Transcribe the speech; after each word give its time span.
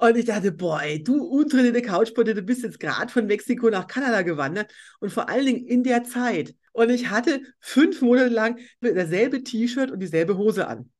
Und 0.00 0.16
ich 0.16 0.26
dachte, 0.26 0.52
boah, 0.52 0.80
ey, 0.82 1.02
du 1.02 1.24
untrainierte 1.24 1.82
Couchpotte, 1.82 2.34
du 2.34 2.42
bist 2.42 2.62
jetzt 2.62 2.78
gerade 2.78 3.10
von 3.12 3.26
Mexiko 3.26 3.68
nach 3.68 3.88
Kanada 3.88 4.22
gewandert 4.22 4.72
und 5.00 5.10
vor 5.10 5.28
allen 5.28 5.46
Dingen 5.46 5.66
in 5.66 5.82
der 5.82 6.04
Zeit. 6.04 6.54
Und 6.72 6.90
ich 6.90 7.10
hatte 7.10 7.40
fünf 7.60 8.00
Monate 8.00 8.28
lang 8.28 8.58
dasselbe 8.80 9.42
T-Shirt 9.42 9.90
und 9.90 9.98
dieselbe 9.98 10.36
Hose 10.36 10.68
an. 10.68 10.90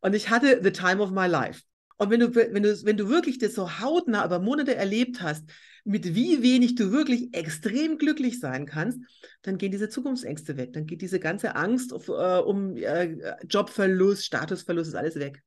Und 0.00 0.14
ich 0.14 0.30
hatte 0.30 0.60
the 0.62 0.72
time 0.72 1.00
of 1.00 1.12
my 1.12 1.26
life. 1.28 1.62
Und 1.98 2.10
wenn 2.10 2.20
du, 2.20 2.34
wenn 2.34 2.62
du, 2.62 2.84
wenn 2.84 2.96
du 2.96 3.08
wirklich 3.08 3.38
das 3.38 3.54
so 3.54 3.80
hautnah 3.80 4.24
über 4.24 4.40
Monate 4.40 4.74
erlebt 4.74 5.20
hast, 5.22 5.44
mit 5.84 6.14
wie 6.14 6.42
wenig 6.42 6.74
du 6.74 6.90
wirklich 6.92 7.34
extrem 7.34 7.96
glücklich 7.96 8.40
sein 8.40 8.66
kannst, 8.66 8.98
dann 9.42 9.58
gehen 9.58 9.72
diese 9.72 9.88
Zukunftsängste 9.88 10.56
weg. 10.56 10.72
Dann 10.72 10.86
geht 10.86 11.00
diese 11.00 11.20
ganze 11.20 11.54
Angst 11.54 11.92
auf, 11.92 12.08
äh, 12.08 12.40
um 12.40 12.76
äh, 12.76 13.16
Jobverlust, 13.48 14.24
Statusverlust, 14.24 14.90
ist 14.90 14.96
alles 14.96 15.16
weg. 15.16 15.42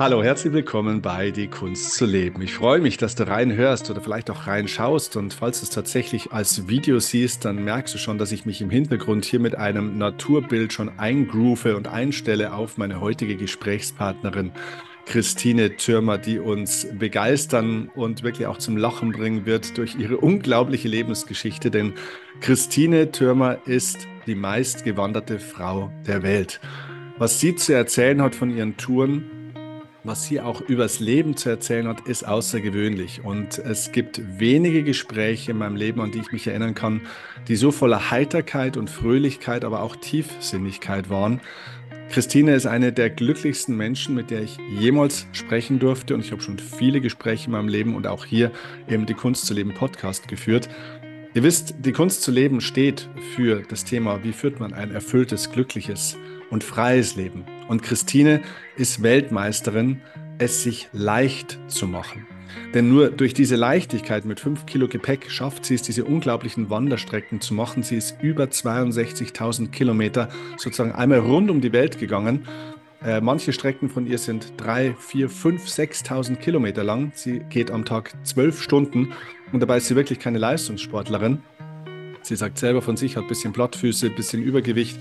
Hallo, 0.00 0.22
herzlich 0.22 0.54
willkommen 0.54 1.02
bei 1.02 1.30
Die 1.30 1.48
Kunst 1.48 1.92
zu 1.92 2.06
leben. 2.06 2.40
Ich 2.40 2.54
freue 2.54 2.80
mich, 2.80 2.96
dass 2.96 3.16
du 3.16 3.28
reinhörst 3.28 3.90
oder 3.90 4.00
vielleicht 4.00 4.30
auch 4.30 4.46
reinschaust. 4.46 5.14
Und 5.16 5.34
falls 5.34 5.60
du 5.60 5.64
es 5.64 5.70
tatsächlich 5.70 6.32
als 6.32 6.68
Video 6.68 6.98
siehst, 7.00 7.44
dann 7.44 7.62
merkst 7.64 7.92
du 7.92 7.98
schon, 7.98 8.16
dass 8.16 8.32
ich 8.32 8.46
mich 8.46 8.62
im 8.62 8.70
Hintergrund 8.70 9.26
hier 9.26 9.40
mit 9.40 9.56
einem 9.56 9.98
Naturbild 9.98 10.72
schon 10.72 10.88
eingroove 10.98 11.66
und 11.76 11.86
einstelle 11.86 12.54
auf 12.54 12.78
meine 12.78 13.02
heutige 13.02 13.36
Gesprächspartnerin 13.36 14.52
Christine 15.04 15.76
Türmer, 15.76 16.16
die 16.16 16.38
uns 16.38 16.86
begeistern 16.98 17.90
und 17.94 18.22
wirklich 18.22 18.46
auch 18.46 18.56
zum 18.56 18.78
Lachen 18.78 19.12
bringen 19.12 19.44
wird 19.44 19.76
durch 19.76 19.96
ihre 19.96 20.16
unglaubliche 20.16 20.88
Lebensgeschichte. 20.88 21.70
Denn 21.70 21.92
Christine 22.40 23.12
Türmer 23.12 23.58
ist 23.66 24.08
die 24.26 24.34
meistgewanderte 24.34 25.38
Frau 25.38 25.92
der 26.06 26.22
Welt. 26.22 26.58
Was 27.18 27.38
sie 27.38 27.54
zu 27.54 27.74
erzählen 27.74 28.22
hat 28.22 28.34
von 28.34 28.48
ihren 28.48 28.78
Touren, 28.78 29.30
was 30.04 30.24
sie 30.24 30.40
auch 30.40 30.60
übers 30.62 31.00
Leben 31.00 31.36
zu 31.36 31.50
erzählen 31.50 31.86
hat, 31.86 32.06
ist 32.06 32.26
außergewöhnlich. 32.26 33.22
Und 33.24 33.58
es 33.58 33.92
gibt 33.92 34.20
wenige 34.38 34.82
Gespräche 34.82 35.50
in 35.52 35.58
meinem 35.58 35.76
Leben, 35.76 36.00
an 36.00 36.10
die 36.10 36.20
ich 36.20 36.32
mich 36.32 36.46
erinnern 36.46 36.74
kann, 36.74 37.02
die 37.48 37.56
so 37.56 37.70
voller 37.70 38.10
Heiterkeit 38.10 38.76
und 38.76 38.88
Fröhlichkeit, 38.88 39.64
aber 39.64 39.82
auch 39.82 39.96
Tiefsinnigkeit 39.96 41.10
waren. 41.10 41.40
Christine 42.10 42.54
ist 42.54 42.66
eine 42.66 42.92
der 42.92 43.10
glücklichsten 43.10 43.76
Menschen, 43.76 44.14
mit 44.14 44.30
der 44.30 44.42
ich 44.42 44.58
jemals 44.78 45.26
sprechen 45.32 45.78
durfte. 45.78 46.14
Und 46.14 46.24
ich 46.24 46.32
habe 46.32 46.42
schon 46.42 46.58
viele 46.58 47.00
Gespräche 47.00 47.46
in 47.46 47.52
meinem 47.52 47.68
Leben 47.68 47.94
und 47.94 48.06
auch 48.06 48.24
hier 48.24 48.50
eben 48.88 49.06
die 49.06 49.14
Kunst 49.14 49.46
zu 49.46 49.54
leben 49.54 49.74
Podcast 49.74 50.26
geführt. 50.26 50.68
Ihr 51.34 51.44
wisst, 51.44 51.74
die 51.78 51.92
Kunst 51.92 52.22
zu 52.22 52.32
leben 52.32 52.60
steht 52.60 53.08
für 53.36 53.62
das 53.68 53.84
Thema, 53.84 54.24
wie 54.24 54.32
führt 54.32 54.58
man 54.58 54.72
ein 54.72 54.90
erfülltes, 54.90 55.52
glückliches 55.52 56.16
und 56.50 56.64
freies 56.64 57.14
Leben. 57.14 57.44
Und 57.70 57.84
Christine 57.84 58.42
ist 58.76 59.00
Weltmeisterin, 59.04 60.02
es 60.38 60.64
sich 60.64 60.88
leicht 60.92 61.56
zu 61.68 61.86
machen. 61.86 62.26
Denn 62.74 62.88
nur 62.88 63.10
durch 63.10 63.32
diese 63.32 63.54
Leichtigkeit 63.54 64.24
mit 64.24 64.40
5 64.40 64.66
Kilo 64.66 64.88
Gepäck 64.88 65.30
schafft 65.30 65.64
sie 65.64 65.76
es, 65.76 65.82
diese 65.82 66.04
unglaublichen 66.04 66.68
Wanderstrecken 66.68 67.40
zu 67.40 67.54
machen. 67.54 67.84
Sie 67.84 67.94
ist 67.94 68.16
über 68.20 68.46
62.000 68.46 69.70
Kilometer 69.70 70.30
sozusagen 70.56 70.90
einmal 70.90 71.20
rund 71.20 71.48
um 71.48 71.60
die 71.60 71.72
Welt 71.72 72.00
gegangen. 72.00 72.48
Äh, 73.04 73.20
manche 73.20 73.52
Strecken 73.52 73.88
von 73.88 74.04
ihr 74.04 74.18
sind 74.18 74.52
3, 74.56 74.96
4, 74.98 75.30
5, 75.30 75.64
6.000 75.64 76.36
Kilometer 76.38 76.82
lang. 76.82 77.12
Sie 77.14 77.38
geht 77.50 77.70
am 77.70 77.84
Tag 77.84 78.12
12 78.24 78.60
Stunden 78.60 79.12
und 79.52 79.60
dabei 79.60 79.76
ist 79.76 79.86
sie 79.86 79.94
wirklich 79.94 80.18
keine 80.18 80.38
Leistungssportlerin. 80.38 81.40
Sie 82.22 82.34
sagt 82.34 82.58
selber 82.58 82.82
von 82.82 82.96
sich, 82.96 83.16
hat 83.16 83.26
ein 83.26 83.28
bisschen 83.28 83.52
Plattfüße, 83.52 84.06
ein 84.06 84.16
bisschen 84.16 84.42
Übergewicht 84.42 84.98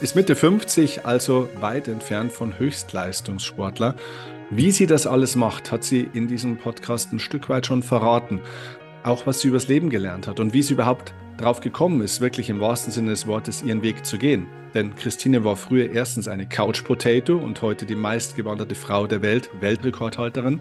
ist 0.00 0.16
Mitte 0.16 0.34
50, 0.34 1.06
also 1.06 1.48
weit 1.60 1.88
entfernt 1.88 2.32
von 2.32 2.58
Höchstleistungssportler. 2.58 3.94
Wie 4.50 4.70
sie 4.70 4.86
das 4.86 5.06
alles 5.06 5.36
macht, 5.36 5.70
hat 5.70 5.84
sie 5.84 6.08
in 6.12 6.26
diesem 6.26 6.56
Podcast 6.56 7.12
ein 7.12 7.20
Stück 7.20 7.48
weit 7.48 7.66
schon 7.66 7.82
verraten. 7.82 8.40
Auch 9.02 9.26
was 9.26 9.40
sie 9.40 9.48
übers 9.48 9.68
Leben 9.68 9.90
gelernt 9.90 10.26
hat 10.26 10.40
und 10.40 10.52
wie 10.52 10.62
sie 10.62 10.74
überhaupt 10.74 11.14
drauf 11.36 11.60
gekommen 11.60 12.00
ist, 12.00 12.20
wirklich 12.20 12.50
im 12.50 12.60
wahrsten 12.60 12.92
Sinne 12.92 13.10
des 13.10 13.26
Wortes 13.26 13.62
ihren 13.62 13.82
Weg 13.82 14.04
zu 14.04 14.18
gehen. 14.18 14.46
Denn 14.74 14.94
Christine 14.96 15.44
war 15.44 15.56
früher 15.56 15.90
erstens 15.90 16.28
eine 16.28 16.46
Couch 16.46 16.82
Potato 16.84 17.36
und 17.36 17.62
heute 17.62 17.86
die 17.86 17.94
meistgewanderte 17.94 18.74
Frau 18.74 19.06
der 19.06 19.22
Welt, 19.22 19.50
Weltrekordhalterin. 19.60 20.60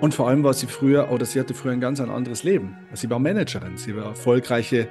Und 0.00 0.14
vor 0.14 0.28
allem 0.28 0.44
war 0.44 0.52
sie 0.52 0.66
früher, 0.66 1.10
oder 1.10 1.24
sie 1.24 1.40
hatte 1.40 1.54
früher 1.54 1.72
ein 1.72 1.80
ganz 1.80 2.00
anderes 2.00 2.42
Leben. 2.42 2.76
Sie 2.92 3.08
war 3.08 3.18
Managerin, 3.18 3.78
sie 3.78 3.96
war 3.96 4.04
erfolgreiche 4.04 4.88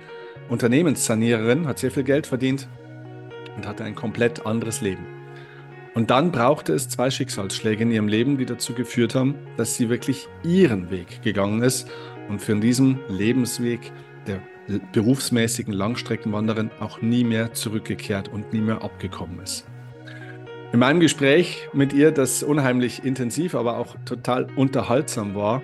Unternehmenssaniererin, 0.50 1.68
hat 1.68 1.80
sehr 1.80 1.92
viel 1.92 2.04
Geld 2.04 2.26
verdient 2.26 2.68
und 3.56 3.68
hatte 3.68 3.84
ein 3.84 3.96
komplett 3.96 4.46
anderes 4.46 4.82
Leben. 4.82 5.06
Und 5.94 6.10
dann 6.10 6.32
brauchte 6.32 6.74
es 6.74 6.90
zwei 6.90 7.12
Schicksalsschläge 7.12 7.84
in 7.84 7.92
ihrem 7.92 8.08
Leben, 8.08 8.38
die 8.38 8.46
dazu 8.46 8.74
geführt 8.74 9.14
haben, 9.14 9.36
dass 9.58 9.76
sie 9.76 9.90
wirklich 9.90 10.28
ihren 10.44 10.90
Weg 10.90 11.22
gegangen 11.22 11.62
ist 11.62 11.90
und 12.30 12.42
für 12.42 12.56
diesen 12.56 13.00
Lebensweg 13.10 13.92
der 14.26 14.40
berufsmäßigen 14.94 15.74
Langstreckenwanderin 15.74 16.72
auch 16.80 17.02
nie 17.02 17.24
mehr 17.24 17.54
zurückgekehrt 17.54 18.30
und 18.30 18.54
nie 18.54 18.62
mehr 18.62 18.82
abgekommen 18.82 19.40
ist. 19.42 19.66
In 20.72 20.80
meinem 20.80 21.00
Gespräch 21.00 21.70
mit 21.74 21.94
ihr, 21.94 22.12
das 22.12 22.42
unheimlich 22.42 23.04
intensiv, 23.04 23.54
aber 23.54 23.78
auch 23.78 23.96
total 24.06 24.48
unterhaltsam 24.56 25.36
war, 25.36 25.62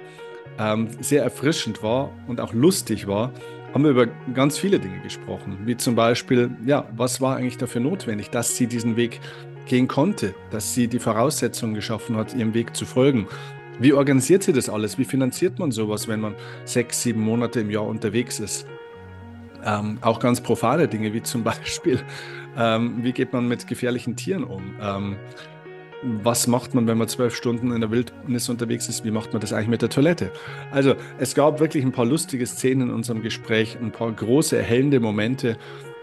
ähm, 0.60 0.90
sehr 1.00 1.24
erfrischend 1.24 1.82
war 1.82 2.12
und 2.28 2.42
auch 2.42 2.54
lustig 2.54 3.08
war, 3.08 3.32
haben 3.74 3.84
wir 3.84 3.92
über 3.92 4.08
ganz 4.34 4.58
viele 4.58 4.80
Dinge 4.80 5.00
gesprochen, 5.00 5.60
wie 5.66 5.78
zum 5.78 5.96
Beispiel, 5.96 6.50
ja, 6.66 6.88
was 6.96 7.22
war 7.22 7.36
eigentlich 7.36 7.58
dafür 7.58 7.82
notwendig, 7.82 8.30
dass 8.30 8.58
sie 8.58 8.68
diesen 8.68 8.96
Weg 8.96 9.20
gehen 9.68 9.88
konnte, 9.88 10.34
dass 10.50 10.74
sie 10.74 10.88
die 10.88 11.00
Voraussetzungen 11.00 11.76
geschaffen 11.76 12.18
hat, 12.18 12.34
ihrem 12.34 12.54
Weg 12.54 12.76
zu 12.76 12.86
folgen. 12.86 13.28
Wie 13.80 13.94
organisiert 13.94 14.44
sie 14.44 14.52
das 14.52 14.70
alles? 14.70 14.98
Wie 14.98 15.06
finanziert 15.06 15.60
man 15.60 15.72
sowas, 15.72 16.08
wenn 16.08 16.20
man 16.20 16.36
sechs, 16.66 17.04
sieben 17.04 17.22
Monate 17.22 17.62
im 17.62 17.70
Jahr 17.70 17.86
unterwegs 17.86 18.40
ist? 18.40 18.66
Ähm, 19.64 20.00
auch 20.02 20.20
ganz 20.20 20.42
profane 20.42 20.88
Dinge, 20.88 21.14
wie 21.14 21.22
zum 21.22 21.44
Beispiel, 21.46 22.00
ähm, 22.58 23.04
wie 23.04 23.14
geht 23.14 23.32
man 23.32 23.48
mit 23.48 23.68
gefährlichen 23.68 24.16
Tieren 24.16 24.44
um? 24.44 24.76
Ähm, 24.82 25.16
was 26.02 26.48
macht 26.48 26.74
man, 26.74 26.88
wenn 26.88 26.98
man 26.98 27.08
zwölf 27.08 27.36
Stunden 27.36 27.72
in 27.72 27.82
der 27.82 27.92
Wildnis 27.92 28.50
unterwegs 28.50 28.88
ist? 28.88 29.04
Wie 29.04 29.12
macht 29.12 29.34
man 29.34 29.42
das 29.42 29.52
eigentlich 29.52 29.68
mit 29.68 29.82
der 29.82 29.90
Toilette? 29.90 30.32
Also 30.72 30.96
es 31.18 31.36
gab 31.36 31.60
wirklich 31.60 31.84
ein 31.84 31.92
paar 31.92 32.06
lustige 32.06 32.46
Szenen 32.46 32.90
in 32.90 32.94
unserem 32.94 33.22
Gespräch, 33.22 33.78
ein 33.82 33.92
paar 33.92 34.12
große 34.12 34.58
erhellende 34.58 35.00
Momente 35.00 35.58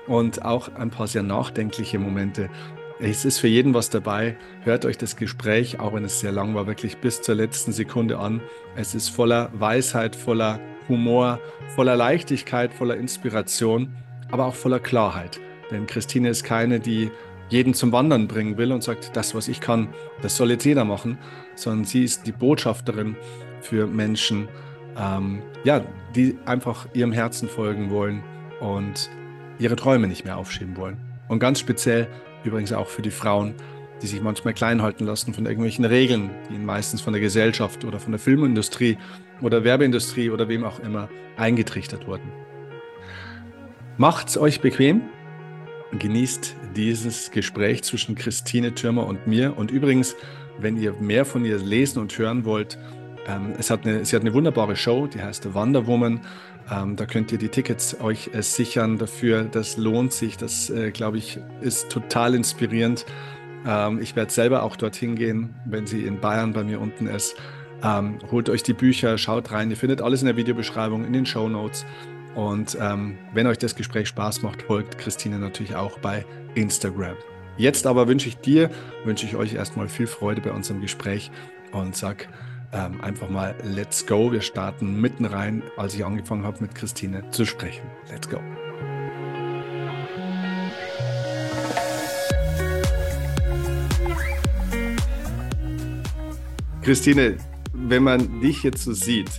und 0.07 0.45
auch 0.45 0.75
ein 0.75 0.91
paar 0.91 1.07
sehr 1.07 1.23
nachdenkliche 1.23 1.99
Momente. 1.99 2.51
Es 2.99 3.25
ist 3.25 3.39
für 3.39 3.49
jeden 3.49 3.75
was 3.75 3.91
dabei. 3.91 4.37
Hört 4.63 4.87
euch 4.87 4.97
das 4.97 5.17
Gespräch, 5.17 5.81
auch 5.81 5.95
wenn 5.95 6.05
es 6.05 6.21
sehr 6.21 6.33
lang 6.33 6.55
war, 6.55 6.67
wirklich 6.67 6.99
bis 6.99 7.21
zur 7.21 7.35
letzten 7.35 7.73
Sekunde 7.73 8.19
an. 8.19 8.41
Es 8.75 8.95
ist 8.95 9.11
voller 9.11 9.51
Weisheit, 9.53 10.17
voller 10.17 10.61
Humor, 10.89 11.41
voller 11.75 11.97
Leichtigkeit, 11.97 12.73
voller 12.73 12.97
Inspiration, 12.97 13.95
aber 14.31 14.47
auch 14.47 14.55
voller 14.55 14.81
Klarheit. 14.81 15.41
Denn 15.71 15.87
Christine 15.87 16.31
ist 16.31 16.45
keine, 16.45 16.81
die 16.81 17.11
jeden 17.49 17.75
zum 17.75 17.93
Wandern 17.93 18.29
bringen 18.29 18.57
will 18.57 18.73
und 18.73 18.83
sagt, 18.83 19.17
das, 19.17 19.35
was 19.35 19.49
ich 19.49 19.61
kann, 19.61 19.89
das 20.23 20.37
soll 20.37 20.51
jetzt 20.51 20.65
jeder 20.65 20.85
machen, 20.85 21.19
sondern 21.55 21.85
sie 21.85 22.05
ist 22.05 22.27
die 22.27 22.33
Botschafterin 22.33 23.17
für 23.61 23.87
Menschen, 23.87 24.49
ähm, 24.99 25.43
ja, 25.65 25.83
die 26.15 26.39
einfach 26.47 26.87
ihrem 26.95 27.13
Herzen 27.13 27.49
folgen 27.49 27.91
wollen 27.91 28.23
und 28.61 29.11
ihre 29.59 29.77
Träume 29.77 30.07
nicht 30.07 30.25
mehr 30.25 30.37
aufschieben 30.37 30.77
wollen. 30.77 30.99
Und 31.29 31.39
ganz 31.39 31.61
speziell 31.61 32.09
übrigens 32.45 32.73
auch 32.73 32.89
für 32.89 33.03
die 33.03 33.11
Frauen, 33.11 33.55
die 34.03 34.07
sich 34.07 34.21
manchmal 34.21 34.55
klein 34.55 34.83
halten 34.83 35.05
lassen 35.05 35.33
von 35.33 35.47
irgendwelchen 35.47 35.85
Regeln, 35.85 36.31
die 36.49 36.55
ihnen 36.55 36.67
meistens 36.67 37.01
von 37.01 37.13
der 37.13 37.23
Gesellschaft 37.23 37.85
oder 37.85 37.99
von 37.99 38.13
der 38.13 38.19
Filmindustrie 38.19 38.99
oder 39.41 39.65
Werbeindustrie 39.65 40.31
oder 40.31 40.49
wem 40.49 40.65
auch 40.65 40.81
immer 40.81 41.09
eingetrichtert 41.37 42.07
wurden. 42.07 42.31
Macht's 43.97 44.37
euch 44.37 44.61
bequem, 44.61 45.03
genießt 45.99 46.55
dieses 46.77 47.31
Gespräch 47.31 47.83
zwischen 47.83 48.15
Christine 48.15 48.75
Türmer 48.75 49.07
und 49.07 49.27
mir. 49.27 49.57
Und 49.57 49.71
übrigens, 49.71 50.15
wenn 50.59 50.77
ihr 50.77 50.93
mehr 50.95 51.25
von 51.25 51.45
ihr 51.45 51.59
lesen 51.59 52.01
und 52.01 52.17
hören 52.17 52.45
wollt, 52.45 52.79
ähm, 53.27 53.55
es 53.59 53.71
hat 53.71 53.87
eine, 53.87 54.05
sie 54.05 54.15
hat 54.15 54.23
eine 54.23 54.35
wunderbare 54.35 54.77
Show, 54.77 55.07
die 55.07 55.21
heißt 55.21 55.53
Wonder 55.55 55.87
Woman. 55.87 56.21
Ähm, 56.71 56.97
da 56.97 57.07
könnt 57.07 57.33
ihr 57.33 57.39
die 57.39 57.49
Tickets 57.49 58.01
euch 58.01 58.31
äh, 58.35 58.43
sichern 58.43 58.99
dafür. 58.99 59.45
Das 59.45 59.77
lohnt 59.77 60.13
sich. 60.13 60.37
Das, 60.37 60.71
äh, 60.71 60.91
glaube 60.91 61.19
ich, 61.19 61.39
ist 61.61 61.89
total 61.91 62.35
inspirierend. 62.35 63.07
Ähm, 63.67 64.01
ich 64.01 64.15
werde 64.17 64.33
selber 64.33 64.63
auch 64.63 64.77
dorthin 64.77 65.17
gehen, 65.17 65.55
wenn 65.65 65.87
sie 65.87 66.03
in 66.03 66.21
Bayern 66.21 66.53
bei 66.53 66.65
mir 66.65 66.81
unten 66.81 67.07
ist. 67.07 67.37
Ähm, 67.83 68.19
holt 68.31 68.49
euch 68.49 68.63
die 68.63 68.73
Bücher, 68.73 69.19
schaut 69.19 69.53
rein. 69.53 69.71
Ihr 69.71 69.77
findet 69.77 70.01
alles 70.03 70.23
in 70.23 70.27
der 70.27 70.37
Videobeschreibung, 70.37 71.05
in 71.05 71.13
den 71.13 71.27
Show 71.27 71.49
Notes. 71.49 71.85
Und 72.37 72.77
ähm, 72.79 73.17
wenn 73.33 73.47
euch 73.47 73.57
das 73.57 73.75
Gespräch 73.75 74.09
Spaß 74.09 74.43
macht, 74.43 74.63
folgt 74.63 74.99
Christine 74.99 75.39
natürlich 75.39 75.75
auch 75.75 75.99
bei 76.01 76.27
Instagram. 76.55 77.17
Jetzt 77.57 77.87
aber 77.87 78.09
wünsche 78.09 78.29
ich 78.29 78.37
dir, 78.37 78.71
wünsche 79.05 79.25
ich 79.25 79.37
euch 79.37 79.55
erstmal 79.55 79.89
viel 79.89 80.07
Freude 80.07 80.43
bei 80.43 80.53
unserem 80.53 80.83
Gespräch 80.83 81.31
und 81.73 81.97
sag 81.97 82.29
ähm, 82.75 83.01
einfach 83.01 83.31
mal 83.31 83.55
Let's 83.65 84.07
go. 84.07 84.31
Wir 84.31 84.43
starten 84.43 85.01
mitten 85.01 85.25
rein, 85.25 85.63
als 85.79 85.95
ich 85.95 86.05
angefangen 86.05 86.45
habe 86.45 86.59
mit 86.61 86.75
Christine 86.75 87.25
zu 87.31 87.47
sprechen. 87.47 87.87
Let's 88.11 88.29
go. 88.29 88.39
Christine, 96.83 97.39
wenn 97.73 98.03
man 98.03 98.43
dich 98.43 98.63
jetzt 98.63 98.85
so 98.85 98.93
sieht, 98.93 99.31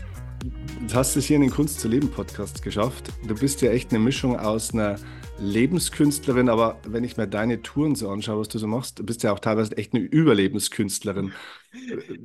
du 0.87 0.93
hast 0.93 1.15
es 1.15 1.25
hier 1.25 1.35
in 1.35 1.41
den 1.41 1.51
Kunst 1.51 1.79
zu 1.79 1.87
leben 1.87 2.09
Podcast 2.09 2.61
geschafft. 2.61 3.11
Du 3.27 3.35
bist 3.35 3.61
ja 3.61 3.71
echt 3.71 3.91
eine 3.91 3.99
Mischung 3.99 4.37
aus 4.37 4.73
einer 4.73 4.97
Lebenskünstlerin, 5.39 6.49
aber 6.49 6.79
wenn 6.85 7.03
ich 7.03 7.17
mir 7.17 7.27
deine 7.27 7.61
Touren 7.61 7.95
so 7.95 8.09
anschaue, 8.09 8.39
was 8.39 8.47
du 8.47 8.57
so 8.57 8.67
machst, 8.67 8.99
du 8.99 9.03
bist 9.03 9.23
ja 9.23 9.31
auch 9.31 9.39
teilweise 9.39 9.77
echt 9.77 9.93
eine 9.93 10.03
Überlebenskünstlerin. 10.03 11.31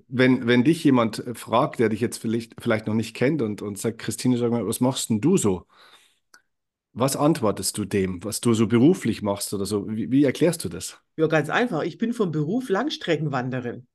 wenn, 0.08 0.46
wenn 0.46 0.64
dich 0.64 0.82
jemand 0.84 1.22
fragt, 1.34 1.78
der 1.78 1.88
dich 1.88 2.00
jetzt 2.00 2.18
vielleicht, 2.18 2.54
vielleicht 2.60 2.86
noch 2.86 2.94
nicht 2.94 3.14
kennt 3.14 3.42
und, 3.42 3.62
und 3.62 3.78
sagt, 3.78 3.98
Christine, 3.98 4.38
sag 4.38 4.50
mal, 4.50 4.66
was 4.66 4.80
machst 4.80 5.10
denn 5.10 5.20
du 5.20 5.36
so? 5.36 5.66
Was 6.94 7.16
antwortest 7.16 7.78
du 7.78 7.84
dem, 7.86 8.22
was 8.22 8.40
du 8.40 8.52
so 8.52 8.66
beruflich 8.66 9.22
machst 9.22 9.54
oder 9.54 9.64
so? 9.64 9.88
Wie, 9.88 10.10
wie 10.10 10.24
erklärst 10.24 10.64
du 10.64 10.68
das? 10.68 10.98
Ja, 11.16 11.26
ganz 11.26 11.48
einfach. 11.48 11.82
Ich 11.82 11.96
bin 11.98 12.12
vom 12.12 12.30
Beruf 12.30 12.68
Langstreckenwanderin. 12.68 13.86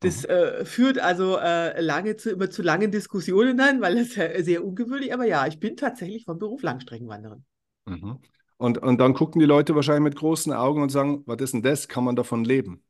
Das 0.00 0.22
mhm. 0.22 0.30
äh, 0.30 0.64
führt 0.64 0.98
also 0.98 1.36
äh, 1.36 1.80
lange 1.80 2.16
zu, 2.16 2.30
immer 2.30 2.50
zu 2.50 2.62
langen 2.62 2.90
Diskussionen 2.90 3.56
dann, 3.56 3.80
weil 3.80 3.98
es 3.98 4.16
ja 4.16 4.42
sehr 4.42 4.64
ungewöhnlich, 4.64 5.12
aber 5.12 5.26
ja, 5.26 5.46
ich 5.46 5.60
bin 5.60 5.76
tatsächlich 5.76 6.24
vom 6.24 6.38
Beruf 6.38 6.62
Langstreckenwanderin. 6.62 7.44
Mhm. 7.86 8.18
Und, 8.56 8.78
und 8.78 8.98
dann 8.98 9.14
gucken 9.14 9.40
die 9.40 9.46
Leute 9.46 9.74
wahrscheinlich 9.74 10.02
mit 10.02 10.16
großen 10.16 10.52
Augen 10.52 10.82
und 10.82 10.90
sagen, 10.90 11.22
was 11.26 11.40
ist 11.40 11.54
denn 11.54 11.62
das? 11.62 11.88
Kann 11.88 12.04
man 12.04 12.16
davon 12.16 12.44
leben? 12.44 12.82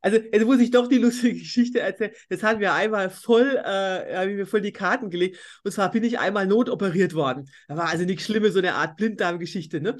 Also 0.00 0.18
jetzt 0.18 0.46
muss 0.46 0.60
ich 0.60 0.70
doch 0.70 0.86
die 0.86 0.98
lustige 0.98 1.38
Geschichte 1.38 1.80
erzählen. 1.80 2.12
Das 2.28 2.42
hat 2.42 2.60
mir 2.60 2.72
einmal 2.72 3.10
voll, 3.10 3.56
äh, 3.56 4.16
habe 4.16 4.30
ich 4.30 4.36
mir 4.36 4.46
voll 4.46 4.60
die 4.60 4.72
Karten 4.72 5.10
gelegt. 5.10 5.38
Und 5.64 5.72
zwar 5.72 5.90
bin 5.90 6.04
ich 6.04 6.20
einmal 6.20 6.46
notoperiert 6.46 7.14
worden. 7.14 7.50
Da 7.66 7.76
war 7.76 7.88
also 7.88 8.04
nichts 8.04 8.24
Schlimmes, 8.24 8.52
so 8.52 8.60
eine 8.60 8.74
Art 8.74 8.96
Blinddarmgeschichte, 8.96 9.80
ne? 9.80 9.96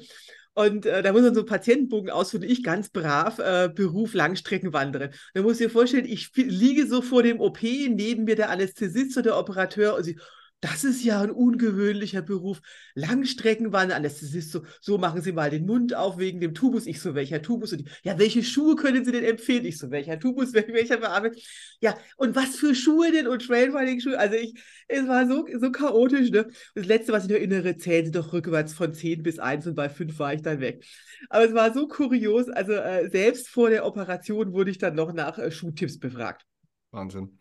Und 0.53 0.85
äh, 0.85 1.01
da 1.01 1.13
muss 1.13 1.21
man 1.21 1.33
so 1.33 1.41
einen 1.41 1.47
Patientenbogen 1.47 2.09
ausfüllen. 2.09 2.49
Ich 2.49 2.63
ganz 2.63 2.89
brav, 2.89 3.39
äh, 3.39 3.69
Beruf 3.73 4.13
Langstreckenwanderin. 4.13 5.11
Da 5.33 5.41
muss 5.41 5.53
ich 5.53 5.67
dir 5.67 5.69
vorstellen, 5.69 6.05
ich 6.05 6.31
liege 6.35 6.87
so 6.87 7.01
vor 7.01 7.23
dem 7.23 7.39
OP, 7.39 7.61
neben 7.61 8.25
mir 8.25 8.35
der 8.35 8.49
Anästhesist 8.49 9.17
oder 9.17 9.23
der 9.23 9.37
Operateur 9.37 9.95
und 9.95 10.03
sie, 10.03 10.19
das 10.61 10.83
ist 10.83 11.03
ja 11.03 11.21
ein 11.21 11.31
ungewöhnlicher 11.31 12.21
Beruf. 12.21 12.61
Langstreckenwandern, 12.95 14.03
das 14.03 14.21
ist 14.21 14.51
so, 14.51 14.63
so 14.81 14.97
machen 14.97 15.21
Sie 15.21 15.31
mal 15.31 15.49
den 15.49 15.65
Mund 15.65 15.95
auf 15.95 16.17
wegen 16.17 16.41
dem 16.41 16.53
Tubus. 16.53 16.85
Ich 16.85 16.99
so, 16.99 17.15
welcher 17.15 17.41
Tubus? 17.41 17.71
Und 17.71 17.79
die, 17.79 17.89
ja, 18.03 18.19
welche 18.19 18.43
Schuhe 18.43 18.75
können 18.75 19.05
Sie 19.05 19.11
denn 19.11 19.23
empfehlen? 19.23 19.63
Ich 19.65 19.77
so, 19.77 19.89
welcher 19.89 20.19
Tubus, 20.19 20.53
welcher 20.53 20.97
Bearbeitung? 20.97 21.41
Ja, 21.79 21.97
und 22.17 22.35
was 22.35 22.57
für 22.57 22.75
Schuhe 22.75 23.11
denn? 23.11 23.27
Und 23.27 23.45
Trailrunning-Schuhe? 23.47 24.17
Also 24.17 24.35
ich, 24.35 24.53
es 24.87 25.07
war 25.07 25.27
so, 25.27 25.45
so 25.59 25.71
chaotisch, 25.71 26.29
ne? 26.31 26.47
Das 26.75 26.85
Letzte, 26.85 27.13
was 27.13 27.23
ich 27.23 27.29
noch 27.29 27.37
erinnere, 27.37 27.77
zählte 27.77 28.11
doch 28.11 28.33
rückwärts 28.33 28.73
von 28.73 28.93
10 28.93 29.23
bis 29.23 29.39
1 29.39 29.67
und 29.67 29.75
bei 29.75 29.87
5 29.87 30.19
war 30.19 30.33
ich 30.33 30.41
dann 30.41 30.59
weg. 30.59 30.83
Aber 31.29 31.45
es 31.45 31.53
war 31.53 31.73
so 31.73 31.87
kurios. 31.87 32.49
Also 32.49 32.73
äh, 32.73 33.09
selbst 33.09 33.47
vor 33.47 33.69
der 33.69 33.85
Operation 33.85 34.51
wurde 34.51 34.71
ich 34.71 34.77
dann 34.77 34.95
noch 34.95 35.13
nach 35.13 35.37
äh, 35.37 35.51
Schuhtipps 35.51 35.99
befragt. 35.99 36.45
Wahnsinn. 36.91 37.37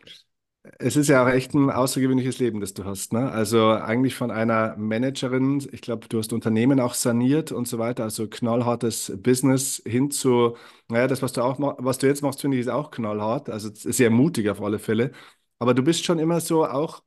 Es 0.80 0.96
ist 0.96 1.08
ja 1.08 1.24
auch 1.24 1.28
echt 1.28 1.54
ein 1.54 1.70
außergewöhnliches 1.70 2.38
Leben, 2.40 2.60
das 2.60 2.74
du 2.74 2.84
hast. 2.84 3.12
Ne? 3.12 3.30
Also 3.30 3.70
eigentlich 3.70 4.14
von 4.16 4.30
einer 4.30 4.76
Managerin, 4.76 5.66
ich 5.72 5.80
glaube, 5.80 6.08
du 6.08 6.18
hast 6.18 6.32
Unternehmen 6.32 6.80
auch 6.80 6.94
saniert 6.94 7.52
und 7.52 7.66
so 7.68 7.78
weiter, 7.78 8.02
also 8.04 8.28
knallhartes 8.28 9.12
Business 9.22 9.80
hin 9.86 10.10
zu, 10.10 10.56
naja, 10.88 11.06
das, 11.06 11.22
was 11.22 11.32
du 11.32 11.42
auch 11.42 11.58
was 11.78 11.98
du 11.98 12.06
jetzt 12.06 12.22
machst, 12.22 12.40
finde 12.40 12.56
ich, 12.56 12.62
ist 12.62 12.68
auch 12.68 12.90
knallhart, 12.90 13.48
also 13.48 13.70
sehr 13.72 14.10
mutig 14.10 14.50
auf 14.50 14.60
alle 14.60 14.78
Fälle. 14.78 15.12
Aber 15.58 15.74
du 15.74 15.82
bist 15.82 16.04
schon 16.04 16.18
immer 16.18 16.40
so 16.40 16.66
auch 16.66 17.02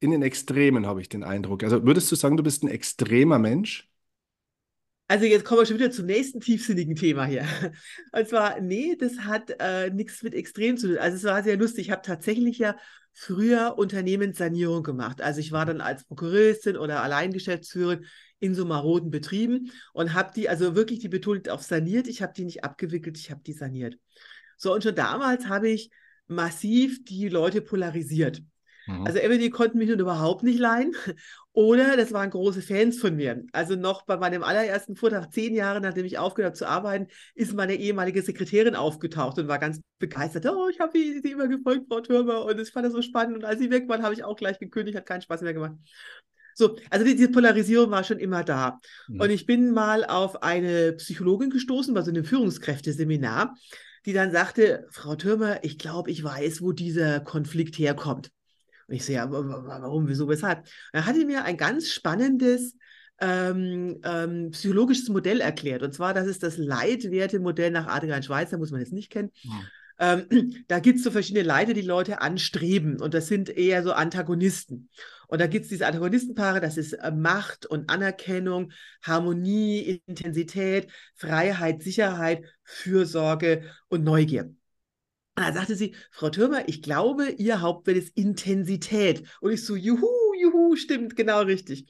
in 0.00 0.10
den 0.12 0.22
Extremen, 0.22 0.86
habe 0.86 1.00
ich 1.00 1.08
den 1.08 1.24
Eindruck. 1.24 1.64
Also 1.64 1.84
würdest 1.86 2.12
du 2.12 2.16
sagen, 2.16 2.36
du 2.36 2.42
bist 2.44 2.62
ein 2.64 2.68
extremer 2.68 3.38
Mensch? 3.38 3.87
Also 5.10 5.24
jetzt 5.24 5.46
kommen 5.46 5.62
wir 5.62 5.66
schon 5.66 5.78
wieder 5.78 5.90
zum 5.90 6.04
nächsten 6.04 6.38
tiefsinnigen 6.40 6.94
Thema 6.94 7.24
hier. 7.24 7.44
Und 8.12 8.28
zwar, 8.28 8.60
nee, 8.60 8.94
das 8.94 9.20
hat 9.20 9.50
äh, 9.58 9.88
nichts 9.90 10.22
mit 10.22 10.34
Extrem 10.34 10.76
zu 10.76 10.88
tun. 10.88 10.98
Also 10.98 11.16
es 11.16 11.24
war 11.24 11.42
sehr 11.42 11.56
lustig. 11.56 11.86
Ich 11.86 11.90
habe 11.90 12.02
tatsächlich 12.02 12.58
ja 12.58 12.76
früher 13.14 13.78
Unternehmenssanierung 13.78 14.82
gemacht. 14.82 15.22
Also 15.22 15.40
ich 15.40 15.50
war 15.50 15.64
dann 15.64 15.80
als 15.80 16.04
Prokuristin 16.04 16.76
oder 16.76 17.02
Alleingeschäftsführerin 17.02 18.04
in 18.38 18.54
so 18.54 18.66
maroden 18.66 19.10
Betrieben 19.10 19.72
und 19.94 20.12
habe 20.12 20.30
die, 20.36 20.48
also 20.48 20.76
wirklich 20.76 20.98
die 20.98 21.08
Betonung 21.08 21.46
auf 21.48 21.62
saniert. 21.62 22.06
Ich 22.06 22.20
habe 22.20 22.34
die 22.36 22.44
nicht 22.44 22.62
abgewickelt, 22.62 23.16
ich 23.16 23.30
habe 23.30 23.40
die 23.44 23.54
saniert. 23.54 23.98
So, 24.58 24.74
und 24.74 24.82
schon 24.82 24.94
damals 24.94 25.48
habe 25.48 25.70
ich 25.70 25.90
massiv 26.26 27.02
die 27.04 27.28
Leute 27.28 27.62
polarisiert. 27.62 28.42
Mhm. 28.88 29.06
Also 29.06 29.18
entweder 29.18 29.42
die 29.42 29.50
konnten 29.50 29.78
mich 29.78 29.88
nun 29.88 30.00
überhaupt 30.00 30.42
nicht 30.42 30.58
leihen 30.58 30.94
oder 31.52 31.96
das 31.96 32.12
waren 32.12 32.30
große 32.30 32.62
Fans 32.62 32.98
von 32.98 33.16
mir. 33.16 33.44
Also 33.52 33.76
noch 33.76 34.06
bei 34.06 34.16
meinem 34.16 34.42
allerersten 34.42 34.96
Vortrag, 34.96 35.32
zehn 35.32 35.54
Jahre 35.54 35.80
nachdem 35.80 36.06
ich 36.06 36.18
aufgehört 36.18 36.52
habe 36.52 36.58
zu 36.58 36.68
arbeiten, 36.68 37.08
ist 37.34 37.54
meine 37.54 37.74
ehemalige 37.74 38.22
Sekretärin 38.22 38.74
aufgetaucht 38.74 39.38
und 39.38 39.48
war 39.48 39.58
ganz 39.58 39.80
begeistert. 39.98 40.46
Oh, 40.46 40.68
ich 40.68 40.80
habe 40.80 40.92
sie 40.98 41.30
immer 41.30 41.48
gefolgt, 41.48 41.86
Frau 41.88 42.00
Türmer, 42.00 42.44
und 42.44 42.58
ich 42.58 42.70
fand 42.70 42.86
das 42.86 42.92
so 42.92 43.02
spannend. 43.02 43.36
Und 43.36 43.44
als 43.44 43.60
sie 43.60 43.70
weg 43.70 43.88
waren, 43.88 44.02
habe 44.02 44.14
ich 44.14 44.24
auch 44.24 44.36
gleich 44.36 44.58
gekündigt, 44.58 44.96
hat 44.96 45.06
keinen 45.06 45.22
Spaß 45.22 45.42
mehr 45.42 45.54
gemacht. 45.54 45.76
So, 46.54 46.76
also 46.90 47.04
die, 47.04 47.14
diese 47.14 47.30
Polarisierung 47.30 47.90
war 47.90 48.02
schon 48.02 48.18
immer 48.18 48.42
da. 48.42 48.80
Mhm. 49.06 49.20
Und 49.20 49.30
ich 49.30 49.46
bin 49.46 49.70
mal 49.70 50.04
auf 50.04 50.42
eine 50.42 50.94
Psychologin 50.94 51.50
gestoßen, 51.50 51.94
bei 51.94 52.02
so 52.02 52.10
einem 52.10 52.24
Führungskräfteseminar, 52.24 53.54
die 54.06 54.12
dann 54.12 54.32
sagte, 54.32 54.86
Frau 54.90 55.14
Türmer, 55.14 55.62
ich 55.62 55.78
glaube, 55.78 56.10
ich 56.10 56.24
weiß, 56.24 56.62
wo 56.62 56.72
dieser 56.72 57.20
Konflikt 57.20 57.78
herkommt. 57.78 58.32
Und 58.88 58.94
ich 58.94 59.04
so, 59.04 59.12
ja, 59.12 59.30
warum, 59.30 60.08
wieso, 60.08 60.28
weshalb? 60.28 60.66
Er 60.92 61.06
hatte 61.06 61.24
mir 61.24 61.44
ein 61.44 61.56
ganz 61.56 61.90
spannendes 61.90 62.74
ähm, 63.20 64.00
ähm, 64.02 64.50
psychologisches 64.52 65.08
Modell 65.08 65.40
erklärt. 65.40 65.82
Und 65.82 65.92
zwar, 65.92 66.14
das 66.14 66.26
ist 66.26 66.42
das 66.42 66.56
Leitwertemodell 66.56 67.70
nach 67.70 67.86
Adrian 67.86 68.22
Schweizer, 68.22 68.58
muss 68.58 68.70
man 68.70 68.80
jetzt 68.80 68.92
nicht 68.92 69.10
kennen. 69.10 69.30
Ja. 69.42 69.60
Ähm, 69.98 70.26
da 70.68 70.78
gibt 70.78 70.98
es 70.98 71.04
so 71.04 71.10
verschiedene 71.10 71.44
Leiter, 71.44 71.74
die 71.74 71.82
Leute 71.82 72.20
anstreben. 72.22 73.00
Und 73.00 73.14
das 73.14 73.26
sind 73.26 73.50
eher 73.50 73.82
so 73.82 73.92
Antagonisten. 73.92 74.88
Und 75.26 75.40
da 75.40 75.46
gibt 75.46 75.64
es 75.64 75.68
diese 75.68 75.86
Antagonistenpaare, 75.86 76.60
das 76.60 76.78
ist 76.78 76.94
äh, 76.94 77.10
Macht 77.10 77.66
und 77.66 77.90
Anerkennung, 77.90 78.72
Harmonie, 79.02 80.00
Intensität, 80.06 80.90
Freiheit, 81.14 81.82
Sicherheit, 81.82 82.44
Fürsorge 82.64 83.64
und 83.88 84.04
Neugier. 84.04 84.54
Und 85.38 85.44
dann 85.44 85.54
sagte 85.54 85.76
sie, 85.76 85.94
Frau 86.10 86.30
Türmer, 86.30 86.68
ich 86.68 86.82
glaube, 86.82 87.28
Ihr 87.30 87.60
Hauptwert 87.60 87.96
ist 87.96 88.16
Intensität. 88.16 89.22
Und 89.40 89.52
ich 89.52 89.64
so, 89.64 89.76
juhu, 89.76 90.08
juhu, 90.40 90.74
stimmt, 90.74 91.14
genau 91.14 91.42
richtig. 91.42 91.86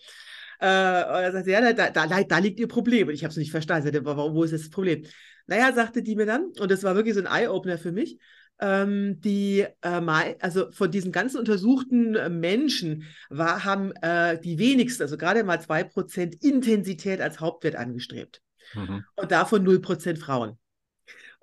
Äh, 0.61 0.67
und 0.67 0.69
er 0.69 1.33
sagte, 1.33 1.51
ja, 1.51 1.73
da, 1.73 1.89
da, 1.89 2.23
da 2.25 2.39
liegt 2.39 2.61
Ihr 2.61 2.69
Problem. 2.69 3.09
Und 3.09 3.15
ich 3.15 3.25
habe 3.25 3.31
es 3.31 3.39
nicht 3.39 3.51
verstanden. 3.51 3.85
Sagte, 3.85 4.05
warum, 4.05 4.35
wo 4.35 4.45
ist 4.45 4.53
das 4.53 4.69
Problem? 4.69 5.07
Naja, 5.47 5.73
sagte 5.73 6.03
die 6.03 6.15
mir 6.15 6.27
dann, 6.27 6.53
und 6.61 6.71
das 6.71 6.83
war 6.83 6.95
wirklich 6.95 7.15
so 7.15 7.21
ein 7.21 7.27
Eye-Opener 7.27 7.79
für 7.79 7.91
mich, 7.91 8.19
ähm, 8.61 9.19
die, 9.23 9.65
äh, 9.81 10.35
also 10.41 10.71
von 10.71 10.91
diesen 10.91 11.11
ganzen 11.11 11.39
untersuchten 11.39 12.17
äh, 12.17 12.29
Menschen 12.29 13.05
war, 13.31 13.65
haben 13.65 13.93
äh, 14.03 14.39
die 14.39 14.59
wenigsten, 14.59 15.05
also 15.05 15.17
gerade 15.17 15.43
mal 15.43 15.59
2% 15.59 16.45
Intensität 16.45 17.23
als 17.23 17.41
Hauptwert 17.41 17.77
angestrebt. 17.77 18.43
Mhm. 18.75 19.05
Und 19.17 19.31
davon 19.31 19.65
0% 19.65 20.19
Frauen. 20.19 20.59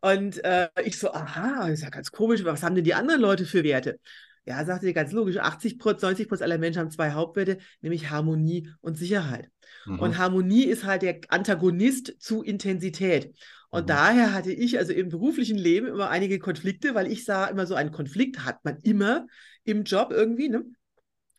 Und 0.02 0.44
äh, 0.44 0.70
ich 0.84 1.00
so, 1.00 1.12
aha, 1.12 1.68
ist 1.70 1.84
ja 1.84 1.90
ganz 1.90 2.12
komisch, 2.12 2.44
was 2.44 2.64
haben 2.64 2.76
denn 2.76 2.84
die 2.84 2.94
anderen 2.94 3.22
Leute 3.22 3.46
für 3.46 3.64
Werte? 3.64 4.00
Ja, 4.46 4.64
sagte 4.64 4.86
sie 4.86 4.94
ganz 4.94 5.12
logisch, 5.12 5.38
80% 5.38 6.02
90 6.02 6.28
Prozent 6.28 6.44
aller 6.44 6.60
Menschen 6.60 6.80
haben 6.80 6.92
zwei 6.92 7.12
Hauptwerte, 7.12 7.58
nämlich 7.82 8.12
Harmonie 8.12 8.70
und 8.82 8.96
Sicherheit. 8.98 9.50
Mhm. 9.86 10.00
Und 10.00 10.18
Harmonie 10.20 10.66
ist 10.66 10.86
halt 10.86 11.02
der 11.02 11.22
Antagonist 11.30 12.14
zu 12.20 12.44
Intensität. 12.44 13.34
Und 13.70 13.84
mhm. 13.84 13.88
daher 13.88 14.34
hatte 14.34 14.52
ich 14.52 14.78
also 14.78 14.94
im 14.94 15.10
beruflichen 15.10 15.58
Leben 15.58 15.88
immer 15.88 16.10
einige 16.10 16.38
Konflikte, 16.38 16.94
weil 16.94 17.12
ich 17.12 17.26
sah 17.26 17.46
immer 17.48 17.66
so 17.66 17.74
einen 17.74 17.92
Konflikt 17.92 18.46
hat 18.46 18.64
man 18.64 18.78
immer 18.84 19.26
im 19.64 19.84
Job 19.84 20.12
irgendwie, 20.12 20.50
ne? 20.50 20.64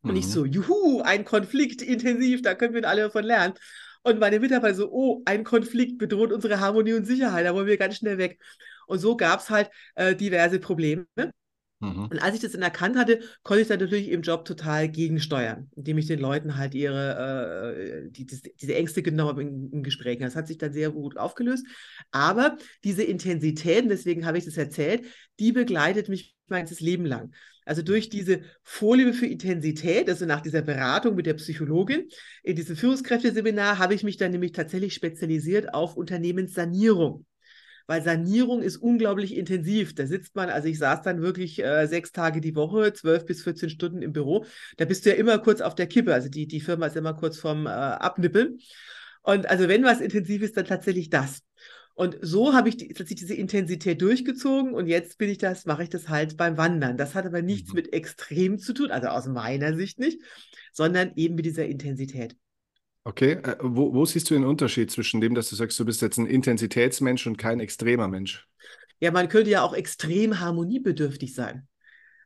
Und 0.02 0.12
mhm. 0.12 0.18
ich 0.18 0.28
so, 0.28 0.44
juhu, 0.44 1.00
ein 1.02 1.24
Konflikt 1.24 1.82
intensiv, 1.82 2.42
da 2.42 2.54
können 2.54 2.74
wir 2.74 2.88
alle 2.88 3.02
davon 3.02 3.24
lernen. 3.24 3.54
Und 4.06 4.20
meine 4.20 4.38
Mitarbeiter 4.38 4.76
so, 4.76 4.92
oh, 4.92 5.22
ein 5.24 5.42
Konflikt 5.42 5.98
bedroht 5.98 6.30
unsere 6.30 6.60
Harmonie 6.60 6.92
und 6.92 7.04
Sicherheit, 7.04 7.44
da 7.44 7.52
wollen 7.54 7.66
wir 7.66 7.76
ganz 7.76 7.96
schnell 7.96 8.18
weg. 8.18 8.40
Und 8.86 9.00
so 9.00 9.16
gab 9.16 9.40
es 9.40 9.50
halt 9.50 9.68
äh, 9.96 10.14
diverse 10.14 10.60
Probleme. 10.60 11.06
Mhm. 11.80 12.04
Und 12.04 12.22
als 12.22 12.36
ich 12.36 12.40
das 12.40 12.52
dann 12.52 12.62
erkannt 12.62 12.96
hatte, 12.96 13.18
konnte 13.42 13.62
ich 13.62 13.68
dann 13.68 13.80
natürlich 13.80 14.10
im 14.10 14.22
Job 14.22 14.44
total 14.44 14.88
gegensteuern, 14.88 15.68
indem 15.74 15.98
ich 15.98 16.06
den 16.06 16.20
Leuten 16.20 16.56
halt 16.56 16.76
ihre, 16.76 18.06
äh, 18.06 18.10
die, 18.12 18.26
die, 18.26 18.54
diese 18.60 18.76
Ängste 18.76 19.02
genommen 19.02 19.30
habe 19.30 19.42
in, 19.42 19.72
in 19.72 19.82
Gesprächen. 19.82 20.22
Das 20.22 20.36
hat 20.36 20.46
sich 20.46 20.58
dann 20.58 20.72
sehr 20.72 20.92
gut 20.92 21.16
aufgelöst. 21.16 21.66
Aber 22.12 22.58
diese 22.84 23.02
Intensität, 23.02 23.90
deswegen 23.90 24.24
habe 24.24 24.38
ich 24.38 24.44
das 24.44 24.56
erzählt, 24.56 25.04
die 25.40 25.50
begleitet 25.50 26.08
mich 26.08 26.36
mein 26.46 26.60
ganzes 26.60 26.78
Leben 26.78 27.06
lang. 27.06 27.32
Also 27.66 27.82
durch 27.82 28.08
diese 28.08 28.40
Vorliebe 28.62 29.12
für 29.12 29.26
Intensität, 29.26 30.08
also 30.08 30.24
nach 30.24 30.40
dieser 30.40 30.62
Beratung 30.62 31.16
mit 31.16 31.26
der 31.26 31.34
Psychologin, 31.34 32.08
in 32.44 32.54
diesem 32.54 32.76
Führungskräfteseminar 32.76 33.78
habe 33.78 33.92
ich 33.92 34.04
mich 34.04 34.16
dann 34.16 34.30
nämlich 34.30 34.52
tatsächlich 34.52 34.94
spezialisiert 34.94 35.74
auf 35.74 35.96
Unternehmenssanierung. 35.96 37.26
Weil 37.88 38.02
Sanierung 38.02 38.62
ist 38.62 38.76
unglaublich 38.76 39.36
intensiv. 39.36 39.94
Da 39.94 40.06
sitzt 40.06 40.36
man, 40.36 40.48
also 40.48 40.68
ich 40.68 40.78
saß 40.78 41.02
dann 41.02 41.22
wirklich 41.22 41.62
äh, 41.62 41.86
sechs 41.86 42.12
Tage 42.12 42.40
die 42.40 42.54
Woche, 42.54 42.92
zwölf 42.92 43.26
bis 43.26 43.42
14 43.42 43.70
Stunden 43.70 44.00
im 44.02 44.12
Büro. 44.12 44.44
Da 44.76 44.84
bist 44.84 45.04
du 45.04 45.10
ja 45.10 45.16
immer 45.16 45.38
kurz 45.38 45.60
auf 45.60 45.74
der 45.74 45.86
Kippe. 45.86 46.14
Also 46.14 46.28
die, 46.28 46.46
die 46.46 46.60
Firma 46.60 46.86
ist 46.86 46.96
immer 46.96 47.14
kurz 47.14 47.36
vorm 47.36 47.66
äh, 47.66 47.70
Abnippeln. 47.70 48.58
Und 49.22 49.50
also 49.50 49.68
wenn 49.68 49.84
was 49.84 50.00
intensiv 50.00 50.42
ist, 50.42 50.56
dann 50.56 50.66
tatsächlich 50.66 51.10
das. 51.10 51.42
Und 51.96 52.18
so 52.20 52.52
habe 52.52 52.68
ich 52.68 52.76
die, 52.76 52.92
diese 52.92 53.34
Intensität 53.34 54.02
durchgezogen 54.02 54.74
und 54.74 54.86
jetzt 54.86 55.16
bin 55.16 55.30
ich 55.30 55.38
das, 55.38 55.64
mache 55.64 55.82
ich 55.82 55.88
das 55.88 56.10
halt 56.10 56.36
beim 56.36 56.58
Wandern. 56.58 56.98
Das 56.98 57.14
hat 57.14 57.24
aber 57.24 57.40
nichts 57.40 57.70
mhm. 57.70 57.76
mit 57.76 57.94
extrem 57.94 58.58
zu 58.58 58.74
tun, 58.74 58.90
also 58.90 59.08
aus 59.08 59.26
meiner 59.26 59.74
Sicht 59.74 59.98
nicht, 59.98 60.20
sondern 60.74 61.12
eben 61.16 61.36
mit 61.36 61.46
dieser 61.46 61.64
Intensität. 61.64 62.36
Okay, 63.04 63.32
äh, 63.32 63.56
wo, 63.62 63.94
wo, 63.94 64.04
siehst 64.04 64.28
du 64.28 64.34
den 64.34 64.44
Unterschied 64.44 64.90
zwischen 64.90 65.22
dem, 65.22 65.34
dass 65.34 65.48
du 65.48 65.56
sagst, 65.56 65.80
du 65.80 65.86
bist 65.86 66.02
jetzt 66.02 66.18
ein 66.18 66.26
Intensitätsmensch 66.26 67.26
und 67.26 67.38
kein 67.38 67.60
extremer 67.60 68.08
Mensch? 68.08 68.46
Ja, 69.00 69.10
man 69.10 69.30
könnte 69.30 69.50
ja 69.50 69.62
auch 69.62 69.72
extrem 69.72 70.38
harmoniebedürftig 70.38 71.34
sein. 71.34 71.66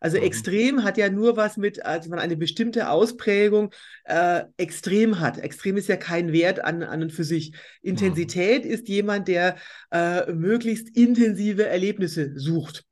Also 0.01 0.17
mhm. 0.17 0.25
extrem 0.25 0.85
hat 0.85 0.97
ja 0.97 1.11
nur 1.11 1.37
was 1.37 1.57
mit, 1.57 1.85
als 1.85 2.09
man 2.09 2.19
eine 2.19 2.37
bestimmte 2.37 2.91
Ausprägung 2.91 3.71
äh, 4.05 4.43
extrem 4.57 5.21
hat. 5.21 5.39
Extrem 5.39 5.77
ist 5.77 5.89
ja 5.89 5.97
kein 5.97 6.33
Wert 6.33 6.65
an, 6.65 6.83
an 6.83 7.03
und 7.03 7.13
für 7.13 7.25
sich. 7.25 7.53
Intensität 7.83 8.65
mhm. 8.65 8.71
ist 8.71 8.89
jemand, 8.89 9.29
der 9.29 9.57
äh, 9.93 10.33
möglichst 10.33 10.89
intensive 10.97 11.67
Erlebnisse 11.67 12.33
sucht. 12.39 12.85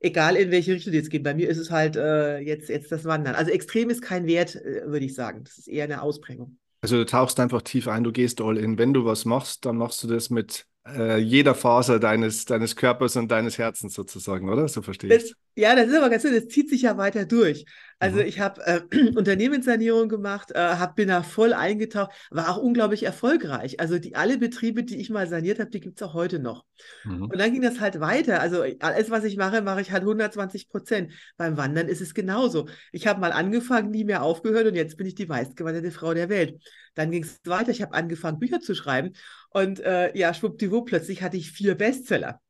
Egal 0.00 0.36
in 0.36 0.50
welche 0.50 0.72
Richtung 0.72 0.92
die 0.92 0.98
jetzt 0.98 1.10
gehen. 1.10 1.22
Bei 1.22 1.34
mir 1.34 1.48
ist 1.48 1.58
es 1.58 1.70
halt 1.70 1.96
äh, 1.96 2.38
jetzt, 2.38 2.68
jetzt 2.68 2.90
das 2.90 3.04
Wandern. 3.04 3.34
Also 3.34 3.50
extrem 3.50 3.90
ist 3.90 4.00
kein 4.00 4.26
Wert, 4.26 4.56
äh, 4.56 4.82
würde 4.86 5.04
ich 5.04 5.14
sagen. 5.14 5.44
Das 5.44 5.58
ist 5.58 5.68
eher 5.68 5.84
eine 5.84 6.02
Ausprägung. 6.02 6.56
Also 6.80 6.96
du 6.96 7.06
tauchst 7.06 7.40
einfach 7.40 7.62
tief 7.62 7.88
ein, 7.88 8.04
du 8.04 8.12
gehst 8.12 8.40
all 8.40 8.56
in. 8.56 8.78
Wenn 8.78 8.94
du 8.94 9.04
was 9.04 9.24
machst, 9.24 9.66
dann 9.66 9.76
machst 9.76 10.02
du 10.02 10.06
das 10.08 10.30
mit 10.30 10.66
äh, 10.96 11.18
jeder 11.18 11.54
Faser 11.54 11.98
deines, 11.98 12.44
deines 12.44 12.76
Körpers 12.76 13.16
und 13.16 13.30
deines 13.30 13.58
Herzens 13.58 13.94
sozusagen, 13.94 14.48
oder? 14.48 14.68
So 14.68 14.82
verstehe 14.82 15.14
ich 15.14 15.34
Ja, 15.54 15.74
das 15.74 15.88
ist 15.88 15.96
aber 15.96 16.10
ganz 16.10 16.22
schön, 16.22 16.34
das 16.34 16.48
zieht 16.48 16.68
sich 16.68 16.82
ja 16.82 16.96
weiter 16.96 17.24
durch. 17.24 17.64
Also 18.00 18.20
mhm. 18.20 18.26
ich 18.26 18.38
habe 18.38 18.64
äh, 18.64 18.80
Unternehmenssanierung 19.16 20.08
gemacht, 20.08 20.52
äh, 20.52 20.58
hab, 20.58 20.94
bin 20.96 21.08
da 21.08 21.22
voll 21.22 21.52
eingetaucht, 21.52 22.12
war 22.30 22.48
auch 22.48 22.58
unglaublich 22.58 23.02
erfolgreich. 23.02 23.80
Also 23.80 23.98
die 23.98 24.14
alle 24.14 24.38
Betriebe, 24.38 24.84
die 24.84 25.00
ich 25.00 25.10
mal 25.10 25.26
saniert 25.26 25.58
habe, 25.58 25.70
die 25.70 25.80
gibt 25.80 26.00
es 26.00 26.06
auch 26.06 26.14
heute 26.14 26.38
noch. 26.38 26.64
Mhm. 27.04 27.22
Und 27.24 27.38
dann 27.38 27.52
ging 27.52 27.62
das 27.62 27.80
halt 27.80 27.98
weiter. 28.00 28.40
Also 28.40 28.64
alles, 28.80 29.10
was 29.10 29.24
ich 29.24 29.36
mache, 29.36 29.62
mache 29.62 29.80
ich 29.80 29.90
halt 29.90 30.02
120 30.02 30.68
Prozent. 30.68 31.12
Beim 31.36 31.56
Wandern 31.56 31.88
ist 31.88 32.00
es 32.00 32.14
genauso. 32.14 32.68
Ich 32.92 33.06
habe 33.06 33.20
mal 33.20 33.32
angefangen, 33.32 33.90
nie 33.90 34.04
mehr 34.04 34.22
aufgehört 34.22 34.66
und 34.66 34.74
jetzt 34.74 34.96
bin 34.96 35.06
ich 35.06 35.16
die 35.16 35.26
meistgewanderte 35.26 35.90
Frau 35.90 36.14
der 36.14 36.28
Welt. 36.28 36.62
Dann 36.94 37.10
ging 37.10 37.24
es 37.24 37.40
weiter. 37.44 37.70
Ich 37.70 37.82
habe 37.82 37.94
angefangen, 37.94 38.38
Bücher 38.38 38.60
zu 38.60 38.74
schreiben 38.74 39.12
und 39.50 39.80
äh, 39.80 40.16
ja, 40.16 40.34
schwuppdiwupp, 40.34 40.88
plötzlich 40.88 41.22
hatte 41.22 41.36
ich 41.36 41.50
vier 41.52 41.74
Bestseller. 41.74 42.40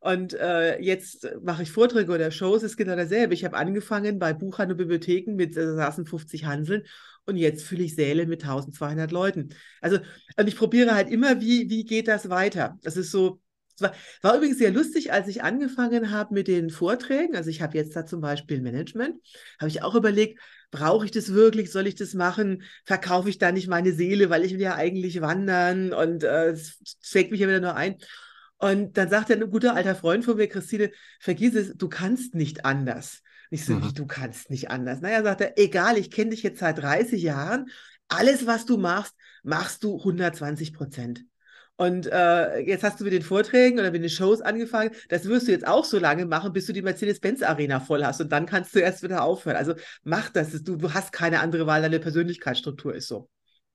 Und 0.00 0.34
äh, 0.34 0.80
jetzt 0.80 1.28
mache 1.42 1.64
ich 1.64 1.72
Vorträge 1.72 2.12
oder 2.12 2.30
Shows, 2.30 2.62
ist 2.62 2.76
genau 2.76 2.94
dasselbe. 2.94 3.34
Ich 3.34 3.44
habe 3.44 3.56
angefangen 3.56 4.18
bei 4.18 4.32
Buchhandel 4.32 4.74
und 4.74 4.78
Bibliotheken 4.78 5.34
mit 5.34 5.56
äh, 5.56 5.74
saßen 5.74 6.06
50 6.06 6.44
Hanseln 6.44 6.84
und 7.24 7.36
jetzt 7.36 7.64
fülle 7.64 7.82
ich 7.82 7.94
Säle 7.94 8.26
mit 8.26 8.42
1200 8.42 9.10
Leuten. 9.10 9.48
Also, 9.80 9.98
und 10.36 10.46
ich 10.46 10.56
probiere 10.56 10.94
halt 10.94 11.10
immer, 11.10 11.40
wie, 11.40 11.68
wie 11.68 11.84
geht 11.84 12.08
das 12.08 12.28
weiter? 12.28 12.78
Das 12.82 12.96
ist 12.96 13.10
so, 13.10 13.40
es 13.76 13.82
war, 13.82 13.92
war 14.22 14.36
übrigens 14.36 14.58
sehr 14.58 14.70
lustig, 14.70 15.12
als 15.12 15.28
ich 15.28 15.42
angefangen 15.42 16.10
habe 16.10 16.34
mit 16.34 16.48
den 16.48 16.70
Vorträgen. 16.70 17.36
Also 17.36 17.50
ich 17.50 17.62
habe 17.62 17.76
jetzt 17.76 17.94
da 17.94 18.06
zum 18.06 18.20
Beispiel 18.20 18.60
Management, 18.60 19.16
habe 19.58 19.68
ich 19.68 19.82
auch 19.82 19.94
überlegt, 19.94 20.40
brauche 20.70 21.04
ich 21.04 21.10
das 21.10 21.32
wirklich? 21.32 21.70
Soll 21.70 21.86
ich 21.86 21.94
das 21.94 22.14
machen? 22.14 22.62
Verkaufe 22.84 23.28
ich 23.28 23.38
da 23.38 23.52
nicht 23.52 23.68
meine 23.68 23.92
Seele, 23.92 24.30
weil 24.30 24.44
ich 24.44 24.54
will 24.54 24.60
ja 24.60 24.74
eigentlich 24.74 25.20
wandern 25.20 25.92
und 25.92 26.24
äh, 26.24 26.50
es 26.50 26.78
schlägt 27.02 27.30
mich 27.30 27.40
ja 27.40 27.48
wieder 27.48 27.60
nur 27.60 27.76
ein. 27.76 27.96
Und 28.58 28.96
dann 28.96 29.10
sagt 29.10 29.30
ein 29.30 29.50
guter 29.50 29.74
alter 29.74 29.94
Freund 29.94 30.24
von 30.24 30.36
mir, 30.36 30.48
Christine, 30.48 30.90
vergiss 31.20 31.54
es, 31.54 31.74
du 31.76 31.88
kannst 31.88 32.34
nicht 32.34 32.64
anders. 32.64 33.22
Nicht 33.50 33.66
so, 33.66 33.74
mhm. 33.74 33.84
wie 33.84 33.92
du 33.92 34.06
kannst 34.06 34.50
nicht 34.50 34.70
anders. 34.70 35.00
Naja, 35.00 35.22
sagt 35.22 35.42
er, 35.42 35.58
egal, 35.58 35.98
ich 35.98 36.10
kenne 36.10 36.30
dich 36.30 36.42
jetzt 36.42 36.60
seit 36.60 36.78
30 36.78 37.22
Jahren. 37.22 37.66
Alles, 38.08 38.46
was 38.46 38.64
du 38.64 38.78
machst, 38.78 39.14
machst 39.42 39.84
du 39.84 39.98
120 39.98 40.72
Prozent. 40.72 41.24
Und 41.76 42.06
äh, 42.06 42.60
jetzt 42.60 42.82
hast 42.84 43.00
du 43.00 43.04
mit 43.04 43.12
den 43.12 43.22
Vorträgen 43.22 43.78
oder 43.78 43.90
mit 43.90 44.02
den 44.02 44.10
Shows 44.10 44.40
angefangen. 44.40 44.90
Das 45.08 45.26
wirst 45.26 45.46
du 45.46 45.52
jetzt 45.52 45.66
auch 45.66 45.84
so 45.84 45.98
lange 45.98 46.24
machen, 46.24 46.52
bis 46.52 46.66
du 46.66 46.72
die 46.72 46.82
Mercedes-Benz-Arena 46.82 47.80
voll 47.80 48.02
hast. 48.04 48.20
Und 48.20 48.32
dann 48.32 48.46
kannst 48.46 48.74
du 48.74 48.78
erst 48.78 49.02
wieder 49.02 49.22
aufhören. 49.22 49.56
Also 49.56 49.74
mach 50.02 50.30
das. 50.30 50.62
Du, 50.62 50.76
du 50.76 50.94
hast 50.94 51.12
keine 51.12 51.40
andere 51.40 51.66
Wahl. 51.66 51.82
Deine 51.82 52.00
Persönlichkeitsstruktur 52.00 52.94
ist 52.94 53.08
so. 53.08 53.28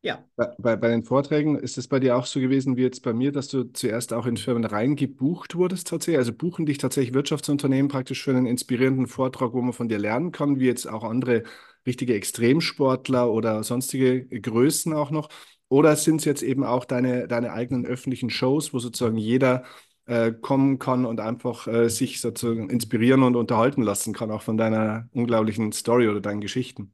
Ja. 0.03 0.25
Bei, 0.35 0.75
bei 0.75 0.87
den 0.87 1.03
Vorträgen 1.03 1.59
ist 1.59 1.77
es 1.77 1.87
bei 1.87 1.99
dir 1.99 2.17
auch 2.17 2.25
so 2.25 2.39
gewesen 2.39 2.75
wie 2.75 2.81
jetzt 2.81 3.03
bei 3.03 3.13
mir, 3.13 3.31
dass 3.31 3.49
du 3.49 3.65
zuerst 3.65 4.13
auch 4.13 4.25
in 4.25 4.35
Firmen 4.35 4.63
reingebucht 4.63 5.53
wurdest 5.53 5.87
tatsächlich? 5.87 6.17
Also 6.17 6.33
buchen 6.33 6.65
dich 6.65 6.79
tatsächlich 6.79 7.13
Wirtschaftsunternehmen 7.13 7.87
praktisch 7.87 8.23
für 8.23 8.31
einen 8.31 8.47
inspirierenden 8.47 9.05
Vortrag, 9.05 9.53
wo 9.53 9.61
man 9.61 9.73
von 9.73 9.89
dir 9.89 9.99
lernen 9.99 10.31
kann, 10.31 10.59
wie 10.59 10.65
jetzt 10.65 10.89
auch 10.89 11.03
andere 11.03 11.43
richtige 11.85 12.15
Extremsportler 12.15 13.31
oder 13.31 13.63
sonstige 13.63 14.25
Größen 14.25 14.93
auch 14.93 15.11
noch? 15.11 15.29
Oder 15.71 15.95
sind 15.95 16.17
es 16.17 16.25
jetzt 16.25 16.43
eben 16.43 16.65
auch 16.65 16.83
deine, 16.83 17.29
deine 17.29 17.53
eigenen 17.53 17.85
öffentlichen 17.85 18.29
Shows, 18.29 18.73
wo 18.73 18.79
sozusagen 18.79 19.15
jeder 19.15 19.63
äh, 20.05 20.33
kommen 20.33 20.79
kann 20.79 21.05
und 21.05 21.21
einfach 21.21 21.65
äh, 21.65 21.87
sich 21.87 22.19
sozusagen 22.19 22.69
inspirieren 22.69 23.23
und 23.23 23.37
unterhalten 23.37 23.81
lassen 23.81 24.13
kann, 24.13 24.31
auch 24.31 24.41
von 24.41 24.57
deiner 24.57 25.07
unglaublichen 25.13 25.71
Story 25.71 26.09
oder 26.09 26.19
deinen 26.19 26.41
Geschichten? 26.41 26.93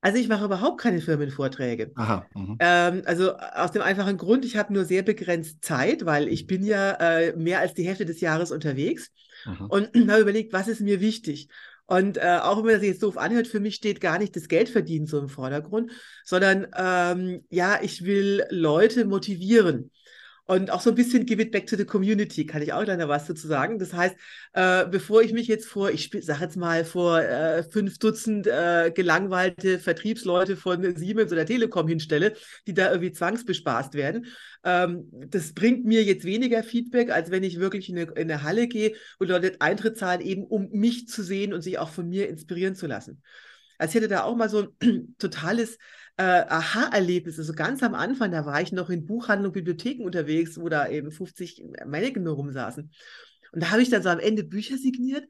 Also 0.00 0.18
ich 0.18 0.28
mache 0.28 0.46
überhaupt 0.46 0.80
keine 0.80 1.02
Firmenvorträge. 1.02 1.92
Aha. 1.94 2.24
Mhm. 2.34 2.56
Ähm, 2.58 3.02
also 3.04 3.36
aus 3.36 3.72
dem 3.72 3.82
einfachen 3.82 4.16
Grund, 4.16 4.46
ich 4.46 4.56
habe 4.56 4.72
nur 4.72 4.86
sehr 4.86 5.02
begrenzt 5.02 5.62
Zeit, 5.62 6.06
weil 6.06 6.28
ich 6.28 6.46
bin 6.46 6.64
ja 6.64 6.92
äh, 6.92 7.36
mehr 7.36 7.60
als 7.60 7.74
die 7.74 7.86
Hälfte 7.86 8.06
des 8.06 8.22
Jahres 8.22 8.50
unterwegs 8.50 9.10
mhm. 9.44 9.66
und 9.66 9.90
habe 10.10 10.22
überlegt, 10.22 10.54
was 10.54 10.68
ist 10.68 10.80
mir 10.80 11.02
wichtig. 11.02 11.48
Und 11.86 12.18
äh, 12.18 12.38
auch 12.42 12.58
wenn 12.58 12.64
man 12.64 12.74
das 12.74 12.82
jetzt 12.82 13.02
doof 13.02 13.16
anhört, 13.16 13.46
für 13.46 13.60
mich 13.60 13.76
steht 13.76 14.00
gar 14.00 14.18
nicht 14.18 14.34
das 14.34 14.48
Geldverdienen 14.48 15.06
so 15.06 15.18
im 15.18 15.28
Vordergrund, 15.28 15.92
sondern 16.24 16.66
ähm, 16.76 17.44
ja, 17.48 17.78
ich 17.80 18.04
will 18.04 18.44
Leute 18.50 19.04
motivieren. 19.04 19.92
Und 20.48 20.70
auch 20.70 20.80
so 20.80 20.90
ein 20.90 20.96
bisschen 20.96 21.26
give 21.26 21.42
it 21.42 21.50
back 21.50 21.66
to 21.66 21.76
the 21.76 21.84
community, 21.84 22.46
kann 22.46 22.62
ich 22.62 22.72
auch 22.72 22.84
gleich 22.84 22.98
noch 22.98 23.08
was 23.08 23.26
dazu 23.26 23.48
sagen. 23.48 23.80
Das 23.80 23.92
heißt, 23.92 24.14
äh, 24.52 24.86
bevor 24.86 25.22
ich 25.22 25.32
mich 25.32 25.48
jetzt 25.48 25.66
vor, 25.66 25.90
ich 25.90 26.08
sage 26.20 26.44
jetzt 26.44 26.56
mal, 26.56 26.84
vor 26.84 27.20
äh, 27.20 27.64
fünf 27.64 27.98
Dutzend 27.98 28.46
äh, 28.46 28.92
gelangweilte 28.94 29.80
Vertriebsleute 29.80 30.56
von 30.56 30.94
Siemens 30.94 31.32
oder 31.32 31.44
Telekom 31.44 31.88
hinstelle, 31.88 32.34
die 32.68 32.74
da 32.74 32.90
irgendwie 32.90 33.10
zwangsbespaßt 33.10 33.94
werden, 33.94 34.26
ähm, 34.62 35.08
das 35.10 35.52
bringt 35.52 35.84
mir 35.84 36.04
jetzt 36.04 36.24
weniger 36.24 36.62
Feedback, 36.62 37.10
als 37.10 37.32
wenn 37.32 37.42
ich 37.42 37.58
wirklich 37.58 37.88
in 37.88 37.98
eine, 37.98 38.12
in 38.12 38.30
eine 38.30 38.44
Halle 38.44 38.68
gehe 38.68 38.94
und 39.18 39.28
Leute 39.28 39.56
Eintritt 39.58 39.98
zahlen, 39.98 40.20
eben 40.20 40.44
um 40.44 40.68
mich 40.70 41.08
zu 41.08 41.24
sehen 41.24 41.54
und 41.54 41.62
sich 41.62 41.78
auch 41.78 41.90
von 41.90 42.08
mir 42.08 42.28
inspirieren 42.28 42.76
zu 42.76 42.86
lassen. 42.86 43.20
Ich 43.84 43.94
hätte 43.94 44.08
da 44.08 44.22
auch 44.22 44.36
mal 44.36 44.48
so 44.48 44.68
ein 44.80 45.14
totales 45.18 45.78
äh, 46.16 46.22
Aha-Erlebnis. 46.22 47.38
Also 47.38 47.52
ganz 47.52 47.82
am 47.82 47.94
Anfang, 47.94 48.30
da 48.30 48.46
war 48.46 48.60
ich 48.60 48.72
noch 48.72 48.90
in 48.90 49.06
Buchhandlung, 49.06 49.52
Bibliotheken 49.52 50.04
unterwegs, 50.04 50.58
wo 50.58 50.68
da 50.68 50.88
eben 50.88 51.10
50 51.10 51.64
Mannequin 51.86 52.22
nur 52.22 52.34
rumsaßen. 52.34 52.90
Und 53.52 53.62
da 53.62 53.70
habe 53.70 53.82
ich 53.82 53.90
dann 53.90 54.02
so 54.02 54.08
am 54.08 54.18
Ende 54.18 54.44
Bücher 54.44 54.76
signiert 54.76 55.24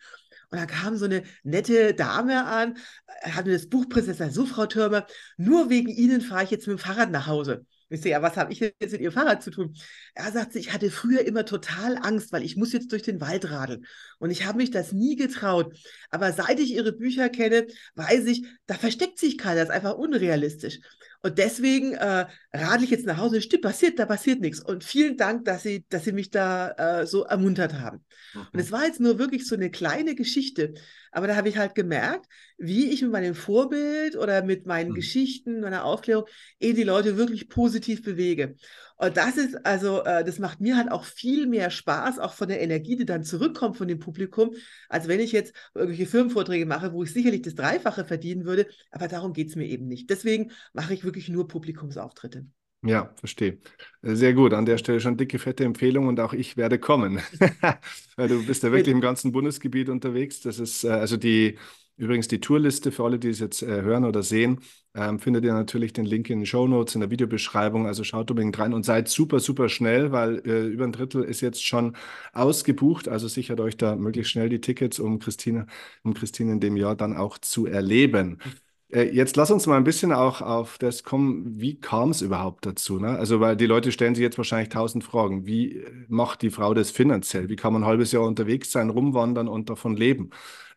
und 0.50 0.58
da 0.58 0.66
kam 0.66 0.96
so 0.96 1.04
eine 1.04 1.22
nette 1.42 1.94
Dame 1.94 2.44
an, 2.46 2.76
hat 3.22 3.46
mir 3.46 3.52
das 3.52 3.68
Buch 3.68 3.88
präsentiert, 3.88 4.32
so 4.32 4.46
Frau 4.46 4.66
Türmer, 4.66 5.06
nur 5.36 5.70
wegen 5.70 5.88
Ihnen 5.88 6.20
fahre 6.20 6.44
ich 6.44 6.50
jetzt 6.50 6.66
mit 6.66 6.78
dem 6.78 6.82
Fahrrad 6.82 7.10
nach 7.10 7.26
Hause. 7.26 7.66
Ich 7.88 8.00
sehe, 8.00 8.12
ja, 8.12 8.22
was 8.22 8.36
habe 8.36 8.52
ich 8.52 8.60
jetzt 8.60 8.92
mit 8.92 9.00
Ihrem 9.00 9.12
Fahrrad 9.12 9.42
zu 9.42 9.50
tun? 9.50 9.76
Er 10.14 10.32
sagt 10.32 10.52
sie, 10.52 10.58
ich 10.58 10.72
hatte 10.72 10.90
früher 10.90 11.24
immer 11.24 11.44
total 11.44 11.96
Angst, 11.96 12.32
weil 12.32 12.42
ich 12.42 12.56
muss 12.56 12.72
jetzt 12.72 12.90
durch 12.90 13.02
den 13.02 13.20
Wald 13.20 13.50
radeln. 13.50 13.86
Und 14.18 14.30
ich 14.30 14.44
habe 14.44 14.58
mich 14.58 14.72
das 14.72 14.92
nie 14.92 15.14
getraut. 15.14 15.76
Aber 16.10 16.32
seit 16.32 16.58
ich 16.58 16.72
Ihre 16.72 16.92
Bücher 16.92 17.28
kenne, 17.28 17.66
weiß 17.94 18.26
ich, 18.26 18.46
da 18.66 18.74
versteckt 18.74 19.18
sich 19.18 19.38
keiner. 19.38 19.60
Das 19.60 19.68
ist 19.68 19.74
einfach 19.74 19.96
unrealistisch. 19.96 20.80
Und 21.22 21.38
deswegen 21.38 21.94
äh, 21.94 22.26
radel 22.52 22.84
ich 22.84 22.90
jetzt 22.90 23.06
nach 23.06 23.18
Hause. 23.18 23.40
Stimmt, 23.40 23.62
passiert, 23.62 23.98
da 23.98 24.06
passiert 24.06 24.40
nichts. 24.40 24.60
Und 24.60 24.84
vielen 24.84 25.16
Dank, 25.16 25.44
dass 25.44 25.62
Sie, 25.62 25.84
dass 25.88 26.04
Sie 26.04 26.12
mich 26.12 26.30
da 26.30 26.70
äh, 26.70 27.06
so 27.06 27.24
ermuntert 27.24 27.74
haben. 27.74 28.04
Mhm. 28.34 28.46
Und 28.52 28.60
es 28.60 28.72
war 28.72 28.84
jetzt 28.84 29.00
nur 29.00 29.18
wirklich 29.18 29.46
so 29.46 29.54
eine 29.54 29.70
kleine 29.70 30.14
Geschichte. 30.14 30.74
Aber 31.16 31.28
da 31.28 31.34
habe 31.34 31.48
ich 31.48 31.56
halt 31.56 31.74
gemerkt, 31.74 32.26
wie 32.58 32.90
ich 32.90 33.00
mit 33.00 33.10
meinem 33.10 33.34
Vorbild 33.34 34.16
oder 34.16 34.44
mit 34.44 34.66
meinen 34.66 34.90
mhm. 34.90 34.96
Geschichten, 34.96 35.60
meiner 35.60 35.86
Aufklärung, 35.86 36.26
eh 36.60 36.74
die 36.74 36.82
Leute 36.82 37.16
wirklich 37.16 37.48
positiv 37.48 38.02
bewege. 38.02 38.56
Und 38.98 39.16
das 39.16 39.38
ist 39.38 39.64
also, 39.64 40.04
äh, 40.04 40.24
das 40.24 40.38
macht 40.38 40.60
mir 40.60 40.76
halt 40.76 40.90
auch 40.90 41.04
viel 41.04 41.46
mehr 41.46 41.70
Spaß, 41.70 42.18
auch 42.18 42.34
von 42.34 42.48
der 42.48 42.60
Energie, 42.60 42.96
die 42.96 43.06
dann 43.06 43.24
zurückkommt 43.24 43.78
von 43.78 43.88
dem 43.88 43.98
Publikum, 43.98 44.54
als 44.90 45.08
wenn 45.08 45.20
ich 45.20 45.32
jetzt 45.32 45.54
irgendwelche 45.74 46.04
Firmenvorträge 46.04 46.66
mache, 46.66 46.92
wo 46.92 47.02
ich 47.02 47.14
sicherlich 47.14 47.40
das 47.40 47.54
Dreifache 47.54 48.04
verdienen 48.04 48.44
würde. 48.44 48.66
Aber 48.90 49.08
darum 49.08 49.32
geht 49.32 49.48
es 49.48 49.56
mir 49.56 49.66
eben 49.66 49.86
nicht. 49.86 50.10
Deswegen 50.10 50.52
mache 50.74 50.92
ich 50.92 51.02
wirklich 51.02 51.30
nur 51.30 51.48
Publikumsauftritte. 51.48 52.44
Ja, 52.86 53.10
verstehe. 53.16 53.58
Sehr 54.02 54.32
gut. 54.34 54.52
An 54.54 54.64
der 54.64 54.78
Stelle 54.78 55.00
schon 55.00 55.16
dicke, 55.16 55.38
fette 55.38 55.64
Empfehlung 55.64 56.06
und 56.06 56.20
auch 56.20 56.32
ich 56.32 56.56
werde 56.56 56.78
kommen. 56.78 57.20
Weil 58.16 58.28
du 58.28 58.46
bist 58.46 58.62
ja 58.62 58.70
wirklich 58.70 58.92
im 58.94 59.00
ganzen 59.00 59.32
Bundesgebiet 59.32 59.88
unterwegs. 59.88 60.40
Das 60.40 60.58
ist 60.58 60.84
äh, 60.84 60.90
also 60.90 61.16
die 61.16 61.58
Übrigens 61.98 62.28
die 62.28 62.40
Tourliste 62.40 62.92
für 62.92 63.04
alle, 63.04 63.18
die 63.18 63.28
es 63.30 63.40
jetzt 63.40 63.62
äh, 63.62 63.80
hören 63.80 64.04
oder 64.04 64.22
sehen, 64.22 64.60
ähm, 64.94 65.18
findet 65.18 65.46
ihr 65.46 65.54
natürlich 65.54 65.94
den 65.94 66.04
Link 66.04 66.28
in 66.28 66.40
den 66.40 66.46
Show 66.46 66.68
Notes, 66.68 66.94
in 66.94 67.00
der 67.00 67.10
Videobeschreibung. 67.10 67.86
Also 67.86 68.04
schaut 68.04 68.30
unbedingt 68.30 68.58
rein 68.58 68.74
und 68.74 68.84
seid 68.84 69.08
super, 69.08 69.40
super 69.40 69.70
schnell, 69.70 70.12
weil 70.12 70.42
äh, 70.46 70.66
über 70.66 70.84
ein 70.84 70.92
Drittel 70.92 71.22
ist 71.24 71.40
jetzt 71.40 71.64
schon 71.64 71.96
ausgebucht. 72.34 73.08
Also 73.08 73.28
sichert 73.28 73.60
euch 73.60 73.78
da 73.78 73.96
möglichst 73.96 74.30
schnell 74.32 74.50
die 74.50 74.60
Tickets, 74.60 74.98
um 75.00 75.18
Christine, 75.20 75.66
um 76.02 76.12
Christine 76.12 76.52
in 76.52 76.60
dem 76.60 76.76
Jahr 76.76 76.96
dann 76.96 77.16
auch 77.16 77.38
zu 77.38 77.64
erleben. 77.64 78.40
Äh, 78.88 79.10
jetzt 79.14 79.36
lass 79.36 79.50
uns 79.50 79.66
mal 79.66 79.76
ein 79.76 79.84
bisschen 79.84 80.12
auch 80.12 80.40
auf 80.40 80.78
das 80.78 81.02
kommen, 81.02 81.60
wie 81.60 81.78
kam 81.80 82.10
es 82.10 82.22
überhaupt 82.22 82.66
dazu? 82.66 82.98
Ne? 83.00 83.18
Also, 83.18 83.40
weil 83.40 83.56
die 83.56 83.66
Leute 83.66 83.90
stellen 83.92 84.14
sich 84.14 84.22
jetzt 84.22 84.38
wahrscheinlich 84.38 84.68
tausend 84.68 85.04
Fragen. 85.04 85.46
Wie 85.46 85.78
äh, 85.78 86.04
macht 86.08 86.42
die 86.42 86.50
Frau 86.50 86.72
das 86.74 86.90
finanziell? 86.90 87.48
Wie 87.48 87.56
kann 87.56 87.72
man 87.72 87.82
ein 87.82 87.88
halbes 87.88 88.12
Jahr 88.12 88.24
unterwegs 88.24 88.70
sein, 88.70 88.90
rumwandern 88.90 89.48
und 89.48 89.70
davon 89.70 89.96
leben? 89.96 90.30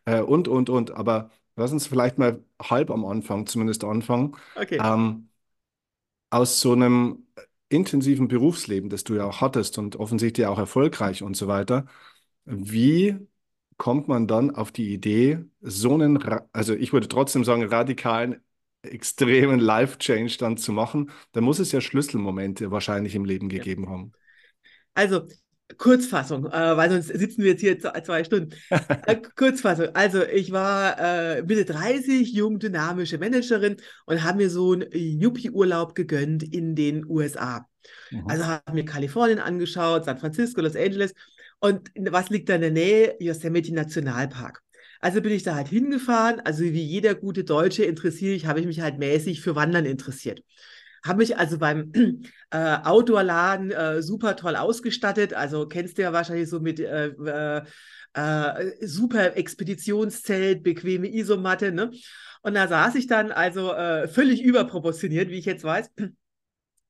Äh, 0.04 0.20
und, 0.22 0.48
und, 0.48 0.70
und. 0.70 0.90
Aber 0.92 1.30
lass 1.56 1.72
uns 1.72 1.86
vielleicht 1.86 2.18
mal 2.18 2.44
halb 2.60 2.90
am 2.90 3.04
Anfang 3.04 3.46
zumindest 3.46 3.84
anfangen. 3.84 4.36
Okay. 4.56 4.78
Ähm, 4.82 5.28
aus 6.30 6.60
so 6.60 6.72
einem 6.72 7.26
intensiven 7.68 8.28
Berufsleben, 8.28 8.90
das 8.90 9.04
du 9.04 9.14
ja 9.14 9.24
auch 9.24 9.40
hattest 9.40 9.78
und 9.78 9.96
offensichtlich 9.96 10.46
auch 10.46 10.58
erfolgreich 10.58 11.22
und 11.22 11.36
so 11.36 11.46
weiter, 11.48 11.86
wie 12.44 13.16
kommt 13.80 14.08
man 14.08 14.26
dann 14.26 14.50
auf 14.50 14.72
die 14.72 14.92
Idee, 14.92 15.38
so 15.62 15.94
einen, 15.94 16.22
also 16.52 16.74
ich 16.74 16.92
würde 16.92 17.08
trotzdem 17.08 17.44
sagen, 17.44 17.64
radikalen, 17.64 18.42
extremen 18.82 19.58
Life-Change 19.58 20.36
dann 20.38 20.58
zu 20.58 20.72
machen? 20.72 21.10
Da 21.32 21.40
muss 21.40 21.60
es 21.60 21.72
ja 21.72 21.80
Schlüsselmomente 21.80 22.70
wahrscheinlich 22.70 23.14
im 23.14 23.24
Leben 23.24 23.48
gegeben 23.48 23.84
ja. 23.84 23.90
haben. 23.90 24.12
Also, 24.92 25.22
Kurzfassung, 25.78 26.44
äh, 26.44 26.76
weil 26.76 26.90
sonst 26.90 27.06
sitzen 27.06 27.42
wir 27.42 27.52
jetzt 27.52 27.62
hier 27.62 27.78
zwei 27.78 28.22
Stunden. 28.22 28.54
Äh, 29.06 29.16
Kurzfassung, 29.34 29.88
also 29.94 30.24
ich 30.24 30.52
war 30.52 30.98
äh, 30.98 31.42
Mitte 31.42 31.64
30, 31.64 32.34
jung, 32.34 32.58
dynamische 32.58 33.16
Managerin 33.16 33.78
und 34.04 34.22
habe 34.22 34.38
mir 34.38 34.50
so 34.50 34.72
einen 34.72 34.90
Yuppie-Urlaub 34.92 35.94
gegönnt 35.94 36.42
in 36.42 36.74
den 36.74 37.06
USA. 37.06 37.64
Mhm. 38.10 38.26
Also 38.28 38.44
habe 38.44 38.74
mir 38.74 38.84
Kalifornien 38.84 39.38
angeschaut, 39.38 40.04
San 40.04 40.18
Francisco, 40.18 40.60
Los 40.60 40.76
Angeles 40.76 41.14
und 41.60 41.90
was 42.10 42.30
liegt 42.30 42.48
da 42.48 42.54
in 42.54 42.62
der 42.62 42.70
Nähe? 42.70 43.16
Yosemite 43.20 43.74
Nationalpark. 43.74 44.62
Also 45.00 45.22
bin 45.22 45.32
ich 45.32 45.42
da 45.42 45.54
halt 45.54 45.68
hingefahren. 45.68 46.40
Also 46.40 46.62
wie 46.62 46.82
jeder 46.82 47.14
gute 47.14 47.44
Deutsche 47.44 47.84
interessiere 47.84 48.34
ich, 48.34 48.46
habe 48.46 48.60
ich 48.60 48.66
mich 48.66 48.80
halt 48.80 48.98
mäßig 48.98 49.40
für 49.40 49.56
Wandern 49.56 49.86
interessiert. 49.86 50.42
Habe 51.04 51.18
mich 51.18 51.38
also 51.38 51.58
beim 51.58 51.92
äh, 52.50 52.76
Outdoor-Laden 52.84 53.70
äh, 53.70 54.02
super 54.02 54.36
toll 54.36 54.56
ausgestattet. 54.56 55.34
Also 55.34 55.66
kennst 55.66 55.98
du 55.98 56.02
ja 56.02 56.12
wahrscheinlich 56.12 56.48
so 56.48 56.60
mit 56.60 56.80
äh, 56.80 57.08
äh, 57.08 57.62
äh 58.14 58.86
super 58.86 59.36
Expeditionszelt, 59.36 60.62
bequeme 60.62 61.08
Isomatte. 61.08 61.72
Ne? 61.72 61.90
Und 62.42 62.54
da 62.54 62.68
saß 62.68 62.94
ich 62.96 63.06
dann 63.06 63.32
also 63.32 63.72
äh, 63.72 64.08
völlig 64.08 64.42
überproportioniert, 64.42 65.30
wie 65.30 65.38
ich 65.38 65.46
jetzt 65.46 65.64
weiß 65.64 65.90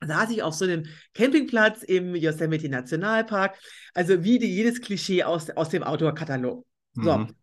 saß 0.04 0.30
ich 0.30 0.42
auf 0.42 0.54
so 0.54 0.64
einem 0.64 0.86
Campingplatz 1.14 1.82
im 1.82 2.14
Yosemite 2.14 2.68
Nationalpark. 2.68 3.58
Also 3.94 4.24
wie 4.24 4.38
die, 4.38 4.54
jedes 4.54 4.80
Klischee 4.80 5.24
aus, 5.24 5.50
aus 5.50 5.68
dem 5.68 5.82
Outdoor-Katalog. 5.82 6.64
So. 6.94 7.18
Mhm. 7.18 7.34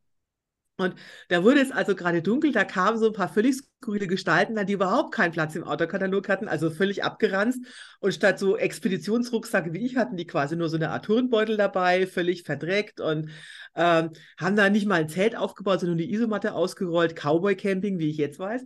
Und 0.79 0.93
da 1.29 1.43
wurde 1.43 1.59
es 1.59 1.71
also 1.71 1.95
gerade 1.95 2.21
dunkel, 2.21 2.51
da 2.51 2.63
kamen 2.63 2.99
so 2.99 3.07
ein 3.07 3.13
paar 3.13 3.29
völlig 3.29 3.55
skurrile 3.55 4.05
Gestalten 4.05 4.55
die 4.67 4.73
überhaupt 4.73 5.11
keinen 5.11 5.31
Platz 5.31 5.55
im 5.55 5.63
Autokatalog 5.63 6.29
hatten, 6.29 6.47
also 6.47 6.69
völlig 6.69 7.03
abgeranzt. 7.03 7.65
Und 7.99 8.13
statt 8.13 8.37
so 8.37 8.57
Expeditionsrucksäcke 8.57 9.73
wie 9.73 9.85
ich 9.85 9.97
hatten 9.97 10.17
die 10.17 10.27
quasi 10.27 10.55
nur 10.55 10.69
so 10.69 10.77
eine 10.77 10.91
Art 10.91 11.05
Turnbeutel 11.05 11.57
dabei, 11.57 12.05
völlig 12.05 12.43
verdreckt 12.43 12.99
und 12.99 13.31
ähm, 13.75 14.11
haben 14.37 14.55
da 14.55 14.69
nicht 14.69 14.85
mal 14.85 15.01
ein 15.01 15.09
Zelt 15.09 15.35
aufgebaut, 15.35 15.79
sondern 15.79 15.97
die 15.97 16.11
Isomatte 16.13 16.53
ausgerollt, 16.53 17.15
Cowboy-Camping, 17.15 17.97
wie 17.97 18.09
ich 18.09 18.17
jetzt 18.17 18.37
weiß. 18.37 18.63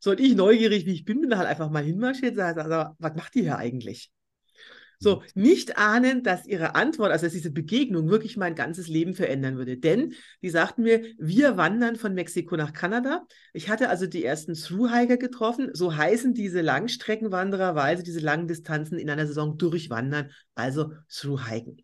So, 0.00 0.10
und 0.10 0.20
ich, 0.20 0.34
neugierig 0.34 0.86
wie 0.86 0.94
ich 0.94 1.04
bin, 1.04 1.20
bin 1.20 1.30
da 1.30 1.38
halt 1.38 1.48
einfach 1.48 1.70
mal 1.70 1.84
hinmarschiert 1.84 2.36
sage, 2.36 2.62
also, 2.64 2.94
was 2.98 3.14
macht 3.14 3.34
die 3.34 3.42
hier 3.42 3.58
eigentlich? 3.58 4.10
So, 4.98 5.22
nicht 5.34 5.76
ahnen, 5.76 6.22
dass 6.22 6.46
ihre 6.46 6.74
Antwort, 6.74 7.12
also 7.12 7.26
dass 7.26 7.32
diese 7.32 7.50
Begegnung 7.50 8.08
wirklich 8.08 8.36
mein 8.36 8.54
ganzes 8.54 8.88
Leben 8.88 9.14
verändern 9.14 9.56
würde. 9.56 9.76
Denn 9.76 10.14
die 10.42 10.50
sagten 10.50 10.82
mir, 10.82 11.02
wir 11.18 11.56
wandern 11.56 11.96
von 11.96 12.14
Mexiko 12.14 12.56
nach 12.56 12.72
Kanada. 12.72 13.26
Ich 13.52 13.68
hatte 13.68 13.88
also 13.88 14.06
die 14.06 14.24
ersten 14.24 14.54
Thru-Hiker 14.54 15.16
getroffen. 15.16 15.70
So 15.72 15.96
heißen 15.96 16.34
diese 16.34 16.60
Langstreckenwanderer, 16.60 17.74
weil 17.74 17.96
sie 17.96 18.04
diese 18.04 18.20
langen 18.20 18.48
Distanzen 18.48 18.98
in 18.98 19.10
einer 19.10 19.26
Saison 19.26 19.58
durchwandern, 19.58 20.30
also 20.54 20.92
Thru-Hiken. 21.08 21.82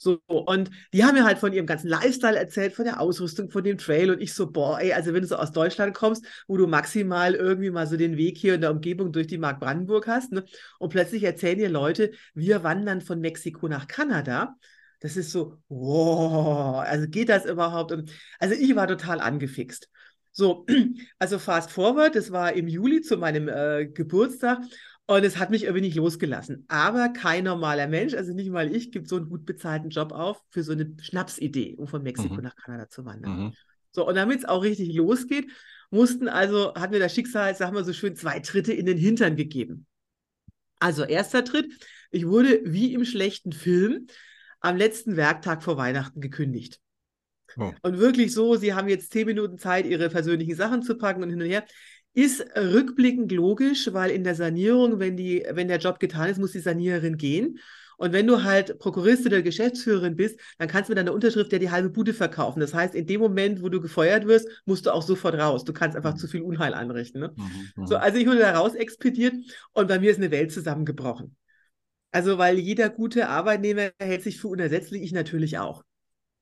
So, 0.00 0.20
und 0.28 0.70
die 0.92 1.04
haben 1.04 1.14
mir 1.14 1.24
halt 1.24 1.38
von 1.38 1.52
ihrem 1.52 1.66
ganzen 1.66 1.88
Lifestyle 1.88 2.38
erzählt, 2.38 2.72
von 2.72 2.84
der 2.84 3.00
Ausrüstung, 3.00 3.50
von 3.50 3.64
dem 3.64 3.78
Trail. 3.78 4.12
Und 4.12 4.20
ich 4.20 4.32
so, 4.32 4.48
boah, 4.50 4.80
ey, 4.80 4.92
also 4.92 5.12
wenn 5.12 5.22
du 5.22 5.26
so 5.28 5.34
aus 5.36 5.50
Deutschland 5.50 5.92
kommst, 5.92 6.24
wo 6.46 6.56
du 6.56 6.68
maximal 6.68 7.34
irgendwie 7.34 7.70
mal 7.70 7.86
so 7.88 7.96
den 7.96 8.16
Weg 8.16 8.38
hier 8.38 8.54
in 8.54 8.60
der 8.60 8.70
Umgebung 8.70 9.10
durch 9.12 9.26
die 9.26 9.38
Mark 9.38 9.58
Brandenburg 9.58 10.06
hast, 10.06 10.30
ne? 10.30 10.44
Und 10.78 10.90
plötzlich 10.90 11.24
erzählen 11.24 11.58
dir 11.58 11.68
Leute, 11.68 12.12
wir 12.32 12.62
wandern 12.62 13.00
von 13.00 13.20
Mexiko 13.20 13.66
nach 13.66 13.88
Kanada. 13.88 14.54
Das 15.00 15.16
ist 15.16 15.32
so, 15.32 15.58
wow, 15.68 16.78
also 16.78 17.08
geht 17.08 17.28
das 17.28 17.44
überhaupt? 17.44 17.90
Und 17.90 18.10
also 18.38 18.54
ich 18.54 18.76
war 18.76 18.86
total 18.86 19.20
angefixt. 19.20 19.88
So, 20.30 20.64
also 21.18 21.40
fast 21.40 21.72
forward, 21.72 22.14
das 22.14 22.30
war 22.30 22.52
im 22.52 22.68
Juli 22.68 23.00
zu 23.00 23.16
meinem 23.16 23.48
äh, 23.48 23.86
Geburtstag 23.86 24.60
und 25.08 25.24
es 25.24 25.38
hat 25.38 25.50
mich 25.50 25.64
irgendwie 25.64 25.86
nicht 25.86 25.96
losgelassen. 25.96 26.66
Aber 26.68 27.08
kein 27.08 27.44
normaler 27.44 27.86
Mensch, 27.86 28.12
also 28.12 28.34
nicht 28.34 28.50
mal 28.50 28.70
ich, 28.74 28.92
gibt 28.92 29.08
so 29.08 29.16
einen 29.16 29.30
gut 29.30 29.46
bezahlten 29.46 29.88
Job 29.88 30.12
auf 30.12 30.42
für 30.50 30.62
so 30.62 30.72
eine 30.72 30.94
Schnapsidee, 31.00 31.76
um 31.76 31.88
von 31.88 32.02
Mexiko 32.02 32.34
mhm. 32.34 32.42
nach 32.42 32.54
Kanada 32.54 32.90
zu 32.90 33.06
wandern. 33.06 33.44
Mhm. 33.44 33.52
So, 33.90 34.06
und 34.06 34.14
damit 34.16 34.40
es 34.40 34.44
auch 34.44 34.62
richtig 34.62 34.94
losgeht, 34.94 35.50
mussten 35.90 36.28
also, 36.28 36.74
hat 36.74 36.90
mir 36.90 36.98
das 36.98 37.14
Schicksal, 37.14 37.54
sagen 37.54 37.74
wir 37.74 37.84
so 37.84 37.94
schön, 37.94 38.16
zwei 38.16 38.38
Tritte 38.40 38.74
in 38.74 38.84
den 38.84 38.98
Hintern 38.98 39.34
gegeben. 39.34 39.86
Also, 40.78 41.04
erster 41.04 41.42
Tritt, 41.42 41.72
ich 42.10 42.26
wurde 42.26 42.60
wie 42.64 42.92
im 42.92 43.06
schlechten 43.06 43.52
Film 43.52 44.08
am 44.60 44.76
letzten 44.76 45.16
Werktag 45.16 45.62
vor 45.62 45.78
Weihnachten 45.78 46.20
gekündigt. 46.20 46.80
Oh. 47.56 47.72
Und 47.80 47.98
wirklich 47.98 48.34
so, 48.34 48.56
sie 48.56 48.74
haben 48.74 48.88
jetzt 48.88 49.10
zehn 49.10 49.26
Minuten 49.26 49.56
Zeit, 49.56 49.86
ihre 49.86 50.10
persönlichen 50.10 50.54
Sachen 50.54 50.82
zu 50.82 50.98
packen 50.98 51.22
und 51.22 51.30
hin 51.30 51.40
und 51.40 51.48
her. 51.48 51.64
Ist 52.14 52.44
rückblickend 52.56 53.30
logisch, 53.32 53.92
weil 53.92 54.10
in 54.10 54.24
der 54.24 54.34
Sanierung, 54.34 54.98
wenn, 54.98 55.16
die, 55.16 55.44
wenn 55.50 55.68
der 55.68 55.78
Job 55.78 56.00
getan 56.00 56.30
ist, 56.30 56.38
muss 56.38 56.52
die 56.52 56.58
Saniererin 56.58 57.16
gehen. 57.16 57.58
Und 57.98 58.12
wenn 58.12 58.28
du 58.28 58.44
halt 58.44 58.78
Prokuristin 58.78 59.32
oder 59.32 59.42
Geschäftsführerin 59.42 60.14
bist, 60.14 60.38
dann 60.56 60.68
kannst 60.68 60.88
du 60.88 60.92
mit 60.92 60.98
deiner 60.98 61.12
Unterschrift 61.12 61.52
ja 61.52 61.58
die 61.58 61.70
halbe 61.70 61.90
Bude 61.90 62.14
verkaufen. 62.14 62.60
Das 62.60 62.72
heißt, 62.72 62.94
in 62.94 63.06
dem 63.06 63.20
Moment, 63.20 63.60
wo 63.60 63.68
du 63.68 63.80
gefeuert 63.80 64.26
wirst, 64.26 64.48
musst 64.64 64.86
du 64.86 64.94
auch 64.94 65.02
sofort 65.02 65.34
raus. 65.34 65.64
Du 65.64 65.72
kannst 65.72 65.96
einfach 65.96 66.14
mhm. 66.14 66.18
zu 66.18 66.28
viel 66.28 66.42
Unheil 66.42 66.74
anrichten. 66.74 67.20
Ne? 67.20 67.34
Mhm, 67.36 67.86
so, 67.86 67.96
mhm. 67.96 68.00
also 68.00 68.18
ich 68.18 68.26
wurde 68.26 68.38
da 68.38 68.56
raus 68.56 68.74
expediert 68.74 69.34
und 69.72 69.88
bei 69.88 69.98
mir 69.98 70.12
ist 70.12 70.18
eine 70.18 70.30
Welt 70.30 70.52
zusammengebrochen. 70.52 71.36
Also, 72.10 72.38
weil 72.38 72.58
jeder 72.58 72.88
gute 72.88 73.28
Arbeitnehmer 73.28 73.90
hält 73.98 74.22
sich 74.22 74.40
für 74.40 74.48
unersetzlich, 74.48 75.02
ich 75.02 75.12
natürlich 75.12 75.58
auch. 75.58 75.82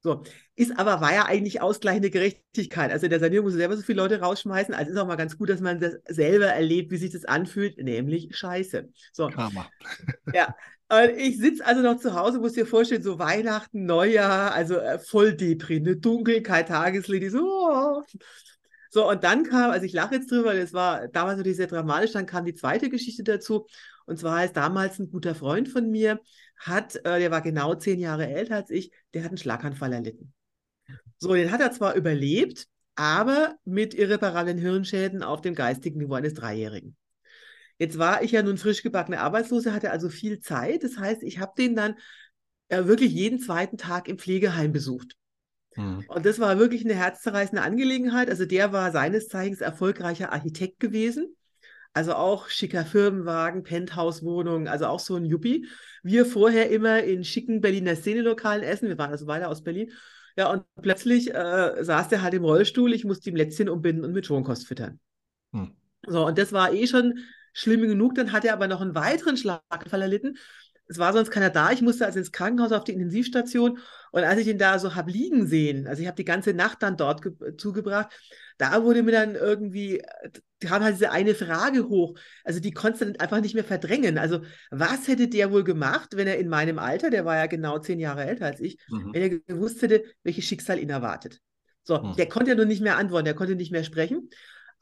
So, 0.07 0.23
ist 0.55 0.79
aber, 0.79 1.01
war 1.01 1.13
ja 1.13 1.25
eigentlich 1.25 1.61
ausgleichende 1.61 2.11
Gerechtigkeit. 2.11 2.93
Also 2.93 3.07
in 3.07 3.11
der 3.11 3.19
Sanierung 3.19 3.47
muss 3.47 3.55
selber 3.55 3.77
so 3.77 3.83
viele 3.83 4.01
Leute 4.01 4.21
rausschmeißen. 4.21 4.73
Also 4.73 4.93
ist 4.93 4.97
auch 4.99 5.07
mal 5.09 5.17
ganz 5.17 5.37
gut, 5.37 5.51
dass 5.51 5.61
man 5.61 5.81
das 5.81 5.95
selber 6.07 6.47
erlebt, 6.47 6.93
wie 6.93 6.97
sich 6.97 7.11
das 7.11 7.25
anfühlt, 7.25 7.77
nämlich 7.79 8.29
scheiße. 8.37 8.89
So. 9.13 9.27
Karma. 9.27 9.69
Ja. 10.33 10.55
Und 10.89 11.19
ich 11.19 11.39
sitze 11.39 11.67
also 11.67 11.83
noch 11.83 11.99
zu 11.99 12.15
Hause, 12.15 12.39
muss 12.39 12.53
dir 12.53 12.67
vorstellen, 12.67 13.03
so 13.03 13.19
Weihnachten, 13.19 13.85
Neujahr, 13.85 14.53
also 14.53 14.77
äh, 14.77 15.01
voll 15.01 15.35
Depri, 15.35 15.81
ne? 15.81 15.97
dunkel, 15.97 16.41
kein 16.41 16.67
Tageslicht, 16.67 17.33
so. 17.33 17.41
Oh. 17.45 18.03
So, 18.89 19.11
und 19.11 19.25
dann 19.25 19.43
kam, 19.43 19.73
also 19.73 19.85
ich 19.85 19.93
lache 19.93 20.15
jetzt 20.15 20.31
drüber, 20.31 20.55
das 20.55 20.73
war 20.73 21.09
damals 21.09 21.39
natürlich 21.39 21.57
sehr 21.57 21.67
dramatisch, 21.67 22.13
dann 22.13 22.27
kam 22.27 22.45
die 22.45 22.55
zweite 22.55 22.89
Geschichte 22.91 23.25
dazu. 23.25 23.67
Und 24.07 24.21
zwar 24.21 24.45
ist 24.45 24.57
damals 24.57 25.01
ein 25.01 25.11
guter 25.11 25.35
Freund 25.35 25.69
von 25.69 25.91
mir, 25.91 26.21
hat, 26.57 26.97
äh, 26.97 27.19
der 27.21 27.31
war 27.31 27.43
genau 27.43 27.75
zehn 27.75 27.99
Jahre 27.99 28.27
älter 28.27 28.57
als 28.57 28.71
ich, 28.71 28.91
der 29.15 29.23
hat 29.23 29.31
einen 29.31 29.39
Schlaganfall 29.39 29.93
erlitten. 29.93 30.33
So, 31.19 31.35
den 31.35 31.51
hat 31.51 31.61
er 31.61 31.73
zwar 31.73 31.95
überlebt, 31.95 32.67
aber 32.95 33.57
mit 33.65 33.95
irreparablen 33.95 34.59
Hirnschäden 34.59 35.23
auf 35.23 35.41
dem 35.41 35.55
geistigen 35.55 35.99
Niveau 35.99 36.15
eines 36.15 36.35
Dreijährigen. 36.35 36.97
Jetzt 37.79 37.99
war 37.99 38.23
ich 38.23 38.33
ja 38.33 38.43
nun 38.43 38.57
frisch 38.57 38.83
gebackene 38.83 39.21
Arbeitslose, 39.21 39.75
hatte 39.75 39.91
also 39.91 40.09
viel 40.09 40.41
Zeit. 40.41 40.83
Das 40.83 40.97
heißt, 40.97 41.23
ich 41.23 41.39
habe 41.39 41.53
den 41.59 41.77
dann 41.77 41.95
äh, 42.69 42.85
wirklich 42.85 43.13
jeden 43.13 43.39
zweiten 43.39 43.77
Tag 43.77 44.09
im 44.09 44.19
Pflegeheim 44.19 44.73
besucht. 44.73 45.17
Mhm. 45.77 46.05
Und 46.09 46.25
das 46.25 46.39
war 46.39 46.59
wirklich 46.59 46.85
eine 46.85 46.95
herzzerreißende 46.95 47.63
Angelegenheit. 47.63 48.31
Also 48.31 48.47
der 48.47 48.73
war 48.73 48.93
seines 48.93 49.29
Zeichens 49.29 49.61
erfolgreicher 49.61 50.33
Architekt 50.33 50.81
gewesen. 50.81 51.37
Also 51.97 52.13
auch 52.13 52.51
schicker 52.51 52.85
Firmenwagen, 52.85 53.63
Penthouse-Wohnungen, 53.63 54.69
also 54.69 54.85
auch 54.85 55.01
so 55.01 55.17
ein 55.17 55.25
Yuppie. 55.25 55.67
Wir 56.03 56.27
vorher 56.27 56.69
immer 56.69 57.03
in 57.03 57.25
schicken 57.25 57.63
Berliner 57.63 57.97
Szenelokalen 57.97 58.63
essen. 58.63 58.89
Wir 58.89 58.99
waren 58.99 59.13
also 59.13 59.27
weiter 59.27 59.49
aus 59.49 59.63
Berlin. 59.63 59.91
Ja, 60.37 60.53
und 60.53 60.65
plötzlich 60.83 61.35
äh, 61.35 61.83
saß 61.83 62.09
der 62.09 62.21
halt 62.21 62.35
im 62.35 62.45
Rollstuhl. 62.45 62.93
Ich 62.93 63.07
musste 63.07 63.31
ihm 63.31 63.37
Lätzchen 63.37 63.71
umbinden 63.71 64.05
und 64.05 64.13
mit 64.13 64.27
Schonkost 64.27 64.67
füttern. 64.67 65.01
Hm. 65.55 65.75
So, 66.07 66.27
und 66.27 66.37
das 66.37 66.53
war 66.53 66.71
eh 66.75 66.87
schon 66.87 67.21
schlimm 67.55 67.81
genug. 67.81 68.15
Dann 68.15 68.31
hat 68.31 68.45
er 68.45 68.53
aber 68.53 68.69
noch 68.69 68.83
einen 68.83 68.95
weiteren 68.95 69.39
Schlaganfall 69.39 70.03
erlitten. 70.03 70.37
Es 70.89 70.99
war 70.99 71.13
sonst 71.13 71.31
keiner 71.31 71.51
da. 71.51 71.73
Ich 71.73 71.83
musste 71.83 72.07
also 72.07 72.19
ins 72.19 72.33
Krankenhaus 72.33 72.73
auf 72.73 72.85
die 72.85 72.93
Intensivstation. 72.93 73.79
Und 74.13 74.25
als 74.25 74.41
ich 74.41 74.49
ihn 74.49 74.59
da 74.59 74.79
so 74.79 74.95
habe 74.95 75.11
liegen 75.11 75.47
sehen, 75.47 75.87
also 75.87 76.01
ich 76.01 76.07
habe 76.07 76.17
die 76.17 76.25
ganze 76.25 76.55
Nacht 76.55 76.83
dann 76.83 76.97
dort 76.97 77.23
zugebracht, 77.59 78.11
da 78.59 78.83
wurde 78.83 79.03
mir 79.03 79.13
dann 79.13 79.35
irgendwie, 79.35 80.03
kam 80.61 80.83
halt 80.83 80.95
diese 80.95 81.11
eine 81.11 81.35
Frage 81.35 81.89
hoch. 81.89 82.19
Also 82.45 82.61
die 82.61 82.71
konnte 82.71 83.05
dann 83.05 83.17
einfach 83.17 83.41
nicht 83.41 83.55
mehr 83.55 83.65
verdrängen. 83.65 84.17
Also 84.17 84.41
was 84.71 85.09
hätte 85.09 85.29
der 85.29 85.51
wohl 85.51 85.65
gemacht, 85.65 86.17
wenn 86.17 86.27
er 86.27 86.39
in 86.39 86.49
meinem 86.49 86.79
Alter, 86.79 87.11
der 87.11 87.25
war 87.25 87.37
ja 87.37 87.47
genau 87.47 87.79
zehn 87.79 88.01
Jahre 88.01 88.25
älter 88.25 88.47
als 88.47 88.61
ich, 88.61 88.79
mhm. 88.89 89.13
wenn 89.13 89.23
er 89.23 89.39
gewusst 89.41 89.83
hätte, 89.83 90.05
welches 90.23 90.45
Schicksal 90.45 90.79
ihn 90.79 90.91
erwartet? 90.91 91.41
So, 91.83 92.03
mhm. 92.03 92.17
der 92.17 92.29
konnte 92.29 92.51
ja 92.51 92.57
nur 92.57 92.65
nicht 92.65 92.83
mehr 92.83 92.97
antworten, 92.97 93.27
der 93.27 93.35
konnte 93.35 93.55
nicht 93.55 93.73
mehr 93.73 93.85
sprechen. 93.85 94.31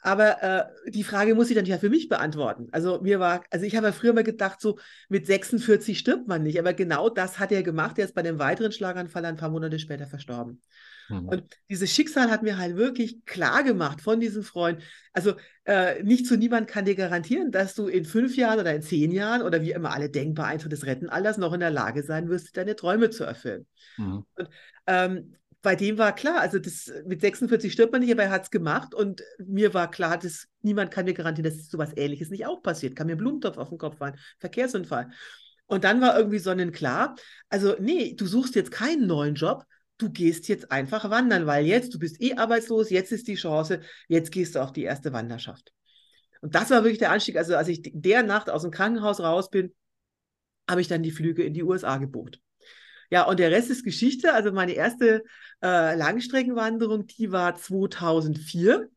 Aber 0.04 0.42
äh, 0.42 0.90
die 0.90 1.02
Frage 1.02 1.34
muss 1.34 1.48
ich 1.48 1.56
dann 1.56 1.64
ja 1.64 1.78
für 1.78 1.88
mich 1.88 2.10
beantworten. 2.10 2.68
Also 2.72 3.00
mir 3.00 3.20
war, 3.20 3.42
also 3.50 3.64
ich 3.64 3.74
habe 3.74 3.86
ja 3.86 3.92
früher 3.92 4.12
mal 4.12 4.22
gedacht, 4.22 4.60
so 4.60 4.78
mit 5.08 5.26
46 5.26 5.98
stirbt 5.98 6.28
man 6.28 6.42
nicht. 6.42 6.58
Aber 6.58 6.74
genau 6.74 7.08
das 7.08 7.38
hat 7.38 7.50
er 7.52 7.62
gemacht. 7.62 7.98
Er 7.98 8.04
ist 8.04 8.14
bei 8.14 8.20
einem 8.20 8.38
weiteren 8.38 8.70
Schlaganfall 8.70 9.24
ein 9.24 9.36
paar 9.36 9.48
Monate 9.48 9.78
später 9.78 10.06
verstorben. 10.06 10.60
Mhm. 11.08 11.28
Und 11.28 11.44
dieses 11.70 11.90
Schicksal 11.90 12.30
hat 12.30 12.42
mir 12.42 12.58
halt 12.58 12.76
wirklich 12.76 13.24
klar 13.24 13.62
gemacht 13.62 14.02
von 14.02 14.20
diesem 14.20 14.42
Freund. 14.42 14.82
Also 15.14 15.36
äh, 15.64 16.02
nicht 16.02 16.26
zu 16.26 16.36
niemand 16.36 16.68
kann 16.68 16.84
dir 16.84 16.96
garantieren, 16.96 17.50
dass 17.50 17.74
du 17.74 17.86
in 17.88 18.04
fünf 18.04 18.36
Jahren 18.36 18.60
oder 18.60 18.74
in 18.74 18.82
zehn 18.82 19.10
Jahren 19.10 19.40
oder 19.40 19.62
wie 19.62 19.72
immer 19.72 19.92
alle 19.92 20.10
denkbar 20.10 20.48
Eintritt 20.48 20.72
des 20.72 20.84
Rentenalters 20.84 21.38
noch 21.38 21.54
in 21.54 21.60
der 21.60 21.70
Lage 21.70 22.02
sein 22.02 22.28
wirst, 22.28 22.54
deine 22.58 22.76
Träume 22.76 23.08
zu 23.08 23.24
erfüllen. 23.24 23.64
Mhm. 23.96 24.26
Und 24.36 24.48
ähm, 24.86 25.36
bei 25.64 25.76
dem 25.76 25.96
war 25.96 26.14
klar, 26.14 26.40
also 26.40 26.58
das, 26.58 26.92
mit 27.06 27.22
46 27.22 27.72
stirbt 27.72 27.90
man 27.90 28.02
nicht, 28.02 28.12
aber 28.12 28.24
er 28.24 28.30
hat 28.30 28.44
es 28.44 28.50
gemacht 28.50 28.94
und 28.94 29.22
mir 29.38 29.72
war 29.72 29.90
klar, 29.90 30.18
dass 30.18 30.46
niemand 30.60 30.90
kann 30.90 31.06
mir 31.06 31.14
garantieren, 31.14 31.50
dass 31.50 31.70
sowas 31.70 31.92
ähnliches 31.96 32.28
nicht 32.28 32.46
auch 32.46 32.62
passiert. 32.62 32.94
Kann 32.94 33.06
mir 33.06 33.16
Blumentopf 33.16 33.56
auf 33.56 33.70
den 33.70 33.78
Kopf 33.78 33.96
fallen, 33.96 34.18
Verkehrsunfall. 34.38 35.10
Und 35.66 35.84
dann 35.84 36.02
war 36.02 36.18
irgendwie 36.18 36.38
sonnenklar, 36.38 37.16
also 37.48 37.76
nee, 37.80 38.14
du 38.14 38.26
suchst 38.26 38.54
jetzt 38.54 38.72
keinen 38.72 39.06
neuen 39.06 39.36
Job, 39.36 39.64
du 39.96 40.10
gehst 40.10 40.48
jetzt 40.48 40.70
einfach 40.70 41.08
wandern, 41.08 41.46
weil 41.46 41.64
jetzt, 41.64 41.94
du 41.94 41.98
bist 41.98 42.20
eh 42.20 42.34
arbeitslos, 42.34 42.90
jetzt 42.90 43.10
ist 43.10 43.26
die 43.26 43.36
Chance, 43.36 43.80
jetzt 44.06 44.32
gehst 44.32 44.54
du 44.54 44.62
auf 44.62 44.70
die 44.70 44.82
erste 44.82 45.14
Wanderschaft. 45.14 45.72
Und 46.42 46.54
das 46.54 46.68
war 46.68 46.84
wirklich 46.84 46.98
der 46.98 47.10
Anstieg. 47.10 47.38
Also 47.38 47.56
als 47.56 47.68
ich 47.68 47.80
der 47.82 48.22
Nacht 48.22 48.50
aus 48.50 48.62
dem 48.62 48.70
Krankenhaus 48.70 49.20
raus 49.20 49.48
bin, 49.48 49.74
habe 50.68 50.82
ich 50.82 50.88
dann 50.88 51.02
die 51.02 51.10
Flüge 51.10 51.42
in 51.42 51.54
die 51.54 51.62
USA 51.62 51.96
gebucht. 51.96 52.40
Ja, 53.10 53.24
und 53.24 53.38
der 53.38 53.50
Rest 53.50 53.70
ist 53.70 53.84
Geschichte. 53.84 54.32
Also 54.32 54.52
meine 54.52 54.72
erste 54.72 55.22
äh, 55.62 55.96
Langstreckenwanderung, 55.96 57.06
die 57.06 57.32
war 57.32 57.54
2004. 57.54 58.88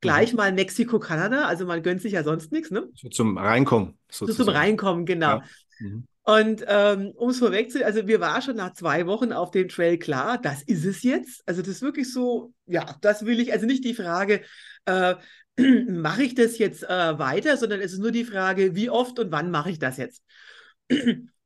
Gleich 0.00 0.32
mhm. 0.32 0.36
mal 0.36 0.52
Mexiko, 0.52 0.98
Kanada. 0.98 1.46
Also 1.46 1.66
man 1.66 1.82
gönnt 1.82 2.02
sich 2.02 2.12
ja 2.12 2.22
sonst 2.22 2.52
nichts. 2.52 2.70
Ne? 2.70 2.88
So 2.94 3.08
zum 3.08 3.38
Reinkommen. 3.38 3.98
Sozusagen. 4.10 4.36
So 4.36 4.44
zum 4.44 4.54
Reinkommen, 4.54 5.06
genau. 5.06 5.38
Ja. 5.38 5.44
Mhm. 5.78 6.06
Und 6.28 6.64
ähm, 6.66 7.12
um 7.14 7.30
es 7.30 7.38
vorwegzunehmen, 7.38 7.86
also 7.86 8.08
wir 8.08 8.18
waren 8.18 8.42
schon 8.42 8.56
nach 8.56 8.72
zwei 8.72 9.06
Wochen 9.06 9.32
auf 9.32 9.52
dem 9.52 9.68
Trail 9.68 9.96
klar, 9.96 10.38
das 10.38 10.60
ist 10.64 10.84
es 10.84 11.04
jetzt. 11.04 11.40
Also 11.46 11.62
das 11.62 11.70
ist 11.70 11.82
wirklich 11.82 12.12
so, 12.12 12.52
ja, 12.66 12.96
das 13.00 13.24
will 13.24 13.38
ich, 13.38 13.52
also 13.52 13.64
nicht 13.64 13.84
die 13.84 13.94
Frage, 13.94 14.42
äh, 14.86 15.14
mache 15.88 16.24
ich 16.24 16.34
das 16.34 16.58
jetzt 16.58 16.82
äh, 16.82 17.18
weiter, 17.18 17.56
sondern 17.56 17.80
es 17.80 17.92
ist 17.92 18.00
nur 18.00 18.10
die 18.10 18.24
Frage, 18.24 18.74
wie 18.74 18.90
oft 18.90 19.20
und 19.20 19.30
wann 19.30 19.52
mache 19.52 19.70
ich 19.70 19.78
das 19.78 19.98
jetzt. 19.98 20.24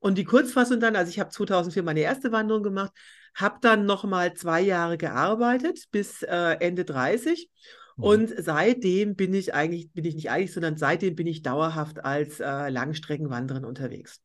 Und 0.00 0.16
die 0.16 0.24
Kurzfassung 0.24 0.80
dann, 0.80 0.96
also 0.96 1.10
ich 1.10 1.20
habe 1.20 1.30
2004 1.30 1.82
meine 1.82 2.00
erste 2.00 2.32
Wanderung 2.32 2.62
gemacht, 2.62 2.92
habe 3.34 3.58
dann 3.60 3.86
nochmal 3.86 4.34
zwei 4.34 4.60
Jahre 4.60 4.98
gearbeitet 4.98 5.84
bis 5.92 6.22
äh, 6.22 6.56
Ende 6.58 6.84
30 6.84 7.48
mhm. 7.96 8.04
und 8.04 8.34
seitdem 8.36 9.14
bin 9.14 9.34
ich 9.34 9.54
eigentlich, 9.54 9.92
bin 9.92 10.04
ich 10.04 10.14
nicht 10.14 10.30
eigentlich, 10.30 10.52
sondern 10.52 10.76
seitdem 10.76 11.14
bin 11.14 11.26
ich 11.26 11.42
dauerhaft 11.42 12.02
als 12.04 12.40
äh, 12.40 12.70
Langstreckenwanderin 12.70 13.64
unterwegs. 13.64 14.20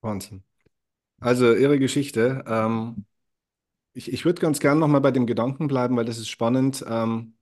Wahnsinn. 0.00 0.42
Also 1.20 1.54
Ihre 1.54 1.78
Geschichte. 1.78 2.42
Ähm, 2.46 3.04
ich 3.92 4.12
ich 4.12 4.24
würde 4.24 4.40
ganz 4.40 4.58
gern 4.58 4.78
nochmal 4.78 5.02
bei 5.02 5.10
dem 5.10 5.26
Gedanken 5.26 5.68
bleiben, 5.68 5.96
weil 5.96 6.06
das 6.06 6.18
ist 6.18 6.30
spannend. 6.30 6.82
Ähm, 6.88 7.34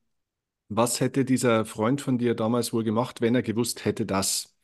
was 0.69 1.01
hätte 1.01 1.25
dieser 1.25 1.65
Freund 1.65 2.01
von 2.01 2.19
dir 2.19 2.35
damals 2.35 2.73
wohl 2.73 2.85
gemacht, 2.85 3.21
wenn 3.21 3.35
er 3.35 3.43
gewusst 3.43 3.85
hätte, 3.85 4.05
dass? 4.05 4.58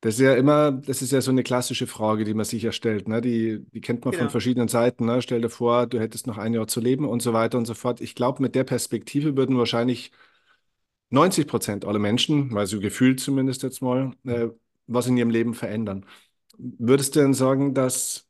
Das 0.00 0.14
ist 0.14 0.20
ja 0.20 0.34
immer, 0.34 0.72
das 0.72 1.02
ist 1.02 1.12
ja 1.12 1.20
so 1.20 1.30
eine 1.30 1.42
klassische 1.42 1.86
Frage, 1.86 2.24
die 2.24 2.34
man 2.34 2.44
sich 2.44 2.62
ja 2.62 2.70
stellt. 2.72 3.08
Ne? 3.08 3.20
Die, 3.20 3.64
die 3.72 3.80
kennt 3.80 4.04
man 4.04 4.12
von 4.12 4.20
genau. 4.20 4.30
verschiedenen 4.30 4.68
Seiten. 4.68 5.06
Ne? 5.06 5.22
Stell 5.22 5.40
dir 5.40 5.48
vor, 5.48 5.86
du 5.86 5.98
hättest 5.98 6.26
noch 6.26 6.38
ein 6.38 6.54
Jahr 6.54 6.68
zu 6.68 6.80
leben 6.80 7.08
und 7.08 7.22
so 7.22 7.32
weiter 7.32 7.58
und 7.58 7.64
so 7.66 7.74
fort. 7.74 8.00
Ich 8.00 8.14
glaube, 8.14 8.42
mit 8.42 8.54
der 8.54 8.64
Perspektive 8.64 9.36
würden 9.36 9.56
wahrscheinlich 9.58 10.12
90 11.10 11.46
Prozent 11.46 11.84
aller 11.84 11.98
Menschen, 11.98 12.52
weil 12.52 12.66
so 12.66 12.80
gefühlt 12.80 13.20
zumindest 13.20 13.62
jetzt 13.62 13.80
mal, 13.82 14.12
äh, 14.24 14.48
was 14.86 15.06
in 15.06 15.16
ihrem 15.16 15.30
Leben 15.30 15.54
verändern. 15.54 16.04
Würdest 16.58 17.16
du 17.16 17.20
denn 17.20 17.34
sagen, 17.34 17.74
dass, 17.74 18.28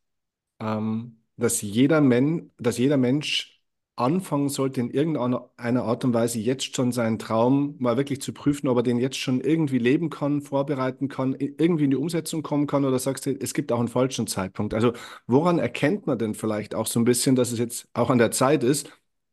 ähm, 0.60 1.22
dass, 1.36 1.62
jeder 1.62 2.00
Men 2.00 2.52
dass 2.58 2.78
jeder 2.78 2.96
Mensch 2.96 3.55
anfangen 3.96 4.48
sollte, 4.50 4.80
in 4.80 4.90
irgendeiner 4.90 5.82
Art 5.84 6.04
und 6.04 6.14
Weise 6.14 6.38
jetzt 6.38 6.74
schon 6.76 6.92
seinen 6.92 7.18
Traum 7.18 7.76
mal 7.78 7.96
wirklich 7.96 8.20
zu 8.20 8.32
prüfen, 8.32 8.68
ob 8.68 8.76
er 8.78 8.82
den 8.82 8.98
jetzt 8.98 9.16
schon 9.18 9.40
irgendwie 9.40 9.78
leben 9.78 10.10
kann, 10.10 10.42
vorbereiten 10.42 11.08
kann, 11.08 11.34
irgendwie 11.38 11.84
in 11.84 11.90
die 11.90 11.96
Umsetzung 11.96 12.42
kommen 12.42 12.66
kann? 12.66 12.84
Oder 12.84 12.98
sagst 12.98 13.26
du, 13.26 13.30
es 13.38 13.54
gibt 13.54 13.72
auch 13.72 13.78
einen 13.78 13.88
falschen 13.88 14.26
Zeitpunkt? 14.26 14.74
Also 14.74 14.92
woran 15.26 15.58
erkennt 15.58 16.06
man 16.06 16.18
denn 16.18 16.34
vielleicht 16.34 16.74
auch 16.74 16.86
so 16.86 17.00
ein 17.00 17.04
bisschen, 17.04 17.36
dass 17.36 17.52
es 17.52 17.58
jetzt 17.58 17.88
auch 17.94 18.10
an 18.10 18.18
der 18.18 18.30
Zeit 18.30 18.62
ist, 18.62 18.90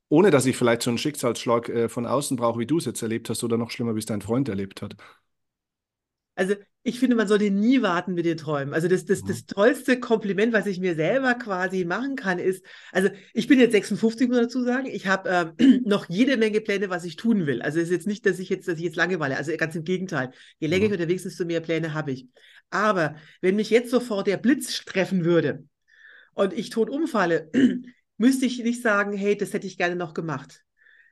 ohne 0.09 0.31
dass 0.31 0.45
ich 0.45 0.55
vielleicht 0.57 0.81
so 0.83 0.91
einen 0.91 0.97
Schicksalsschlag 0.97 1.69
äh, 1.69 1.89
von 1.89 2.05
außen 2.05 2.37
brauche, 2.37 2.59
wie 2.59 2.65
du 2.67 2.77
es 2.77 2.85
jetzt 2.85 3.01
erlebt 3.01 3.29
hast 3.29 3.43
oder 3.43 3.57
noch 3.57 3.71
schlimmer, 3.71 3.95
wie 3.95 3.99
es 3.99 4.05
dein 4.05 4.21
Freund 4.21 4.47
erlebt 4.49 4.81
hat? 4.81 4.95
Also 6.35 6.55
ich 6.85 6.99
finde, 6.99 7.15
man 7.15 7.29
sollte 7.29 7.49
nie 7.49 7.81
warten 7.81 8.13
mit 8.13 8.25
den 8.25 8.35
Träumen. 8.35 8.73
Also 8.73 8.89
das, 8.89 9.05
das, 9.05 9.23
mhm. 9.23 9.27
das 9.27 9.45
tollste 9.45 9.99
Kompliment, 10.01 10.51
was 10.51 10.65
ich 10.65 10.81
mir 10.81 10.95
selber 10.95 11.33
quasi 11.35 11.85
machen 11.85 12.17
kann, 12.17 12.39
ist, 12.39 12.65
also 12.91 13.09
ich 13.33 13.47
bin 13.47 13.57
jetzt 13.57 13.71
56, 13.71 14.27
muss 14.27 14.35
man 14.35 14.45
dazu 14.45 14.63
sagen. 14.63 14.87
Ich 14.87 15.07
habe 15.07 15.55
äh, 15.57 15.79
noch 15.85 16.09
jede 16.09 16.35
Menge 16.35 16.59
Pläne, 16.59 16.89
was 16.89 17.05
ich 17.05 17.15
tun 17.15 17.47
will. 17.47 17.61
Also 17.61 17.79
es 17.79 17.85
ist 17.85 17.91
jetzt 17.91 18.07
nicht, 18.07 18.25
dass 18.25 18.37
ich 18.37 18.49
jetzt, 18.49 18.67
dass 18.67 18.77
ich 18.77 18.83
jetzt 18.83 18.97
Langeweile, 18.97 19.37
also 19.37 19.55
ganz 19.55 19.75
im 19.75 19.85
Gegenteil. 19.85 20.31
Je 20.59 20.67
länger 20.67 20.87
mhm. 20.87 20.93
ich 20.93 20.99
unterwegs 20.99 21.23
bin, 21.23 21.29
desto 21.29 21.45
mehr 21.45 21.61
Pläne 21.61 21.93
habe 21.93 22.11
ich. 22.11 22.27
Aber 22.69 23.15
wenn 23.39 23.55
mich 23.55 23.69
jetzt 23.69 23.89
sofort 23.89 24.27
der 24.27 24.37
Blitz 24.37 24.83
treffen 24.83 25.23
würde 25.23 25.63
und 26.33 26.51
ich 26.51 26.69
tot 26.69 26.89
umfalle, 26.89 27.49
müsste 28.17 28.45
ich 28.45 28.61
nicht 28.61 28.81
sagen, 28.81 29.13
hey, 29.13 29.37
das 29.37 29.53
hätte 29.53 29.67
ich 29.67 29.77
gerne 29.77 29.95
noch 29.95 30.13
gemacht. 30.13 30.63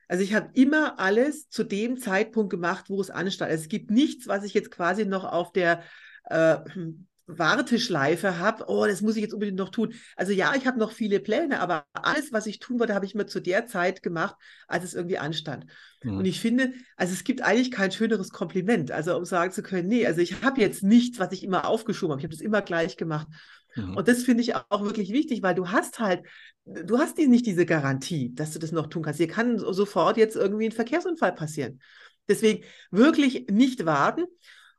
Also 0.08 0.22
ich 0.24 0.34
habe 0.34 0.50
immer 0.54 0.98
alles 0.98 1.48
zu 1.48 1.64
dem 1.64 1.98
Zeitpunkt 1.98 2.50
gemacht, 2.50 2.86
wo 2.88 3.00
es 3.00 3.10
anstand. 3.10 3.50
Also 3.50 3.62
es 3.62 3.68
gibt 3.68 3.90
nichts, 3.90 4.28
was 4.28 4.44
ich 4.44 4.54
jetzt 4.54 4.70
quasi 4.70 5.04
noch 5.04 5.24
auf 5.24 5.52
der 5.52 5.82
äh, 6.24 6.58
Warteschleife 7.26 8.38
habe. 8.38 8.64
Oh, 8.66 8.84
das 8.86 9.00
muss 9.00 9.16
ich 9.16 9.22
jetzt 9.22 9.32
unbedingt 9.32 9.56
noch 9.56 9.70
tun. 9.70 9.94
Also 10.16 10.32
ja, 10.32 10.54
ich 10.56 10.66
habe 10.66 10.78
noch 10.78 10.92
viele 10.92 11.20
Pläne, 11.20 11.60
aber 11.60 11.86
alles, 11.92 12.32
was 12.32 12.46
ich 12.46 12.58
tun 12.58 12.78
wollte, 12.80 12.94
habe 12.94 13.06
ich 13.06 13.14
mir 13.14 13.26
zu 13.26 13.40
der 13.40 13.66
Zeit 13.66 14.02
gemacht, 14.02 14.36
als 14.66 14.84
es 14.84 14.94
irgendwie 14.94 15.18
anstand. 15.18 15.66
Mhm. 16.02 16.18
Und 16.18 16.24
ich 16.24 16.40
finde, 16.40 16.72
also 16.96 17.12
es 17.12 17.24
gibt 17.24 17.42
eigentlich 17.42 17.70
kein 17.70 17.92
schöneres 17.92 18.30
Kompliment, 18.30 18.90
also 18.90 19.16
um 19.16 19.24
sagen 19.24 19.52
zu 19.52 19.62
können, 19.62 19.88
nee, 19.88 20.06
also 20.06 20.20
ich 20.20 20.42
habe 20.42 20.60
jetzt 20.60 20.82
nichts, 20.82 21.18
was 21.20 21.32
ich 21.32 21.44
immer 21.44 21.66
aufgeschoben 21.66 22.12
habe. 22.12 22.20
Ich 22.20 22.24
habe 22.24 22.34
das 22.34 22.42
immer 22.42 22.60
gleich 22.60 22.96
gemacht. 22.96 23.28
Mhm. 23.76 23.96
Und 23.96 24.08
das 24.08 24.22
finde 24.22 24.42
ich 24.42 24.54
auch 24.54 24.82
wirklich 24.82 25.12
wichtig, 25.12 25.42
weil 25.42 25.54
du 25.54 25.70
hast 25.70 25.98
halt, 25.98 26.24
du 26.64 26.98
hast 26.98 27.18
nicht 27.18 27.46
diese 27.46 27.66
Garantie, 27.66 28.34
dass 28.34 28.52
du 28.52 28.58
das 28.58 28.72
noch 28.72 28.88
tun 28.88 29.02
kannst. 29.02 29.18
Hier 29.18 29.28
kann 29.28 29.58
sofort 29.58 30.16
jetzt 30.16 30.36
irgendwie 30.36 30.66
ein 30.66 30.72
Verkehrsunfall 30.72 31.32
passieren. 31.32 31.80
Deswegen 32.28 32.64
wirklich 32.90 33.46
nicht 33.50 33.84
warten. 33.84 34.24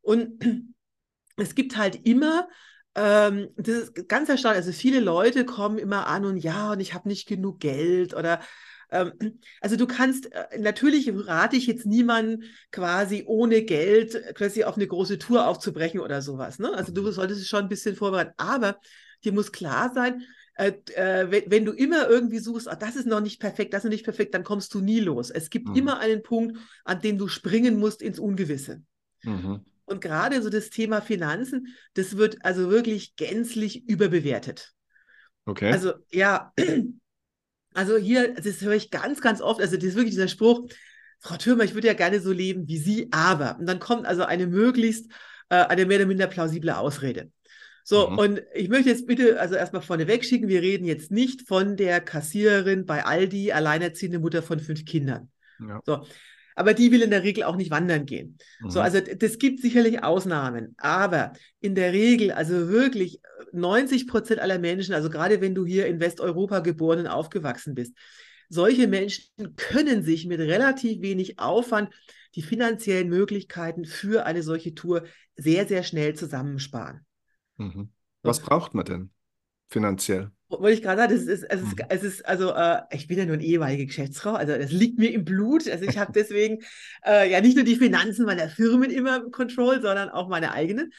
Und 0.01 0.43
es 1.37 1.55
gibt 1.55 1.77
halt 1.77 2.05
immer, 2.05 2.47
ähm, 2.95 3.49
das 3.55 3.75
ist 3.75 4.07
ganz 4.07 4.29
erstaunlich, 4.29 4.65
also 4.65 4.71
viele 4.71 4.99
Leute 4.99 5.45
kommen 5.45 5.77
immer 5.77 6.07
an 6.07 6.25
und 6.25 6.37
ja, 6.37 6.71
und 6.71 6.79
ich 6.79 6.93
habe 6.93 7.07
nicht 7.07 7.27
genug 7.27 7.59
Geld 7.59 8.13
oder 8.13 8.39
also 9.61 9.75
du 9.75 9.87
kannst, 9.87 10.31
äh, 10.31 10.59
natürlich 10.59 11.11
rate 11.13 11.55
ich 11.55 11.67
jetzt 11.67 11.85
niemanden 11.85 12.43
quasi 12.71 13.23
ohne 13.25 13.63
Geld 13.63 14.35
quasi 14.35 14.63
auf 14.63 14.75
eine 14.75 14.87
große 14.87 15.17
Tour 15.17 15.47
aufzubrechen 15.47 15.99
oder 15.99 16.21
sowas. 16.21 16.59
Ne? 16.59 16.73
Also 16.73 16.91
du 16.91 17.09
solltest 17.11 17.41
es 17.41 17.47
schon 17.47 17.63
ein 17.63 17.69
bisschen 17.69 17.95
vorbereiten. 17.95 18.33
Aber 18.37 18.79
dir 19.23 19.31
muss 19.31 19.51
klar 19.51 19.91
sein, 19.93 20.23
äh, 20.55 20.73
äh, 20.95 21.31
wenn, 21.31 21.43
wenn, 21.49 21.65
du 21.65 21.71
immer 21.71 22.07
irgendwie 22.07 22.39
suchst, 22.39 22.67
oh, 22.71 22.75
das 22.79 22.95
ist 22.95 23.07
noch 23.07 23.21
nicht 23.21 23.39
perfekt, 23.39 23.73
das 23.73 23.79
ist 23.79 23.85
noch 23.85 23.91
nicht 23.91 24.03
perfekt, 24.03 24.35
dann 24.35 24.43
kommst 24.43 24.73
du 24.73 24.81
nie 24.81 24.99
los. 24.99 25.31
Es 25.31 25.49
gibt 25.49 25.69
mhm. 25.69 25.75
immer 25.75 25.99
einen 25.99 26.21
Punkt, 26.21 26.57
an 26.83 27.01
dem 27.01 27.17
du 27.17 27.27
springen 27.27 27.79
musst 27.79 28.01
ins 28.01 28.19
Ungewisse. 28.19 28.83
Mhm. 29.23 29.65
Und 29.85 30.01
gerade 30.01 30.41
so 30.41 30.49
das 30.49 30.69
Thema 30.69 31.01
Finanzen, 31.01 31.75
das 31.95 32.17
wird 32.17 32.45
also 32.45 32.69
wirklich 32.69 33.15
gänzlich 33.15 33.87
überbewertet. 33.89 34.73
Okay. 35.45 35.71
Also 35.71 35.93
ja, 36.11 36.53
also 37.73 37.97
hier, 37.97 38.33
das 38.33 38.61
höre 38.61 38.73
ich 38.73 38.91
ganz, 38.91 39.21
ganz 39.21 39.41
oft, 39.41 39.61
also 39.61 39.75
das 39.75 39.85
ist 39.85 39.95
wirklich 39.95 40.13
dieser 40.13 40.27
Spruch, 40.27 40.67
Frau 41.19 41.37
Thürmer, 41.37 41.63
ich 41.63 41.73
würde 41.73 41.87
ja 41.87 41.93
gerne 41.93 42.19
so 42.19 42.31
leben 42.31 42.67
wie 42.67 42.77
Sie, 42.77 43.07
aber. 43.11 43.57
Und 43.57 43.65
dann 43.65 43.79
kommt 43.79 44.05
also 44.05 44.23
eine 44.23 44.45
möglichst, 44.45 45.09
äh, 45.49 45.55
eine 45.55 45.85
mehr 45.85 45.99
oder 45.99 46.07
minder 46.07 46.27
plausible 46.27 46.77
Ausrede. 46.77 47.31
So, 47.85 48.09
mhm. 48.09 48.17
und 48.17 48.41
ich 48.53 48.69
möchte 48.69 48.89
jetzt 48.89 49.07
bitte 49.07 49.39
also 49.39 49.55
erstmal 49.55 49.81
vorneweg 49.81 50.23
schicken, 50.23 50.47
wir 50.47 50.61
reden 50.61 50.85
jetzt 50.85 51.11
nicht 51.11 51.47
von 51.47 51.75
der 51.75 51.99
Kassiererin 52.01 52.85
bei 52.85 53.05
Aldi, 53.05 53.51
alleinerziehende 53.51 54.19
Mutter 54.19 54.41
von 54.41 54.59
fünf 54.59 54.85
Kindern. 54.85 55.29
Ja. 55.59 55.81
So, 55.85 56.05
aber 56.55 56.73
die 56.73 56.91
will 56.91 57.01
in 57.01 57.09
der 57.09 57.23
Regel 57.23 57.43
auch 57.43 57.55
nicht 57.55 57.71
wandern 57.71 58.05
gehen. 58.05 58.37
Mhm. 58.61 58.69
So, 58.69 58.81
also 58.81 58.99
das 58.99 59.37
gibt 59.37 59.61
sicherlich 59.61 60.03
Ausnahmen, 60.03 60.75
aber 60.77 61.33
in 61.59 61.75
der 61.75 61.93
Regel, 61.93 62.31
also 62.31 62.69
wirklich 62.69 63.21
90 63.51 64.07
Prozent 64.07 64.39
aller 64.39 64.59
Menschen, 64.59 64.93
also 64.93 65.09
gerade 65.09 65.41
wenn 65.41 65.55
du 65.55 65.65
hier 65.65 65.87
in 65.87 65.99
Westeuropa 65.99 66.59
geboren 66.59 66.99
und 66.99 67.07
aufgewachsen 67.07 67.75
bist, 67.75 67.95
solche 68.49 68.87
Menschen 68.87 69.55
können 69.55 70.03
sich 70.03 70.25
mit 70.27 70.39
relativ 70.39 71.01
wenig 71.01 71.39
Aufwand 71.39 71.89
die 72.35 72.41
finanziellen 72.41 73.09
Möglichkeiten 73.09 73.85
für 73.85 74.25
eine 74.25 74.43
solche 74.43 74.73
Tour 74.75 75.03
sehr, 75.35 75.67
sehr 75.67 75.83
schnell 75.83 76.13
zusammensparen. 76.15 77.05
Mhm. 77.57 77.89
Was 78.21 78.39
braucht 78.39 78.73
man 78.73 78.85
denn 78.85 79.09
finanziell? 79.73 80.31
wollte 80.49 80.73
ich 80.73 80.81
gerade 80.83 81.01
sagen, 81.01 81.13
es 81.13 81.23
ist, 81.23 81.43
es 81.43 81.61
ist, 81.61 81.77
Mhm. 81.77 81.85
es 81.89 82.03
ist 82.03 82.25
also, 82.27 82.51
äh, 82.53 82.81
ich 82.91 83.07
bin 83.07 83.17
ja 83.17 83.25
nur 83.25 83.35
eine 83.35 83.43
ehemalige 83.43 83.87
Geschäftsfrau, 83.87 84.33
also 84.33 84.55
das 84.55 84.71
liegt 84.71 84.99
mir 84.99 85.11
im 85.11 85.25
Blut. 85.25 85.67
Also 85.67 85.85
ich 85.85 85.97
habe 85.97 86.11
deswegen 86.15 86.59
äh, 87.05 87.31
ja 87.31 87.41
nicht 87.41 87.55
nur 87.55 87.65
die 87.65 87.75
Finanzen 87.75 88.25
meiner 88.25 88.49
Firmen 88.49 88.91
immer 88.91 89.17
im 89.17 89.31
Control, 89.31 89.81
sondern 89.81 90.09
auch 90.09 90.27
meine 90.29 90.51
eigenen. 90.51 90.91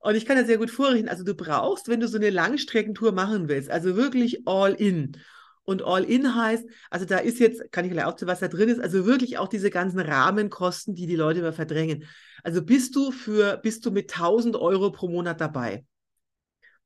Und 0.00 0.14
ich 0.16 0.26
kann 0.26 0.36
das 0.36 0.46
sehr 0.46 0.58
gut 0.58 0.70
vorrechnen. 0.70 1.08
Also 1.08 1.24
du 1.24 1.34
brauchst, 1.34 1.88
wenn 1.88 2.00
du 2.00 2.08
so 2.08 2.16
eine 2.16 2.30
Langstreckentour 2.30 3.12
machen 3.12 3.48
willst, 3.48 3.70
also 3.70 3.96
wirklich 3.96 4.46
all 4.46 4.72
in. 4.74 5.16
Und 5.64 5.82
all 5.82 6.02
in 6.04 6.34
heißt, 6.34 6.64
also 6.90 7.04
da 7.06 7.18
ist 7.18 7.38
jetzt, 7.38 7.70
kann 7.70 7.84
ich 7.84 7.92
gleich 7.92 8.04
auch 8.04 8.16
zu 8.16 8.26
was 8.26 8.40
da 8.40 8.48
drin 8.48 8.68
ist, 8.68 8.80
also 8.80 9.06
wirklich 9.06 9.38
auch 9.38 9.46
diese 9.46 9.70
ganzen 9.70 10.00
Rahmenkosten, 10.00 10.94
die 10.96 11.06
die 11.06 11.14
Leute 11.14 11.38
immer 11.38 11.52
verdrängen. 11.52 12.04
Also 12.42 12.62
bist 12.62 12.96
du 12.96 13.12
für, 13.12 13.58
bist 13.58 13.86
du 13.86 13.92
mit 13.92 14.12
1000 14.12 14.56
Euro 14.56 14.90
pro 14.90 15.08
Monat 15.08 15.40
dabei. 15.40 15.84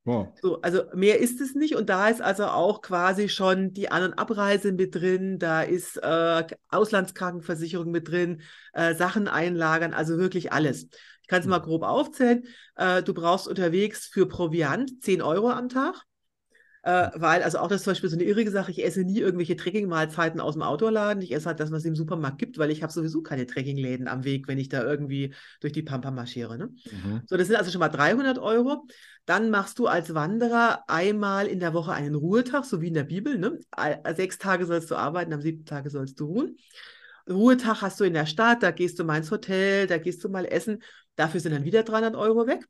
Wow. 0.06 0.32
So, 0.40 0.62
also 0.62 0.82
mehr 0.94 1.18
ist 1.18 1.40
es 1.40 1.56
nicht. 1.56 1.74
Und 1.74 1.88
da 1.90 2.08
ist 2.08 2.22
also 2.22 2.46
auch 2.46 2.80
quasi 2.80 3.28
schon 3.28 3.72
die 3.72 3.90
An- 3.90 4.04
und 4.04 4.14
Abreise 4.14 4.70
mit 4.72 4.94
drin, 4.94 5.40
da 5.40 5.62
ist 5.62 5.96
äh, 5.96 6.44
Auslandskrankenversicherung 6.68 7.90
mit 7.90 8.08
drin, 8.08 8.40
äh, 8.72 8.94
Sachen 8.94 9.26
einlagern, 9.26 9.92
also 9.92 10.16
wirklich 10.16 10.52
alles. 10.52 10.86
Ich 11.22 11.28
kann 11.28 11.40
es 11.40 11.46
mal 11.46 11.58
grob 11.58 11.82
aufzählen. 11.82 12.44
Äh, 12.76 13.02
du 13.02 13.14
brauchst 13.14 13.48
unterwegs 13.48 14.06
für 14.06 14.28
Proviant 14.28 15.02
10 15.02 15.22
Euro 15.22 15.50
am 15.50 15.68
Tag. 15.68 16.04
Äh, 16.86 17.10
weil, 17.16 17.42
also 17.42 17.58
auch 17.58 17.66
das 17.66 17.78
ist 17.80 17.82
zum 17.82 17.90
Beispiel 17.90 18.10
so 18.10 18.14
eine 18.14 18.22
irrige 18.22 18.52
Sache, 18.52 18.70
ich 18.70 18.84
esse 18.84 19.02
nie 19.02 19.18
irgendwelche 19.18 19.56
Trekkingmahlzeiten 19.56 20.38
aus 20.38 20.54
dem 20.54 20.62
Outdoor-Laden. 20.62 21.20
Ich 21.20 21.34
esse 21.34 21.46
halt 21.46 21.58
das, 21.58 21.72
was 21.72 21.80
es 21.80 21.84
im 21.84 21.96
Supermarkt 21.96 22.38
gibt, 22.38 22.58
weil 22.58 22.70
ich 22.70 22.84
habe 22.84 22.92
sowieso 22.92 23.22
keine 23.22 23.44
Trekkingläden 23.44 24.06
am 24.06 24.22
Weg, 24.22 24.46
wenn 24.46 24.56
ich 24.56 24.68
da 24.68 24.84
irgendwie 24.84 25.34
durch 25.60 25.72
die 25.72 25.82
Pampa 25.82 26.12
marschiere. 26.12 26.56
Ne? 26.56 26.66
Mhm. 26.66 27.22
So, 27.26 27.36
das 27.36 27.48
sind 27.48 27.56
also 27.56 27.72
schon 27.72 27.80
mal 27.80 27.88
300 27.88 28.38
Euro. 28.38 28.86
Dann 29.24 29.50
machst 29.50 29.80
du 29.80 29.88
als 29.88 30.14
Wanderer 30.14 30.84
einmal 30.86 31.48
in 31.48 31.58
der 31.58 31.74
Woche 31.74 31.90
einen 31.90 32.14
Ruhetag, 32.14 32.64
so 32.64 32.80
wie 32.80 32.86
in 32.86 32.94
der 32.94 33.02
Bibel. 33.02 33.36
Ne? 33.36 33.58
Sechs 34.14 34.38
Tage 34.38 34.64
sollst 34.64 34.88
du 34.88 34.94
arbeiten, 34.94 35.32
am 35.32 35.42
siebten 35.42 35.64
Tage 35.64 35.90
sollst 35.90 36.20
du 36.20 36.26
ruhen. 36.26 36.56
Ruhetag 37.28 37.82
hast 37.82 37.98
du 37.98 38.04
in 38.04 38.14
der 38.14 38.26
Stadt, 38.26 38.62
da 38.62 38.70
gehst 38.70 39.00
du 39.00 39.04
mal 39.04 39.16
ins 39.16 39.32
Hotel, 39.32 39.88
da 39.88 39.98
gehst 39.98 40.22
du 40.22 40.28
mal 40.28 40.44
essen. 40.44 40.84
Dafür 41.16 41.40
sind 41.40 41.50
dann 41.50 41.64
wieder 41.64 41.82
300 41.82 42.14
Euro 42.14 42.46
weg. 42.46 42.64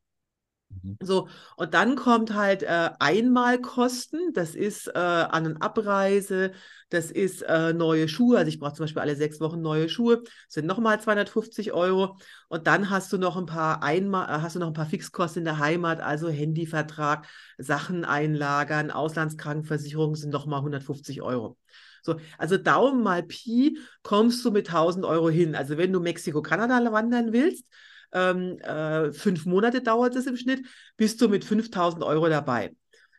Mhm. 0.69 0.97
So, 1.01 1.29
und 1.57 1.75
dann 1.75 1.97
kommt 1.97 2.35
halt 2.35 2.63
äh, 2.63 2.91
Einmalkosten, 2.99 4.33
das 4.35 4.55
ist 4.55 4.89
äh, 4.89 4.99
An- 4.99 5.47
und 5.47 5.63
Abreise, 5.63 6.53
das 6.91 7.11
ist 7.11 7.43
äh, 7.43 7.73
neue 7.73 8.09
Schuhe, 8.09 8.39
also 8.39 8.49
ich 8.49 8.59
brauche 8.59 8.75
zum 8.75 8.85
Beispiel 8.85 9.03
alle 9.03 9.17
sechs 9.17 9.41
Wochen 9.41 9.61
neue 9.61 9.89
Schuhe, 9.89 10.23
sind 10.49 10.67
nochmal 10.67 11.01
250 11.01 11.73
Euro. 11.73 12.19
Und 12.49 12.67
dann 12.67 12.91
hast 12.91 13.13
du 13.13 13.19
noch 13.19 13.37
ein 13.37 13.47
paar 13.47 13.83
Einmal, 13.83 14.29
äh, 14.29 14.43
hast 14.43 14.57
du 14.57 14.61
noch 14.61 14.69
ein 14.69 14.73
paar 14.73 14.87
Fixkosten 14.87 15.41
in 15.41 15.45
der 15.45 15.59
Heimat, 15.59 16.01
also 16.01 16.29
Handyvertrag, 16.29 17.27
Sachen 17.59 18.05
einlagern, 18.05 18.91
Auslandskrankenversicherung 18.91 20.17
sind 20.17 20.31
nochmal 20.33 20.63
150 20.63 21.23
Euro. 21.23 21.57
So, 22.03 22.17
also 22.39 22.57
Daumen 22.57 23.03
mal 23.03 23.23
Pi 23.25 23.79
kommst 24.05 24.45
du 24.45 24.51
mit 24.53 24.69
1000 24.69 25.05
Euro 25.05 25.29
hin. 25.29 25.55
Also 25.57 25.77
wenn 25.77 25.93
du 25.93 26.01
Mexiko-Kanada 26.01 26.93
wandern 26.93 27.33
willst, 27.33 27.65
ähm, 28.13 28.59
äh, 28.59 29.13
fünf 29.13 29.47
Monate 29.47 29.83
dauert 29.83 30.17
es 30.17 30.27
im 30.27 30.37
Schnitt, 30.37 30.67
bist 30.97 31.21
du 31.21 31.29
mit 31.29 31.45
5000 31.45 32.03
Euro 32.05 32.29
dabei. 32.29 32.75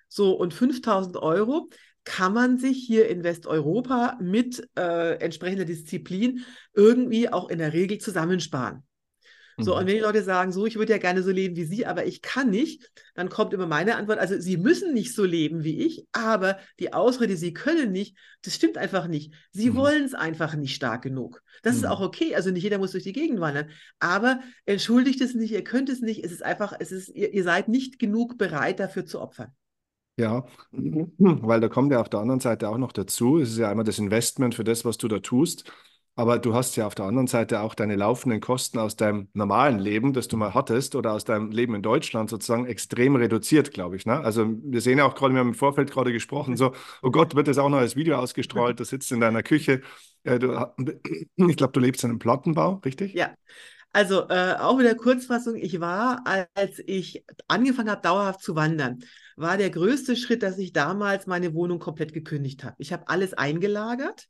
So, 0.07 0.33
und 0.33 0.53
5000 0.53 1.17
Euro 1.17 1.69
kann 2.03 2.33
man 2.33 2.57
sich 2.57 2.77
hier 2.77 3.09
in 3.09 3.23
Westeuropa 3.23 4.17
mit 4.21 4.65
äh, 4.77 5.15
entsprechender 5.15 5.65
Disziplin 5.65 6.45
irgendwie 6.73 7.29
auch 7.29 7.49
in 7.49 7.59
der 7.59 7.73
Regel 7.73 7.97
zusammensparen. 7.97 8.83
So, 9.59 9.73
Mhm. 9.73 9.79
und 9.79 9.87
wenn 9.87 9.95
die 9.95 10.01
Leute 10.01 10.23
sagen, 10.23 10.51
so, 10.51 10.65
ich 10.67 10.75
würde 10.75 10.91
ja 10.93 10.99
gerne 10.99 11.23
so 11.23 11.31
leben 11.31 11.55
wie 11.55 11.63
Sie, 11.65 11.85
aber 11.85 12.05
ich 12.05 12.21
kann 12.21 12.49
nicht, 12.51 12.91
dann 13.15 13.29
kommt 13.29 13.53
immer 13.53 13.65
meine 13.65 13.95
Antwort, 13.95 14.19
also 14.19 14.39
Sie 14.39 14.55
müssen 14.57 14.93
nicht 14.93 15.15
so 15.15 15.23
leben 15.23 15.63
wie 15.63 15.79
ich, 15.85 16.05
aber 16.11 16.59
die 16.79 16.93
Ausrede, 16.93 17.35
Sie 17.37 17.53
können 17.53 17.91
nicht, 17.91 18.15
das 18.43 18.53
stimmt 18.55 18.77
einfach 18.77 19.07
nicht. 19.07 19.33
Sie 19.51 19.69
Mhm. 19.71 19.75
wollen 19.75 20.03
es 20.03 20.13
einfach 20.13 20.53
nicht 20.55 20.75
stark 20.75 21.01
genug. 21.01 21.41
Das 21.63 21.75
ist 21.75 21.83
Mhm. 21.83 21.91
auch 21.91 22.01
okay, 22.01 22.35
also 22.35 22.51
nicht 22.51 22.63
jeder 22.63 22.77
muss 22.77 22.91
durch 22.91 23.03
die 23.03 23.13
Gegend 23.13 23.39
wandern, 23.39 23.69
aber 23.99 24.41
entschuldigt 24.65 25.21
es 25.21 25.33
nicht, 25.33 25.51
ihr 25.51 25.63
könnt 25.63 25.89
es 25.89 26.01
nicht, 26.01 26.23
es 26.23 26.31
ist 26.31 26.43
einfach, 26.43 26.73
es 26.79 26.91
ist, 26.91 27.09
ihr, 27.09 27.33
ihr 27.33 27.43
seid 27.43 27.67
nicht 27.67 27.97
genug 27.97 28.37
bereit 28.37 28.79
dafür 28.79 29.05
zu 29.05 29.19
opfern. 29.19 29.51
Ja, 30.19 30.45
weil 30.71 31.61
da 31.61 31.69
kommt 31.69 31.91
ja 31.91 32.01
auf 32.01 32.09
der 32.09 32.19
anderen 32.21 32.39
Seite 32.39 32.69
auch 32.69 32.77
noch 32.79 32.91
dazu, 32.91 33.37
es 33.37 33.51
ist 33.51 33.57
ja 33.59 33.69
einmal 33.69 33.85
das 33.85 33.99
Investment 33.99 34.55
für 34.55 34.63
das, 34.63 34.83
was 34.83 34.97
du 34.97 35.07
da 35.07 35.19
tust, 35.19 35.71
aber 36.17 36.39
du 36.39 36.55
hast 36.55 36.75
ja 36.75 36.87
auf 36.87 36.95
der 36.95 37.05
anderen 37.05 37.27
Seite 37.27 37.61
auch 37.61 37.75
deine 37.75 37.95
laufenden 37.95 38.41
Kosten 38.41 38.79
aus 38.79 38.95
deinem 38.95 39.29
normalen 39.33 39.77
Leben, 39.77 40.13
das 40.13 40.27
du 40.27 40.35
mal 40.35 40.55
hattest, 40.55 40.95
oder 40.95 41.13
aus 41.13 41.25
deinem 41.25 41.51
Leben 41.51 41.75
in 41.75 41.83
Deutschland 41.83 42.31
sozusagen 42.31 42.65
extrem 42.65 43.15
reduziert, 43.15 43.71
glaube 43.71 43.95
ich. 43.95 44.07
Ne? 44.07 44.19
Also 44.19 44.47
wir 44.63 44.81
sehen 44.81 44.97
ja 44.97 45.05
auch 45.05 45.13
gerade, 45.13 45.35
wir 45.35 45.41
haben 45.41 45.49
im 45.49 45.53
Vorfeld 45.53 45.91
gerade 45.91 46.11
gesprochen, 46.11 46.57
so, 46.57 46.73
oh 47.03 47.11
Gott, 47.11 47.35
wird 47.35 47.47
das 47.47 47.59
auch 47.59 47.69
noch 47.69 47.77
als 47.77 47.95
Video 47.95 48.17
ausgestrahlt, 48.17 48.79
du 48.79 48.83
sitzt 48.83 49.11
in 49.11 49.19
deiner 49.19 49.43
Küche, 49.43 49.81
äh, 50.23 50.39
du, 50.39 50.53
ich 51.37 51.55
glaube, 51.55 51.73
du 51.73 51.79
lebst 51.79 52.03
in 52.03 52.09
einem 52.09 52.19
Plattenbau, 52.19 52.81
richtig? 52.83 53.13
Ja. 53.13 53.35
Also 53.93 54.27
äh, 54.29 54.55
auch 54.59 54.79
wieder 54.79 54.95
Kurzfassung, 54.95 55.55
ich 55.55 55.79
war, 55.79 56.23
als 56.55 56.81
ich 56.85 57.23
angefangen 57.47 57.89
habe, 57.89 58.01
dauerhaft 58.01 58.41
zu 58.41 58.55
wandern, 58.55 58.99
war 59.35 59.57
der 59.57 59.69
größte 59.69 60.15
Schritt, 60.15 60.41
dass 60.41 60.57
ich 60.57 60.73
damals 60.73 61.27
meine 61.27 61.53
Wohnung 61.53 61.77
komplett 61.77 62.11
gekündigt 62.11 62.63
habe. 62.63 62.75
Ich 62.79 62.91
habe 62.91 63.07
alles 63.07 63.35
eingelagert, 63.35 64.27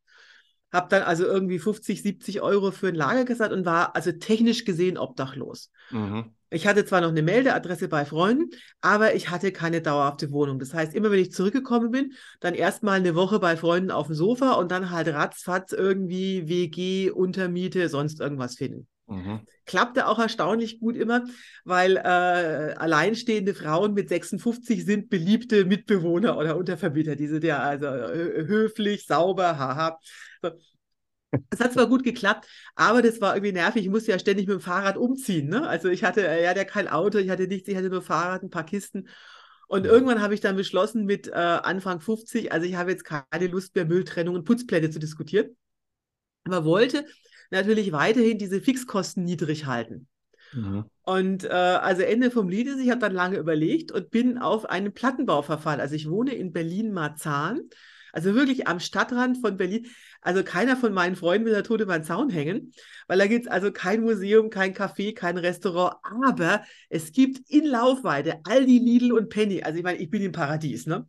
habe 0.72 0.88
dann 0.90 1.04
also 1.04 1.26
irgendwie 1.26 1.60
50, 1.60 2.02
70 2.02 2.42
Euro 2.42 2.72
für 2.72 2.88
ein 2.90 2.96
Lager 2.96 3.26
gezahlt 3.26 3.52
und 3.52 3.66
war 3.66 3.96
also 3.96 4.12
technisch 4.12 4.66
gesehen 4.66 4.98
obdachlos. 4.98 5.72
Mhm. 5.92 6.34
Ich 6.50 6.66
hatte 6.66 6.86
zwar 6.86 7.02
noch 7.02 7.10
eine 7.10 7.24
Meldeadresse 7.24 7.90
bei 7.90 8.06
Freunden, 8.06 8.52
aber 8.80 9.16
ich 9.16 9.30
hatte 9.30 9.52
keine 9.52 9.82
dauerhafte 9.82 10.32
Wohnung. 10.32 10.60
Das 10.60 10.74
heißt, 10.74 10.94
immer 10.94 11.12
wenn 11.12 11.20
ich 11.20 11.34
zurückgekommen 11.34 11.92
bin, 11.92 12.14
dann 12.40 12.54
erstmal 12.54 13.00
eine 13.00 13.16
Woche 13.16 13.40
bei 13.40 13.58
Freunden 13.58 13.92
auf 13.92 14.08
dem 14.08 14.16
Sofa 14.16 14.54
und 14.54 14.72
dann 14.72 14.92
halt 14.92 15.10
ratzfatz 15.10 15.74
irgendwie 15.74 16.48
WG, 16.48 17.12
Untermiete, 17.12 17.90
sonst 17.90 18.22
irgendwas 18.22 18.56
finden 18.56 18.88
Mhm. 19.10 19.40
klappte 19.66 20.08
auch 20.08 20.20
erstaunlich 20.20 20.80
gut 20.82 20.98
immer, 20.98 21.24
weil 21.64 21.96
äh, 21.98 22.74
alleinstehende 22.78 23.54
Frauen 23.54 23.94
mit 23.94 24.10
56 24.10 24.86
sind 24.86 25.10
beliebte 25.10 25.64
Mitbewohner 25.64 26.38
oder 26.38 26.58
Untervermieter. 26.58 27.16
Die 27.16 27.28
sind 27.28 27.46
ja 27.46 27.60
also 27.60 27.86
äh, 27.86 28.46
höflich, 28.48 29.06
sauber, 29.06 29.58
haha. 29.58 29.98
So. 30.42 30.52
Es 31.50 31.60
hat 31.60 31.74
zwar 31.74 31.88
gut 31.88 32.04
geklappt, 32.04 32.48
aber 32.76 33.02
das 33.02 33.20
war 33.20 33.36
irgendwie 33.36 33.52
nervig. 33.52 33.84
Ich 33.84 33.90
musste 33.90 34.12
ja 34.12 34.20
ständig 34.20 34.48
mit 34.48 34.56
dem 34.56 34.62
Fahrrad 34.62 34.98
umziehen. 34.98 35.50
Ne? 35.50 35.68
Also 35.68 35.90
ich 35.90 36.04
hatte, 36.04 36.22
hatte 36.24 36.60
ja 36.60 36.64
kein 36.64 36.88
Auto, 36.88 37.18
ich 37.18 37.30
hatte 37.30 37.48
nichts, 37.48 37.68
ich 37.68 37.76
hatte 37.76 37.90
nur 37.90 38.02
Fahrrad, 38.02 38.44
ein 38.44 38.50
paar 38.50 38.66
Kisten. 38.66 39.10
Und 39.68 39.86
irgendwann 39.86 40.22
habe 40.22 40.34
ich 40.34 40.40
dann 40.40 40.56
beschlossen 40.56 41.06
mit 41.06 41.28
äh, 41.28 41.32
Anfang 41.34 42.00
50, 42.00 42.54
also 42.54 42.66
ich 42.66 42.76
habe 42.76 42.92
jetzt 42.92 43.04
keine 43.04 43.48
Lust 43.48 43.76
mehr, 43.76 43.86
Mülltrennung 43.86 44.36
und 44.36 44.46
Putzpläne 44.46 44.90
zu 44.90 45.00
diskutieren, 45.00 45.58
aber 46.46 46.64
wollte 46.64 47.06
natürlich 47.52 47.92
weiterhin 47.92 48.38
diese 48.38 48.62
Fixkosten 48.62 49.26
niedrig 49.26 49.66
halten. 49.66 50.08
Mhm. 50.54 50.86
Und 51.04 51.44
äh, 51.44 51.50
also 51.50 52.02
Ende 52.04 52.32
vom 52.32 52.48
Lied 52.48 52.68
ist, 52.68 52.80
ich 52.80 52.90
habe 52.90 53.02
dann 53.02 53.14
lange 53.14 53.38
überlegt 53.38 53.92
und 53.92 54.10
bin 54.10 54.38
auf 54.38 54.66
einen 54.66 54.94
Plattenbau 54.94 55.42
verfallen. 55.42 55.82
Also 55.82 55.96
ich 55.96 56.10
wohne 56.10 56.34
in 56.34 56.54
Berlin-Marzahn, 56.54 57.62
also 58.18 58.34
wirklich 58.34 58.68
am 58.68 58.80
Stadtrand 58.80 59.38
von 59.38 59.58
Berlin. 59.58 59.86
Also 60.22 60.44
keiner 60.44 60.76
von 60.76 60.92
meinen 60.92 61.16
Freunden 61.16 61.46
will 61.46 61.54
da 61.54 61.62
tot 61.62 61.82
über 61.82 61.98
den 61.98 62.04
Zaun 62.04 62.32
hängen, 62.32 62.74
weil 63.08 63.20
da 63.20 63.28
gibt 63.28 63.46
es 63.46 63.52
also 63.52 63.72
kein 63.72 64.02
Museum, 64.02 64.50
kein 64.50 64.74
Café, 64.74 65.14
kein 65.14 65.38
Restaurant, 65.38 65.98
aber 66.02 66.64
es 66.90 67.12
gibt 67.12 67.48
in 67.48 67.66
Laufweite 67.66 68.40
Aldi, 68.44 68.80
Lidl 68.80 69.12
und 69.12 69.30
Penny. 69.30 69.62
Also 69.62 69.78
ich 69.78 69.84
meine, 69.84 70.00
ich 70.00 70.10
bin 70.10 70.24
im 70.24 70.32
Paradies, 70.32 70.88
ne? 70.88 71.06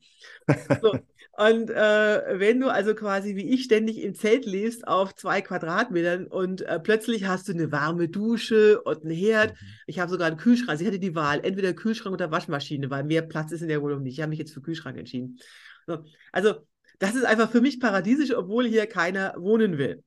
So. 0.82 0.98
Und 1.38 1.70
äh, 1.70 2.38
wenn 2.40 2.60
du 2.60 2.68
also 2.68 2.94
quasi 2.94 3.36
wie 3.36 3.54
ich 3.54 3.64
ständig 3.64 4.02
im 4.02 4.14
Zelt 4.14 4.44
lebst 4.44 4.86
auf 4.86 5.14
zwei 5.14 5.40
Quadratmetern 5.40 6.26
und 6.26 6.60
äh, 6.62 6.78
plötzlich 6.78 7.26
hast 7.26 7.48
du 7.48 7.52
eine 7.52 7.72
warme 7.72 8.08
Dusche 8.08 8.82
und 8.82 9.04
einen 9.04 9.14
Herd. 9.14 9.54
Ich 9.86 9.98
habe 9.98 10.10
sogar 10.10 10.26
einen 10.26 10.36
Kühlschrank. 10.36 10.70
Also 10.70 10.82
ich 10.82 10.88
hatte 10.88 10.98
die 10.98 11.14
Wahl, 11.14 11.40
entweder 11.42 11.72
Kühlschrank 11.72 12.12
oder 12.12 12.30
Waschmaschine, 12.30 12.90
weil 12.90 13.04
mehr 13.04 13.22
Platz 13.22 13.52
ist 13.52 13.62
in 13.62 13.68
der 13.68 13.80
Wohnung 13.80 14.02
nicht. 14.02 14.14
Ich 14.14 14.20
habe 14.20 14.30
mich 14.30 14.38
jetzt 14.40 14.52
für 14.52 14.60
Kühlschrank 14.60 14.98
entschieden. 14.98 15.38
So. 15.86 16.04
Also 16.32 16.66
das 16.98 17.14
ist 17.14 17.24
einfach 17.24 17.50
für 17.50 17.60
mich 17.60 17.80
paradiesisch, 17.80 18.34
obwohl 18.34 18.66
hier 18.66 18.86
keiner 18.86 19.34
wohnen 19.38 19.78
will. 19.78 20.02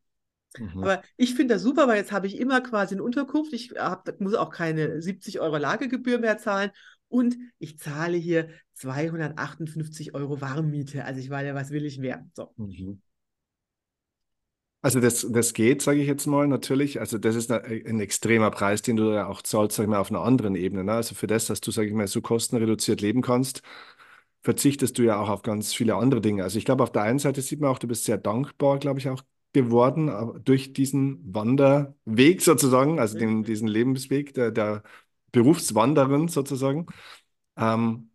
Mhm. 0.58 0.84
Aber 0.84 1.02
ich 1.18 1.36
finde 1.36 1.56
das 1.56 1.64
super, 1.64 1.88
weil 1.88 1.98
jetzt 1.98 2.12
habe 2.12 2.28
ich 2.28 2.38
immer 2.38 2.62
quasi 2.62 2.96
eine 2.96 3.04
Unterkunft. 3.04 3.54
Ich 3.54 3.72
hab, 3.78 4.20
muss 4.20 4.34
auch 4.34 4.52
keine 4.52 5.02
70 5.02 5.40
Euro 5.40 5.58
Lagegebühr 5.58 6.20
mehr 6.20 6.38
zahlen. 6.38 6.72
Und 7.08 7.38
ich 7.60 7.78
zahle 7.78 8.18
hier 8.18 8.50
258 8.74 10.14
Euro 10.16 10.42
Warmmiete. 10.42 11.06
Also 11.06 11.20
ich 11.20 11.30
meine, 11.30 11.54
was 11.56 11.72
will 11.72 11.86
ich 11.86 11.98
mehr? 11.98 12.26
So. 12.34 12.54
Mhm. 12.58 13.02
Also 14.84 15.00
das, 15.00 15.28
das 15.30 15.54
geht, 15.54 15.84
sage 15.84 16.02
ich 16.02 16.08
jetzt 16.08 16.26
mal 16.26 16.48
natürlich. 16.48 17.00
Also 17.00 17.20
das 17.20 17.36
ist 17.36 17.52
ein, 17.52 18.00
extremer 18.00 18.50
Preis, 18.50 18.82
den 18.82 18.96
du 18.96 19.14
ja 19.14 19.28
auch 19.28 19.44
zahlst, 19.44 19.76
sag 19.76 19.84
ich 19.84 19.90
mal, 19.90 20.00
auf 20.00 20.10
einer 20.10 20.22
anderen 20.22 20.56
Ebene. 20.56 20.84
Ne? 20.84 20.94
Also 20.94 21.14
für 21.14 21.28
das, 21.28 21.46
dass 21.46 21.62
du, 21.62 21.70
sage 21.70 21.88
ich 21.88 21.94
mal, 21.94 22.08
so 22.08 22.22
kostenreduziert 22.22 23.00
leben 23.00 23.22
kannst, 23.22 23.62
verzichtest 24.44 24.98
du 24.98 25.04
ja 25.04 25.20
auch 25.20 25.30
auf 25.30 25.42
ganz 25.44 25.74
viele 25.74 25.96
andere 25.96 26.22
Dinge. 26.22 26.44
Also 26.44 26.58
ich 26.58 26.66
glaube, 26.66 26.84
auf 26.84 26.92
der 26.92 27.04
einen 27.04 27.20
Seite 27.20 27.42
sieht 27.42 27.60
man 27.62 27.70
auch, 27.72 27.80
du 27.80 27.88
bist 27.88 28.06
sehr 28.06 28.18
dankbar, 28.18 28.80
glaube 28.80 29.00
ich, 29.00 29.10
auch 29.10 29.24
geworden 29.54 30.10
aber 30.10 30.40
durch 30.40 30.72
diesen 30.74 31.20
Wanderweg 31.34 32.42
sozusagen, 32.42 33.00
also 33.00 33.18
den, 33.18 33.40
Mhm. 33.40 33.44
diesen 33.44 33.68
Lebensweg 33.68 34.34
der, 34.34 34.52
der 34.52 34.84
Berufswanderin 35.34 36.28
sozusagen. 36.30 36.88
Ähm, 37.58 38.10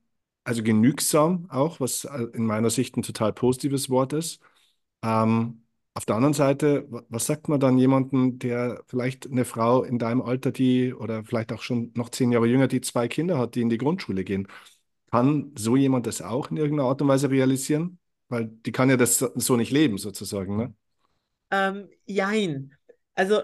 also 0.45 0.63
genügsam 0.63 1.47
auch, 1.51 1.81
was 1.81 2.05
äh, 2.05 2.25
in 2.35 2.47
meiner 2.47 2.71
Sicht 2.71 2.97
ein 2.97 3.03
total 3.03 3.33
positives 3.33 3.91
Wort 3.91 4.13
ist. 4.13 4.41
Ähm, 5.03 5.63
auf 5.95 6.05
der 6.07 6.17
anderen 6.17 6.35
Seite, 6.35 6.87
was 7.09 7.27
sagt 7.27 7.49
man 7.49 7.61
dann 7.61 7.79
jemandem, 7.79 8.39
der 8.39 8.83
vielleicht 8.89 9.27
eine 9.31 9.45
Frau 9.47 9.83
in 9.83 9.99
deinem 9.99 10.23
Alter, 10.23 10.53
die 10.53 10.93
oder 10.95 11.25
vielleicht 11.25 11.53
auch 11.53 11.63
schon 11.63 11.93
noch 11.97 12.11
zehn 12.11 12.33
Jahre 12.33 12.47
jünger, 12.47 12.69
die 12.69 12.81
zwei 12.83 13.09
Kinder 13.09 13.39
hat, 13.39 13.55
die 13.55 13.63
in 13.63 13.71
die 13.71 13.79
Grundschule 13.79 14.25
gehen? 14.25 14.47
Kann 15.11 15.53
so 15.57 15.77
jemand 15.77 16.07
das 16.07 16.23
auch 16.23 16.51
in 16.51 16.57
irgendeiner 16.57 16.89
Art 16.89 17.01
und 17.03 17.09
Weise 17.09 17.31
realisieren? 17.31 17.99
Weil 18.29 18.47
die 18.47 18.73
kann 18.73 18.91
ja 18.91 18.97
das 18.97 19.19
so 19.19 19.57
nicht 19.57 19.71
leben, 19.71 19.99
sozusagen, 19.99 20.57
ne? 20.57 20.75
Ähm, 21.51 21.89
jein. 22.05 22.75
Also 23.15 23.43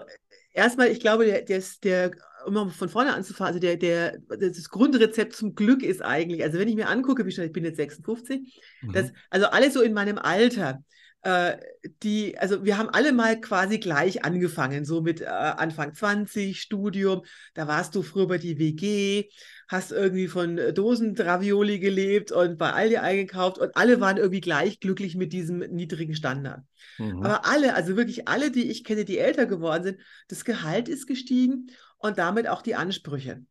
erstmal, 0.51 0.89
ich 0.89 0.99
glaube, 0.99 1.25
der, 1.25 1.41
der, 1.41 1.63
der 1.83 2.11
um 2.45 2.53
mal 2.53 2.69
von 2.69 2.89
vorne 2.89 3.13
anzufangen, 3.13 3.47
also 3.47 3.59
der, 3.59 3.77
der, 3.77 4.19
das 4.27 4.69
Grundrezept 4.69 5.33
zum 5.33 5.55
Glück 5.55 5.83
ist 5.83 6.01
eigentlich, 6.01 6.43
also 6.43 6.59
wenn 6.59 6.67
ich 6.67 6.75
mir 6.75 6.89
angucke, 6.89 7.25
wie 7.25 7.31
schnell, 7.31 7.47
ich 7.47 7.53
bin 7.53 7.63
jetzt 7.63 7.77
56, 7.77 8.61
mhm. 8.81 8.91
das, 8.91 9.11
also 9.29 9.47
alle 9.47 9.71
so 9.71 9.81
in 9.81 9.93
meinem 9.93 10.17
Alter, 10.17 10.83
äh, 11.21 11.57
die, 12.03 12.37
also 12.37 12.65
wir 12.65 12.77
haben 12.77 12.89
alle 12.89 13.13
mal 13.13 13.39
quasi 13.39 13.79
gleich 13.79 14.25
angefangen, 14.25 14.83
so 14.85 15.01
mit 15.01 15.21
äh, 15.21 15.25
Anfang 15.25 15.93
20, 15.93 16.59
Studium, 16.59 17.23
da 17.53 17.67
warst 17.67 17.95
du 17.95 18.01
früher 18.01 18.27
bei 18.27 18.37
die 18.37 18.59
WG, 18.59 19.29
hast 19.73 19.91
irgendwie 19.91 20.27
von 20.27 20.57
Dosendravioli 20.73 21.79
gelebt 21.79 22.31
und 22.31 22.57
bei 22.57 22.71
Aldi 22.71 22.97
eingekauft 22.97 23.57
und 23.57 23.75
alle 23.75 23.99
waren 23.99 24.17
irgendwie 24.17 24.41
gleich 24.41 24.79
glücklich 24.79 25.15
mit 25.15 25.33
diesem 25.33 25.59
niedrigen 25.59 26.15
Standard. 26.15 26.61
Mhm. 26.97 27.23
Aber 27.23 27.45
alle, 27.45 27.75
also 27.75 27.97
wirklich 27.97 28.27
alle, 28.27 28.51
die 28.51 28.71
ich 28.71 28.83
kenne, 28.83 29.03
die 29.03 29.17
älter 29.17 29.45
geworden 29.45 29.83
sind, 29.83 29.99
das 30.29 30.45
Gehalt 30.45 30.87
ist 30.87 31.07
gestiegen 31.07 31.67
und 31.97 32.17
damit 32.17 32.47
auch 32.47 32.61
die 32.61 32.75
Ansprüche. 32.75 33.43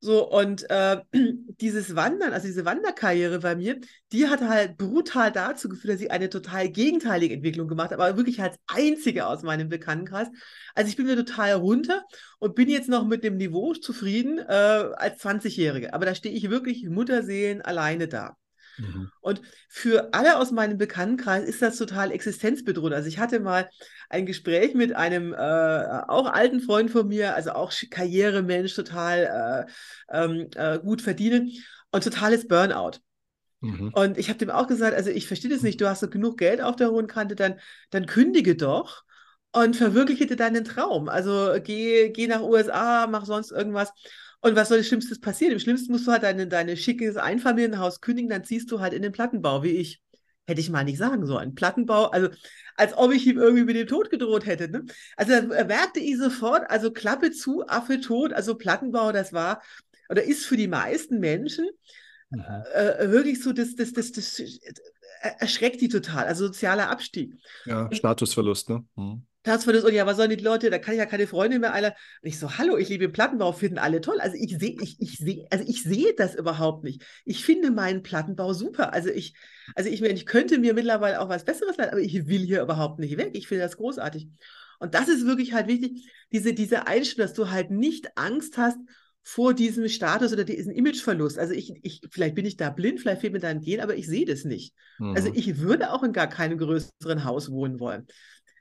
So, 0.00 0.30
und 0.30 0.68
äh, 0.70 1.00
dieses 1.60 1.96
Wandern, 1.96 2.32
also 2.32 2.46
diese 2.46 2.64
Wanderkarriere 2.64 3.40
bei 3.40 3.56
mir, 3.56 3.80
die 4.12 4.28
hat 4.28 4.40
halt 4.40 4.76
brutal 4.76 5.32
dazu 5.32 5.68
geführt, 5.68 5.94
dass 5.94 6.00
ich 6.00 6.10
eine 6.10 6.28
total 6.30 6.68
gegenteilige 6.68 7.34
Entwicklung 7.34 7.66
gemacht 7.66 7.90
habe, 7.92 8.04
aber 8.04 8.16
wirklich 8.16 8.40
als 8.40 8.56
einzige 8.66 9.26
aus 9.26 9.42
meinem 9.42 9.68
Bekanntenkreis. 9.68 10.28
Also 10.74 10.88
ich 10.88 10.96
bin 10.96 11.06
mir 11.06 11.16
total 11.16 11.54
runter 11.54 12.04
und 12.38 12.54
bin 12.54 12.68
jetzt 12.68 12.88
noch 12.88 13.06
mit 13.06 13.24
dem 13.24 13.36
Niveau 13.36 13.74
zufrieden 13.74 14.38
äh, 14.38 14.42
als 14.42 15.20
20-Jährige. 15.20 15.94
Aber 15.94 16.06
da 16.06 16.14
stehe 16.14 16.34
ich 16.34 16.50
wirklich 16.50 16.84
Mutterseelen 16.88 17.62
alleine 17.62 18.08
da. 18.08 18.36
Mhm. 18.78 19.10
Und 19.20 19.42
für 19.68 20.12
alle 20.12 20.38
aus 20.38 20.50
meinem 20.50 20.78
Bekanntenkreis 20.78 21.44
ist 21.44 21.62
das 21.62 21.76
total 21.76 22.12
existenzbedrohend. 22.12 22.94
Also 22.94 23.08
ich 23.08 23.18
hatte 23.18 23.40
mal 23.40 23.68
ein 24.08 24.26
Gespräch 24.26 24.74
mit 24.74 24.94
einem 24.94 25.32
äh, 25.32 25.36
auch 26.08 26.26
alten 26.26 26.60
Freund 26.60 26.90
von 26.90 27.08
mir, 27.08 27.34
also 27.34 27.52
auch 27.52 27.72
Karrieremensch, 27.90 28.74
total 28.74 29.66
äh, 30.10 30.16
ähm, 30.16 30.48
äh, 30.54 30.78
gut 30.78 31.02
verdienen 31.02 31.52
und 31.90 32.04
totales 32.04 32.46
Burnout. 32.46 32.98
Mhm. 33.60 33.90
Und 33.94 34.18
ich 34.18 34.28
habe 34.28 34.38
dem 34.38 34.50
auch 34.50 34.66
gesagt, 34.66 34.94
also 34.94 35.10
ich 35.10 35.26
verstehe 35.26 35.50
das 35.50 35.62
nicht, 35.62 35.80
du 35.80 35.88
hast 35.88 36.00
so 36.00 36.08
genug 36.08 36.38
Geld 36.38 36.60
auf 36.60 36.76
der 36.76 36.90
hohen 36.90 37.06
Kante, 37.06 37.34
dann, 37.34 37.58
dann 37.90 38.06
kündige 38.06 38.54
doch 38.56 39.04
und 39.52 39.76
verwirkliche 39.76 40.26
dir 40.26 40.36
deinen 40.36 40.64
Traum. 40.64 41.08
Also 41.08 41.54
geh, 41.62 42.10
geh 42.10 42.26
nach 42.26 42.42
USA, 42.42 43.06
mach 43.06 43.24
sonst 43.24 43.50
irgendwas. 43.50 43.90
Und 44.40 44.54
was 44.56 44.68
soll 44.68 44.78
das 44.78 44.86
Schlimmste 44.86 45.18
passieren? 45.18 45.52
Im 45.52 45.58
Schlimmsten 45.58 45.92
musst 45.92 46.06
du 46.06 46.12
halt 46.12 46.22
deine, 46.22 46.46
deine 46.46 46.76
schickes 46.76 47.16
Einfamilienhaus 47.16 48.00
kündigen, 48.00 48.30
dann 48.30 48.44
ziehst 48.44 48.70
du 48.70 48.80
halt 48.80 48.92
in 48.92 49.02
den 49.02 49.12
Plattenbau, 49.12 49.62
wie 49.62 49.70
ich. 49.70 50.00
Hätte 50.48 50.60
ich 50.60 50.70
mal 50.70 50.84
nicht 50.84 50.98
sagen 50.98 51.26
sollen. 51.26 51.56
Plattenbau, 51.56 52.04
also 52.04 52.28
als 52.76 52.96
ob 52.96 53.12
ich 53.12 53.26
ihm 53.26 53.36
irgendwie 53.36 53.64
mit 53.64 53.74
dem 53.74 53.88
Tod 53.88 54.10
gedroht 54.10 54.46
hätte. 54.46 54.68
Ne? 54.68 54.84
Also 55.16 55.32
da 55.32 55.64
merkte 55.64 55.98
ich 55.98 56.18
sofort, 56.18 56.70
also 56.70 56.92
Klappe 56.92 57.32
zu, 57.32 57.66
Affe 57.66 58.00
tot, 58.00 58.32
also 58.32 58.54
Plattenbau, 58.54 59.10
das 59.10 59.32
war 59.32 59.60
oder 60.08 60.22
ist 60.22 60.46
für 60.46 60.56
die 60.56 60.68
meisten 60.68 61.18
Menschen 61.18 61.68
mhm. 62.30 62.44
äh, 62.74 63.10
wirklich 63.10 63.42
so, 63.42 63.52
das, 63.52 63.74
das, 63.74 63.92
das, 63.92 64.12
das, 64.12 64.36
das 64.36 64.60
erschreckt 65.38 65.80
die 65.80 65.88
total, 65.88 66.26
also 66.26 66.46
sozialer 66.46 66.90
Abstieg. 66.90 67.34
Ja, 67.64 67.88
Statusverlust, 67.92 68.70
ne? 68.70 68.84
Mhm. 68.96 69.26
Herzverlust 69.46 69.84
und 69.84 69.94
ja, 69.94 70.06
was 70.06 70.16
sollen 70.16 70.30
die 70.30 70.36
Leute, 70.36 70.70
da 70.70 70.78
kann 70.78 70.94
ich 70.94 70.98
ja 70.98 71.06
keine 71.06 71.26
Freunde 71.26 71.58
mehr 71.58 71.72
alle. 71.72 71.94
Und 72.22 72.28
ich 72.28 72.38
so, 72.38 72.58
hallo, 72.58 72.76
ich 72.76 72.88
liebe 72.88 73.08
Plattenbau, 73.08 73.52
finden 73.52 73.78
alle 73.78 74.00
toll. 74.00 74.20
Also 74.20 74.36
ich 74.38 74.58
sehe, 74.58 74.76
ich, 74.80 75.00
ich 75.00 75.18
sehe, 75.18 75.46
also 75.50 75.64
ich 75.66 75.82
sehe 75.82 76.14
das 76.16 76.34
überhaupt 76.34 76.84
nicht. 76.84 77.04
Ich 77.24 77.44
finde 77.44 77.70
meinen 77.70 78.02
Plattenbau 78.02 78.52
super. 78.52 78.92
Also 78.92 79.10
ich, 79.10 79.34
also 79.74 79.88
ich, 79.90 80.02
ich 80.02 80.26
könnte 80.26 80.58
mir 80.58 80.74
mittlerweile 80.74 81.20
auch 81.20 81.28
was 81.28 81.44
Besseres 81.44 81.76
leisten, 81.76 81.94
aber 81.94 82.02
ich 82.02 82.26
will 82.26 82.42
hier 82.42 82.62
überhaupt 82.62 82.98
nicht 82.98 83.16
weg. 83.16 83.30
Ich 83.34 83.48
finde 83.48 83.64
das 83.64 83.76
großartig. 83.76 84.28
Und 84.78 84.94
das 84.94 85.08
ist 85.08 85.26
wirklich 85.26 85.52
halt 85.52 85.68
wichtig, 85.68 86.10
diese, 86.32 86.52
diese 86.52 86.86
Einstellung, 86.86 87.26
dass 87.26 87.34
du 87.34 87.50
halt 87.50 87.70
nicht 87.70 88.16
Angst 88.16 88.58
hast 88.58 88.78
vor 89.28 89.54
diesem 89.54 89.88
Status 89.88 90.32
oder 90.32 90.44
diesem 90.44 90.72
Imageverlust. 90.72 91.36
Also 91.36 91.52
ich, 91.52 91.74
ich, 91.82 92.00
vielleicht 92.10 92.36
bin 92.36 92.46
ich 92.46 92.56
da 92.56 92.70
blind, 92.70 93.00
vielleicht 93.00 93.22
fehlt 93.22 93.32
mir 93.32 93.40
da 93.40 93.48
ein 93.48 93.60
Gen, 93.60 93.80
aber 93.80 93.96
ich 93.96 94.06
sehe 94.06 94.24
das 94.24 94.44
nicht. 94.44 94.72
Also 94.98 95.10
mhm. 95.10 95.16
Also 95.16 95.30
ich 95.34 95.58
würde 95.58 95.92
auch 95.92 96.04
in 96.04 96.12
gar 96.12 96.28
keinem 96.28 96.58
größeren 96.58 97.24
Haus 97.24 97.50
wohnen 97.50 97.80
wollen. 97.80 98.06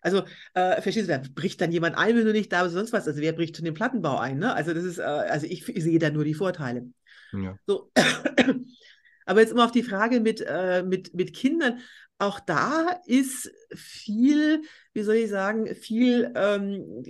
Also, 0.06 0.24
äh, 0.54 0.84
verstehst 0.84 1.10
du, 1.10 1.14
da 1.14 1.22
bricht 1.34 1.60
dann 1.62 1.72
jemand 1.72 1.98
ein, 1.98 2.16
wenn 2.16 2.26
du 2.26 2.32
nicht 2.32 2.54
da 2.54 2.62
bist, 2.62 2.76
sonst 2.76 2.94
was. 2.94 3.08
Also, 3.08 3.22
wer 3.22 3.34
bricht 3.34 3.58
schon 3.58 3.66
den 3.66 3.74
Plattenbau 3.74 4.20
ein? 4.20 4.38
Ne? 4.38 4.54
Also, 4.54 4.72
das 4.72 4.84
ist, 4.84 5.00
äh, 5.00 5.02
also 5.02 5.48
ich, 5.48 5.68
ich, 5.68 5.84
sehe 5.84 5.98
da 5.98 6.12
nur 6.12 6.24
die 6.24 6.36
Vorteile. 6.36 6.86
Ja. 7.34 7.58
So. 7.66 7.92
Aber 9.26 9.42
jetzt 9.42 9.52
immer 9.52 9.66
auf 9.66 9.72
die 9.72 9.82
Frage 9.82 10.20
mit, 10.20 10.46
äh, 10.48 10.84
mit, 10.84 11.16
mit 11.16 11.34
Kindern. 11.34 11.80
Auch 12.20 12.40
da 12.40 13.02
ist 13.08 13.52
viel, 13.74 14.62
wie 14.94 15.02
soll 15.02 15.16
ich 15.16 15.30
sagen, 15.32 15.74
viel 15.74 16.32
ähm, 16.36 17.04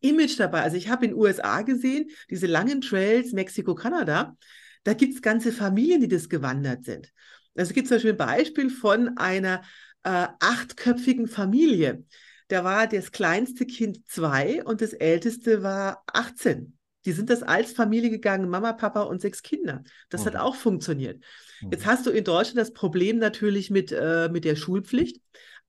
Image 0.00 0.40
dabei. 0.40 0.62
Also 0.62 0.78
ich 0.78 0.88
habe 0.88 1.04
in 1.04 1.10
den 1.10 1.20
USA 1.20 1.60
gesehen, 1.60 2.08
diese 2.30 2.46
langen 2.46 2.80
Trails, 2.80 3.32
Mexiko, 3.32 3.74
Kanada, 3.74 4.38
da 4.84 4.94
gibt 4.94 5.14
es 5.14 5.20
ganze 5.20 5.52
Familien, 5.52 6.00
die 6.00 6.08
das 6.08 6.30
gewandert 6.30 6.84
sind. 6.84 7.12
Also 7.54 7.68
es 7.68 7.74
gibt 7.74 7.88
zum 7.88 7.96
Beispiel 7.96 8.12
ein 8.12 8.16
Beispiel 8.16 8.70
von 8.70 9.18
einer 9.18 9.60
äh, 10.02 10.28
achtköpfigen 10.40 11.28
Familie. 11.28 12.04
Da 12.48 12.64
war 12.64 12.86
das 12.86 13.12
kleinste 13.12 13.66
Kind 13.66 14.00
zwei 14.08 14.64
und 14.64 14.80
das 14.80 14.92
älteste 14.92 15.62
war 15.62 16.02
18. 16.12 16.78
Die 17.04 17.12
sind 17.12 17.30
das 17.30 17.42
als 17.42 17.72
Familie 17.72 18.10
gegangen, 18.10 18.48
Mama, 18.48 18.72
Papa 18.72 19.02
und 19.02 19.20
sechs 19.20 19.42
Kinder. 19.42 19.82
Das 20.08 20.22
mhm. 20.22 20.26
hat 20.26 20.36
auch 20.36 20.56
funktioniert. 20.56 21.22
Mhm. 21.60 21.70
Jetzt 21.72 21.86
hast 21.86 22.06
du 22.06 22.10
in 22.10 22.24
Deutschland 22.24 22.58
das 22.58 22.72
Problem 22.72 23.18
natürlich 23.18 23.70
mit, 23.70 23.92
äh, 23.92 24.28
mit 24.30 24.44
der 24.44 24.56
Schulpflicht, 24.56 25.20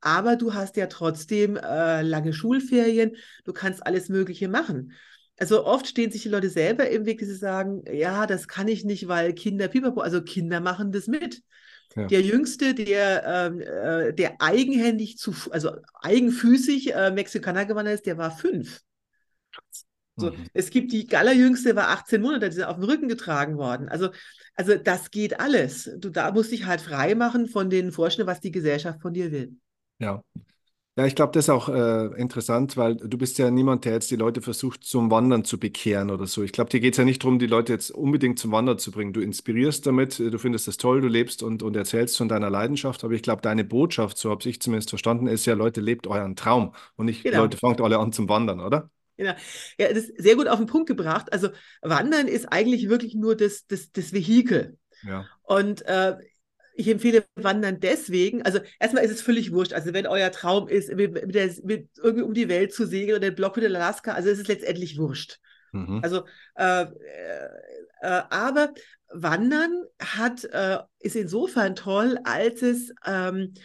aber 0.01 0.35
du 0.35 0.53
hast 0.53 0.77
ja 0.77 0.87
trotzdem 0.87 1.57
äh, 1.57 2.01
lange 2.01 2.33
Schulferien, 2.33 3.15
du 3.43 3.53
kannst 3.53 3.85
alles 3.85 4.09
Mögliche 4.09 4.47
machen. 4.47 4.93
Also 5.37 5.65
oft 5.65 5.87
stehen 5.87 6.11
sich 6.11 6.23
die 6.23 6.29
Leute 6.29 6.49
selber 6.49 6.89
im 6.89 7.05
Weg, 7.05 7.19
dass 7.19 7.29
sie 7.29 7.35
sagen, 7.35 7.83
ja, 7.89 8.27
das 8.27 8.47
kann 8.47 8.67
ich 8.67 8.83
nicht, 8.83 9.07
weil 9.07 9.33
Kinder, 9.33 9.69
pipapo, 9.69 10.01
also 10.01 10.21
Kinder 10.21 10.59
machen 10.59 10.91
das 10.91 11.07
mit. 11.07 11.41
Ja. 11.95 12.05
Der 12.07 12.21
Jüngste, 12.21 12.73
der, 12.75 13.23
ähm, 13.25 13.61
äh, 13.61 14.13
der 14.13 14.41
eigenhändig 14.41 15.17
zu, 15.17 15.33
also 15.49 15.71
eigenfüßig 16.01 16.93
äh, 16.93 17.11
Mexikaner 17.11 17.65
gewandert 17.65 17.95
ist, 17.95 18.05
der 18.05 18.17
war 18.17 18.31
fünf. 18.31 18.81
So, 20.15 20.31
mhm. 20.31 20.45
Es 20.53 20.69
gibt 20.69 20.91
die 20.91 21.07
Gallerjüngste, 21.07 21.75
war 21.75 21.89
18 21.89 22.21
Monate, 22.21 22.49
die 22.49 22.55
sind 22.55 22.65
auf 22.65 22.75
dem 22.75 22.83
Rücken 22.83 23.07
getragen 23.07 23.57
worden. 23.57 23.89
Also, 23.89 24.09
also 24.55 24.75
das 24.75 25.11
geht 25.11 25.39
alles. 25.39 25.89
Du 25.97 26.09
da 26.09 26.31
musst 26.31 26.51
dich 26.51 26.65
halt 26.65 26.81
frei 26.81 27.15
machen 27.15 27.47
von 27.47 27.69
den 27.69 27.91
Vorstellungen, 27.91 28.31
was 28.31 28.41
die 28.41 28.51
Gesellschaft 28.51 29.01
von 29.01 29.13
dir 29.13 29.31
will. 29.31 29.55
Ja, 29.99 30.23
ja, 30.99 31.05
ich 31.05 31.15
glaube, 31.15 31.31
das 31.31 31.45
ist 31.45 31.49
auch 31.49 31.69
äh, 31.69 32.07
interessant, 32.19 32.75
weil 32.75 32.97
du 32.97 33.17
bist 33.17 33.37
ja 33.37 33.49
niemand, 33.49 33.85
der 33.85 33.93
jetzt 33.93 34.11
die 34.11 34.17
Leute 34.17 34.41
versucht, 34.41 34.83
zum 34.83 35.09
Wandern 35.09 35.45
zu 35.45 35.57
bekehren 35.57 36.09
oder 36.09 36.27
so. 36.27 36.43
Ich 36.43 36.51
glaube, 36.51 36.69
dir 36.69 36.81
geht 36.81 36.95
es 36.95 36.97
ja 36.97 37.05
nicht 37.05 37.23
darum, 37.23 37.39
die 37.39 37.47
Leute 37.47 37.71
jetzt 37.71 37.91
unbedingt 37.91 38.37
zum 38.37 38.51
Wandern 38.51 38.79
zu 38.79 38.91
bringen. 38.91 39.13
Du 39.13 39.21
inspirierst 39.21 39.87
damit, 39.87 40.19
du 40.19 40.37
findest 40.37 40.67
das 40.67 40.75
toll, 40.75 40.99
du 40.99 41.07
lebst 41.07 41.41
und, 41.41 41.63
und 41.63 41.77
erzählst 41.77 42.17
von 42.17 42.27
deiner 42.27 42.49
Leidenschaft. 42.49 43.05
Aber 43.05 43.13
ich 43.13 43.21
glaube, 43.21 43.41
deine 43.41 43.63
Botschaft, 43.63 44.17
so 44.17 44.29
habe 44.29 44.49
ich 44.49 44.61
zumindest 44.61 44.89
verstanden, 44.89 45.27
ist 45.27 45.45
ja, 45.45 45.53
Leute, 45.53 45.79
lebt 45.79 46.05
euren 46.05 46.35
Traum 46.35 46.73
und 46.97 47.05
nicht, 47.05 47.23
genau. 47.23 47.43
Leute, 47.43 47.55
fangt 47.55 47.79
alle 47.79 47.97
an 47.97 48.11
zum 48.11 48.27
Wandern, 48.27 48.59
oder? 48.59 48.89
Genau. 49.15 49.35
Ja, 49.77 49.87
das 49.87 49.99
ist 49.99 50.21
sehr 50.21 50.35
gut 50.35 50.49
auf 50.49 50.57
den 50.57 50.67
Punkt 50.67 50.87
gebracht. 50.87 51.31
Also 51.31 51.47
Wandern 51.81 52.27
ist 52.27 52.51
eigentlich 52.51 52.89
wirklich 52.89 53.15
nur 53.15 53.37
das, 53.37 53.67
das, 53.67 53.93
das 53.93 54.11
Vehikel. 54.11 54.77
Ja. 55.03 55.25
Und 55.43 55.81
äh, 55.85 56.17
ich 56.79 56.87
empfehle 56.87 57.25
Wandern 57.35 57.81
deswegen, 57.81 58.41
also 58.43 58.59
erstmal 58.79 59.03
ist 59.03 59.11
es 59.11 59.21
völlig 59.21 59.51
wurscht, 59.51 59.73
also 59.73 59.93
wenn 59.93 60.07
euer 60.07 60.31
Traum 60.31 60.69
ist, 60.69 60.87
mit, 60.95 61.13
mit, 61.13 61.35
der, 61.35 61.51
mit 61.63 61.89
irgendwie 61.97 62.23
um 62.23 62.33
die 62.33 62.47
Welt 62.47 62.73
zu 62.73 62.87
segeln 62.87 63.17
oder 63.17 63.29
den 63.29 63.35
Block 63.35 63.57
mit 63.57 63.65
Alaska, 63.65 64.13
also 64.13 64.29
ist 64.29 64.39
es 64.39 64.47
letztendlich 64.47 64.97
wurscht. 64.97 65.39
Mhm. 65.73 65.99
Also, 66.01 66.23
äh, 66.55 66.83
äh, 66.83 66.87
äh, 68.01 68.21
aber 68.29 68.73
Wandern 69.09 69.83
hat, 70.01 70.45
äh, 70.45 70.77
ist 70.99 71.17
insofern 71.17 71.75
toll, 71.75 72.17
als 72.23 72.61
es 72.61 72.93
ähm, 73.05 73.55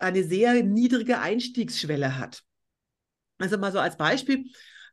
eine 0.00 0.24
sehr 0.24 0.64
niedrige 0.64 1.20
Einstiegsschwelle 1.20 2.18
hat. 2.18 2.42
Also 3.38 3.56
mal 3.56 3.70
so 3.70 3.78
als 3.78 3.96
Beispiel, 3.96 4.46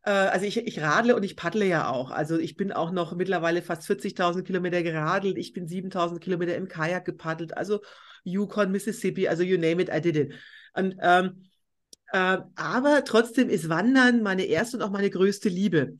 also 0.10 0.46
ich, 0.46 0.58
ich 0.58 0.82
radle 0.82 1.16
und 1.16 1.24
ich 1.24 1.36
paddle 1.36 1.66
ja 1.66 1.90
auch. 1.90 2.12
Also 2.12 2.38
ich 2.40 2.56
bin 2.56 2.72
auch 2.72 2.92
noch 2.92 3.16
mittlerweile 3.16 3.62
fast 3.62 3.84
40.000 3.84 4.44
Kilometer 4.44 4.82
geradelt. 4.84 5.38
Ich 5.38 5.54
bin 5.54 5.68
7.000 5.68 6.20
Kilometer 6.20 6.56
im 6.56 6.68
Kajak 6.68 7.06
gepaddelt. 7.06 7.56
Also 7.56 7.82
Yukon, 8.24 8.72
Mississippi, 8.72 9.28
also 9.28 9.44
you 9.44 9.58
name 9.58 9.82
it, 9.82 9.90
I 9.94 10.02
did 10.02 10.16
it. 10.16 10.34
Und, 10.74 10.96
ähm, 11.02 11.44
äh, 12.12 12.40
aber 12.56 13.04
trotzdem 13.06 13.50
ist 13.50 13.70
Wandern 13.70 14.24
meine 14.24 14.46
erste 14.46 14.78
und 14.78 14.84
auch 14.84 14.92
meine 14.92 15.10
größte 15.10 15.50
Liebe. 15.50 15.98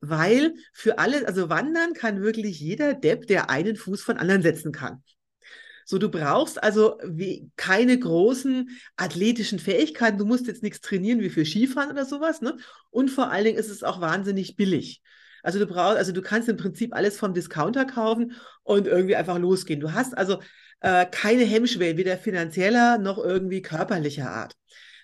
weil 0.00 0.54
für 0.72 0.98
alle, 0.98 1.26
also 1.26 1.50
wandern 1.50 1.92
kann 1.92 2.22
wirklich 2.22 2.58
jeder 2.58 2.94
Depp, 2.94 3.26
der 3.26 3.50
einen 3.50 3.76
Fuß 3.76 4.02
von 4.02 4.16
anderen 4.16 4.42
setzen 4.42 4.72
kann. 4.72 5.02
So, 5.90 5.98
du 5.98 6.08
brauchst 6.08 6.62
also 6.62 6.98
wie, 7.04 7.50
keine 7.56 7.98
großen 7.98 8.70
athletischen 8.96 9.58
Fähigkeiten. 9.58 10.18
Du 10.18 10.24
musst 10.24 10.46
jetzt 10.46 10.62
nichts 10.62 10.80
trainieren 10.80 11.18
wie 11.18 11.30
für 11.30 11.44
Skifahren 11.44 11.90
oder 11.90 12.04
sowas. 12.04 12.40
Ne? 12.42 12.58
Und 12.90 13.10
vor 13.10 13.32
allen 13.32 13.44
Dingen 13.44 13.58
ist 13.58 13.70
es 13.70 13.82
auch 13.82 14.00
wahnsinnig 14.00 14.54
billig. 14.54 15.02
Also 15.42 15.58
du 15.58 15.66
brauchst, 15.66 15.96
also 15.96 16.12
du 16.12 16.22
kannst 16.22 16.48
im 16.48 16.56
Prinzip 16.56 16.94
alles 16.94 17.18
vom 17.18 17.34
Discounter 17.34 17.86
kaufen 17.86 18.34
und 18.62 18.86
irgendwie 18.86 19.16
einfach 19.16 19.36
losgehen. 19.40 19.80
Du 19.80 19.92
hast 19.92 20.16
also 20.16 20.40
äh, 20.78 21.06
keine 21.06 21.42
Hemmschwellen, 21.42 21.96
weder 21.96 22.16
finanzieller 22.16 22.98
noch 22.98 23.18
irgendwie 23.18 23.60
körperlicher 23.60 24.30
Art. 24.30 24.54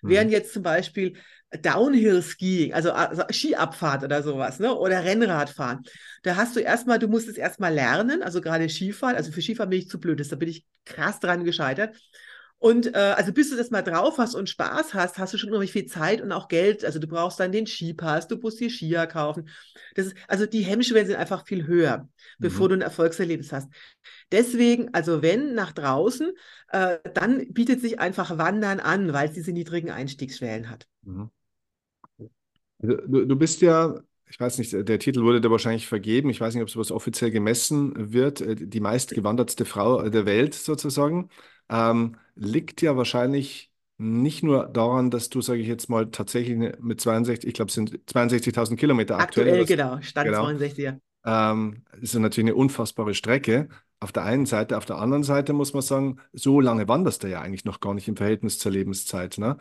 Mhm. 0.03 0.09
Während 0.09 0.30
jetzt 0.30 0.53
zum 0.53 0.62
Beispiel 0.62 1.16
Downhill-Skiing, 1.53 2.74
also, 2.74 2.92
also, 2.92 3.22
Skiabfahrt 3.30 4.03
oder 4.03 4.22
sowas, 4.22 4.59
ne? 4.59 4.74
Oder 4.74 5.05
Rennradfahren. 5.05 5.84
Da 6.22 6.36
hast 6.36 6.57
du 6.57 6.61
erstmal, 6.61 6.99
du 6.99 7.09
musst 7.09 7.28
es 7.28 7.36
erstmal 7.36 7.72
lernen, 7.72 8.22
also 8.22 8.40
gerade 8.40 8.68
Skifahren, 8.68 9.16
also 9.16 9.30
für 9.30 9.42
Skifahren 9.42 9.70
bin 9.70 9.78
ich 9.78 9.88
zu 9.88 10.01
blöd, 10.01 10.20
da 10.30 10.36
bin 10.36 10.49
ich 10.49 10.64
krass 10.84 11.20
dran 11.20 11.44
gescheitert. 11.44 11.97
Und 12.59 12.94
äh, 12.94 13.14
also 13.16 13.32
bis 13.32 13.51
du 13.51 13.57
das 13.57 13.70
mal 13.70 13.82
drauf 13.82 14.16
hast 14.16 14.34
und 14.34 14.49
Spaß 14.49 14.94
hast, 14.94 15.18
hast 15.18 15.34
du 15.34 15.38
schon 15.38 15.51
unheimlich 15.51 15.72
viel 15.72 15.86
Zeit 15.86 16.22
und 16.22 16.32
auch 16.32 16.49
Geld. 16.49 16.84
Also 16.84 16.99
du 16.99 17.07
brauchst 17.07 17.38
dann 17.38 17.53
den 17.53 17.66
Skipass, 17.66 18.28
du 18.28 18.36
musst 18.36 18.59
die 18.61 18.70
Skier 18.70 19.07
kaufen. 19.07 19.51
Das 19.94 20.07
ist, 20.07 20.16
also 20.26 20.47
die 20.47 20.62
Hemmschwellen 20.62 21.07
sind 21.07 21.16
einfach 21.16 21.47
viel 21.47 21.66
höher, 21.66 21.99
mhm. 21.99 22.09
bevor 22.38 22.70
du 22.70 22.74
ein 22.76 22.80
Erfolgserlebnis 22.80 23.53
hast. 23.53 23.68
Deswegen, 24.32 24.92
also 24.94 25.20
wenn 25.20 25.55
nach 25.55 25.72
draußen, 25.72 26.32
äh, 26.70 26.99
dann 27.12 27.53
bietet 27.53 27.82
sich 27.82 28.01
einfach 28.01 28.38
Wandern 28.38 28.80
an, 28.80 29.12
weil 29.12 29.28
es 29.28 29.34
diese 29.34 29.53
niedrigen 29.53 29.90
Einstiegsschwellen 29.90 30.70
hat. 30.70 30.86
Mhm. 31.03 31.30
Also, 32.81 32.97
du, 33.07 33.24
du 33.27 33.37
bist 33.37 33.62
ja 33.62 34.01
ich 34.29 34.41
weiß 34.41 34.59
nicht, 34.59 34.72
der 34.72 34.99
Titel 34.99 35.22
wurde 35.22 35.41
dir 35.41 35.51
wahrscheinlich 35.51 35.87
vergeben. 35.87 36.31
Ich 36.31 36.41
weiß 36.41 36.55
nicht, 36.55 36.62
ob 36.62 36.70
sowas 36.70 36.91
offiziell 36.91 37.31
gemessen 37.31 38.12
wird. 38.12 38.41
Äh, 38.41 38.57
die 38.57 38.81
meistgewandertste 38.81 39.64
Frau 39.64 40.09
der 40.09 40.27
Welt 40.27 40.55
sozusagen. 40.55 41.31
Ähm, 41.68 42.16
liegt 42.35 42.83
ja 42.83 42.97
wahrscheinlich 42.97 43.70
nicht 43.99 44.43
nur 44.43 44.66
daran, 44.66 45.11
dass 45.11 45.31
du, 45.31 45.41
sage 45.41 45.61
ich 45.61 45.68
jetzt 45.68 45.89
mal, 45.89 46.11
tatsächlich 46.11 46.77
mit 46.81 47.01
62, 47.01 47.49
ich 47.49 47.55
glaube, 47.55 47.68
es 47.68 47.74
sind 47.74 47.99
62.000 48.07 48.77
Kilometer 48.77 49.18
aktuell. 49.18 49.49
Aktuell, 49.49 49.64
genau, 49.64 50.03
Stand 50.03 50.29
genau. 50.29 50.45
62, 50.45 50.85
ja. 50.85 50.99
Ähm, 51.24 51.83
ist 52.01 52.14
ja 52.14 52.20
natürlich 52.20 52.51
eine 52.51 52.57
unfassbare 52.57 53.14
Strecke. 53.14 53.68
Auf 53.99 54.12
der 54.12 54.24
einen 54.24 54.45
Seite, 54.45 54.77
auf 54.77 54.85
der 54.85 54.99
anderen 54.99 55.22
Seite 55.22 55.55
muss 55.55 55.72
man 55.72 55.83
sagen, 55.83 56.18
so 56.33 56.61
lange 56.61 56.87
wanderst 56.89 57.22
du 57.22 57.29
ja 57.29 57.41
eigentlich 57.41 57.64
noch 57.64 57.81
gar 57.81 57.95
nicht 57.95 58.07
im 58.07 58.16
Verhältnis 58.16 58.59
zur 58.59 58.72
Lebenszeit. 58.72 59.39
Ne? 59.39 59.57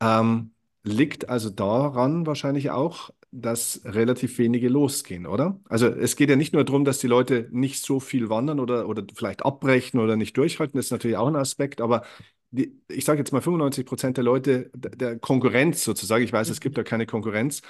Ähm, 0.00 0.52
liegt 0.84 1.28
also 1.28 1.50
daran 1.50 2.26
wahrscheinlich 2.26 2.70
auch, 2.70 3.10
dass 3.30 3.80
relativ 3.84 4.38
wenige 4.38 4.68
losgehen, 4.68 5.26
oder? 5.26 5.58
Also 5.68 5.86
es 5.88 6.16
geht 6.16 6.28
ja 6.28 6.36
nicht 6.36 6.52
nur 6.52 6.64
darum, 6.64 6.84
dass 6.84 6.98
die 6.98 7.06
Leute 7.06 7.48
nicht 7.50 7.82
so 7.84 8.00
viel 8.00 8.28
wandern 8.28 8.60
oder, 8.60 8.88
oder 8.88 9.04
vielleicht 9.14 9.44
abbrechen 9.44 10.00
oder 10.00 10.16
nicht 10.16 10.36
durchhalten, 10.36 10.78
das 10.78 10.86
ist 10.86 10.90
natürlich 10.92 11.16
auch 11.16 11.28
ein 11.28 11.36
Aspekt, 11.36 11.80
aber 11.80 12.02
die, 12.50 12.78
ich 12.88 13.04
sage 13.06 13.18
jetzt 13.20 13.32
mal 13.32 13.40
95 13.40 13.86
Prozent 13.86 14.16
der 14.18 14.24
Leute, 14.24 14.70
der 14.74 15.18
Konkurrenz 15.18 15.84
sozusagen, 15.84 16.24
ich 16.24 16.32
weiß, 16.32 16.50
es 16.50 16.60
gibt 16.60 16.76
da 16.76 16.82
keine 16.82 17.06
Konkurrenz, 17.06 17.62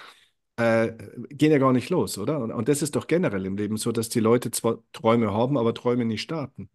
äh, 0.57 0.93
gehen 1.31 1.53
ja 1.53 1.59
gar 1.59 1.73
nicht 1.73 1.91
los, 1.91 2.19
oder? 2.19 2.39
Und, 2.41 2.53
und 2.53 2.69
das 2.69 2.83
ist 2.83 2.97
doch 2.97 3.07
generell 3.07 3.47
im 3.47 3.57
Leben 3.57 3.77
so, 3.77 3.93
dass 3.93 4.09
die 4.09 4.21
Leute 4.21 4.51
zwar 4.51 4.79
Träume 4.93 5.33
haben, 5.33 5.57
aber 5.59 5.75
Träume 5.75 6.05
nicht 6.05 6.23
starten. 6.23 6.69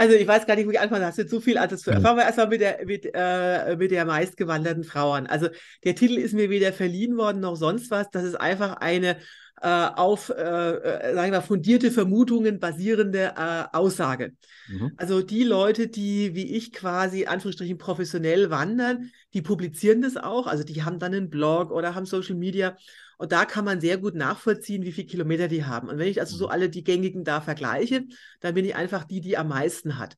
Also 0.00 0.14
ich 0.14 0.26
weiß 0.26 0.46
gar 0.46 0.56
nicht, 0.56 0.66
wo 0.66 0.70
ich 0.70 0.80
anfangen 0.80 1.04
hast 1.04 1.18
jetzt 1.18 1.30
so 1.30 1.40
viel 1.40 1.58
alles 1.58 1.82
zu. 1.82 1.92
Fangen 1.92 2.16
wir 2.16 2.22
erstmal 2.22 2.48
mit 2.48 2.62
der, 2.62 2.86
mit, 2.86 3.06
äh, 3.12 3.76
mit 3.76 3.90
der 3.90 4.06
meistgewanderten 4.06 4.82
Frau 4.82 5.12
an. 5.12 5.26
Also 5.26 5.48
der 5.84 5.94
Titel 5.94 6.16
ist 6.16 6.32
mir 6.32 6.48
weder 6.48 6.72
verliehen 6.72 7.18
worden 7.18 7.40
noch 7.40 7.54
sonst 7.54 7.90
was. 7.90 8.08
Das 8.10 8.24
ist 8.24 8.34
einfach 8.34 8.78
eine 8.78 9.18
äh, 9.60 9.68
auf, 9.68 10.30
äh, 10.30 10.40
äh 10.40 11.14
sagen 11.14 11.32
wir, 11.32 11.42
fundierte 11.42 11.90
Vermutungen 11.90 12.60
basierende 12.60 13.34
äh, 13.36 13.76
Aussage. 13.76 14.32
Mhm. 14.68 14.92
Also 14.96 15.20
die 15.20 15.44
Leute, 15.44 15.88
die 15.88 16.34
wie 16.34 16.56
ich 16.56 16.72
quasi 16.72 17.26
Anführungsstrichen 17.26 17.76
professionell 17.76 18.48
wandern, 18.48 19.10
die 19.34 19.42
publizieren 19.42 20.00
das 20.00 20.16
auch. 20.16 20.46
Also 20.46 20.64
die 20.64 20.82
haben 20.82 20.98
dann 20.98 21.12
einen 21.12 21.28
Blog 21.28 21.70
oder 21.70 21.94
haben 21.94 22.06
Social 22.06 22.36
Media 22.36 22.74
und 23.20 23.32
da 23.32 23.44
kann 23.44 23.66
man 23.66 23.82
sehr 23.82 23.98
gut 23.98 24.14
nachvollziehen, 24.14 24.82
wie 24.82 24.92
viele 24.92 25.06
Kilometer 25.06 25.46
die 25.46 25.66
haben. 25.66 25.90
Und 25.90 25.98
wenn 25.98 26.08
ich 26.08 26.20
also 26.20 26.38
so 26.38 26.46
mhm. 26.46 26.52
alle 26.52 26.70
die 26.70 26.82
gängigen 26.82 27.22
da 27.22 27.42
vergleiche, 27.42 28.04
dann 28.40 28.54
bin 28.54 28.64
ich 28.64 28.74
einfach 28.76 29.04
die, 29.04 29.20
die 29.20 29.36
am 29.36 29.48
meisten 29.48 29.98
hat. 29.98 30.16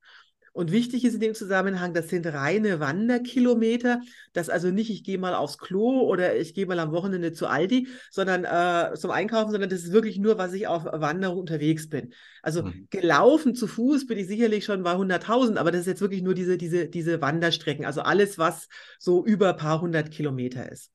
Und 0.53 0.71
wichtig 0.71 1.05
ist 1.05 1.15
in 1.15 1.21
dem 1.21 1.35
Zusammenhang, 1.35 1.95
das 1.95 2.11
sind 2.11 2.29
reine 2.29 2.79
Wanderkilometer. 2.79 4.03
Das 4.35 4.49
also 4.49 4.71
nicht, 4.71 4.89
ich 4.89 5.03
gehe 5.03 5.19
mal 5.19 5.35
aufs 5.35 5.59
Klo 5.59 6.03
oder 6.03 6.37
ich 6.37 6.55
gehe 6.55 6.65
mal 6.65 6.79
am 6.79 6.93
Wochenende 6.93 7.33
zu 7.33 7.49
Aldi, 7.49 7.89
sondern 8.13 8.45
äh, 8.45 8.95
zum 8.95 9.11
Einkaufen, 9.11 9.51
sondern 9.51 9.71
das 9.71 9.83
ist 9.83 9.93
wirklich 9.93 10.19
nur, 10.19 10.39
was 10.39 10.53
ich 10.53 10.69
auf 10.69 10.85
Wanderung 10.85 11.41
unterwegs 11.41 11.89
bin. 11.89 12.13
Also 12.41 12.63
mhm. 12.63 12.87
gelaufen 12.91 13.57
zu 13.57 13.67
Fuß 13.67 14.07
bin 14.07 14.17
ich 14.17 14.29
sicherlich 14.29 14.65
schon 14.65 14.85
bei 14.85 14.93
100.000, 14.93 15.57
aber 15.57 15.73
das 15.73 15.81
ist 15.81 15.87
jetzt 15.89 16.03
wirklich 16.03 16.23
nur 16.23 16.35
diese, 16.35 16.57
diese, 16.57 16.89
diese 16.89 17.21
Wanderstrecken. 17.21 17.85
Also 17.85 18.03
alles, 18.03 18.39
was 18.39 18.69
so 19.01 19.27
über 19.27 19.49
ein 19.49 19.57
paar 19.57 19.81
hundert 19.81 20.13
Kilometer 20.13 20.71
ist. 20.71 20.93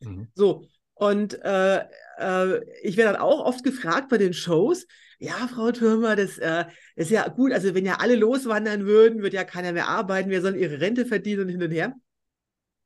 Mhm. 0.00 0.26
So, 0.34 0.66
und 0.96 1.42
äh, 1.44 1.84
äh, 2.18 2.60
ich 2.82 2.96
werde 2.96 3.12
dann 3.12 3.22
auch 3.22 3.44
oft 3.44 3.62
gefragt 3.62 4.08
bei 4.08 4.18
den 4.18 4.32
Shows, 4.32 4.86
ja, 5.18 5.48
Frau 5.48 5.70
Türmer, 5.70 6.16
das 6.16 6.38
äh, 6.38 6.64
ist 6.94 7.10
ja 7.10 7.28
gut, 7.28 7.52
also 7.52 7.74
wenn 7.74 7.86
ja 7.86 7.96
alle 8.00 8.16
loswandern 8.16 8.86
würden, 8.86 9.22
würde 9.22 9.36
ja 9.36 9.44
keiner 9.44 9.72
mehr 9.72 9.88
arbeiten, 9.88 10.30
wer 10.30 10.42
soll 10.42 10.56
ihre 10.56 10.80
Rente 10.80 11.06
verdienen 11.06 11.42
und 11.42 11.48
hin 11.48 11.62
und 11.62 11.70
her. 11.70 11.94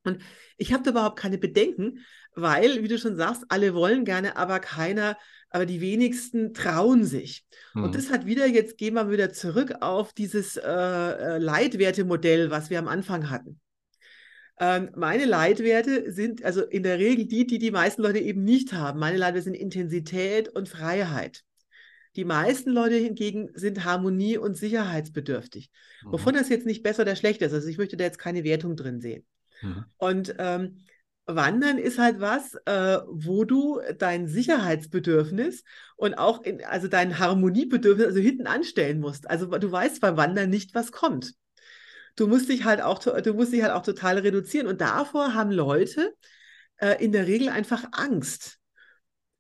Und 0.05 0.23
ich 0.57 0.73
habe 0.73 0.83
da 0.83 0.91
überhaupt 0.91 1.19
keine 1.19 1.39
Bedenken, 1.39 2.05
weil, 2.35 2.83
wie 2.83 2.89
du 2.89 2.99
schon 2.99 3.17
sagst, 3.17 3.45
alle 3.49 3.75
wollen 3.75 4.05
gerne, 4.05 4.37
aber 4.37 4.61
keiner, 4.61 5.17
aber 5.51 5.67
die 5.67 5.81
wenigsten 5.81 6.53
trauen 6.53 7.05
sich. 7.05 7.45
Hm. 7.73 7.85
Und 7.85 7.95
das 7.95 8.11
hat 8.11 8.27
wieder, 8.27 8.47
jetzt 8.47 8.77
gehen 8.79 8.95
wir 8.95 9.11
wieder 9.11 9.33
zurück 9.33 9.75
auf 9.81 10.13
dieses 10.13 10.57
äh, 10.57 10.63
äh 10.63 11.39
Leitwertemodell, 11.39 12.51
was 12.51 12.71
wir 12.71 12.79
am 12.79 12.89
Anfang 12.89 13.31
hatten. 13.31 13.61
Ähm, 14.61 14.91
meine 14.95 15.25
Leitwerte 15.25 16.13
sind 16.13 16.45
also 16.45 16.63
in 16.63 16.83
der 16.83 16.99
Regel 16.99 17.27
die, 17.27 17.47
die 17.47 17.59
die 17.59 17.71
meisten 17.71 18.03
Leute 18.03 18.19
eben 18.19 18.45
nicht 18.45 18.75
haben. 18.75 19.01
Meine 19.01 19.17
Leitwerte 19.17 19.45
sind 19.45 19.55
Intensität 19.55 20.51
und 20.51 20.69
Freiheit. 20.69 21.43
Die 22.17 22.27
meisten 22.27 22.71
Leute 22.71 22.97
hingegen 22.97 23.49
sind 23.55 23.85
harmonie- 23.85 24.37
und 24.37 24.59
sicherheitsbedürftig. 24.59 25.71
Mhm. 26.05 26.13
Wovon 26.13 26.35
das 26.35 26.51
jetzt 26.51 26.67
nicht 26.67 26.83
besser 26.83 27.03
oder 27.03 27.17
schlechter 27.17 27.47
ist. 27.47 27.55
Also 27.55 27.69
ich 27.69 27.79
möchte 27.79 27.97
da 27.97 28.05
jetzt 28.05 28.19
keine 28.19 28.45
Wertung 28.45 28.77
drin 28.77 29.01
sehen. 29.01 29.25
Mhm. 29.63 29.85
Und 29.97 30.35
ähm, 30.39 30.85
Wandern 31.25 31.79
ist 31.79 31.99
halt 31.99 32.21
was, 32.21 32.55
äh, 32.67 32.99
wo 33.09 33.45
du 33.45 33.81
dein 33.99 34.29
Sicherheitsbedürfnis 34.29 35.65
und 35.97 36.15
auch 36.15 36.43
in, 36.43 36.63
also 36.65 36.87
dein 36.87 37.19
Harmoniebedürfnis 37.19 38.09
also 38.09 38.21
hinten 38.21 38.47
anstellen 38.47 39.01
musst. 39.01 39.31
Also 39.31 39.47
du 39.47 39.73
weißt 39.73 40.03
beim 40.03 40.19
Wandern 40.19 40.51
nicht, 40.51 40.75
was 40.75 40.93
kommt 40.93 41.35
du 42.21 42.27
musst 42.27 42.49
dich 42.49 42.65
halt 42.65 42.83
auch, 42.83 42.99
du 42.99 43.35
musst 43.35 43.53
dich 43.53 43.63
halt 43.63 43.73
auch 43.73 43.83
total 43.83 44.19
reduzieren. 44.19 44.67
Und 44.67 44.81
davor 44.81 45.35
haben 45.35 45.51
Leute 45.51 46.15
äh, 46.77 47.03
in 47.03 47.13
der 47.13 47.27
Regel 47.27 47.49
einfach 47.49 47.85
Angst. 47.93 48.59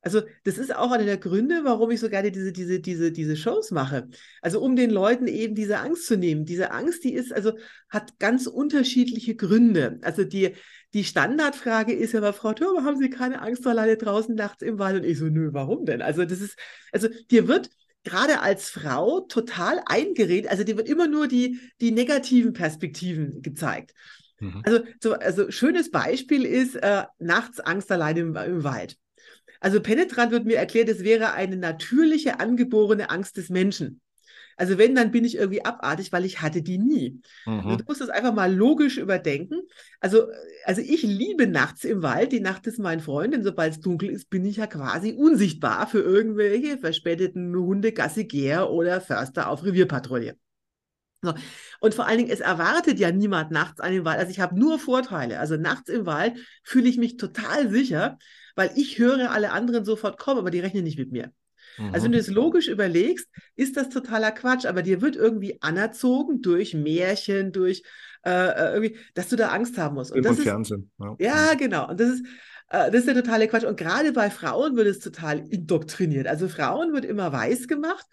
Also, 0.02 0.22
das 0.44 0.56
ist 0.56 0.74
auch 0.74 0.92
einer 0.92 1.04
der 1.04 1.18
Gründe, 1.18 1.60
warum 1.64 1.90
ich 1.90 2.00
so 2.00 2.08
gerne 2.08 2.32
diese, 2.32 2.52
diese, 2.52 2.80
diese, 2.80 3.12
diese 3.12 3.36
Shows 3.36 3.70
mache. 3.70 4.08
Also, 4.40 4.62
um 4.62 4.74
den 4.74 4.88
Leuten 4.88 5.26
eben 5.26 5.54
diese 5.54 5.78
Angst 5.78 6.06
zu 6.06 6.16
nehmen. 6.16 6.46
Diese 6.46 6.70
Angst, 6.70 7.04
die 7.04 7.12
ist, 7.12 7.34
also, 7.34 7.52
hat 7.90 8.18
ganz 8.18 8.46
unterschiedliche 8.46 9.36
Gründe. 9.36 9.98
Also, 10.00 10.24
die, 10.24 10.56
die 10.94 11.04
Standardfrage 11.04 11.92
ist 11.92 12.12
ja 12.12 12.20
aber, 12.20 12.32
Frau 12.32 12.54
Thürmer, 12.54 12.84
haben 12.84 12.96
Sie 12.98 13.10
keine 13.10 13.42
Angst 13.42 13.66
alleine 13.66 13.98
draußen 13.98 14.34
nachts 14.34 14.62
im 14.62 14.78
Wald? 14.78 14.96
Und 14.96 15.04
ich 15.04 15.18
so, 15.18 15.26
nö, 15.26 15.50
warum 15.52 15.84
denn? 15.84 16.00
Also, 16.00 16.24
das 16.24 16.40
ist, 16.40 16.56
also, 16.92 17.08
dir 17.30 17.46
wird, 17.46 17.68
gerade 18.04 18.40
als 18.40 18.70
Frau 18.70 19.20
total 19.20 19.82
eingeredet. 19.86 20.50
Also 20.50 20.64
dir 20.64 20.76
wird 20.76 20.88
immer 20.88 21.06
nur 21.06 21.28
die, 21.28 21.60
die 21.80 21.90
negativen 21.90 22.52
Perspektiven 22.52 23.42
gezeigt. 23.42 23.92
Mhm. 24.38 24.62
Also, 24.64 24.80
so, 25.00 25.14
also 25.14 25.50
schönes 25.50 25.90
Beispiel 25.90 26.44
ist 26.44 26.76
äh, 26.76 27.04
nachts 27.18 27.60
Angst 27.60 27.92
allein 27.92 28.16
im, 28.16 28.36
im 28.36 28.64
Wald. 28.64 28.96
Also 29.60 29.80
penetrant 29.80 30.32
wird 30.32 30.46
mir 30.46 30.56
erklärt, 30.56 30.88
es 30.88 31.04
wäre 31.04 31.34
eine 31.34 31.56
natürliche, 31.56 32.40
angeborene 32.40 33.10
Angst 33.10 33.36
des 33.36 33.50
Menschen. 33.50 34.00
Also 34.60 34.76
wenn, 34.76 34.94
dann 34.94 35.10
bin 35.10 35.24
ich 35.24 35.36
irgendwie 35.36 35.64
abartig, 35.64 36.12
weil 36.12 36.26
ich 36.26 36.42
hatte 36.42 36.60
die 36.60 36.76
nie. 36.76 37.22
Mhm. 37.46 37.60
Also 37.60 37.76
du 37.76 37.84
musst 37.88 38.02
das 38.02 38.10
einfach 38.10 38.34
mal 38.34 38.54
logisch 38.54 38.98
überdenken. 38.98 39.62
Also, 40.00 40.26
also 40.66 40.82
ich 40.82 41.02
liebe 41.02 41.46
nachts 41.46 41.84
im 41.84 42.02
Wald. 42.02 42.30
Die 42.32 42.40
Nacht 42.40 42.66
ist 42.66 42.78
mein 42.78 43.00
Freund, 43.00 43.32
denn 43.32 43.42
sobald 43.42 43.72
es 43.72 43.80
dunkel 43.80 44.10
ist, 44.10 44.28
bin 44.28 44.44
ich 44.44 44.58
ja 44.58 44.66
quasi 44.66 45.12
unsichtbar 45.12 45.86
für 45.86 46.00
irgendwelche 46.00 46.76
verspäteten 46.76 47.56
Hunde, 47.56 47.92
Gassigeher 47.92 48.68
oder 48.68 49.00
Förster 49.00 49.48
auf 49.48 49.64
Revierpatrouille. 49.64 50.36
So. 51.22 51.32
Und 51.80 51.94
vor 51.94 52.06
allen 52.06 52.18
Dingen, 52.18 52.30
es 52.30 52.40
erwartet 52.40 52.98
ja 52.98 53.10
niemand 53.12 53.50
nachts 53.52 53.80
einen 53.80 54.04
Wald. 54.04 54.18
Also 54.18 54.30
ich 54.30 54.40
habe 54.40 54.58
nur 54.58 54.78
Vorteile. 54.78 55.38
Also 55.38 55.56
nachts 55.56 55.88
im 55.88 56.04
Wald 56.04 56.36
fühle 56.64 56.90
ich 56.90 56.98
mich 56.98 57.16
total 57.16 57.70
sicher, 57.70 58.18
weil 58.56 58.72
ich 58.76 58.98
höre 58.98 59.30
alle 59.30 59.52
anderen 59.52 59.86
sofort 59.86 60.18
kommen, 60.18 60.38
aber 60.38 60.50
die 60.50 60.60
rechnen 60.60 60.84
nicht 60.84 60.98
mit 60.98 61.12
mir. 61.12 61.32
Also 61.92 62.04
wenn 62.04 62.12
du 62.12 62.18
es 62.18 62.28
logisch 62.28 62.68
überlegst, 62.68 63.28
ist 63.56 63.76
das 63.76 63.88
totaler 63.88 64.32
Quatsch, 64.32 64.66
aber 64.66 64.82
dir 64.82 65.00
wird 65.00 65.16
irgendwie 65.16 65.58
anerzogen 65.60 66.42
durch 66.42 66.74
Märchen, 66.74 67.52
durch 67.52 67.82
äh, 68.24 68.30
äh 68.30 68.74
irgendwie, 68.74 68.96
dass 69.14 69.28
du 69.28 69.36
da 69.36 69.48
Angst 69.48 69.78
haben 69.78 69.94
musst. 69.94 70.12
Und 70.12 70.24
das 70.24 70.38
ist, 70.38 70.44
Fernsehen. 70.44 70.90
Ja. 70.98 71.16
ja, 71.18 71.54
genau. 71.54 71.88
Und 71.88 72.00
das 72.00 72.10
ist, 72.10 72.24
Äh, 72.70 72.90
das 72.90 73.00
ist 73.00 73.08
der 73.08 73.14
totale 73.16 73.48
Quatsch. 73.48 73.64
Und 73.64 73.76
gerade 73.76 74.12
bei 74.12 74.30
Frauen 74.30 74.76
wird 74.76 74.86
es 74.86 75.00
total 75.00 75.40
indoktriniert. 75.50 76.26
Also 76.26 76.48
Frauen 76.48 76.92
wird 76.92 77.04
immer 77.04 77.32
weiß 77.32 77.68
gemacht 77.68 78.06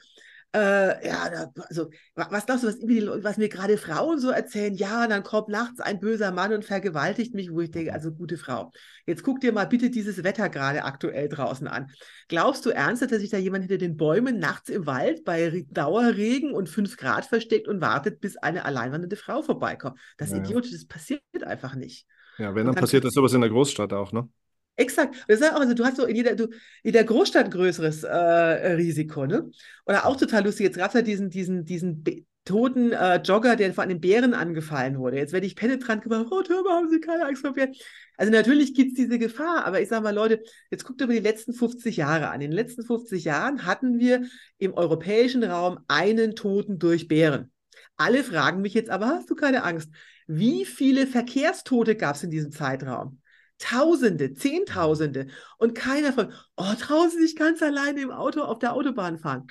äh, 0.55 1.07
ja, 1.07 1.51
also, 1.69 1.89
was 2.15 2.45
glaubst 2.45 2.63
du, 2.63 2.67
was, 2.67 3.23
was 3.23 3.37
mir 3.37 3.49
gerade 3.49 3.77
Frauen 3.77 4.17
so 4.19 4.29
erzählen? 4.29 4.73
Ja, 4.73 5.07
dann 5.07 5.23
kommt 5.23 5.49
nachts 5.49 5.81
ein 5.81 5.99
böser 5.99 6.31
Mann 6.31 6.53
und 6.53 6.63
vergewaltigt 6.63 7.35
mich, 7.35 7.51
wo 7.51 7.61
ich 7.61 7.71
denke, 7.71 7.93
also 7.93 8.11
gute 8.11 8.37
Frau. 8.37 8.71
Jetzt 9.05 9.23
guck 9.23 9.41
dir 9.41 9.51
mal 9.51 9.65
bitte 9.65 9.89
dieses 9.89 10.23
Wetter 10.23 10.49
gerade 10.49 10.85
aktuell 10.85 11.27
draußen 11.27 11.67
an. 11.67 11.91
Glaubst 12.29 12.65
du 12.65 12.69
ernsthaft, 12.69 13.11
dass 13.11 13.19
sich 13.19 13.29
da 13.29 13.37
jemand 13.37 13.65
hinter 13.65 13.77
den 13.77 13.97
Bäumen 13.97 14.39
nachts 14.39 14.69
im 14.69 14.85
Wald 14.85 15.25
bei 15.25 15.65
Dauerregen 15.69 16.53
und 16.53 16.69
5 16.69 16.95
Grad 16.97 17.25
versteckt 17.25 17.67
und 17.67 17.81
wartet, 17.81 18.21
bis 18.21 18.37
eine 18.37 18.63
alleinwandernde 18.63 19.17
Frau 19.17 19.41
vorbeikommt? 19.41 19.99
Das 20.17 20.29
ist 20.29 20.37
ja, 20.37 20.43
idiotisch, 20.43 20.71
das 20.71 20.85
passiert 20.85 21.21
einfach 21.43 21.75
nicht. 21.75 22.07
Ja, 22.37 22.55
wenn, 22.55 22.65
dann 22.65 22.75
passiert 22.75 23.03
das 23.03 23.13
sowas 23.13 23.33
in 23.33 23.41
der 23.41 23.49
Großstadt 23.49 23.91
auch, 23.93 24.11
ne? 24.11 24.29
Exakt. 24.77 25.15
Das 25.27 25.41
ist 25.41 25.51
auch, 25.51 25.59
also 25.59 25.73
du 25.73 25.83
hast 25.83 25.97
so 25.97 26.05
in 26.05 26.15
jeder, 26.15 26.35
du, 26.35 26.49
in 26.83 26.93
der 26.93 27.03
Großstadt 27.03 27.49
größeres 27.49 28.03
äh, 28.03 28.73
Risiko, 28.73 29.25
ne? 29.25 29.49
Oder 29.87 30.05
auch 30.05 30.15
total 30.15 30.43
lustig, 30.45 30.65
jetzt 30.65 30.77
gab 30.77 30.93
es 30.93 31.03
diesen, 31.03 31.31
diesen, 31.31 31.65
diesen 31.65 32.03
toten 32.45 32.91
äh, 32.91 33.17
Jogger, 33.17 33.55
der 33.55 33.73
von 33.73 33.89
den 33.89 33.99
Bären 33.99 34.35
angefallen 34.35 34.99
wurde. 34.99 35.17
Jetzt 35.17 35.33
werde 35.33 35.47
ich 35.47 35.55
penetrant 35.55 36.03
gemacht, 36.03 36.27
Frau 36.29 36.43
Türmer, 36.43 36.69
haben 36.69 36.89
Sie 36.89 36.99
keine 36.99 37.25
Angst 37.25 37.41
vor 37.41 37.53
Bären? 37.53 37.73
Also 38.17 38.31
natürlich 38.31 38.75
gibt 38.75 38.91
es 38.91 38.95
diese 38.95 39.17
Gefahr, 39.17 39.65
aber 39.65 39.81
ich 39.81 39.89
sage 39.89 40.03
mal, 40.03 40.13
Leute, 40.13 40.43
jetzt 40.69 40.85
guckt 40.85 41.01
über 41.01 41.13
die 41.13 41.19
letzten 41.19 41.53
50 41.53 41.97
Jahre 41.97 42.29
an. 42.29 42.35
In 42.35 42.51
den 42.51 42.55
letzten 42.55 42.83
50 42.83 43.25
Jahren 43.25 43.65
hatten 43.65 43.97
wir 43.97 44.27
im 44.59 44.75
europäischen 44.75 45.43
Raum 45.43 45.79
einen 45.87 46.35
Toten 46.35 46.77
durch 46.77 47.07
Bären. 47.07 47.51
Alle 47.95 48.23
fragen 48.23 48.61
mich 48.61 48.75
jetzt 48.75 48.91
aber, 48.91 49.07
hast 49.07 49.29
du 49.29 49.35
keine 49.35 49.63
Angst? 49.63 49.89
Wie 50.27 50.65
viele 50.65 51.07
Verkehrstote 51.07 51.95
gab 51.95 52.15
es 52.15 52.23
in 52.23 52.29
diesem 52.29 52.51
Zeitraum? 52.51 53.19
Tausende, 53.59 54.33
Zehntausende. 54.33 55.27
Und 55.57 55.73
keiner 55.75 56.13
von, 56.13 56.31
oh, 56.55 56.73
Sie 57.09 57.21
sich 57.21 57.35
ganz 57.35 57.61
alleine 57.61 58.01
im 58.01 58.11
Auto 58.11 58.41
auf 58.41 58.59
der 58.59 58.73
Autobahn 58.73 59.17
fahren. 59.17 59.47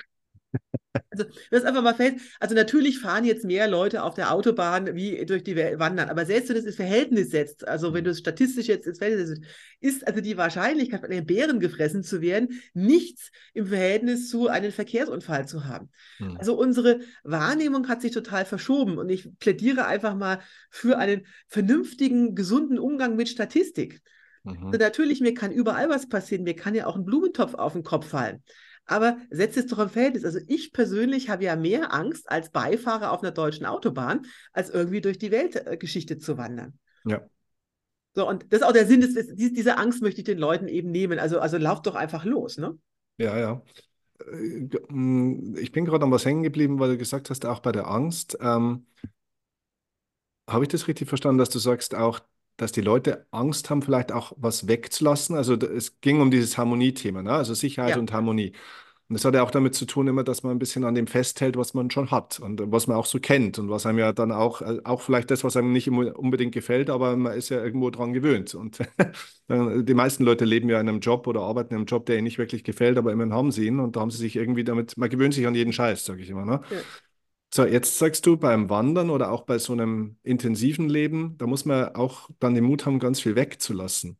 Also, 1.09 1.25
das 1.51 1.63
einfach 1.63 1.81
mal 1.81 1.93
fällt. 1.93 2.19
Also, 2.39 2.55
natürlich 2.55 2.99
fahren 2.99 3.25
jetzt 3.25 3.45
mehr 3.45 3.67
Leute 3.67 4.03
auf 4.03 4.13
der 4.13 4.33
Autobahn 4.33 4.95
wie 4.95 5.25
durch 5.25 5.43
die 5.43 5.55
Welt 5.55 5.79
wandern. 5.79 6.09
Aber 6.09 6.25
selbst 6.25 6.49
wenn 6.49 6.55
du 6.55 6.61
das 6.61 6.67
ins 6.67 6.75
Verhältnis 6.75 7.31
setzt, 7.31 7.67
also 7.67 7.93
wenn 7.93 8.03
du 8.03 8.11
es 8.11 8.19
statistisch 8.19 8.67
jetzt 8.67 8.87
ins 8.87 8.97
Verhältnis 8.97 9.29
setzt, 9.29 9.43
ist 9.79 10.07
also 10.07 10.21
die 10.21 10.37
Wahrscheinlichkeit, 10.37 11.01
von 11.01 11.11
einem 11.11 11.25
Bären 11.25 11.59
gefressen 11.59 12.03
zu 12.03 12.21
werden, 12.21 12.61
nichts 12.73 13.31
im 13.53 13.67
Verhältnis 13.67 14.29
zu 14.29 14.47
einem 14.47 14.71
Verkehrsunfall 14.71 15.47
zu 15.47 15.65
haben. 15.65 15.89
Hm. 16.17 16.37
Also, 16.37 16.57
unsere 16.57 16.99
Wahrnehmung 17.23 17.87
hat 17.87 18.01
sich 18.01 18.11
total 18.11 18.45
verschoben. 18.45 18.97
Und 18.97 19.09
ich 19.09 19.29
plädiere 19.39 19.85
einfach 19.85 20.15
mal 20.15 20.39
für 20.69 20.97
einen 20.97 21.25
vernünftigen, 21.47 22.35
gesunden 22.35 22.79
Umgang 22.79 23.15
mit 23.15 23.29
Statistik. 23.29 24.01
Mhm. 24.47 24.67
Also 24.67 24.77
natürlich, 24.77 25.21
mir 25.21 25.33
kann 25.33 25.51
überall 25.51 25.89
was 25.89 26.07
passieren. 26.07 26.43
Mir 26.43 26.55
kann 26.55 26.75
ja 26.75 26.85
auch 26.85 26.95
ein 26.95 27.05
Blumentopf 27.05 27.53
auf 27.53 27.73
den 27.73 27.83
Kopf 27.83 28.07
fallen. 28.07 28.43
Aber 28.87 29.17
setzt 29.29 29.57
es 29.57 29.67
doch 29.67 29.79
im 29.79 29.89
Verhältnis. 29.89 30.25
Also 30.25 30.39
ich 30.47 30.71
persönlich 30.73 31.29
habe 31.29 31.43
ja 31.43 31.55
mehr 31.55 31.93
Angst 31.93 32.29
als 32.31 32.49
Beifahrer 32.51 33.11
auf 33.11 33.21
einer 33.21 33.31
deutschen 33.31 33.65
Autobahn, 33.65 34.25
als 34.53 34.69
irgendwie 34.69 35.01
durch 35.01 35.17
die 35.19 35.29
Weltgeschichte 35.31 36.17
zu 36.17 36.37
wandern. 36.37 36.79
Ja. 37.05 37.21
So, 38.15 38.27
und 38.27 38.51
das 38.51 38.61
ist 38.61 38.65
auch 38.65 38.73
der 38.73 38.87
Sinn, 38.87 39.01
des, 39.01 39.13
diese 39.35 39.77
Angst 39.77 40.01
möchte 40.01 40.21
ich 40.21 40.25
den 40.25 40.39
Leuten 40.39 40.67
eben 40.67 40.89
nehmen. 40.89 41.19
Also, 41.19 41.39
also 41.39 41.57
lauft 41.57 41.85
doch 41.85 41.95
einfach 41.95 42.25
los, 42.25 42.57
ne? 42.57 42.77
Ja, 43.17 43.37
ja. 43.37 43.61
Äh, 44.25 44.67
ich 45.59 45.71
bin 45.71 45.85
gerade 45.85 46.05
an 46.05 46.11
was 46.11 46.25
hängen 46.25 46.43
geblieben, 46.43 46.79
weil 46.79 46.91
du 46.91 46.97
gesagt 46.97 47.29
hast, 47.29 47.45
auch 47.45 47.59
bei 47.59 47.71
der 47.71 47.87
Angst. 47.87 48.37
Ähm, 48.41 48.87
habe 50.49 50.63
ich 50.63 50.69
das 50.69 50.87
richtig 50.87 51.09
verstanden, 51.09 51.37
dass 51.37 51.49
du 51.49 51.59
sagst 51.59 51.93
auch, 51.93 52.21
dass 52.57 52.71
die 52.71 52.81
Leute 52.81 53.25
Angst 53.31 53.69
haben, 53.69 53.81
vielleicht 53.81 54.11
auch 54.11 54.33
was 54.37 54.67
wegzulassen. 54.67 55.35
Also 55.35 55.53
es 55.55 56.01
ging 56.01 56.19
um 56.21 56.31
dieses 56.31 56.57
Harmoniethema, 56.57 57.21
ne? 57.23 57.31
also 57.31 57.53
Sicherheit 57.53 57.91
ja. 57.91 57.99
und 57.99 58.11
Harmonie. 58.11 58.53
Und 59.09 59.13
das 59.13 59.23
hat 59.23 59.35
ja 59.35 59.43
auch 59.43 59.51
damit 59.51 59.73
zu 59.73 59.85
tun, 59.85 60.07
immer, 60.07 60.25
dass 60.25 60.43
man 60.43 60.51
ein 60.51 60.59
bisschen 60.59 60.83
an 60.83 60.93
dem 60.93 61.07
festhält, 61.07 61.55
was 61.55 61.73
man 61.73 61.89
schon 61.89 62.11
hat 62.11 62.41
und 62.41 62.61
was 62.73 62.87
man 62.87 62.97
auch 62.97 63.05
so 63.05 63.19
kennt 63.21 63.57
und 63.57 63.69
was 63.69 63.85
einem 63.85 63.99
ja 63.99 64.11
dann 64.11 64.33
auch, 64.33 64.61
äh, 64.61 64.81
auch 64.83 64.99
vielleicht 64.99 65.31
das, 65.31 65.45
was 65.45 65.55
einem 65.55 65.71
nicht 65.71 65.89
unbedingt 65.89 66.53
gefällt, 66.53 66.89
aber 66.89 67.15
man 67.15 67.31
ist 67.33 67.47
ja 67.47 67.63
irgendwo 67.63 67.89
dran 67.89 68.11
gewöhnt. 68.11 68.53
Und 68.53 68.79
die 69.49 69.93
meisten 69.93 70.25
Leute 70.25 70.43
leben 70.43 70.67
ja 70.67 70.81
in 70.81 70.89
einem 70.89 70.99
Job 70.99 71.25
oder 71.27 71.41
arbeiten 71.41 71.73
in 71.73 71.77
einem 71.77 71.85
Job, 71.85 72.05
der 72.05 72.17
ihnen 72.17 72.25
nicht 72.25 72.37
wirklich 72.37 72.65
gefällt, 72.65 72.97
aber 72.97 73.13
immerhin 73.13 73.33
haben 73.33 73.51
sie 73.53 73.67
ihn 73.67 73.79
und 73.79 73.95
da 73.95 74.01
haben 74.01 74.11
sie 74.11 74.17
sich 74.17 74.35
irgendwie 74.35 74.65
damit, 74.65 74.97
man 74.97 75.09
gewöhnt 75.09 75.33
sich 75.33 75.47
an 75.47 75.55
jeden 75.55 75.71
Scheiß, 75.71 76.03
sage 76.03 76.21
ich 76.21 76.29
immer. 76.29 76.43
Ne? 76.45 76.59
Ja. 76.69 76.77
So, 77.57 77.65
jetzt 77.65 77.97
sagst 77.97 78.23
du 78.27 78.37
beim 78.37 78.69
Wandern 78.69 79.09
oder 79.09 79.31
auch 79.31 79.41
bei 79.41 79.57
so 79.57 79.73
einem 79.73 80.17
intensiven 80.21 80.89
Leben, 80.89 81.39
da 81.39 81.47
muss 81.47 81.65
man 81.65 81.95
auch 81.95 82.29
dann 82.37 82.53
den 82.53 82.63
Mut 82.63 82.85
haben, 82.85 82.99
ganz 82.99 83.19
viel 83.19 83.35
wegzulassen. 83.35 84.19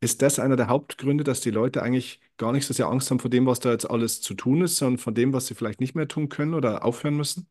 Ist 0.00 0.22
das 0.22 0.40
einer 0.40 0.56
der 0.56 0.66
Hauptgründe, 0.66 1.22
dass 1.22 1.40
die 1.40 1.52
Leute 1.52 1.84
eigentlich 1.84 2.20
gar 2.36 2.50
nicht 2.50 2.66
so 2.66 2.74
sehr 2.74 2.88
Angst 2.88 3.12
haben 3.12 3.20
vor 3.20 3.30
dem, 3.30 3.46
was 3.46 3.60
da 3.60 3.70
jetzt 3.70 3.88
alles 3.88 4.22
zu 4.22 4.34
tun 4.34 4.62
ist, 4.62 4.74
sondern 4.78 4.98
von 4.98 5.14
dem, 5.14 5.32
was 5.32 5.46
sie 5.46 5.54
vielleicht 5.54 5.80
nicht 5.80 5.94
mehr 5.94 6.08
tun 6.08 6.28
können 6.28 6.52
oder 6.52 6.84
aufhören 6.84 7.16
müssen? 7.16 7.46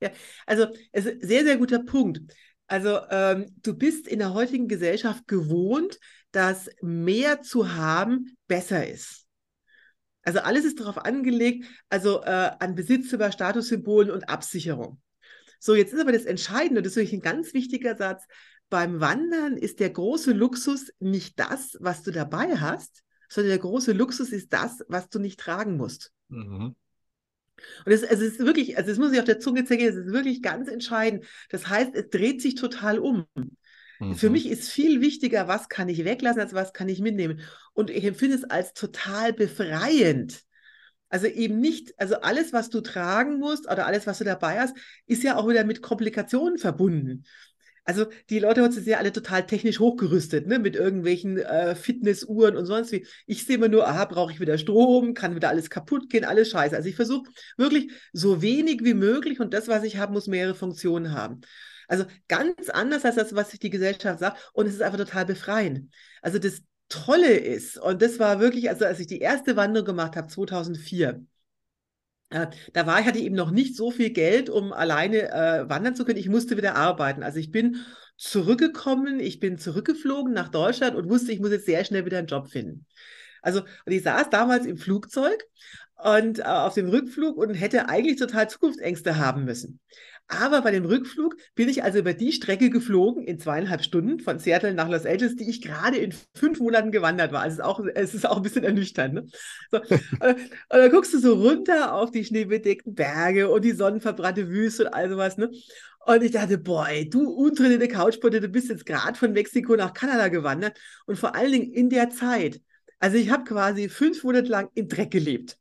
Ja, 0.00 0.10
also 0.46 0.68
es 0.92 1.06
ist 1.06 1.22
ein 1.22 1.28
sehr, 1.28 1.44
sehr 1.44 1.56
guter 1.56 1.80
Punkt. 1.80 2.20
Also 2.68 3.00
ähm, 3.10 3.46
du 3.62 3.74
bist 3.74 4.06
in 4.06 4.20
der 4.20 4.32
heutigen 4.32 4.68
Gesellschaft 4.68 5.26
gewohnt, 5.26 5.98
dass 6.30 6.70
mehr 6.82 7.42
zu 7.42 7.74
haben 7.74 8.36
besser 8.46 8.86
ist. 8.86 9.27
Also 10.28 10.40
alles 10.40 10.66
ist 10.66 10.78
darauf 10.78 10.98
angelegt, 11.06 11.64
also 11.88 12.22
äh, 12.22 12.50
an 12.58 12.74
Besitz 12.74 13.10
über 13.14 13.32
Statussymbolen 13.32 14.10
und 14.10 14.28
Absicherung. 14.28 15.00
So, 15.58 15.74
jetzt 15.74 15.94
ist 15.94 16.00
aber 16.00 16.12
das 16.12 16.26
Entscheidende, 16.26 16.82
das 16.82 16.92
ist 16.92 16.96
wirklich 16.96 17.14
ein 17.14 17.22
ganz 17.22 17.54
wichtiger 17.54 17.96
Satz. 17.96 18.24
Beim 18.68 19.00
Wandern 19.00 19.56
ist 19.56 19.80
der 19.80 19.88
große 19.88 20.32
Luxus 20.32 20.92
nicht 21.00 21.40
das, 21.40 21.78
was 21.80 22.02
du 22.02 22.10
dabei 22.10 22.58
hast, 22.58 23.04
sondern 23.30 23.52
der 23.52 23.58
große 23.58 23.92
Luxus 23.92 24.28
ist 24.28 24.52
das, 24.52 24.84
was 24.88 25.08
du 25.08 25.18
nicht 25.18 25.40
tragen 25.40 25.78
musst. 25.78 26.12
Mhm. 26.28 26.76
Und 27.86 27.92
es, 27.92 28.04
also 28.04 28.22
es 28.22 28.32
ist 28.32 28.40
wirklich, 28.40 28.76
also 28.76 28.90
das 28.90 28.98
muss 28.98 29.12
ich 29.12 29.20
auf 29.20 29.24
der 29.24 29.40
Zunge 29.40 29.64
zergehen, 29.64 29.88
es 29.88 29.96
ist 29.96 30.12
wirklich 30.12 30.42
ganz 30.42 30.68
entscheidend. 30.68 31.24
Das 31.48 31.68
heißt, 31.68 31.94
es 31.94 32.10
dreht 32.10 32.42
sich 32.42 32.54
total 32.54 32.98
um. 32.98 33.24
Mhm. 33.98 34.14
Für 34.14 34.30
mich 34.30 34.48
ist 34.48 34.68
viel 34.68 35.00
wichtiger, 35.00 35.48
was 35.48 35.68
kann 35.68 35.88
ich 35.88 36.04
weglassen, 36.04 36.40
als 36.40 36.54
was 36.54 36.72
kann 36.72 36.88
ich 36.88 37.00
mitnehmen. 37.00 37.40
Und 37.78 37.90
ich 37.90 38.04
empfinde 38.04 38.34
es 38.34 38.42
als 38.42 38.72
total 38.72 39.32
befreiend. 39.32 40.42
Also 41.10 41.28
eben 41.28 41.60
nicht, 41.60 41.94
also 41.96 42.16
alles, 42.16 42.52
was 42.52 42.70
du 42.70 42.80
tragen 42.80 43.38
musst 43.38 43.70
oder 43.70 43.86
alles, 43.86 44.04
was 44.08 44.18
du 44.18 44.24
dabei 44.24 44.58
hast, 44.58 44.76
ist 45.06 45.22
ja 45.22 45.36
auch 45.36 45.48
wieder 45.48 45.62
mit 45.62 45.80
Komplikationen 45.80 46.58
verbunden. 46.58 47.22
Also 47.84 48.06
die 48.30 48.40
Leute 48.40 48.62
heute 48.62 48.74
sind 48.74 48.88
ja 48.88 48.98
alle 48.98 49.12
total 49.12 49.46
technisch 49.46 49.78
hochgerüstet, 49.78 50.48
ne? 50.48 50.58
mit 50.58 50.74
irgendwelchen 50.74 51.38
äh, 51.38 51.76
Fitnessuhren 51.76 52.56
und 52.56 52.66
sonst 52.66 52.90
wie. 52.90 53.06
Ich 53.26 53.46
sehe 53.46 53.54
immer 53.54 53.68
nur, 53.68 53.86
aha, 53.86 54.06
brauche 54.06 54.32
ich 54.32 54.40
wieder 54.40 54.58
Strom, 54.58 55.14
kann 55.14 55.36
wieder 55.36 55.48
alles 55.48 55.70
kaputt 55.70 56.10
gehen, 56.10 56.24
alles 56.24 56.50
scheiße. 56.50 56.74
Also 56.74 56.88
ich 56.88 56.96
versuche 56.96 57.30
wirklich 57.56 57.92
so 58.12 58.42
wenig 58.42 58.82
wie 58.82 58.94
möglich 58.94 59.38
und 59.38 59.54
das, 59.54 59.68
was 59.68 59.84
ich 59.84 59.98
habe, 59.98 60.12
muss 60.12 60.26
mehrere 60.26 60.56
Funktionen 60.56 61.12
haben. 61.12 61.42
Also 61.86 62.06
ganz 62.26 62.70
anders 62.70 63.04
als 63.04 63.14
das, 63.14 63.36
was 63.36 63.52
sich 63.52 63.60
die 63.60 63.70
Gesellschaft 63.70 64.18
sagt. 64.18 64.50
Und 64.52 64.66
es 64.66 64.74
ist 64.74 64.82
einfach 64.82 64.98
total 64.98 65.26
befreiend. 65.26 65.94
Also 66.22 66.40
das 66.40 66.60
Tolle 66.88 67.32
ist, 67.36 67.78
und 67.78 68.02
das 68.02 68.18
war 68.18 68.40
wirklich, 68.40 68.68
also 68.70 68.84
als 68.84 69.00
ich 69.00 69.06
die 69.06 69.20
erste 69.20 69.56
Wanderung 69.56 69.86
gemacht 69.86 70.16
habe, 70.16 70.28
2004, 70.28 71.24
äh, 72.30 72.46
da 72.72 72.86
war 72.86 73.00
ich, 73.00 73.06
hatte 73.06 73.18
eben 73.18 73.34
noch 73.34 73.50
nicht 73.50 73.76
so 73.76 73.90
viel 73.90 74.10
Geld, 74.10 74.50
um 74.50 74.72
alleine 74.72 75.30
äh, 75.30 75.68
wandern 75.68 75.96
zu 75.96 76.04
können. 76.04 76.18
Ich 76.18 76.28
musste 76.28 76.56
wieder 76.56 76.76
arbeiten. 76.76 77.22
Also 77.22 77.38
ich 77.38 77.50
bin 77.50 77.84
zurückgekommen, 78.16 79.20
ich 79.20 79.40
bin 79.40 79.58
zurückgeflogen 79.58 80.32
nach 80.32 80.48
Deutschland 80.48 80.96
und 80.96 81.08
wusste, 81.08 81.32
ich 81.32 81.40
muss 81.40 81.50
jetzt 81.50 81.66
sehr 81.66 81.84
schnell 81.84 82.04
wieder 82.04 82.18
einen 82.18 82.26
Job 82.26 82.48
finden. 82.48 82.86
Also, 83.42 83.60
und 83.60 83.92
ich 83.92 84.02
saß 84.02 84.30
damals 84.30 84.66
im 84.66 84.76
Flugzeug 84.76 85.44
und 85.96 86.40
äh, 86.40 86.42
auf 86.42 86.74
dem 86.74 86.88
Rückflug 86.88 87.36
und 87.36 87.54
hätte 87.54 87.88
eigentlich 87.88 88.16
total 88.16 88.50
Zukunftsängste 88.50 89.18
haben 89.18 89.44
müssen. 89.44 89.80
Aber 90.28 90.60
bei 90.60 90.70
dem 90.70 90.84
Rückflug 90.84 91.36
bin 91.54 91.70
ich 91.70 91.82
also 91.82 91.98
über 91.98 92.12
die 92.12 92.32
Strecke 92.32 92.68
geflogen 92.68 93.24
in 93.24 93.38
zweieinhalb 93.38 93.82
Stunden 93.82 94.20
von 94.20 94.38
Seattle 94.38 94.74
nach 94.74 94.88
Los 94.88 95.06
Angeles, 95.06 95.36
die 95.36 95.48
ich 95.48 95.62
gerade 95.62 95.96
in 95.96 96.12
fünf 96.34 96.60
Monaten 96.60 96.92
gewandert 96.92 97.32
war. 97.32 97.40
Also 97.40 97.54
es 97.54 97.58
ist 97.58 97.64
auch, 97.64 97.80
es 97.94 98.14
ist 98.14 98.26
auch 98.28 98.36
ein 98.36 98.42
bisschen 98.42 98.64
ernüchternd. 98.64 99.14
Ne? 99.14 99.26
So, 99.70 99.78
und 99.80 100.50
dann 100.68 100.90
guckst 100.90 101.14
du 101.14 101.18
so 101.18 101.32
runter 101.34 101.94
auf 101.94 102.10
die 102.10 102.26
schneebedeckten 102.26 102.94
Berge 102.94 103.48
und 103.48 103.64
die 103.64 103.72
sonnenverbrannte 103.72 104.50
Wüste 104.50 104.84
und 104.84 104.92
all 104.92 105.08
sowas. 105.08 105.38
Ne? 105.38 105.50
Und 106.04 106.22
ich 106.22 106.32
dachte, 106.32 106.58
boah, 106.58 106.88
du 107.08 107.30
untrainierte 107.30 107.88
Couchpotte, 107.88 108.40
du 108.40 108.48
bist 108.48 108.68
jetzt 108.68 108.84
gerade 108.84 109.18
von 109.18 109.32
Mexiko 109.32 109.76
nach 109.76 109.94
Kanada 109.94 110.28
gewandert 110.28 110.78
und 111.06 111.18
vor 111.18 111.34
allen 111.34 111.52
Dingen 111.52 111.72
in 111.72 111.88
der 111.88 112.10
Zeit. 112.10 112.60
Also 112.98 113.16
ich 113.16 113.30
habe 113.30 113.44
quasi 113.44 113.88
fünf 113.88 114.22
Monate 114.24 114.48
lang 114.48 114.68
im 114.74 114.88
Dreck 114.88 115.10
gelebt. 115.10 115.58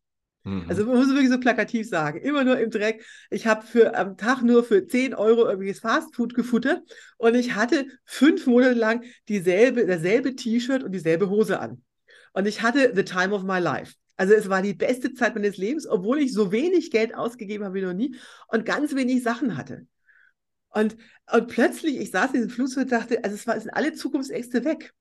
Mhm. 0.48 0.66
Also 0.70 0.86
man 0.86 0.96
muss 0.96 1.10
wirklich 1.10 1.30
so 1.30 1.40
plakativ 1.40 1.90
sagen, 1.90 2.22
immer 2.22 2.46
nur 2.46 2.58
im 2.58 2.70
Dreck. 2.70 3.06
Ich 3.30 3.48
habe 3.48 3.66
für 3.66 3.96
am 3.96 4.16
Tag 4.16 4.42
nur 4.42 4.64
für 4.64 4.88
10 4.88 5.14
Euro 5.14 5.46
irgendwelches 5.46 5.80
Fastfood 5.80 6.34
gefuttert 6.34 6.82
und 7.18 7.36
ich 7.36 7.56
hatte 7.56 7.86
fünf 8.06 8.48
Monate 8.48 8.74
lang 8.74 9.04
dieselbe, 9.28 9.86
dasselbe 9.86 10.36
T-Shirt 10.36 10.84
und 10.84 10.94
dieselbe 10.94 11.30
Hose 11.30 11.60
an. 11.60 11.84
Und 12.32 12.48
ich 12.48 12.62
hatte 12.62 12.94
the 12.96 13.04
time 13.04 13.36
of 13.36 13.44
my 13.44 13.60
life. 13.60 13.96
Also 14.16 14.34
es 14.34 14.48
war 14.48 14.62
die 14.62 14.74
beste 14.74 15.14
Zeit 15.14 15.36
meines 15.36 15.58
Lebens, 15.58 15.86
obwohl 15.86 16.20
ich 16.20 16.34
so 16.34 16.52
wenig 16.52 16.92
Geld 16.92 17.14
ausgegeben 17.14 17.66
habe 17.66 17.76
wie 17.76 17.82
noch 17.82 17.94
nie 17.94 18.16
und 18.48 18.66
ganz 18.66 18.96
wenig 18.96 19.24
Sachen 19.24 19.58
hatte. 19.58 19.86
Und, 20.70 20.96
und 21.32 21.48
plötzlich, 21.48 21.98
ich 21.98 22.12
saß 22.12 22.28
in 22.28 22.36
diesem 22.36 22.50
Flugzeug 22.52 22.84
und 22.84 22.92
dachte, 22.92 23.24
also 23.24 23.36
es, 23.36 23.48
war, 23.48 23.58
es 23.58 23.64
sind 23.64 23.74
alle 23.74 23.94
Zukunftsängste 23.94 24.64
weg. 24.64 24.94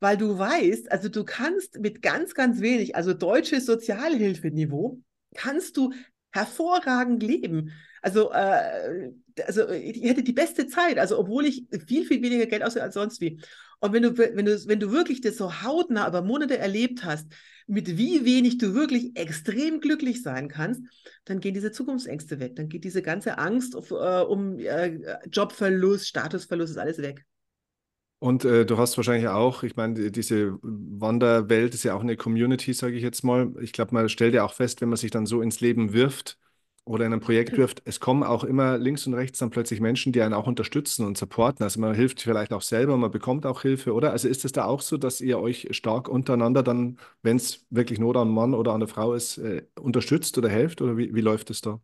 Weil 0.00 0.16
du 0.16 0.38
weißt, 0.38 0.90
also 0.92 1.08
du 1.08 1.24
kannst 1.24 1.78
mit 1.78 2.02
ganz, 2.02 2.34
ganz 2.34 2.60
wenig, 2.60 2.96
also 2.96 3.14
deutsches 3.14 3.66
Sozialhilfeniveau, 3.66 5.00
kannst 5.34 5.76
du 5.76 5.92
hervorragend 6.30 7.22
leben. 7.22 7.72
Also, 8.02 8.30
äh, 8.30 9.10
also 9.46 9.68
ich 9.70 10.02
hätte 10.02 10.22
die 10.22 10.32
beste 10.32 10.66
Zeit, 10.66 10.98
also 10.98 11.18
obwohl 11.18 11.46
ich 11.46 11.66
viel, 11.86 12.04
viel 12.04 12.22
weniger 12.22 12.46
Geld 12.46 12.62
ausgebe 12.62 12.84
als 12.84 12.94
sonst 12.94 13.20
wie. 13.20 13.40
Und 13.80 13.92
wenn 13.92 14.02
du, 14.02 14.16
wenn 14.16 14.44
du, 14.44 14.66
wenn 14.66 14.80
du 14.80 14.92
wirklich 14.92 15.20
das 15.20 15.36
so 15.36 15.62
hautnah 15.62 16.08
über 16.08 16.22
Monate 16.22 16.58
erlebt 16.58 17.04
hast, 17.04 17.26
mit 17.66 17.98
wie 17.98 18.24
wenig 18.24 18.58
du 18.58 18.74
wirklich 18.74 19.16
extrem 19.16 19.80
glücklich 19.80 20.22
sein 20.22 20.48
kannst, 20.48 20.82
dann 21.24 21.40
gehen 21.40 21.54
diese 21.54 21.72
Zukunftsängste 21.72 22.38
weg. 22.38 22.56
Dann 22.56 22.68
geht 22.68 22.84
diese 22.84 23.02
ganze 23.02 23.38
Angst 23.38 23.74
auf, 23.74 23.90
äh, 23.90 24.22
um 24.22 24.58
äh, 24.58 25.18
Jobverlust, 25.30 26.06
Statusverlust, 26.06 26.72
ist 26.72 26.78
alles 26.78 26.98
weg. 26.98 27.24
Und 28.18 28.44
äh, 28.46 28.64
du 28.64 28.78
hast 28.78 28.96
wahrscheinlich 28.96 29.28
auch, 29.28 29.62
ich 29.62 29.76
meine, 29.76 30.10
diese 30.10 30.58
Wanderwelt 30.62 31.74
ist 31.74 31.84
ja 31.84 31.94
auch 31.94 32.00
eine 32.00 32.16
Community, 32.16 32.72
sage 32.72 32.96
ich 32.96 33.02
jetzt 33.02 33.22
mal. 33.24 33.52
Ich 33.60 33.72
glaube, 33.72 33.92
man 33.94 34.08
stellt 34.08 34.34
ja 34.34 34.44
auch 34.44 34.54
fest, 34.54 34.80
wenn 34.80 34.88
man 34.88 34.96
sich 34.96 35.10
dann 35.10 35.26
so 35.26 35.42
ins 35.42 35.60
Leben 35.60 35.92
wirft 35.92 36.38
oder 36.84 37.04
in 37.04 37.12
ein 37.12 37.20
Projekt 37.20 37.56
wirft, 37.58 37.82
es 37.84 38.00
kommen 38.00 38.22
auch 38.22 38.44
immer 38.44 38.78
links 38.78 39.06
und 39.06 39.14
rechts 39.14 39.40
dann 39.40 39.50
plötzlich 39.50 39.80
Menschen, 39.80 40.12
die 40.12 40.22
einen 40.22 40.34
auch 40.34 40.46
unterstützen 40.46 41.04
und 41.04 41.18
supporten. 41.18 41.62
Also 41.64 41.80
man 41.80 41.94
hilft 41.94 42.22
vielleicht 42.22 42.52
auch 42.52 42.62
selber, 42.62 42.96
man 42.96 43.10
bekommt 43.10 43.44
auch 43.44 43.62
Hilfe, 43.62 43.92
oder? 43.92 44.12
Also 44.12 44.28
ist 44.28 44.44
es 44.44 44.52
da 44.52 44.64
auch 44.64 44.80
so, 44.80 44.96
dass 44.96 45.20
ihr 45.20 45.38
euch 45.38 45.68
stark 45.72 46.08
untereinander 46.08 46.62
dann, 46.62 46.98
wenn 47.22 47.36
es 47.36 47.66
wirklich 47.70 47.98
Not 47.98 48.16
an 48.16 48.30
Mann 48.30 48.54
oder 48.54 48.72
an 48.72 48.80
der 48.80 48.88
Frau 48.88 49.14
ist, 49.14 49.36
äh, 49.38 49.62
unterstützt 49.78 50.38
oder 50.38 50.48
helft? 50.48 50.80
Oder 50.80 50.96
wie, 50.96 51.14
wie 51.14 51.20
läuft 51.20 51.50
es 51.50 51.60
da? 51.60 51.80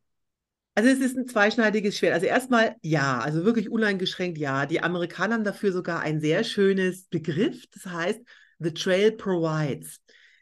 Also 0.74 0.88
es 0.88 1.00
ist 1.00 1.16
ein 1.16 1.28
zweischneidiges 1.28 1.98
Schwert. 1.98 2.14
Also 2.14 2.26
erstmal 2.26 2.76
ja, 2.82 3.18
also 3.18 3.44
wirklich 3.44 3.70
uneingeschränkt 3.70 4.38
ja. 4.38 4.66
Die 4.66 4.82
Amerikaner 4.82 5.34
haben 5.34 5.44
dafür 5.44 5.72
sogar 5.72 6.00
ein 6.00 6.20
sehr 6.20 6.44
schönes 6.44 7.08
Begriff, 7.08 7.66
das 7.72 7.86
heißt 7.86 8.20
The 8.58 8.72
Trail 8.72 9.12
Provides. 9.12 10.00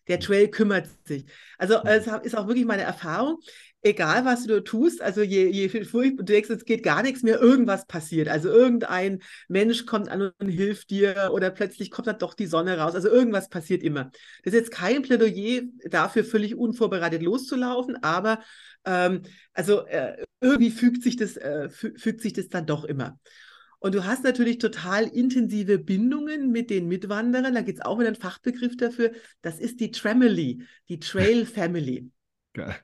Der 0.08 0.20
Trail 0.20 0.48
kümmert 0.48 0.88
sich. 1.04 1.24
Also 1.58 1.82
es 1.84 2.06
ist 2.06 2.36
auch 2.36 2.46
wirklich 2.46 2.66
meine 2.66 2.82
Erfahrung 2.82 3.38
egal 3.82 4.24
was 4.24 4.46
du 4.46 4.62
tust, 4.62 5.00
also 5.02 5.22
je, 5.22 5.48
je 5.48 5.68
furchtbar 5.68 6.24
du 6.24 6.32
denkst, 6.32 6.50
es 6.50 6.64
geht 6.64 6.82
gar 6.82 7.02
nichts 7.02 7.22
mehr, 7.22 7.40
irgendwas 7.40 7.86
passiert. 7.86 8.28
Also 8.28 8.48
irgendein 8.48 9.20
Mensch 9.48 9.86
kommt 9.86 10.08
an 10.08 10.32
und 10.38 10.48
hilft 10.48 10.90
dir 10.90 11.30
oder 11.32 11.50
plötzlich 11.50 11.90
kommt 11.90 12.06
dann 12.06 12.18
doch 12.18 12.34
die 12.34 12.46
Sonne 12.46 12.78
raus. 12.78 12.94
Also 12.94 13.08
irgendwas 13.08 13.48
passiert 13.48 13.82
immer. 13.82 14.10
Das 14.44 14.52
ist 14.52 14.60
jetzt 14.60 14.70
kein 14.70 15.02
Plädoyer 15.02 15.62
dafür, 15.88 16.24
völlig 16.24 16.56
unvorbereitet 16.56 17.22
loszulaufen, 17.22 18.02
aber 18.02 18.40
ähm, 18.84 19.22
also 19.52 19.86
äh, 19.86 20.24
irgendwie 20.40 20.70
fügt 20.70 21.02
sich, 21.02 21.16
das, 21.16 21.36
äh, 21.36 21.68
fügt 21.68 22.20
sich 22.20 22.32
das 22.32 22.48
dann 22.48 22.66
doch 22.66 22.84
immer. 22.84 23.18
Und 23.78 23.94
du 23.94 24.04
hast 24.04 24.24
natürlich 24.24 24.58
total 24.58 25.04
intensive 25.04 25.78
Bindungen 25.78 26.50
mit 26.50 26.68
den 26.68 26.86
Mitwanderern. 26.86 27.54
Da 27.54 27.62
gibt 27.62 27.78
es 27.78 27.84
auch 27.84 27.98
wieder 27.98 28.08
einen 28.08 28.16
Fachbegriff 28.16 28.76
dafür. 28.76 29.12
Das 29.40 29.58
ist 29.58 29.80
die 29.80 29.90
Tramily, 29.90 30.62
die 30.88 31.00
Trail 31.00 31.46
Family. 31.46 32.10
Geil. 32.52 32.76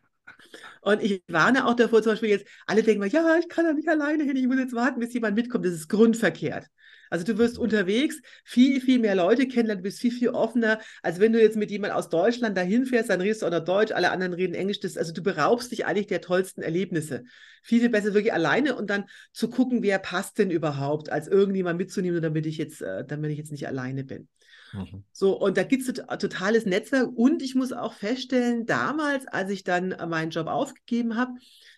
Und 0.81 1.03
ich 1.03 1.23
warne 1.29 1.67
auch 1.67 1.75
davor, 1.75 2.03
zum 2.03 2.13
Beispiel 2.13 2.31
jetzt, 2.31 2.47
alle 2.67 2.83
denken 2.83 3.01
mal, 3.01 3.09
ja, 3.09 3.37
ich 3.39 3.49
kann 3.49 3.65
da 3.65 3.73
nicht 3.73 3.89
alleine 3.89 4.25
hin, 4.25 4.37
ich 4.37 4.47
muss 4.47 4.59
jetzt 4.59 4.75
warten, 4.75 5.01
bis 5.01 5.13
jemand 5.13 5.37
mitkommt. 5.37 5.67
Das 5.67 5.73
ist 5.73 5.89
grundverkehrt. 5.89 6.67
Also 7.11 7.25
du 7.25 7.39
wirst 7.39 7.59
unterwegs 7.59 8.21
viel, 8.45 8.81
viel 8.81 8.99
mehr 8.99 9.15
Leute 9.15 9.47
kennenlernen, 9.47 9.83
du 9.83 9.89
bist 9.89 10.01
viel, 10.01 10.13
viel 10.13 10.31
offener, 10.31 10.81
als 11.03 11.21
wenn 11.21 11.33
du 11.33 11.41
jetzt 11.41 11.57
mit 11.57 11.71
jemand 11.71 11.93
aus 11.93 12.09
Deutschland 12.09 12.57
dahin 12.57 12.87
fährst, 12.87 13.11
dann 13.11 13.21
redest 13.21 13.43
du 13.43 13.47
auch 13.47 13.51
noch 13.51 13.65
Deutsch, 13.65 13.93
alle 13.93 14.11
anderen 14.11 14.33
reden 14.33 14.55
Englisch. 14.55 14.81
Das, 14.81 14.97
also 14.97 15.13
du 15.13 15.23
beraubst 15.23 15.73
dich 15.73 15.87
eigentlich 15.87 16.07
der 16.07 16.21
tollsten 16.21 16.63
Erlebnisse. 16.63 17.25
Viel, 17.63 17.81
viel 17.81 17.91
besser 17.91 18.15
wirklich 18.15 18.33
alleine 18.33 18.77
und 18.77 18.91
dann 18.91 19.07
zu 19.33 19.49
gucken, 19.49 19.83
wer 19.83 19.99
passt 19.99 20.39
denn 20.39 20.51
überhaupt, 20.51 21.11
als 21.11 21.29
irgendjemand 21.29 21.79
mitzunehmen, 21.79 22.23
damit 22.23 22.47
ich 22.47 22.59
jetzt, 22.59 22.83
äh, 22.83 23.05
damit 23.05 23.31
ich 23.31 23.39
jetzt 23.39 23.53
nicht 23.53 23.67
alleine 23.67 24.05
bin. 24.05 24.29
Mhm. 24.73 25.05
So, 25.13 25.39
und 25.39 25.57
da 25.57 25.63
gibt 25.63 25.89
es 25.89 26.01
ein 26.01 26.19
totales 26.19 26.67
Netzwerk. 26.67 27.09
Und 27.15 27.43
ich 27.43 27.55
muss 27.55 27.73
auch 27.73 27.95
feststellen, 27.95 28.67
damals, 28.67 29.27
als 29.27 29.51
ich 29.51 29.65
dann 29.65 29.97
meinen 30.09 30.31
Job 30.31 30.47
aufgegeben 30.47 31.17
habe, 31.17 31.33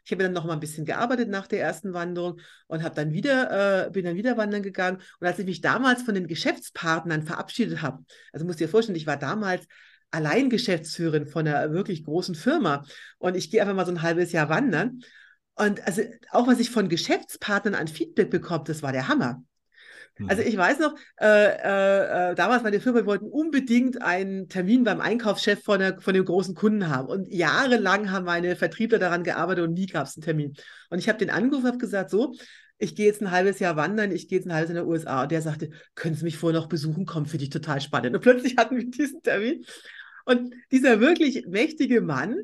ich 0.05 0.13
habe 0.13 0.23
dann 0.23 0.33
noch 0.33 0.47
mal 0.47 0.55
ein 0.55 0.61
bisschen 0.61 0.87
gearbeitet 0.87 1.29
nach 1.29 1.47
der 1.47 1.61
ersten 1.61 1.93
Wanderung 1.93 2.41
und 2.67 2.83
habe 2.83 2.95
dann 2.95 3.13
wieder, 3.13 3.87
äh, 3.87 3.91
bin 3.91 4.07
dann 4.07 4.17
wieder 4.17 4.39
wandern 4.39 4.63
gegangen. 4.63 5.03
Und 5.21 5.27
als 5.27 5.39
ich 5.39 5.45
mich 5.45 5.61
damals 5.61 6.03
von 6.03 6.15
den 6.15 6.27
Geschäftspartnern 6.27 7.25
verabschiedet 7.25 7.83
habe, 7.83 8.03
also 8.33 8.47
musst 8.47 8.59
dir 8.59 8.71
vorstellen, 8.71 8.97
ich 8.97 9.07
war 9.07 9.19
damals 9.19 9.67
Alleingeschäftsführerin 10.11 11.27
von 11.27 11.47
einer 11.47 11.73
wirklich 11.73 12.05
großen 12.05 12.35
Firma 12.35 12.85
und 13.19 13.37
ich 13.37 13.51
gehe 13.51 13.61
einfach 13.61 13.75
mal 13.75 13.85
so 13.85 13.93
ein 13.93 14.01
halbes 14.01 14.33
Jahr 14.33 14.49
wandern. 14.49 15.03
Und 15.57 15.87
also 15.87 16.03
auch 16.31 16.47
was 16.47 16.61
ich 16.61 16.71
von 16.71 16.89
Geschäftspartnern 16.89 17.75
an 17.75 17.89
Feedback 17.89 18.31
bekomme, 18.31 18.65
das 18.65 18.83
war 18.83 18.93
der 18.93 19.09
Hammer. 19.09 19.43
Also 20.27 20.43
mhm. 20.43 20.49
ich 20.49 20.57
weiß 20.57 20.79
noch, 20.81 20.95
äh, 21.21 21.27
äh, 21.27 22.31
äh, 22.31 22.35
damals 22.35 22.63
meine 22.63 22.81
Firma, 22.81 22.99
wir 23.01 23.07
wollten 23.07 23.27
unbedingt 23.27 24.03
einen 24.03 24.49
Termin 24.49 24.85
beim 24.85 25.01
Einkaufschef 25.01 25.63
von, 25.63 25.79
der, 25.79 26.01
von 26.01 26.15
dem 26.15 26.25
großen 26.25 26.55
Kunden 26.55 26.89
haben. 26.89 27.09
Und 27.09 27.29
jahrelang 27.29 28.11
haben 28.11 28.25
meine 28.25 28.57
Vertriebler 28.57 28.99
daran 28.99 29.23
gearbeitet 29.23 29.65
und 29.65 29.75
nie 29.75 29.87
gab 29.87 30.07
es 30.07 30.17
einen 30.17 30.25
Termin. 30.25 30.55
Und 30.91 30.99
ich 30.99 31.09
habe 31.09 31.19
den 31.19 31.31
angerufen 31.31 31.73
und 31.73 31.79
gesagt, 31.79 32.11
so, 32.11 32.35
ich 32.79 32.95
gehe 32.95 33.07
jetzt 33.07 33.21
ein 33.21 33.31
halbes 33.31 33.59
Jahr 33.59 33.77
wandern, 33.77 34.13
ich 34.13 34.29
gehe 34.29 34.39
jetzt 34.39 34.47
ein 34.47 34.55
halbes 34.55 34.71
Jahr 34.71 34.79
in 34.79 34.85
den 34.85 34.93
USA. 34.93 35.23
Und 35.23 35.33
der 35.33 35.43
sagte, 35.43 35.71
können 35.95 36.15
Sie 36.15 36.25
mich 36.25 36.37
vorher 36.37 36.59
noch 36.59 36.69
besuchen 36.69 37.07
kommen, 37.07 37.27
finde 37.27 37.45
ich 37.45 37.51
total 37.51 37.81
spannend. 37.81 38.15
Und 38.15 38.23
plötzlich 38.23 38.57
hatten 38.57 38.77
wir 38.77 38.89
diesen 38.89 39.23
Termin. 39.23 39.65
Und 40.25 40.55
dieser 40.71 41.01
wirklich 41.01 41.47
mächtige 41.47 42.01
Mann, 42.01 42.37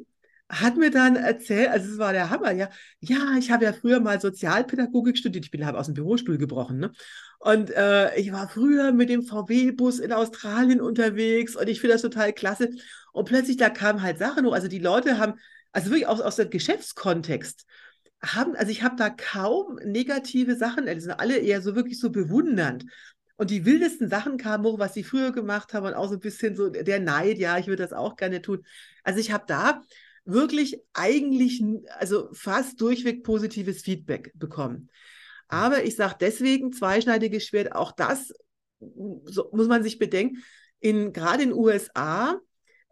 hat 0.61 0.77
mir 0.77 0.91
dann 0.91 1.17
erzählt, 1.17 1.69
also 1.69 1.93
es 1.93 1.99
war 1.99 2.13
der 2.13 2.31
Hammer, 2.31 2.53
ja, 2.53 2.71
ja, 3.01 3.37
ich 3.39 3.51
habe 3.51 3.65
ja 3.65 3.73
früher 3.73 4.01
mal 4.01 4.21
Sozialpädagogik 4.21 5.19
studiert, 5.19 5.45
ich 5.45 5.51
bin 5.51 5.67
habe 5.67 5.79
aus 5.79 5.87
dem 5.87 5.95
Bürostuhl 5.95 6.39
gebrochen, 6.39 6.79
ne? 6.79 6.93
Und 7.39 7.71
äh, 7.71 8.17
ich 8.17 8.33
war 8.33 8.49
früher 8.49 8.93
mit 8.93 9.11
dem 9.11 9.23
VW-Bus 9.23 9.99
in 9.99 10.13
Australien 10.13 10.81
unterwegs 10.81 11.57
und 11.57 11.69
ich 11.69 11.81
finde 11.81 11.95
das 11.95 12.03
total 12.03 12.33
klasse. 12.33 12.71
Und 13.13 13.29
plötzlich 13.29 13.59
da 13.59 13.69
kamen 13.69 14.01
halt 14.01 14.19
Sachen, 14.19 14.47
also 14.47 14.67
die 14.67 14.79
Leute 14.79 15.19
haben, 15.19 15.35
also 15.73 15.91
wirklich 15.91 16.07
aus, 16.07 16.21
aus 16.23 16.37
dem 16.37 16.49
Geschäftskontext, 16.49 17.67
haben, 18.23 18.57
also 18.57 18.71
ich 18.71 18.83
habe 18.83 18.97
da 18.97 19.11
kaum 19.11 19.79
negative 19.85 20.57
Sachen, 20.57 20.87
die 20.87 21.01
sind 21.01 21.13
alle 21.13 21.37
eher 21.37 21.61
so 21.61 21.75
wirklich 21.75 22.01
so 22.01 22.11
bewundernd. 22.11 22.87
Und 23.37 23.51
die 23.51 23.65
wildesten 23.65 24.09
Sachen 24.09 24.39
kamen 24.39 24.65
hoch, 24.65 24.79
was 24.79 24.95
sie 24.95 25.05
früher 25.05 25.33
gemacht 25.33 25.75
haben 25.75 25.87
und 25.87 25.95
auch 25.95 26.09
so 26.09 26.15
ein 26.15 26.21
bisschen 26.21 26.55
so 26.55 26.71
der 26.71 27.01
Neid, 27.01 27.39
ja, 27.39 27.59
ich 27.59 27.67
würde 27.67 27.83
das 27.83 27.93
auch 27.93 28.17
gerne 28.17 28.41
tun. 28.41 28.65
Also 29.03 29.19
ich 29.19 29.33
habe 29.33 29.45
da 29.47 29.83
wirklich 30.25 30.81
eigentlich, 30.93 31.63
also 31.99 32.29
fast 32.33 32.81
durchweg 32.81 33.25
positives 33.25 33.83
Feedback 33.83 34.33
bekommen. 34.35 34.91
Aber 35.49 35.85
ich 35.85 35.97
sage 35.97 36.17
deswegen 36.21 36.73
zweischneidiges 36.73 37.47
Schwert, 37.47 37.75
auch 37.75 37.93
das 37.93 38.33
so 39.27 39.51
muss 39.53 39.69
man 39.69 39.83
sich 39.83 39.99
bedenken, 39.99 40.43
in, 40.81 41.13
gerade 41.13 41.43
in 41.43 41.51
den 41.51 41.59
USA 41.59 42.39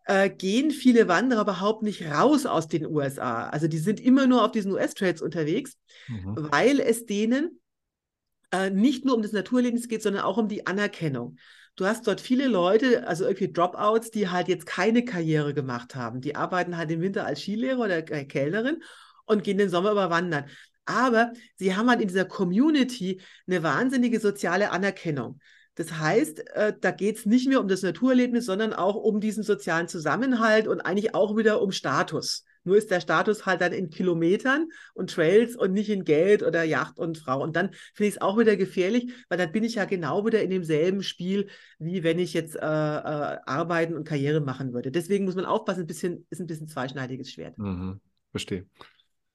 äh, 0.07 0.31
gehen 0.31 0.71
viele 0.71 1.09
Wanderer 1.09 1.43
überhaupt 1.43 1.83
nicht 1.83 2.07
raus 2.07 2.47
aus 2.47 2.69
den 2.69 2.87
USA. 2.87 3.49
Also 3.49 3.69
die 3.69 3.79
sind 3.79 4.01
immer 4.01 4.27
nur 4.27 4.45
auf 4.45 4.53
diesen 4.53 4.73
US-Trades 4.73 5.23
unterwegs, 5.23 5.77
mhm. 6.09 6.49
weil 6.51 6.81
es 6.81 7.07
denen 7.07 7.61
äh, 8.51 8.71
nicht 8.71 9.05
nur 9.05 9.15
um 9.15 9.23
das 9.23 9.33
Naturerlebnis 9.33 9.89
geht, 9.89 10.03
sondern 10.03 10.23
auch 10.23 10.39
um 10.39 10.49
die 10.49 10.67
Anerkennung. 10.67 11.37
Du 11.77 11.87
hast 11.87 12.07
dort 12.07 12.21
viele 12.21 12.49
Leute, 12.49 13.07
also 13.07 13.25
irgendwie 13.25 13.51
Dropouts, 13.51 14.11
die 14.11 14.29
halt 14.29 14.49
jetzt 14.49 14.67
keine 14.67 15.05
Karriere 15.05 15.55
gemacht 15.55 15.95
haben. 15.95 16.21
Die 16.21 16.37
arbeiten 16.37 16.77
halt 16.77 16.91
im 16.91 17.01
Winter 17.01 17.25
als 17.25 17.41
Skilehrer 17.41 17.81
oder 17.81 18.03
Kellnerin 18.03 18.83
und 19.25 19.43
gehen 19.43 19.59
den 19.59 19.71
Sommer 19.71 19.93
über 19.93 20.11
wandern. 20.11 20.45
Aber 20.85 21.33
sie 21.57 21.75
haben 21.75 21.89
halt 21.89 22.01
in 22.01 22.09
dieser 22.09 22.25
Community 22.25 23.21
eine 23.47 23.63
wahnsinnige 23.63 24.21
soziale 24.21 24.71
Anerkennung. 24.71 25.41
Das 25.75 25.93
heißt, 25.93 26.51
äh, 26.51 26.75
da 26.79 26.91
geht 26.91 27.17
es 27.17 27.27
nicht 27.27 27.49
mehr 27.49 27.61
um 27.61 27.69
das 27.69 27.83
Naturerlebnis, 27.83 28.45
sondern 28.45 28.75
auch 28.75 28.97
um 28.97 29.21
diesen 29.21 29.43
sozialen 29.43 29.89
Zusammenhalt 29.89 30.69
und 30.69 30.83
eigentlich 30.83 31.15
auch 31.15 31.37
wieder 31.37 31.63
um 31.63 31.73
Status. 31.73 32.45
Nur 32.65 32.77
ist 32.77 32.91
der 32.91 33.01
Status 33.01 33.47
halt 33.47 33.61
dann 33.61 33.73
in 33.73 33.91
Kilometern 33.91 34.69
und 34.95 35.11
Trails 35.11 35.57
und 35.57 35.73
nicht 35.73 35.91
in 35.91 36.05
Geld 36.05 36.43
oder 36.43 36.63
Yacht 36.65 36.99
und 36.99 37.19
Frau. 37.19 37.43
Und 37.43 37.57
dann 37.57 37.71
finde 37.95 38.09
ich 38.09 38.15
es 38.17 38.21
auch 38.21 38.39
wieder 38.39 38.57
gefährlich, 38.57 39.13
weil 39.29 39.39
dann 39.39 39.53
bin 39.53 39.65
ich 39.65 39.77
ja 39.77 39.85
genau 39.85 40.25
wieder 40.25 40.43
in 40.43 40.51
demselben 40.51 41.03
Spiel, 41.03 41.49
wie 41.79 42.03
wenn 42.03 42.19
ich 42.19 42.35
jetzt 42.35 42.57
äh, 42.57 42.61
äh, 42.61 43.39
arbeiten 43.47 43.95
und 43.95 44.05
Karriere 44.07 44.41
machen 44.41 44.73
würde. 44.73 44.91
Deswegen 44.91 45.25
muss 45.25 45.35
man 45.35 45.45
aufpassen, 45.45 45.81
ein 45.81 45.87
bisschen, 45.87 46.27
ist 46.31 46.41
ein 46.41 46.47
bisschen 46.47 46.69
zweischneidiges 46.69 47.31
Schwert. 47.31 47.59
Mhm, 47.59 48.01
verstehe. 48.31 48.67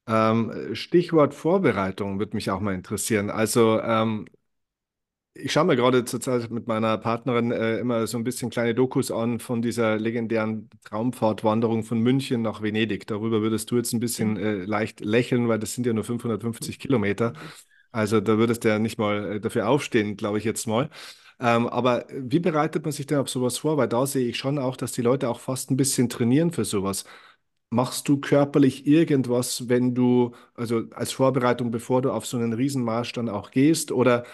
Ähm, 0.06 0.74
Stichwort 0.74 1.34
Vorbereitung 1.34 2.18
würde 2.18 2.34
mich 2.34 2.50
auch 2.50 2.60
mal 2.60 2.74
interessieren. 2.74 3.28
Also 3.28 3.78
ähm, 3.80 4.26
ich 5.34 5.52
schaue 5.52 5.64
mir 5.66 5.76
gerade 5.76 6.04
zurzeit 6.04 6.50
mit 6.50 6.66
meiner 6.66 6.98
Partnerin 6.98 7.52
äh, 7.52 7.78
immer 7.78 8.06
so 8.08 8.18
ein 8.18 8.24
bisschen 8.24 8.50
kleine 8.50 8.74
Dokus 8.74 9.10
an 9.12 9.38
von 9.38 9.62
dieser 9.62 9.96
legendären 9.98 10.68
Traumfahrtwanderung 10.84 11.84
von 11.84 12.00
München 12.00 12.42
nach 12.42 12.60
Venedig. 12.60 13.06
Darüber 13.06 13.40
würdest 13.40 13.70
du 13.70 13.76
jetzt 13.76 13.92
ein 13.92 14.00
bisschen 14.00 14.36
äh, 14.36 14.64
leicht 14.64 15.00
lächeln, 15.00 15.48
weil 15.48 15.60
das 15.60 15.74
sind 15.74 15.86
ja 15.86 15.92
nur 15.92 16.02
550 16.04 16.80
Kilometer. 16.80 17.34
Also 17.92 18.20
da 18.20 18.36
würdest 18.38 18.64
du 18.64 18.68
ja 18.68 18.78
nicht 18.80 18.98
mal 18.98 19.36
äh, 19.36 19.40
dafür 19.40 19.68
aufstehen, 19.68 20.16
glaube 20.16 20.38
ich 20.38 20.44
jetzt 20.44 20.66
mal. 20.66 20.90
Ähm, 21.40 21.68
aber 21.68 22.06
wie 22.12 22.40
bereitet 22.40 22.82
man 22.84 22.92
sich 22.92 23.06
denn 23.06 23.18
auf 23.18 23.28
sowas 23.28 23.58
vor? 23.58 23.76
Weil 23.76 23.88
da 23.88 24.06
sehe 24.06 24.28
ich 24.28 24.36
schon 24.38 24.58
auch, 24.58 24.76
dass 24.76 24.92
die 24.92 25.02
Leute 25.02 25.28
auch 25.28 25.38
fast 25.40 25.70
ein 25.70 25.76
bisschen 25.76 26.08
trainieren 26.08 26.50
für 26.52 26.64
sowas. 26.64 27.04
Machst 27.70 28.08
du 28.08 28.18
körperlich 28.18 28.86
irgendwas, 28.86 29.68
wenn 29.68 29.94
du, 29.94 30.34
also 30.54 30.84
als 30.92 31.12
Vorbereitung, 31.12 31.70
bevor 31.70 32.00
du 32.02 32.10
auf 32.12 32.24
so 32.26 32.38
einen 32.38 32.54
Riesenmarsch 32.54 33.12
dann 33.12 33.28
auch 33.28 33.50
gehst? 33.50 33.92
Oder 33.92 34.24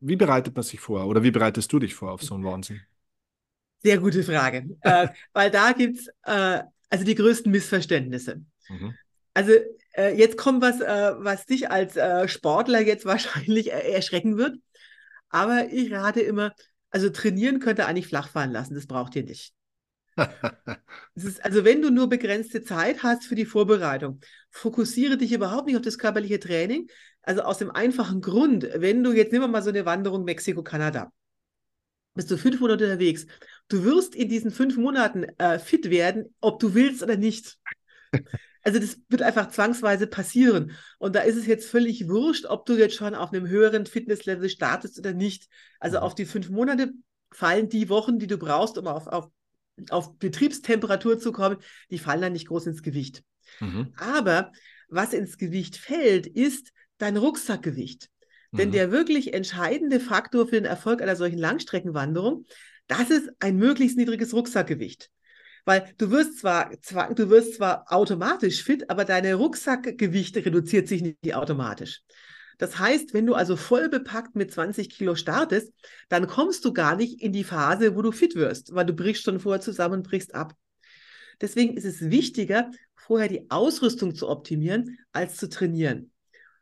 wie 0.00 0.16
bereitet 0.16 0.54
man 0.54 0.62
sich 0.62 0.80
vor 0.80 1.06
oder 1.06 1.22
wie 1.22 1.30
bereitest 1.30 1.72
du 1.72 1.78
dich 1.78 1.94
vor 1.94 2.12
auf 2.12 2.22
so 2.22 2.34
einen 2.34 2.44
Wahnsinn? 2.44 2.80
Sehr 3.82 3.98
gute 3.98 4.22
Frage, 4.22 4.76
äh, 4.82 5.08
weil 5.32 5.50
da 5.50 5.72
gibt 5.72 5.98
es 5.98 6.08
äh, 6.24 6.62
also 6.88 7.04
die 7.04 7.14
größten 7.14 7.50
Missverständnisse. 7.50 8.44
Mhm. 8.68 8.94
Also 9.34 9.52
äh, 9.96 10.16
jetzt 10.16 10.36
kommt 10.36 10.62
was, 10.62 10.80
äh, 10.80 11.12
was 11.18 11.46
dich 11.46 11.70
als 11.70 11.96
äh, 11.96 12.28
Sportler 12.28 12.80
jetzt 12.80 13.04
wahrscheinlich 13.06 13.72
erschrecken 13.72 14.36
wird. 14.36 14.56
Aber 15.30 15.72
ich 15.72 15.92
rate 15.92 16.20
immer, 16.20 16.52
also 16.90 17.08
trainieren 17.08 17.58
könnt 17.58 17.78
ihr 17.78 17.86
eigentlich 17.86 18.08
flach 18.08 18.28
fallen 18.28 18.52
lassen, 18.52 18.74
das 18.74 18.86
braucht 18.86 19.16
ihr 19.16 19.24
nicht. 19.24 19.54
ist, 21.14 21.42
also 21.42 21.64
wenn 21.64 21.80
du 21.80 21.90
nur 21.90 22.08
begrenzte 22.08 22.62
Zeit 22.62 23.02
hast 23.02 23.24
für 23.24 23.34
die 23.34 23.46
Vorbereitung, 23.46 24.20
fokussiere 24.50 25.16
dich 25.16 25.32
überhaupt 25.32 25.66
nicht 25.66 25.76
auf 25.76 25.82
das 25.82 25.96
körperliche 25.96 26.38
Training. 26.38 26.88
Also 27.22 27.42
aus 27.42 27.58
dem 27.58 27.70
einfachen 27.70 28.20
Grund, 28.20 28.68
wenn 28.74 29.02
du 29.02 29.12
jetzt 29.12 29.32
nehmen 29.32 29.44
wir 29.44 29.48
mal 29.48 29.62
so 29.62 29.70
eine 29.70 29.86
Wanderung 29.86 30.24
Mexiko-Kanada, 30.24 31.12
bist 32.14 32.30
du 32.30 32.36
fünf 32.36 32.60
Monate 32.60 32.84
unterwegs. 32.84 33.26
Du 33.68 33.84
wirst 33.84 34.14
in 34.14 34.28
diesen 34.28 34.50
fünf 34.50 34.76
Monaten 34.76 35.24
äh, 35.38 35.58
fit 35.58 35.88
werden, 35.88 36.34
ob 36.40 36.58
du 36.58 36.74
willst 36.74 37.02
oder 37.02 37.16
nicht. 37.16 37.58
Also 38.64 38.78
das 38.78 39.00
wird 39.08 39.22
einfach 39.22 39.50
zwangsweise 39.50 40.06
passieren. 40.06 40.72
Und 40.98 41.16
da 41.16 41.20
ist 41.22 41.36
es 41.36 41.46
jetzt 41.46 41.68
völlig 41.68 42.08
wurscht, 42.08 42.46
ob 42.46 42.64
du 42.64 42.74
jetzt 42.74 42.94
schon 42.94 43.16
auf 43.16 43.32
einem 43.32 43.48
höheren 43.48 43.86
Fitnesslevel 43.86 44.48
startest 44.48 44.98
oder 45.00 45.12
nicht. 45.12 45.48
Also 45.80 45.98
mhm. 45.98 46.04
auf 46.04 46.14
die 46.14 46.26
fünf 46.26 46.48
Monate 46.48 46.92
fallen 47.32 47.68
die 47.68 47.88
Wochen, 47.88 48.20
die 48.20 48.28
du 48.28 48.38
brauchst, 48.38 48.78
um 48.78 48.86
auf, 48.86 49.08
auf, 49.08 49.30
auf 49.90 50.16
Betriebstemperatur 50.18 51.18
zu 51.18 51.32
kommen, 51.32 51.56
die 51.90 51.98
fallen 51.98 52.20
dann 52.20 52.34
nicht 52.34 52.46
groß 52.46 52.66
ins 52.66 52.82
Gewicht. 52.82 53.24
Mhm. 53.58 53.92
Aber 53.96 54.52
was 54.88 55.12
ins 55.12 55.38
Gewicht 55.38 55.76
fällt, 55.76 56.26
ist 56.26 56.72
dein 57.02 57.16
Rucksackgewicht. 57.16 58.08
Mhm. 58.52 58.56
Denn 58.58 58.72
der 58.72 58.92
wirklich 58.92 59.34
entscheidende 59.34 60.00
Faktor 60.00 60.46
für 60.46 60.56
den 60.56 60.64
Erfolg 60.64 61.02
einer 61.02 61.16
solchen 61.16 61.38
Langstreckenwanderung, 61.38 62.44
das 62.86 63.10
ist 63.10 63.28
ein 63.40 63.56
möglichst 63.56 63.96
niedriges 63.96 64.32
Rucksackgewicht. 64.32 65.10
Weil 65.64 65.92
du 65.98 66.10
wirst 66.10 66.38
zwar, 66.38 66.70
zwar, 66.80 67.14
du 67.14 67.30
wirst 67.30 67.54
zwar 67.54 67.84
automatisch 67.92 68.64
fit, 68.64 68.90
aber 68.90 69.04
deine 69.04 69.34
Rucksackgewichte 69.34 70.44
reduziert 70.44 70.88
sich 70.88 71.02
nicht 71.02 71.34
automatisch. 71.34 72.02
Das 72.58 72.78
heißt, 72.78 73.14
wenn 73.14 73.26
du 73.26 73.34
also 73.34 73.56
voll 73.56 73.88
bepackt 73.88 74.36
mit 74.36 74.52
20 74.52 74.90
Kilo 74.90 75.14
startest, 75.14 75.72
dann 76.08 76.26
kommst 76.26 76.64
du 76.64 76.72
gar 76.72 76.96
nicht 76.96 77.20
in 77.20 77.32
die 77.32 77.44
Phase, 77.44 77.96
wo 77.96 78.02
du 78.02 78.12
fit 78.12 78.36
wirst, 78.36 78.74
weil 78.74 78.86
du 78.86 78.92
brichst 78.92 79.24
schon 79.24 79.40
vorher 79.40 79.60
zusammen 79.60 79.94
und 79.94 80.08
brichst 80.08 80.34
ab. 80.34 80.54
Deswegen 81.40 81.76
ist 81.76 81.84
es 81.84 82.10
wichtiger, 82.10 82.70
vorher 82.94 83.28
die 83.28 83.50
Ausrüstung 83.50 84.14
zu 84.14 84.28
optimieren, 84.28 84.98
als 85.12 85.36
zu 85.36 85.48
trainieren. 85.48 86.11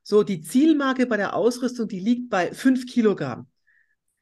So, 0.02 0.22
die 0.22 0.40
Zielmarke 0.40 1.06
bei 1.06 1.16
der 1.16 1.34
Ausrüstung, 1.34 1.88
die 1.88 2.00
liegt 2.00 2.30
bei 2.30 2.52
5 2.52 2.86
Kilogramm. 2.86 3.46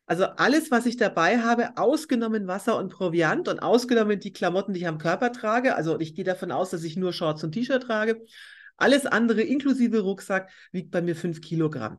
Also 0.07 0.25
alles, 0.25 0.71
was 0.71 0.87
ich 0.87 0.97
dabei 0.97 1.41
habe, 1.41 1.77
ausgenommen 1.77 2.47
Wasser 2.47 2.79
und 2.79 2.91
Proviant 2.91 3.47
und 3.47 3.61
ausgenommen 3.61 4.19
die 4.19 4.33
Klamotten, 4.33 4.73
die 4.73 4.81
ich 4.81 4.89
am 4.89 4.97
Körper 4.97 5.33
trage. 5.33 5.77
Also 5.77 6.01
ich 6.01 6.15
gehe 6.15 6.25
davon 6.25 6.51
aus, 6.51 6.71
dass 6.71 6.83
ich 6.83 6.97
nur 6.97 7.13
Shorts 7.13 7.45
und 7.45 7.53
T-Shirt 7.53 7.83
trage. 7.83 8.25
Alles 8.79 9.05
andere, 9.05 9.43
inklusive 9.43 10.01
Rucksack, 10.01 10.51
wiegt 10.73 10.91
bei 10.91 11.03
mir 11.03 11.15
fünf 11.15 11.43
Kilogramm. 11.43 11.99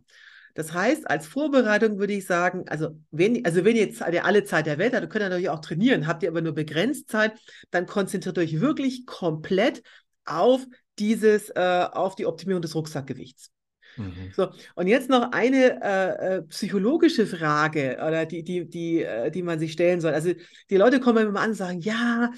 Das 0.55 0.73
heißt, 0.73 1.07
als 1.07 1.27
Vorbereitung 1.27 1.99
würde 1.99 2.13
ich 2.13 2.25
sagen, 2.25 2.67
also 2.67 2.99
wenn, 3.11 3.45
also 3.45 3.63
wenn 3.63 3.75
ihr 3.75 3.85
jetzt 3.85 4.01
alle 4.01 4.43
Zeit 4.43 4.65
der 4.65 4.79
Welt 4.79 4.95
habt, 4.95 5.09
könnt 5.09 5.23
ihr 5.23 5.29
natürlich 5.29 5.49
auch 5.49 5.61
trainieren, 5.61 6.07
habt 6.07 6.23
ihr 6.23 6.29
aber 6.29 6.41
nur 6.41 6.53
begrenzt 6.53 7.09
Zeit, 7.09 7.33
dann 7.69 7.85
konzentriert 7.85 8.39
euch 8.39 8.59
wirklich 8.59 9.05
komplett 9.05 9.83
auf 10.25 10.65
dieses, 10.97 11.49
äh, 11.51 11.87
auf 11.91 12.15
die 12.15 12.25
Optimierung 12.25 12.61
des 12.61 12.73
Rucksackgewichts. 12.73 13.51
Mhm. 13.97 14.31
So, 14.35 14.49
und 14.75 14.87
jetzt 14.87 15.09
noch 15.09 15.31
eine 15.31 15.81
äh, 15.81 16.37
äh, 16.37 16.41
psychologische 16.43 17.27
Frage, 17.27 17.97
oder 18.05 18.25
die, 18.25 18.43
die, 18.43 18.69
die, 18.69 19.03
äh, 19.03 19.31
die 19.31 19.43
man 19.43 19.59
sich 19.59 19.73
stellen 19.73 20.01
soll. 20.01 20.13
Also 20.13 20.33
die 20.69 20.77
Leute 20.77 20.99
kommen 20.99 21.27
immer 21.27 21.41
an 21.41 21.51
und 21.51 21.55
sagen, 21.55 21.81
ja, 21.81 22.31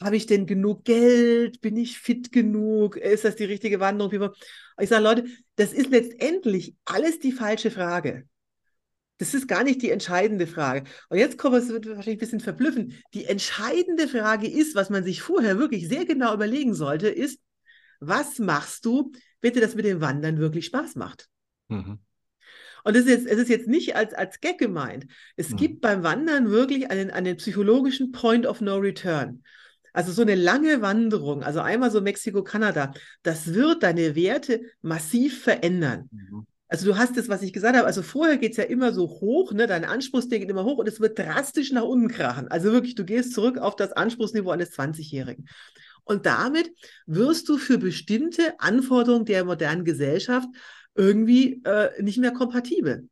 habe 0.00 0.16
ich 0.16 0.26
denn 0.26 0.46
genug 0.46 0.84
Geld? 0.84 1.60
Bin 1.60 1.76
ich 1.76 1.98
fit 1.98 2.32
genug? 2.32 2.96
Ist 2.96 3.24
das 3.24 3.36
die 3.36 3.44
richtige 3.44 3.80
Wanderung? 3.80 4.30
Ich 4.78 4.88
sage, 4.88 5.02
Leute, 5.02 5.24
das 5.56 5.72
ist 5.72 5.90
letztendlich 5.90 6.74
alles 6.84 7.18
die 7.18 7.32
falsche 7.32 7.70
Frage. 7.70 8.26
Das 9.18 9.32
ist 9.32 9.48
gar 9.48 9.64
nicht 9.64 9.80
die 9.80 9.90
entscheidende 9.90 10.46
Frage. 10.46 10.84
Und 11.08 11.16
jetzt 11.16 11.42
wir, 11.42 11.52
es 11.54 11.70
wird 11.70 11.86
wahrscheinlich 11.86 12.16
ein 12.16 12.18
bisschen 12.18 12.40
verblüffen. 12.40 12.92
Die 13.14 13.24
entscheidende 13.24 14.08
Frage 14.08 14.46
ist, 14.46 14.74
was 14.74 14.90
man 14.90 15.04
sich 15.04 15.22
vorher 15.22 15.58
wirklich 15.58 15.88
sehr 15.88 16.04
genau 16.04 16.34
überlegen 16.34 16.74
sollte, 16.74 17.08
ist, 17.08 17.40
was 18.00 18.38
machst 18.38 18.84
du, 18.84 19.12
wenn 19.40 19.52
dir 19.52 19.60
das 19.60 19.74
mit 19.74 19.84
dem 19.84 20.00
Wandern 20.00 20.38
wirklich 20.38 20.66
Spaß 20.66 20.96
macht? 20.96 21.28
Mhm. 21.68 21.98
Und 22.84 22.96
es 22.96 23.06
ist, 23.06 23.26
es 23.26 23.38
ist 23.38 23.48
jetzt 23.48 23.66
nicht 23.66 23.96
als, 23.96 24.14
als 24.14 24.40
Gag 24.40 24.58
gemeint. 24.58 25.06
Es 25.34 25.50
mhm. 25.50 25.56
gibt 25.56 25.80
beim 25.80 26.04
Wandern 26.04 26.50
wirklich 26.50 26.90
einen, 26.90 27.10
einen 27.10 27.36
psychologischen 27.36 28.12
Point 28.12 28.46
of 28.46 28.60
No 28.60 28.76
Return. 28.76 29.42
Also 29.92 30.12
so 30.12 30.22
eine 30.22 30.34
lange 30.34 30.82
Wanderung, 30.82 31.42
also 31.42 31.60
einmal 31.60 31.90
so 31.90 32.00
Mexiko, 32.00 32.44
Kanada, 32.44 32.92
das 33.22 33.54
wird 33.54 33.82
deine 33.82 34.14
Werte 34.14 34.60
massiv 34.82 35.42
verändern. 35.42 36.08
Mhm. 36.12 36.46
Also 36.68 36.86
du 36.86 36.98
hast 36.98 37.16
das, 37.16 37.28
was 37.28 37.42
ich 37.42 37.52
gesagt 37.52 37.76
habe, 37.76 37.86
also 37.86 38.02
vorher 38.02 38.38
geht 38.38 38.52
es 38.52 38.56
ja 38.56 38.64
immer 38.64 38.92
so 38.92 39.08
hoch, 39.08 39.52
ne? 39.52 39.66
dein 39.66 39.84
Anspruchsding 39.84 40.40
geht 40.40 40.50
immer 40.50 40.64
hoch 40.64 40.78
und 40.78 40.88
es 40.88 41.00
wird 41.00 41.18
drastisch 41.18 41.72
nach 41.72 41.84
unten 41.84 42.08
krachen. 42.08 42.48
Also 42.48 42.72
wirklich, 42.72 42.94
du 42.94 43.04
gehst 43.04 43.34
zurück 43.34 43.58
auf 43.58 43.76
das 43.76 43.92
Anspruchsniveau 43.92 44.50
eines 44.50 44.76
20-Jährigen. 44.76 45.48
Und 46.06 46.24
damit 46.24 46.70
wirst 47.06 47.48
du 47.48 47.58
für 47.58 47.78
bestimmte 47.78 48.58
Anforderungen 48.58 49.26
der 49.26 49.44
modernen 49.44 49.84
Gesellschaft 49.84 50.48
irgendwie 50.94 51.60
äh, 51.64 52.00
nicht 52.00 52.18
mehr 52.18 52.32
kompatibel. 52.32 53.08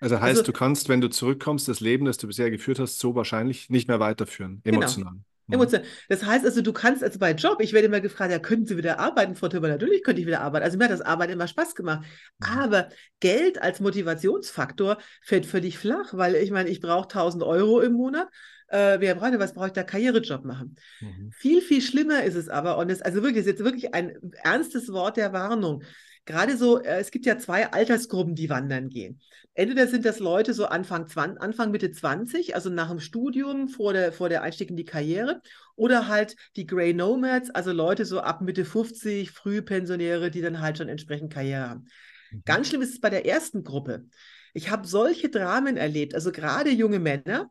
Also 0.00 0.20
heißt, 0.20 0.40
also, 0.40 0.42
du 0.42 0.52
kannst, 0.52 0.90
wenn 0.90 1.00
du 1.00 1.08
zurückkommst, 1.08 1.66
das 1.66 1.80
Leben, 1.80 2.04
das 2.04 2.18
du 2.18 2.26
bisher 2.26 2.50
geführt 2.50 2.78
hast, 2.78 2.98
so 2.98 3.14
wahrscheinlich 3.14 3.70
nicht 3.70 3.88
mehr 3.88 3.98
weiterführen, 3.98 4.60
genau. 4.62 4.78
emotional. 4.78 5.14
Genau. 5.48 5.62
Emotional. 5.62 5.88
Das 6.10 6.24
heißt 6.24 6.44
also, 6.44 6.60
du 6.60 6.72
kannst 6.74 7.02
also 7.02 7.18
bei 7.18 7.32
Job, 7.32 7.60
ich 7.60 7.72
werde 7.72 7.86
immer 7.86 8.00
gefragt, 8.00 8.30
ja, 8.30 8.38
könnten 8.38 8.66
Sie 8.66 8.76
wieder 8.76 8.98
arbeiten, 8.98 9.36
Frau 9.36 9.48
Töber? 9.48 9.68
Natürlich 9.68 10.02
könnte 10.02 10.20
ich 10.20 10.26
wieder 10.26 10.42
arbeiten. 10.42 10.64
Also 10.64 10.76
mir 10.76 10.84
hat 10.84 10.90
das 10.90 11.00
Arbeiten 11.00 11.32
immer 11.32 11.48
Spaß 11.48 11.74
gemacht. 11.74 12.06
Mhm. 12.38 12.46
Aber 12.46 12.88
Geld 13.20 13.60
als 13.60 13.80
Motivationsfaktor 13.80 14.98
fällt 15.22 15.46
völlig 15.46 15.78
flach, 15.78 16.12
weil 16.12 16.34
ich 16.36 16.50
meine, 16.50 16.68
ich 16.68 16.80
brauche 16.80 17.08
1000 17.08 17.42
Euro 17.42 17.80
im 17.80 17.94
Monat 17.94 18.28
äh, 18.74 19.00
wer 19.00 19.14
braucht, 19.14 19.38
was 19.38 19.54
brauche 19.54 19.68
ich 19.68 19.72
da, 19.72 19.84
Karrierejob 19.84 20.44
machen. 20.44 20.76
Mhm. 21.00 21.30
Viel, 21.32 21.62
viel 21.62 21.80
schlimmer 21.80 22.24
ist 22.24 22.34
es 22.34 22.48
aber, 22.48 22.76
und 22.78 22.90
es 22.90 23.00
also 23.00 23.22
wirklich, 23.22 23.40
ist 23.40 23.46
jetzt 23.46 23.64
wirklich 23.64 23.94
ein 23.94 24.18
ernstes 24.42 24.92
Wort 24.92 25.16
der 25.16 25.32
Warnung. 25.32 25.84
Gerade 26.24 26.56
so, 26.56 26.82
äh, 26.82 26.98
es 26.98 27.10
gibt 27.10 27.24
ja 27.26 27.38
zwei 27.38 27.70
Altersgruppen, 27.70 28.34
die 28.34 28.50
wandern 28.50 28.88
gehen. 28.88 29.20
Entweder 29.52 29.86
sind 29.86 30.04
das 30.04 30.18
Leute 30.18 30.54
so 30.54 30.66
Anfang, 30.66 31.06
20, 31.06 31.40
Anfang 31.40 31.70
Mitte 31.70 31.92
20, 31.92 32.56
also 32.56 32.68
nach 32.68 32.88
dem 32.88 32.98
Studium, 32.98 33.68
vor 33.68 33.92
der, 33.92 34.12
vor 34.12 34.28
der 34.28 34.42
Einstieg 34.42 34.70
in 34.70 34.76
die 34.76 34.84
Karriere, 34.84 35.40
oder 35.76 36.08
halt 36.08 36.34
die 36.56 36.66
Grey 36.66 36.92
Nomads, 36.94 37.50
also 37.50 37.70
Leute 37.70 38.04
so 38.04 38.20
ab 38.20 38.40
Mitte 38.40 38.64
50, 38.64 39.30
Frühpensionäre, 39.30 40.32
die 40.32 40.40
dann 40.40 40.60
halt 40.60 40.78
schon 40.78 40.88
entsprechend 40.88 41.32
Karriere 41.32 41.68
haben. 41.68 41.86
Mhm. 42.32 42.42
Ganz 42.44 42.68
schlimm 42.68 42.82
ist 42.82 42.94
es 42.94 43.00
bei 43.00 43.10
der 43.10 43.26
ersten 43.26 43.62
Gruppe. 43.62 44.06
Ich 44.52 44.70
habe 44.70 44.86
solche 44.86 45.28
Dramen 45.28 45.76
erlebt, 45.76 46.14
also 46.14 46.32
gerade 46.32 46.70
junge 46.70 46.98
Männer, 46.98 47.50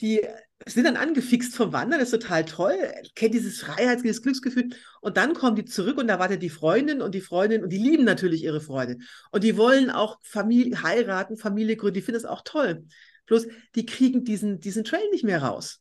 die 0.00 0.20
sind 0.66 0.84
dann 0.84 0.96
angefixt 0.96 1.54
vom 1.54 1.72
Wandern, 1.72 2.00
das 2.00 2.12
ist 2.12 2.22
total 2.22 2.44
toll, 2.44 2.76
kennt 3.14 3.34
dieses 3.34 3.60
Freiheits-, 3.60 4.02
dieses 4.02 4.22
Glücksgefühl 4.22 4.70
und 5.00 5.16
dann 5.16 5.34
kommen 5.34 5.56
die 5.56 5.64
zurück 5.64 5.98
und 5.98 6.08
da 6.08 6.18
wartet 6.18 6.42
die 6.42 6.50
Freundin 6.50 7.02
und 7.02 7.14
die 7.14 7.20
Freundin 7.20 7.62
und 7.62 7.70
die 7.70 7.78
lieben 7.78 8.04
natürlich 8.04 8.42
ihre 8.42 8.60
Freundin 8.60 9.02
und 9.30 9.44
die 9.44 9.56
wollen 9.56 9.90
auch 9.90 10.18
Familie 10.22 10.82
heiraten, 10.82 11.36
Familie 11.36 11.76
gründen, 11.76 11.94
die 11.94 12.02
finden 12.02 12.20
es 12.20 12.24
auch 12.24 12.42
toll. 12.44 12.84
Bloß 13.26 13.46
die 13.74 13.86
kriegen 13.86 14.24
diesen, 14.24 14.60
diesen 14.60 14.84
Trail 14.84 15.08
nicht 15.10 15.24
mehr 15.24 15.42
raus. 15.42 15.80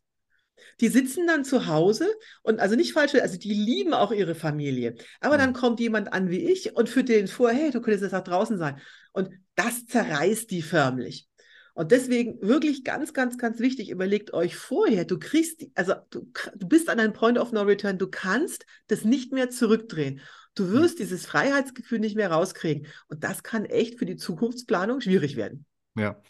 Die 0.80 0.88
sitzen 0.88 1.28
dann 1.28 1.43
zu 1.43 1.68
Hause 1.68 2.07
und 2.41 2.59
also 2.59 2.76
nicht 2.76 2.93
falsch, 2.93 3.16
also 3.16 3.38
die 3.38 3.53
lieben 3.53 3.93
auch 3.93 4.11
ihre 4.11 4.36
Familie. 4.36 4.95
Aber 5.20 5.38
dann 5.38 5.53
kommt 5.53 5.80
jemand 5.80 6.14
an 6.14 6.30
wie 6.30 6.49
ich 6.51 6.76
und 6.76 6.89
führt 6.89 7.09
denen 7.09 7.28
vor, 7.28 7.51
hey, 7.51 7.72
du 7.72 7.82
könntest 7.82 8.03
jetzt 8.03 8.16
auch 8.16 8.24
draußen 8.24 8.57
sein. 8.57 8.80
Und 9.11 9.30
das 9.55 9.86
zerreißt 9.86 10.49
die 10.51 10.61
förmlich. 10.61 11.28
Und 11.74 11.91
deswegen 11.91 12.39
wirklich 12.41 12.84
ganz, 12.84 13.13
ganz, 13.13 13.38
ganz 13.38 13.59
wichtig, 13.59 13.89
überlegt 13.89 14.34
euch 14.34 14.55
vorher, 14.55 15.05
du 15.05 15.17
kriegst, 15.17 15.65
also 15.74 15.93
du, 16.11 16.30
du 16.55 16.67
bist 16.67 16.88
an 16.89 16.99
einem 16.99 17.13
Point 17.13 17.39
of 17.39 17.51
No 17.51 17.63
Return, 17.63 17.97
du 17.97 18.07
kannst 18.07 18.65
das 18.88 19.03
nicht 19.05 19.32
mehr 19.32 19.49
zurückdrehen. 19.49 20.21
Du 20.55 20.69
wirst 20.69 20.99
dieses 20.99 21.26
Freiheitsgefühl 21.26 21.99
nicht 21.99 22.15
mehr 22.15 22.32
rauskriegen. 22.32 22.86
Und 23.07 23.24
das 23.24 23.41
kann 23.41 23.65
echt 23.65 23.97
für 23.97 24.05
die 24.05 24.17
Zukunftsplanung 24.17 25.01
schwierig 25.01 25.36
werden. 25.36 25.65
Ja. 25.95 26.21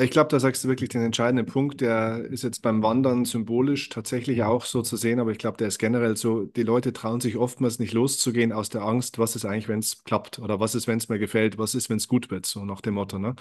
Ich 0.00 0.12
glaube, 0.12 0.28
da 0.30 0.38
sagst 0.38 0.62
du 0.62 0.68
wirklich 0.68 0.90
den 0.90 1.02
entscheidenden 1.02 1.46
Punkt. 1.46 1.80
Der 1.80 2.24
ist 2.30 2.44
jetzt 2.44 2.62
beim 2.62 2.84
Wandern 2.84 3.24
symbolisch 3.24 3.88
tatsächlich 3.88 4.44
auch 4.44 4.64
so 4.64 4.80
zu 4.82 4.96
sehen, 4.96 5.18
aber 5.18 5.32
ich 5.32 5.38
glaube, 5.38 5.56
der 5.56 5.66
ist 5.66 5.78
generell 5.78 6.16
so. 6.16 6.44
Die 6.44 6.62
Leute 6.62 6.92
trauen 6.92 7.20
sich 7.20 7.36
oftmals 7.36 7.80
nicht 7.80 7.94
loszugehen 7.94 8.52
aus 8.52 8.68
der 8.68 8.82
Angst, 8.82 9.18
was 9.18 9.34
ist 9.34 9.44
eigentlich, 9.44 9.66
wenn 9.68 9.80
es 9.80 10.04
klappt 10.04 10.38
oder 10.38 10.60
was 10.60 10.76
ist, 10.76 10.86
wenn 10.86 10.98
es 10.98 11.08
mir 11.08 11.18
gefällt, 11.18 11.58
was 11.58 11.74
ist, 11.74 11.90
wenn 11.90 11.96
es 11.96 12.06
gut 12.06 12.30
wird, 12.30 12.46
so 12.46 12.64
nach 12.64 12.80
dem 12.80 12.94
Motto. 12.94 13.18
Ne? 13.18 13.34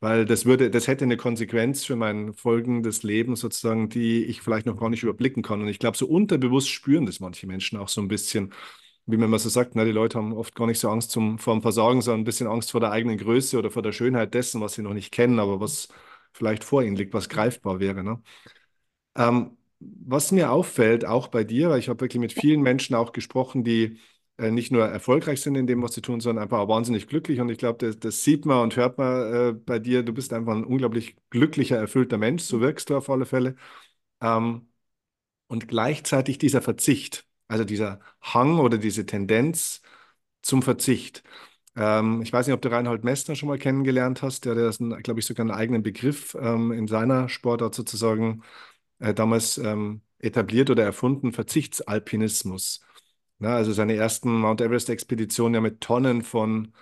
Weil 0.00 0.24
das 0.26 0.44
würde, 0.44 0.70
das 0.70 0.86
hätte 0.88 1.04
eine 1.04 1.16
Konsequenz 1.16 1.84
für 1.84 1.96
mein 1.96 2.34
folgendes 2.34 3.02
Leben 3.02 3.36
sozusagen, 3.36 3.88
die 3.88 4.24
ich 4.24 4.42
vielleicht 4.42 4.66
noch 4.66 4.78
gar 4.78 4.90
nicht 4.90 5.02
überblicken 5.02 5.42
kann. 5.42 5.62
Und 5.62 5.68
ich 5.68 5.78
glaube, 5.78 5.96
so 5.96 6.06
unterbewusst 6.06 6.68
spüren 6.70 7.06
das 7.06 7.20
manche 7.20 7.46
Menschen 7.46 7.78
auch 7.78 7.88
so 7.88 8.00
ein 8.02 8.08
bisschen, 8.08 8.52
wie 9.06 9.16
man 9.16 9.26
immer 9.28 9.38
so 9.38 9.48
sagt, 9.48 9.74
ne, 9.76 9.84
die 9.84 9.92
Leute 9.92 10.18
haben 10.18 10.32
oft 10.34 10.54
gar 10.54 10.66
nicht 10.66 10.78
so 10.80 10.90
Angst 10.90 11.10
zum, 11.10 11.38
vor 11.38 11.54
dem 11.54 11.62
Versagen, 11.62 12.02
sondern 12.02 12.22
ein 12.22 12.24
bisschen 12.24 12.46
Angst 12.48 12.70
vor 12.72 12.80
der 12.80 12.90
eigenen 12.92 13.18
Größe 13.18 13.58
oder 13.58 13.70
vor 13.70 13.82
der 13.82 13.92
Schönheit 13.92 14.34
dessen, 14.34 14.60
was 14.60 14.74
sie 14.74 14.82
noch 14.82 14.94
nicht 14.94 15.12
kennen, 15.12 15.38
aber 15.38 15.60
was 15.60 15.88
vielleicht 16.32 16.64
vor 16.64 16.82
ihnen 16.82 16.96
liegt, 16.96 17.14
was 17.14 17.28
greifbar 17.28 17.80
wäre. 17.80 18.02
Ne? 18.04 18.22
Ähm, 19.16 19.56
was 19.80 20.32
mir 20.32 20.50
auffällt, 20.50 21.04
auch 21.04 21.28
bei 21.28 21.44
dir, 21.44 21.70
weil 21.70 21.78
ich 21.78 21.88
habe 21.88 22.00
wirklich 22.00 22.20
mit 22.20 22.32
vielen 22.32 22.62
Menschen 22.62 22.94
auch 22.96 23.12
gesprochen, 23.12 23.64
die 23.64 23.98
nicht 24.38 24.72
nur 24.72 24.84
erfolgreich 24.84 25.40
sind 25.42 25.54
in 25.54 25.66
dem, 25.66 25.82
was 25.82 25.94
sie 25.94 26.02
tun, 26.02 26.20
sondern 26.20 26.42
einfach 26.44 26.58
auch 26.58 26.68
wahnsinnig 26.68 27.06
glücklich. 27.06 27.40
Und 27.40 27.50
ich 27.50 27.58
glaube, 27.58 27.78
das, 27.86 27.98
das, 27.98 28.24
sieht 28.24 28.46
man 28.46 28.62
und 28.62 28.76
hört 28.76 28.98
man 28.98 29.34
äh, 29.34 29.52
bei 29.52 29.78
dir. 29.78 30.02
Du 30.02 30.12
bist 30.12 30.32
einfach 30.32 30.54
ein 30.54 30.64
unglaublich 30.64 31.16
glücklicher, 31.30 31.76
erfüllter 31.76 32.18
Mensch. 32.18 32.42
So 32.42 32.60
wirkst 32.60 32.90
du 32.90 32.96
auf 32.96 33.10
alle 33.10 33.26
Fälle. 33.26 33.54
Ähm, 34.20 34.68
und 35.48 35.68
gleichzeitig 35.68 36.38
dieser 36.38 36.62
Verzicht, 36.62 37.26
also 37.48 37.64
dieser 37.64 38.00
Hang 38.22 38.58
oder 38.60 38.78
diese 38.78 39.06
Tendenz 39.06 39.82
zum 40.42 40.62
Verzicht. 40.62 41.24
Ähm, 41.76 42.22
ich 42.22 42.32
weiß 42.32 42.46
nicht, 42.46 42.54
ob 42.54 42.62
du 42.62 42.70
Reinhold 42.70 43.04
Messner 43.04 43.36
schon 43.36 43.48
mal 43.48 43.58
kennengelernt 43.58 44.22
hast. 44.22 44.44
Der, 44.46 44.56
ist, 44.56 44.78
glaube 45.02 45.20
ich, 45.20 45.26
sogar 45.26 45.44
einen 45.44 45.50
eigenen 45.52 45.82
Begriff 45.82 46.36
ähm, 46.40 46.72
in 46.72 46.88
seiner 46.88 47.28
Sportart 47.28 47.74
sozusagen 47.74 48.42
äh, 49.00 49.14
damals 49.14 49.58
ähm, 49.58 50.02
etabliert 50.18 50.70
oder 50.70 50.84
erfunden, 50.84 51.32
Verzichtsalpinismus. 51.32 52.80
Na, 53.38 53.56
also 53.56 53.72
seine 53.72 53.94
ersten 53.94 54.32
Mount 54.40 54.60
Everest-Expeditionen 54.60 55.54
ja 55.54 55.60
mit 55.60 55.80
Tonnen 55.80 56.22
von 56.22 56.72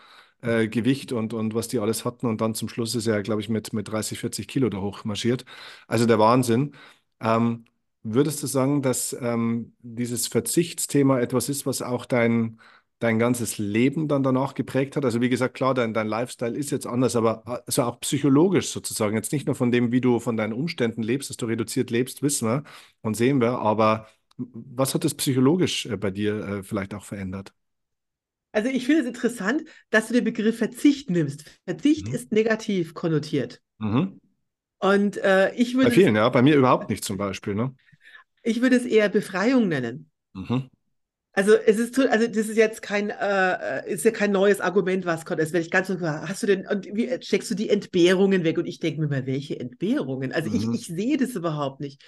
äh, 0.42 0.68
Gewicht 0.68 1.12
und, 1.12 1.32
und 1.34 1.54
was 1.54 1.68
die 1.68 1.78
alles 1.78 2.04
hatten. 2.04 2.26
Und 2.26 2.40
dann 2.40 2.54
zum 2.54 2.68
Schluss 2.68 2.94
ist 2.94 3.06
er, 3.06 3.22
glaube 3.22 3.40
ich, 3.40 3.48
mit, 3.48 3.72
mit 3.72 3.88
30, 3.88 4.18
40 4.18 4.48
Kilo 4.48 4.68
da 4.68 4.78
hoch 4.80 5.04
marschiert. 5.04 5.44
Also 5.88 6.06
der 6.06 6.18
Wahnsinn. 6.18 6.74
Ähm, 7.20 7.64
würdest 8.02 8.42
du 8.42 8.46
sagen, 8.46 8.82
dass 8.82 9.16
ähm, 9.20 9.74
dieses 9.80 10.26
Verzichtsthema 10.28 11.20
etwas 11.20 11.48
ist, 11.48 11.66
was 11.66 11.82
auch 11.82 12.04
dein, 12.06 12.60
dein 12.98 13.18
ganzes 13.18 13.58
Leben 13.58 14.06
dann 14.08 14.22
danach 14.22 14.54
geprägt 14.54 14.96
hat? 14.96 15.04
Also 15.04 15.20
wie 15.20 15.28
gesagt, 15.30 15.54
klar, 15.54 15.74
dein, 15.74 15.94
dein 15.94 16.06
Lifestyle 16.08 16.56
ist 16.56 16.70
jetzt 16.70 16.86
anders, 16.86 17.16
aber 17.16 17.62
also 17.66 17.82
auch 17.84 18.00
psychologisch 18.00 18.68
sozusagen. 18.70 19.16
Jetzt 19.16 19.32
nicht 19.32 19.46
nur 19.46 19.54
von 19.56 19.70
dem, 19.72 19.90
wie 19.92 20.00
du 20.00 20.20
von 20.20 20.36
deinen 20.36 20.52
Umständen 20.52 21.02
lebst, 21.02 21.30
dass 21.30 21.36
du 21.38 21.46
reduziert 21.46 21.90
lebst, 21.90 22.22
wissen 22.22 22.48
wir 22.48 22.64
und 23.02 23.16
sehen 23.16 23.40
wir, 23.40 23.58
aber 23.58 24.06
was 24.52 24.94
hat 24.94 25.04
das 25.04 25.14
psychologisch 25.14 25.86
äh, 25.86 25.96
bei 25.96 26.10
dir 26.10 26.46
äh, 26.46 26.62
vielleicht 26.62 26.94
auch 26.94 27.04
verändert? 27.04 27.52
Also 28.52 28.68
ich 28.68 28.86
finde 28.86 29.02
es 29.02 29.06
interessant, 29.06 29.64
dass 29.90 30.08
du 30.08 30.14
den 30.14 30.24
Begriff 30.24 30.58
Verzicht 30.58 31.10
nimmst. 31.10 31.44
Verzicht 31.64 32.08
mhm. 32.08 32.14
ist 32.14 32.32
negativ 32.32 32.94
konnotiert. 32.94 33.60
Mhm. 33.78 34.20
Und 34.78 35.16
äh, 35.18 35.54
ich 35.54 35.74
würde. 35.74 35.88
Bei 35.88 35.94
vielen, 35.94 36.16
es, 36.16 36.20
ja, 36.20 36.28
bei 36.28 36.42
mir 36.42 36.56
überhaupt 36.56 36.90
nicht 36.90 37.04
zum 37.04 37.16
Beispiel. 37.16 37.54
Ne? 37.54 37.74
Ich 38.42 38.60
würde 38.60 38.76
es 38.76 38.84
eher 38.84 39.08
Befreiung 39.08 39.68
nennen. 39.68 40.10
Mhm. 40.34 40.68
Also 41.34 41.54
es 41.54 41.78
ist 41.78 41.98
also 41.98 42.26
das 42.26 42.48
ist 42.48 42.58
jetzt 42.58 42.82
kein 42.82 43.08
äh, 43.08 43.80
äh, 43.80 43.92
ist 43.92 44.04
ja 44.04 44.10
kein 44.10 44.32
neues 44.32 44.60
Argument, 44.60 45.06
was 45.06 45.24
kommt. 45.24 45.40
Das 45.40 45.54
werde 45.54 45.64
ich 45.64 45.70
ganz 45.70 45.88
so 45.88 45.98
hast 45.98 46.42
du 46.42 46.46
denn 46.46 46.66
und 46.66 46.86
wie 46.92 47.10
steckst 47.22 47.50
du 47.50 47.54
die 47.54 47.70
Entbehrungen 47.70 48.44
weg? 48.44 48.58
Und 48.58 48.66
ich 48.66 48.80
denke 48.80 49.00
mir 49.00 49.08
mal, 49.08 49.26
welche 49.26 49.58
Entbehrungen? 49.58 50.32
Also 50.32 50.50
mhm. 50.50 50.56
ich, 50.56 50.80
ich 50.80 50.86
sehe 50.88 51.16
das 51.16 51.30
überhaupt 51.30 51.80
nicht. 51.80 52.02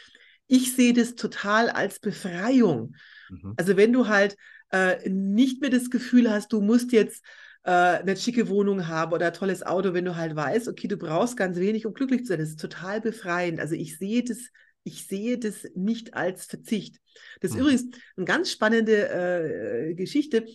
Ich 0.46 0.74
sehe 0.74 0.92
das 0.92 1.14
total 1.14 1.70
als 1.70 2.00
Befreiung. 2.00 2.94
Mhm. 3.30 3.54
Also 3.56 3.76
wenn 3.76 3.92
du 3.92 4.08
halt 4.08 4.36
äh, 4.70 5.08
nicht 5.08 5.60
mehr 5.60 5.70
das 5.70 5.90
Gefühl 5.90 6.30
hast, 6.30 6.52
du 6.52 6.60
musst 6.60 6.92
jetzt 6.92 7.24
äh, 7.64 7.70
eine 7.70 8.16
schicke 8.16 8.48
Wohnung 8.48 8.88
haben 8.88 9.12
oder 9.12 9.28
ein 9.28 9.32
tolles 9.32 9.62
Auto, 9.62 9.94
wenn 9.94 10.04
du 10.04 10.16
halt 10.16 10.36
weißt, 10.36 10.68
okay, 10.68 10.88
du 10.88 10.96
brauchst 10.96 11.36
ganz 11.36 11.58
wenig, 11.58 11.86
um 11.86 11.94
glücklich 11.94 12.22
zu 12.22 12.28
sein. 12.28 12.38
Das 12.38 12.50
ist 12.50 12.60
total 12.60 13.00
befreiend. 13.00 13.60
Also 13.60 13.74
ich 13.74 13.98
sehe 13.98 14.22
das, 14.22 14.38
ich 14.84 15.06
sehe 15.06 15.38
das 15.38 15.66
nicht 15.74 16.14
als 16.14 16.44
Verzicht. 16.44 17.00
Das 17.40 17.50
ist 17.50 17.56
mhm. 17.56 17.62
übrigens 17.62 17.84
eine 18.16 18.26
ganz 18.26 18.50
spannende 18.50 19.08
äh, 19.08 19.94
Geschichte. 19.94 20.46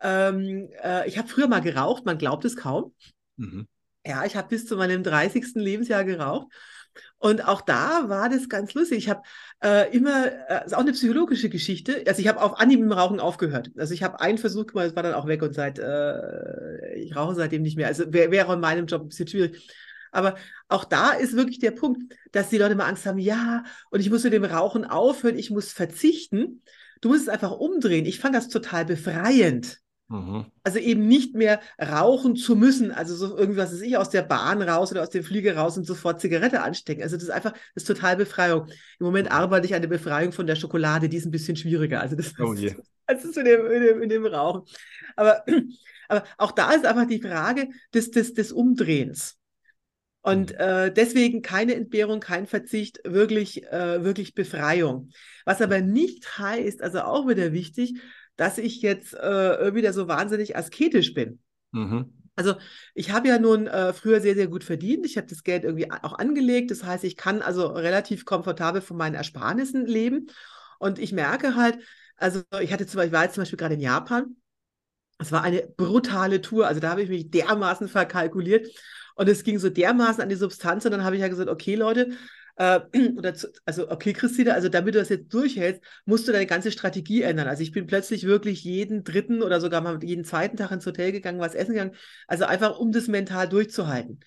Ähm, 0.00 0.70
äh, 0.82 1.06
ich 1.08 1.18
habe 1.18 1.28
früher 1.28 1.48
mal 1.48 1.60
geraucht, 1.60 2.04
man 2.06 2.18
glaubt 2.18 2.44
es 2.44 2.56
kaum. 2.56 2.94
Mhm. 3.36 3.68
Ja, 4.06 4.24
ich 4.24 4.36
habe 4.36 4.48
bis 4.48 4.66
zu 4.66 4.76
meinem 4.76 5.02
30. 5.02 5.54
Lebensjahr 5.54 6.04
geraucht. 6.04 6.48
Und 7.24 7.48
auch 7.48 7.62
da 7.62 8.10
war 8.10 8.28
das 8.28 8.50
ganz 8.50 8.74
lustig. 8.74 8.98
Ich 8.98 9.08
habe 9.08 9.22
äh, 9.62 9.90
immer, 9.96 10.26
äh, 10.50 10.66
ist 10.66 10.74
auch 10.74 10.80
eine 10.80 10.92
psychologische 10.92 11.48
Geschichte. 11.48 12.04
Also 12.06 12.20
ich 12.20 12.28
habe 12.28 12.42
auf 12.42 12.60
Anhieb 12.60 12.80
mit 12.80 12.94
Rauchen 12.94 13.18
aufgehört. 13.18 13.70
Also 13.78 13.94
ich 13.94 14.02
habe 14.02 14.20
einen 14.20 14.36
Versuch 14.36 14.66
gemacht, 14.66 14.88
es 14.88 14.94
war 14.94 15.02
dann 15.02 15.14
auch 15.14 15.26
weg 15.26 15.40
und 15.40 15.54
seit, 15.54 15.78
äh, 15.78 16.96
ich 16.96 17.16
rauche 17.16 17.34
seitdem 17.34 17.62
nicht 17.62 17.78
mehr. 17.78 17.86
Also 17.86 18.12
wäre 18.12 18.30
wär 18.30 18.46
in 18.50 18.60
meinem 18.60 18.84
Job 18.84 19.00
ein 19.00 19.08
bisschen 19.08 19.26
schwierig. 19.26 19.74
Aber 20.12 20.34
auch 20.68 20.84
da 20.84 21.12
ist 21.12 21.34
wirklich 21.34 21.60
der 21.60 21.70
Punkt, 21.70 22.14
dass 22.32 22.50
die 22.50 22.58
Leute 22.58 22.74
mal 22.74 22.88
Angst 22.88 23.06
haben, 23.06 23.18
ja, 23.18 23.64
und 23.88 24.00
ich 24.00 24.10
muss 24.10 24.22
mit 24.24 24.34
dem 24.34 24.44
Rauchen 24.44 24.84
aufhören, 24.84 25.38
ich 25.38 25.48
muss 25.48 25.72
verzichten. 25.72 26.60
Du 27.00 27.08
musst 27.08 27.22
es 27.22 27.28
einfach 27.30 27.52
umdrehen. 27.52 28.04
Ich 28.04 28.20
fand 28.20 28.34
das 28.34 28.50
total 28.50 28.84
befreiend. 28.84 29.80
Mhm. 30.08 30.46
Also 30.62 30.78
eben 30.78 31.06
nicht 31.06 31.34
mehr 31.34 31.60
rauchen 31.80 32.36
zu 32.36 32.56
müssen, 32.56 32.92
also 32.92 33.16
so 33.16 33.36
irgendwas 33.38 33.72
ist 33.72 33.80
ich 33.80 33.96
aus 33.96 34.10
der 34.10 34.22
Bahn 34.22 34.60
raus 34.60 34.90
oder 34.92 35.02
aus 35.02 35.10
dem 35.10 35.24
Flieger 35.24 35.56
raus 35.56 35.78
und 35.78 35.84
sofort 35.84 36.20
Zigarette 36.20 36.62
anstecken. 36.62 37.02
Also 37.02 37.16
das 37.16 37.24
ist 37.24 37.30
einfach, 37.30 37.52
das 37.52 37.84
ist 37.84 37.86
total 37.86 38.16
Befreiung. 38.16 38.68
Im 38.98 39.06
Moment 39.06 39.28
mhm. 39.28 39.34
arbeite 39.34 39.66
ich 39.66 39.74
an 39.74 39.82
der 39.82 39.88
Befreiung 39.88 40.32
von 40.32 40.46
der 40.46 40.56
Schokolade, 40.56 41.08
die 41.08 41.16
ist 41.16 41.24
ein 41.24 41.30
bisschen 41.30 41.56
schwieriger. 41.56 42.00
Also 42.00 42.16
das, 42.16 42.34
oh 42.38 42.52
yeah. 42.52 42.74
das 43.06 43.24
ist 43.24 43.36
in 43.38 43.46
dem, 43.46 43.66
in, 43.66 43.82
dem, 43.82 44.02
in 44.02 44.08
dem 44.10 44.26
Rauchen. 44.26 44.62
Aber, 45.16 45.42
aber 46.08 46.24
auch 46.36 46.52
da 46.52 46.72
ist 46.72 46.84
einfach 46.84 47.06
die 47.06 47.22
Frage 47.22 47.68
des, 47.94 48.10
des, 48.10 48.34
des 48.34 48.52
Umdrehens. 48.52 49.38
Und 50.20 50.52
mhm. 50.52 50.58
äh, 50.58 50.90
deswegen 50.90 51.42
keine 51.42 51.74
Entbehrung, 51.74 52.20
kein 52.20 52.46
Verzicht, 52.46 52.98
wirklich, 53.04 53.64
äh, 53.64 54.04
wirklich 54.04 54.34
Befreiung. 54.34 55.10
Was 55.44 55.60
aber 55.62 55.80
nicht 55.80 56.38
heißt, 56.38 56.82
also 56.82 57.00
auch 57.00 57.26
wieder 57.26 57.52
wichtig, 57.52 58.00
dass 58.36 58.58
ich 58.58 58.82
jetzt 58.82 59.14
äh, 59.14 59.74
wieder 59.74 59.92
so 59.92 60.08
wahnsinnig 60.08 60.56
asketisch 60.56 61.14
bin. 61.14 61.40
Mhm. 61.72 62.12
Also 62.36 62.54
ich 62.94 63.12
habe 63.12 63.28
ja 63.28 63.38
nun 63.38 63.66
äh, 63.66 63.92
früher 63.92 64.20
sehr, 64.20 64.34
sehr 64.34 64.48
gut 64.48 64.64
verdient. 64.64 65.06
Ich 65.06 65.16
habe 65.16 65.26
das 65.28 65.44
Geld 65.44 65.64
irgendwie 65.64 65.90
auch 65.90 66.18
angelegt. 66.18 66.70
Das 66.70 66.82
heißt, 66.84 67.04
ich 67.04 67.16
kann 67.16 67.42
also 67.42 67.66
relativ 67.68 68.24
komfortabel 68.24 68.80
von 68.80 68.96
meinen 68.96 69.14
Ersparnissen 69.14 69.86
leben. 69.86 70.26
Und 70.78 70.98
ich 70.98 71.12
merke 71.12 71.54
halt, 71.54 71.78
also 72.16 72.42
ich 72.60 72.72
hatte 72.72 72.86
zum 72.86 72.98
Beispiel, 72.98 73.12
war 73.12 73.24
jetzt 73.24 73.34
zum 73.34 73.42
Beispiel 73.42 73.56
gerade 73.56 73.74
in 73.74 73.80
Japan. 73.80 74.36
Es 75.18 75.30
war 75.30 75.42
eine 75.42 75.62
brutale 75.76 76.40
Tour. 76.40 76.66
Also 76.66 76.80
da 76.80 76.90
habe 76.90 77.02
ich 77.02 77.08
mich 77.08 77.30
dermaßen 77.30 77.86
verkalkuliert. 77.86 78.68
Und 79.14 79.28
es 79.28 79.44
ging 79.44 79.60
so 79.60 79.70
dermaßen 79.70 80.20
an 80.20 80.28
die 80.28 80.34
Substanz. 80.34 80.84
Und 80.84 80.90
dann 80.90 81.04
habe 81.04 81.14
ich 81.14 81.22
ja 81.22 81.28
gesagt, 81.28 81.48
okay, 81.48 81.76
Leute, 81.76 82.10
äh, 82.56 82.80
oder 83.16 83.34
zu, 83.34 83.48
also 83.64 83.90
okay, 83.90 84.12
Christine, 84.12 84.54
also 84.54 84.68
damit 84.68 84.94
du 84.94 84.98
das 84.98 85.08
jetzt 85.08 85.32
durchhältst, 85.32 85.82
musst 86.04 86.28
du 86.28 86.32
deine 86.32 86.46
ganze 86.46 86.72
Strategie 86.72 87.22
ändern. 87.22 87.48
Also 87.48 87.62
ich 87.62 87.72
bin 87.72 87.86
plötzlich 87.86 88.24
wirklich 88.24 88.64
jeden 88.64 89.04
dritten 89.04 89.42
oder 89.42 89.60
sogar 89.60 89.80
mal 89.80 90.02
jeden 90.02 90.24
zweiten 90.24 90.56
Tag 90.56 90.70
ins 90.70 90.86
Hotel 90.86 91.12
gegangen, 91.12 91.40
was 91.40 91.54
essen 91.54 91.72
gegangen. 91.72 91.94
Also 92.26 92.44
einfach, 92.44 92.78
um 92.78 92.92
das 92.92 93.08
mental 93.08 93.48
durchzuhalten. 93.48 94.20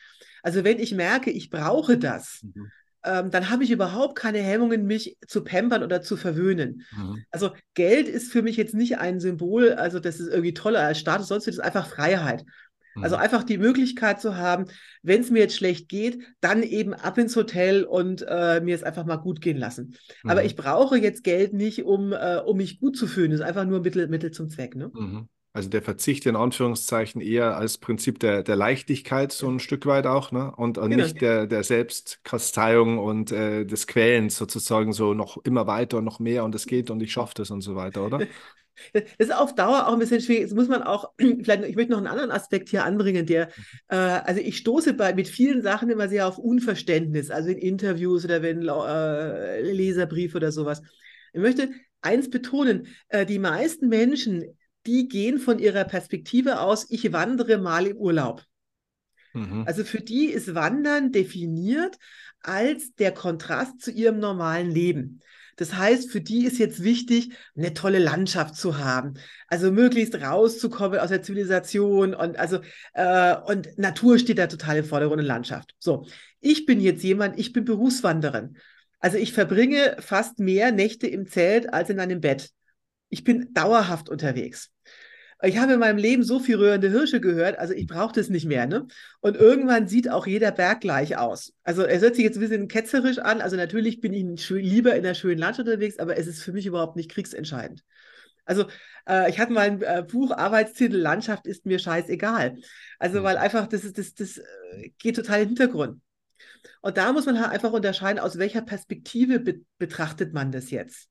Also 0.43 0.63
wenn 0.63 0.79
ich 0.79 0.93
merke, 0.93 1.31
ich 1.31 1.49
brauche 1.49 1.97
das, 1.97 2.41
mhm. 2.43 2.71
ähm, 3.03 3.31
dann 3.31 3.49
habe 3.49 3.63
ich 3.63 3.71
überhaupt 3.71 4.17
keine 4.17 4.39
Hemmungen, 4.39 4.85
mich 4.85 5.17
zu 5.27 5.43
pampern 5.43 5.83
oder 5.83 6.01
zu 6.01 6.15
verwöhnen. 6.15 6.85
Mhm. 6.95 7.23
Also 7.31 7.51
Geld 7.73 8.07
ist 8.07 8.31
für 8.31 8.41
mich 8.41 8.57
jetzt 8.57 8.73
nicht 8.73 8.97
ein 8.97 9.19
Symbol, 9.19 9.73
also 9.73 9.99
das 9.99 10.19
ist 10.19 10.29
irgendwie 10.29 10.53
toller 10.53 10.81
als 10.81 10.99
Status, 10.99 11.27
sonst 11.27 11.47
ist 11.47 11.55
es 11.55 11.59
einfach 11.59 11.87
Freiheit. 11.87 12.45
Also 13.03 13.15
mhm. 13.15 13.21
einfach 13.21 13.43
die 13.43 13.57
Möglichkeit 13.57 14.21
zu 14.21 14.35
haben, 14.35 14.65
wenn 15.03 15.21
es 15.21 15.31
mir 15.31 15.39
jetzt 15.39 15.55
schlecht 15.55 15.89
geht, 15.89 16.19
dann 16.41 16.63
eben 16.63 16.93
ab 16.93 17.17
ins 17.17 17.35
Hotel 17.35 17.83
und 17.83 18.25
äh, 18.27 18.61
mir 18.61 18.75
es 18.75 18.83
einfach 18.83 19.05
mal 19.05 19.17
gut 19.17 19.41
gehen 19.41 19.57
lassen. 19.57 19.95
Mhm. 20.23 20.29
Aber 20.29 20.43
ich 20.43 20.55
brauche 20.55 20.97
jetzt 20.97 21.23
Geld 21.23 21.53
nicht, 21.53 21.83
um, 21.83 22.13
äh, 22.13 22.41
um 22.45 22.57
mich 22.57 22.79
gut 22.79 22.97
zu 22.97 23.07
fühlen. 23.07 23.31
Das 23.31 23.39
ist 23.41 23.45
einfach 23.45 23.65
nur 23.65 23.81
Mittel, 23.81 24.07
Mittel 24.07 24.31
zum 24.31 24.49
Zweck. 24.49 24.75
Ne? 24.75 24.91
Mhm. 24.93 25.27
Also 25.57 25.69
der 25.69 25.81
Verzicht 25.81 26.27
in 26.27 26.35
Anführungszeichen 26.35 27.19
eher 27.19 27.57
als 27.57 27.79
Prinzip 27.79 28.19
der, 28.19 28.43
der 28.43 28.55
Leichtigkeit 28.55 29.31
so 29.31 29.49
ein 29.49 29.59
Stück 29.59 29.87
weit 29.87 30.05
auch, 30.05 30.31
ne? 30.31 30.53
Und, 30.55 30.77
und 30.77 30.91
genau. 30.91 31.01
nicht 31.01 31.19
der, 31.19 31.47
der 31.47 31.63
Selbstkasteiung 31.63 32.99
und 32.99 33.31
äh, 33.31 33.65
des 33.65 33.87
Quälens 33.87 34.37
sozusagen 34.37 34.93
so 34.93 35.15
noch 35.15 35.43
immer 35.45 35.65
weiter 35.65 35.97
und 35.97 36.03
noch 36.03 36.19
mehr 36.19 36.43
und 36.43 36.53
es 36.53 36.67
geht 36.67 36.91
und 36.91 37.01
ich 37.01 37.11
schaffe 37.11 37.33
das 37.37 37.49
und 37.49 37.61
so 37.61 37.75
weiter, 37.75 38.05
oder? 38.05 38.19
Das 38.93 39.01
ist 39.17 39.33
auf 39.33 39.55
Dauer 39.55 39.87
auch 39.87 39.93
ein 39.93 39.97
bisschen 39.97 40.21
schwierig. 40.21 40.43
Jetzt 40.43 40.55
muss 40.55 40.67
man 40.67 40.83
auch, 40.83 41.11
vielleicht, 41.17 41.63
ich 41.63 41.75
möchte 41.75 41.93
noch 41.93 41.97
einen 41.97 42.05
anderen 42.05 42.29
Aspekt 42.29 42.69
hier 42.69 42.83
anbringen, 42.83 43.25
der, 43.25 43.49
äh, 43.87 43.95
also 43.95 44.39
ich 44.39 44.57
stoße 44.57 44.93
bei, 44.93 45.15
mit 45.15 45.27
vielen 45.27 45.63
Sachen 45.63 45.89
immer 45.89 46.07
sehr 46.07 46.27
auf 46.27 46.37
Unverständnis, 46.37 47.31
also 47.31 47.49
in 47.49 47.57
Interviews 47.57 48.23
oder 48.25 48.43
wenn 48.43 48.61
äh, 48.61 49.61
Leserbriefe 49.71 50.37
oder 50.37 50.51
sowas. 50.51 50.83
Ich 51.33 51.41
möchte 51.41 51.71
eins 52.01 52.29
betonen, 52.29 52.85
äh, 53.09 53.25
die 53.25 53.39
meisten 53.39 53.87
Menschen, 53.87 54.45
die 54.87 55.07
gehen 55.07 55.37
von 55.37 55.59
ihrer 55.59 55.83
Perspektive 55.83 56.61
aus, 56.61 56.87
ich 56.89 57.11
wandere 57.13 57.57
mal 57.57 57.85
im 57.85 57.97
Urlaub. 57.97 58.43
Mhm. 59.33 59.63
Also 59.67 59.83
für 59.83 60.01
die 60.01 60.27
ist 60.27 60.55
Wandern 60.55 61.11
definiert 61.11 61.97
als 62.41 62.93
der 62.95 63.11
Kontrast 63.11 63.81
zu 63.81 63.91
ihrem 63.91 64.19
normalen 64.19 64.71
Leben. 64.71 65.21
Das 65.57 65.73
heißt, 65.73 66.11
für 66.11 66.21
die 66.21 66.45
ist 66.45 66.59
jetzt 66.59 66.83
wichtig, 66.83 67.35
eine 67.55 67.73
tolle 67.73 67.97
Landschaft 67.97 68.55
zu 68.55 68.77
haben. 68.77 69.15
Also 69.47 69.71
möglichst 69.71 70.15
rauszukommen 70.15 70.99
aus 70.99 71.09
der 71.09 71.23
Zivilisation 71.23 72.13
und 72.13 72.37
also 72.37 72.59
äh, 72.93 73.35
und 73.47 73.77
Natur 73.77 74.19
steht 74.19 74.37
da 74.37 74.45
total 74.47 74.77
im 74.77 74.85
Vordergrund 74.85 75.19
und 75.19 75.27
Landschaft. 75.27 75.73
So, 75.79 76.07
ich 76.39 76.67
bin 76.67 76.79
jetzt 76.79 77.03
jemand, 77.03 77.39
ich 77.39 77.53
bin 77.53 77.65
Berufswanderin. 77.65 78.57
Also 78.99 79.17
ich 79.17 79.33
verbringe 79.33 79.97
fast 79.99 80.39
mehr 80.39 80.71
Nächte 80.71 81.07
im 81.07 81.27
Zelt 81.27 81.73
als 81.73 81.89
in 81.89 81.99
einem 81.99 82.21
Bett. 82.21 82.51
Ich 83.09 83.23
bin 83.23 83.53
dauerhaft 83.53 84.09
unterwegs. 84.09 84.69
Ich 85.43 85.57
habe 85.59 85.73
in 85.73 85.79
meinem 85.79 85.97
Leben 85.99 86.23
so 86.23 86.39
viel 86.39 86.55
rührende 86.55 86.89
Hirsche 86.89 87.21
gehört, 87.21 87.59
also 87.59 87.73
ich 87.73 87.85
brauche 87.85 88.13
das 88.13 88.29
nicht 88.29 88.45
mehr. 88.45 88.65
Ne? 88.65 88.87
Und 89.19 89.37
irgendwann 89.37 89.87
sieht 89.87 90.09
auch 90.09 90.25
jeder 90.25 90.51
Berg 90.51 90.81
gleich 90.81 91.17
aus. 91.17 91.53
Also 91.63 91.83
es 91.83 92.01
hört 92.01 92.15
sich 92.15 92.23
jetzt 92.23 92.37
ein 92.37 92.41
bisschen 92.41 92.67
ketzerisch 92.67 93.19
an. 93.19 93.41
Also 93.41 93.55
natürlich 93.55 94.01
bin 94.01 94.13
ich 94.13 94.49
lieber 94.49 94.95
in 94.95 95.03
der 95.03 95.13
schönen 95.13 95.37
Landschaft 95.37 95.67
unterwegs, 95.67 95.99
aber 95.99 96.17
es 96.17 96.25
ist 96.25 96.41
für 96.41 96.53
mich 96.53 96.65
überhaupt 96.65 96.95
nicht 96.95 97.11
kriegsentscheidend. 97.11 97.83
Also 98.45 98.65
äh, 99.07 99.29
ich 99.29 99.39
hatte 99.39 99.53
mal 99.53 99.67
ein 99.67 99.81
äh, 99.83 100.03
Buch, 100.07 100.31
Arbeitstitel 100.31 100.97
Landschaft 100.97 101.45
ist 101.45 101.67
mir 101.67 101.77
scheißegal. 101.77 102.57
Also 102.97 103.21
weil 103.21 103.37
einfach 103.37 103.67
das, 103.67 103.91
das, 103.93 104.15
das 104.15 104.37
äh, 104.39 104.89
geht 104.97 105.17
total 105.17 105.41
in 105.41 105.49
den 105.49 105.57
Hintergrund. 105.57 106.01
Und 106.81 106.97
da 106.97 107.11
muss 107.13 107.25
man 107.25 107.39
halt 107.39 107.51
einfach 107.51 107.73
unterscheiden, 107.73 108.19
aus 108.19 108.37
welcher 108.37 108.61
Perspektive 108.61 109.39
be 109.39 109.61
betrachtet 109.77 110.33
man 110.33 110.51
das 110.51 110.71
jetzt. 110.71 111.09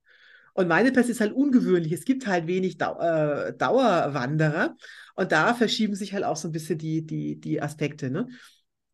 Und 0.56 0.68
meine 0.68 0.90
Pest 0.90 1.10
ist 1.10 1.20
halt 1.20 1.34
ungewöhnlich. 1.34 1.92
Es 1.92 2.06
gibt 2.06 2.26
halt 2.26 2.46
wenig 2.46 2.78
Dau 2.78 2.98
äh, 2.98 3.52
Dauerwanderer 3.56 4.74
und 5.14 5.30
da 5.30 5.52
verschieben 5.52 5.94
sich 5.94 6.14
halt 6.14 6.24
auch 6.24 6.36
so 6.36 6.48
ein 6.48 6.52
bisschen 6.52 6.78
die, 6.78 7.04
die, 7.04 7.38
die 7.38 7.60
Aspekte. 7.60 8.10
Ne? 8.10 8.28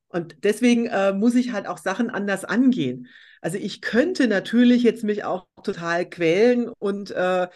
Und 0.08 0.36
deswegen 0.42 0.86
äh, 0.86 1.12
muss 1.12 1.36
ich 1.36 1.52
halt 1.52 1.68
auch 1.68 1.78
Sachen 1.78 2.10
anders 2.10 2.44
angehen. 2.44 3.06
Also 3.40 3.58
ich 3.58 3.80
könnte 3.80 4.26
natürlich 4.26 4.82
jetzt 4.82 5.04
mich 5.04 5.22
auch 5.22 5.46
total 5.62 6.08
quälen 6.08 6.68
und 6.80 7.12
äh, 7.12 7.46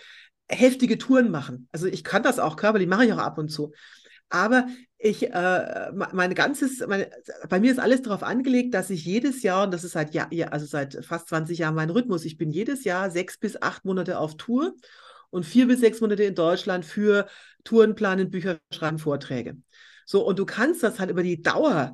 heftige 0.49 0.99
Touren 0.99 1.33
machen. 1.33 1.69
Also 1.73 1.89
ich 1.89 2.05
kann 2.05 2.23
das 2.23 2.39
auch 2.39 2.57
körperlich, 2.57 2.87
mache 2.87 3.07
ich 3.07 3.13
auch 3.13 3.19
ab 3.19 3.39
und 3.39 3.49
zu. 3.49 3.73
Aber 4.29 4.69
ich, 4.99 5.31
äh, 5.31 5.93
meine 5.93 6.35
ganzes, 6.35 6.85
meine, 6.87 7.11
bei 7.49 7.61
mir 7.61 7.71
ist 7.71 7.79
alles 7.79 8.03
darauf 8.03 8.23
angelegt, 8.23 8.75
dass 8.75 8.91
ich 8.91 9.05
jedes 9.05 9.43
Jahr, 9.43 9.65
und 9.65 9.75
das 9.75 9.85
ist 9.85 9.93
seit 9.93 10.15
ja, 10.15 10.29
also 10.49 10.65
seit 10.65 11.05
fast 11.05 11.29
20 11.29 11.59
Jahren 11.59 11.75
mein 11.75 11.91
Rhythmus, 11.91 12.25
ich 12.25 12.39
bin 12.39 12.51
jedes 12.51 12.85
Jahr 12.85 13.11
sechs 13.11 13.39
bis 13.39 13.61
acht 13.61 13.85
Monate 13.85 14.19
auf 14.19 14.37
Tour 14.37 14.75
und 15.31 15.45
vier 15.45 15.67
bis 15.67 15.81
sechs 15.81 16.01
Monate 16.01 16.25
in 16.25 16.35
Deutschland 16.35 16.85
für 16.85 17.27
Touren 17.63 17.95
planen, 17.95 18.31
Bücher 18.31 18.59
schreiben, 18.73 18.99
Vorträge. 18.99 19.57
So, 20.07 20.27
und 20.27 20.39
du 20.39 20.47
kannst 20.47 20.83
das 20.83 20.99
halt 20.99 21.11
über 21.11 21.23
die 21.23 21.43
Dauer 21.43 21.93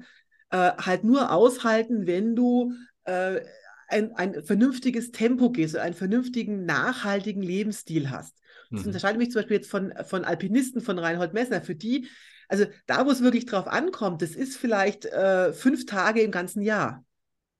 äh, 0.50 0.72
halt 0.78 1.02
nur 1.02 1.32
aushalten, 1.32 2.06
wenn 2.06 2.36
du 2.36 2.72
äh, 3.04 3.40
ein, 3.88 4.12
ein 4.14 4.44
vernünftiges 4.44 5.10
Tempo 5.10 5.50
gehst, 5.50 5.76
einen 5.76 5.94
vernünftigen, 5.94 6.64
nachhaltigen 6.64 7.42
Lebensstil 7.42 8.10
hast. 8.10 8.36
Das 8.70 8.82
mhm. 8.82 8.86
unterscheidet 8.88 9.18
mich 9.18 9.30
zum 9.30 9.40
Beispiel 9.40 9.56
jetzt 9.56 9.70
von, 9.70 9.92
von 10.04 10.24
Alpinisten, 10.24 10.80
von 10.80 10.98
Reinhold 10.98 11.34
Messner. 11.34 11.60
Für 11.62 11.74
die, 11.74 12.08
also 12.48 12.66
da, 12.86 13.06
wo 13.06 13.10
es 13.10 13.22
wirklich 13.22 13.46
drauf 13.46 13.66
ankommt, 13.66 14.22
das 14.22 14.30
ist 14.30 14.56
vielleicht 14.56 15.06
äh, 15.06 15.52
fünf 15.52 15.86
Tage 15.86 16.22
im 16.22 16.30
ganzen 16.30 16.62
Jahr. 16.62 17.04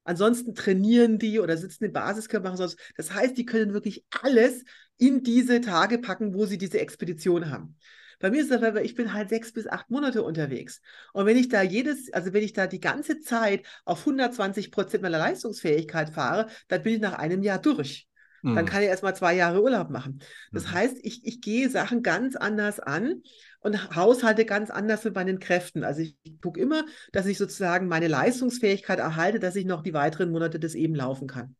Ansonsten 0.05 0.55
trainieren 0.55 1.19
die 1.19 1.39
oder 1.39 1.57
sitzen 1.57 1.85
im 1.85 1.93
Basiskörper, 1.93 2.49
machen 2.49 2.57
sonst. 2.57 2.79
Das 2.97 3.15
heißt, 3.15 3.37
die 3.37 3.47
können 3.47 3.73
wirklich 3.73 4.05
alles 4.23 4.65
in 4.99 5.23
diese 5.23 5.61
Tage 5.61 5.99
packen, 5.99 6.35
wo 6.35 6.47
sie 6.47 6.59
diese 6.59 6.81
Expedition 6.81 7.51
haben. 7.51 7.77
Bei 8.19 8.31
mir 8.31 8.43
ist 8.43 8.53
es 8.53 8.63
aber, 8.63 8.85
ich 8.85 8.95
bin 8.95 9.13
halt 9.13 9.31
sechs 9.31 9.53
bis 9.53 9.67
acht 9.67 9.91
Monate 9.91 10.23
unterwegs. 10.23 10.81
Und 11.13 11.27
wenn 11.27 11.37
ich 11.37 11.49
da 11.49 11.63
jedes, 11.63 12.13
also 12.13 12.33
wenn 12.33 12.45
ich 12.45 12.53
da 12.53 12.69
die 12.69 12.81
ganze 12.81 13.19
Zeit 13.19 13.67
auf 13.85 14.01
120 14.01 14.71
Prozent 14.71 15.03
meiner 15.03 15.19
Leistungsfähigkeit 15.19 16.11
fahre, 16.11 16.47
dann 16.69 16.83
bin 16.83 16.95
ich 16.95 17.01
nach 17.01 17.19
einem 17.19 17.43
Jahr 17.43 17.61
durch. 17.61 18.09
Dann 18.43 18.65
mhm. 18.65 18.69
kann 18.69 18.83
ich 18.83 18.89
erstmal 18.89 19.15
zwei 19.15 19.35
Jahre 19.35 19.63
Urlaub 19.63 19.91
machen. 19.91 20.19
Das 20.51 20.67
mhm. 20.67 20.73
heißt, 20.73 20.97
ich, 21.03 21.25
ich 21.25 21.41
gehe 21.41 21.71
Sachen 21.71 22.03
ganz 22.03 22.35
anders 22.35 22.81
an 22.81 23.23
und 23.61 23.95
haushalte 23.95 24.45
ganz 24.45 24.71
anders 24.71 25.05
mit 25.05 25.15
meinen 25.15 25.39
Kräften. 25.39 25.85
Also 25.85 26.01
ich, 26.01 26.17
ich 26.25 26.41
gucke 26.41 26.61
immer, 26.61 26.85
dass 27.13 27.27
ich 27.27 27.39
sozusagen 27.39 27.87
meine 27.87 28.09
Leistungsfähigkeit 28.09 28.99
erhalte, 28.99 29.39
dass 29.39 29.55
ich 29.55 29.65
noch 29.65 29.83
die 29.83 29.95
weiteren 29.95 30.33
Monate 30.33 30.59
des 30.59 30.75
eben 30.75 30.97
laufen 30.97 31.29
kann. 31.29 31.55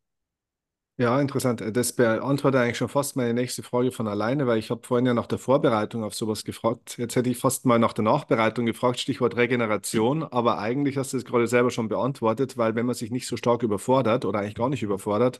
Ja, 0.97 1.19
interessant. 1.19 1.63
Das 1.75 1.93
beantwortet 1.93 2.61
eigentlich 2.61 2.77
schon 2.77 2.87
fast 2.87 3.15
meine 3.15 3.33
nächste 3.33 3.63
Frage 3.63 3.91
von 3.91 4.07
alleine, 4.07 4.45
weil 4.45 4.59
ich 4.59 4.69
habe 4.69 4.85
vorhin 4.85 5.07
ja 5.07 5.15
nach 5.15 5.25
der 5.25 5.39
Vorbereitung 5.39 6.03
auf 6.03 6.13
sowas 6.13 6.43
gefragt. 6.43 6.99
Jetzt 6.99 7.15
hätte 7.15 7.31
ich 7.31 7.37
fast 7.39 7.65
mal 7.65 7.79
nach 7.79 7.93
der 7.93 8.03
Nachbereitung 8.03 8.67
gefragt, 8.67 8.99
Stichwort 8.99 9.35
Regeneration, 9.35 10.21
aber 10.21 10.59
eigentlich 10.59 10.97
hast 10.97 11.13
du 11.13 11.17
es 11.17 11.25
gerade 11.25 11.47
selber 11.47 11.71
schon 11.71 11.87
beantwortet, 11.87 12.57
weil 12.57 12.75
wenn 12.75 12.85
man 12.85 12.93
sich 12.93 13.09
nicht 13.09 13.25
so 13.25 13.37
stark 13.37 13.63
überfordert 13.63 14.23
oder 14.23 14.39
eigentlich 14.39 14.53
gar 14.53 14.69
nicht 14.69 14.83
überfordert, 14.83 15.39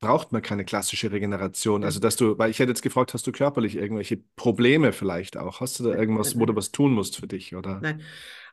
braucht 0.00 0.32
man 0.32 0.42
keine 0.42 0.64
klassische 0.64 1.10
Regeneration. 1.10 1.84
Also, 1.84 2.00
dass 2.00 2.16
du, 2.16 2.38
weil 2.38 2.50
ich 2.50 2.58
hätte 2.58 2.70
jetzt 2.70 2.82
gefragt, 2.82 3.14
hast 3.14 3.26
du 3.26 3.32
körperlich 3.32 3.76
irgendwelche 3.76 4.18
Probleme 4.36 4.92
vielleicht 4.92 5.36
auch? 5.36 5.60
Hast 5.60 5.80
du 5.80 5.84
da 5.84 5.94
irgendwas, 5.94 6.38
wo 6.38 6.46
du 6.46 6.54
was 6.54 6.70
tun 6.70 6.92
musst 6.92 7.16
für 7.16 7.26
dich, 7.26 7.54
oder? 7.54 7.80
Nein. 7.82 8.02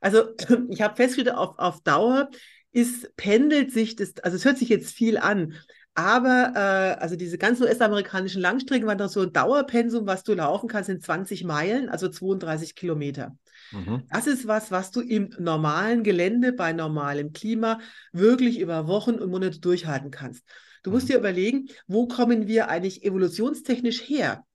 Also, 0.01 0.23
ich 0.69 0.81
habe 0.81 0.95
festgestellt, 0.95 1.35
auf, 1.35 1.57
auf 1.57 1.81
Dauer 1.81 2.29
ist, 2.71 3.15
pendelt 3.15 3.71
sich 3.71 3.95
das, 3.95 4.13
also 4.21 4.35
es 4.35 4.45
hört 4.45 4.57
sich 4.57 4.69
jetzt 4.69 4.93
viel 4.93 5.17
an, 5.17 5.53
aber 5.93 6.51
äh, 6.55 7.01
also 7.01 7.15
diese 7.15 7.37
ganzen 7.37 7.63
US-amerikanischen 7.63 8.41
Langstrecken 8.41 8.85
waren 8.85 8.97
doch 8.97 9.07
so 9.07 9.21
ein 9.21 9.31
Dauerpensum, 9.31 10.05
was 10.05 10.23
du 10.23 10.33
laufen 10.33 10.67
kannst, 10.67 10.87
sind 10.87 11.01
20 11.01 11.45
Meilen, 11.45 11.87
also 11.87 12.09
32 12.09 12.75
Kilometer. 12.75 13.37
Mhm. 13.71 14.03
Das 14.09 14.27
ist 14.27 14.45
was, 14.45 14.71
was 14.71 14.91
du 14.91 14.99
im 14.99 15.29
normalen 15.39 16.03
Gelände 16.03 16.51
bei 16.51 16.73
normalem 16.73 17.31
Klima 17.31 17.79
wirklich 18.11 18.59
über 18.59 18.87
Wochen 18.87 19.15
und 19.15 19.31
Monate 19.31 19.59
durchhalten 19.61 20.11
kannst. 20.11 20.43
Du 20.85 20.91
musst 20.91 21.09
dir 21.09 21.17
überlegen, 21.17 21.67
wo 21.87 22.07
kommen 22.07 22.45
wir 22.45 22.69
eigentlich 22.69 23.03
evolutionstechnisch 23.03 24.07
her? 24.07 24.45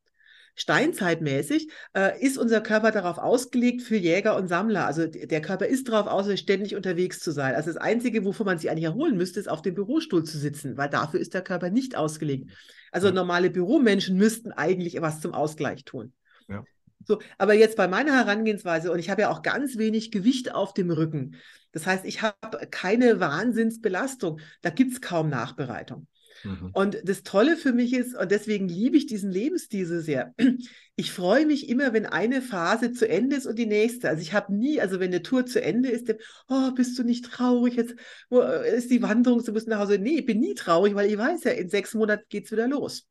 Steinzeitmäßig 0.55 1.68
äh, 1.93 2.24
ist 2.24 2.39
unser 2.39 2.61
Körper 2.61 2.93
darauf 2.93 3.18
ausgelegt 3.18 3.83
für 3.83 3.97
Jäger 3.97 4.37
und 4.37 4.47
Sammler. 4.47 4.87
Also 4.87 5.09
der 5.09 5.43
Körper 5.43 5.66
ist 5.66 5.89
darauf 5.89 6.07
aus, 6.07 6.39
ständig 6.39 6.76
unterwegs 6.76 7.18
zu 7.18 7.33
sein. 7.33 7.57
Also 7.57 7.72
das 7.72 7.78
Einzige, 7.78 8.24
wovon 8.24 8.47
man 8.47 8.59
sich 8.59 8.70
eigentlich 8.70 8.85
erholen 8.85 9.16
müsste, 9.16 9.41
ist 9.41 9.49
auf 9.49 9.61
dem 9.61 9.74
Bürostuhl 9.74 10.22
zu 10.22 10.39
sitzen, 10.39 10.76
weil 10.76 10.89
dafür 10.89 11.18
ist 11.18 11.35
der 11.35 11.43
Körper 11.43 11.68
nicht 11.68 11.97
ausgelegt. 11.97 12.53
Also 12.93 13.11
normale 13.11 13.51
Büromenschen 13.51 14.16
müssten 14.16 14.53
eigentlich 14.53 15.01
was 15.03 15.20
zum 15.20 15.35
Ausgleich 15.35 15.85
tun. 15.85 16.12
Ja. 16.49 16.62
So, 17.05 17.18
aber 17.39 17.55
jetzt 17.55 17.76
bei 17.76 17.89
meiner 17.89 18.12
Herangehensweise, 18.12 18.93
und 18.93 19.01
ich 19.01 19.11
habe 19.11 19.22
ja 19.22 19.31
auch 19.31 19.43
ganz 19.43 19.78
wenig 19.78 20.12
Gewicht 20.12 20.55
auf 20.55 20.74
dem 20.74 20.93
Rücken. 20.93 21.35
Das 21.72 21.87
heißt, 21.87 22.05
ich 22.05 22.22
habe 22.22 22.68
keine 22.70 23.18
Wahnsinnsbelastung. 23.18 24.39
Da 24.62 24.70
gibt 24.70 24.93
es 24.93 25.01
kaum 25.01 25.28
Nachbereitung. 25.28 26.07
Mhm. 26.45 26.70
Und 26.72 26.99
das 27.05 27.22
Tolle 27.22 27.57
für 27.57 27.72
mich 27.72 27.93
ist, 27.93 28.16
und 28.16 28.30
deswegen 28.30 28.68
liebe 28.68 28.97
ich 28.97 29.07
diesen 29.07 29.30
Lebensstil 29.30 29.86
so 29.86 30.01
sehr, 30.01 30.34
ich 30.97 31.12
freue 31.12 31.47
mich 31.47 31.68
immer, 31.68 31.93
wenn 31.93 32.07
eine 32.07 32.43
Phase 32.43 32.93
zu 32.93 33.09
Ende 33.09 33.36
ist 33.36 33.47
und 33.47 33.59
die 33.59 33.66
nächste. 33.66 34.09
Also 34.09 34.22
ich 34.22 34.32
habe 34.32 34.55
nie, 34.55 34.80
also 34.80 35.01
wenn 35.01 35.11
eine 35.11 35.22
Tour 35.22 35.47
zu 35.47 35.62
Ende 35.62 35.91
ist, 35.91 36.12
oh, 36.49 36.70
bist 36.72 36.99
du 36.99 37.03
nicht 37.03 37.24
traurig, 37.24 37.76
jetzt 37.76 37.95
äh, 38.30 38.76
ist 38.76 38.91
die 38.91 39.03
Wanderung, 39.03 39.45
du 39.45 39.53
musst 39.53 39.68
nach 39.68 39.80
Hause. 39.80 39.99
Nee, 39.99 40.18
ich 40.18 40.26
bin 40.26 40.41
nie 40.41 40.55
traurig, 40.55 40.95
weil 40.95 41.11
ich 41.11 41.18
weiß 41.18 41.45
ja, 41.45 41.53
in 41.53 41.68
sechs 41.68 41.95
Monaten 41.95 42.24
geht 42.28 42.47
es 42.47 42.53
wieder 42.53 42.68
los. 42.68 43.07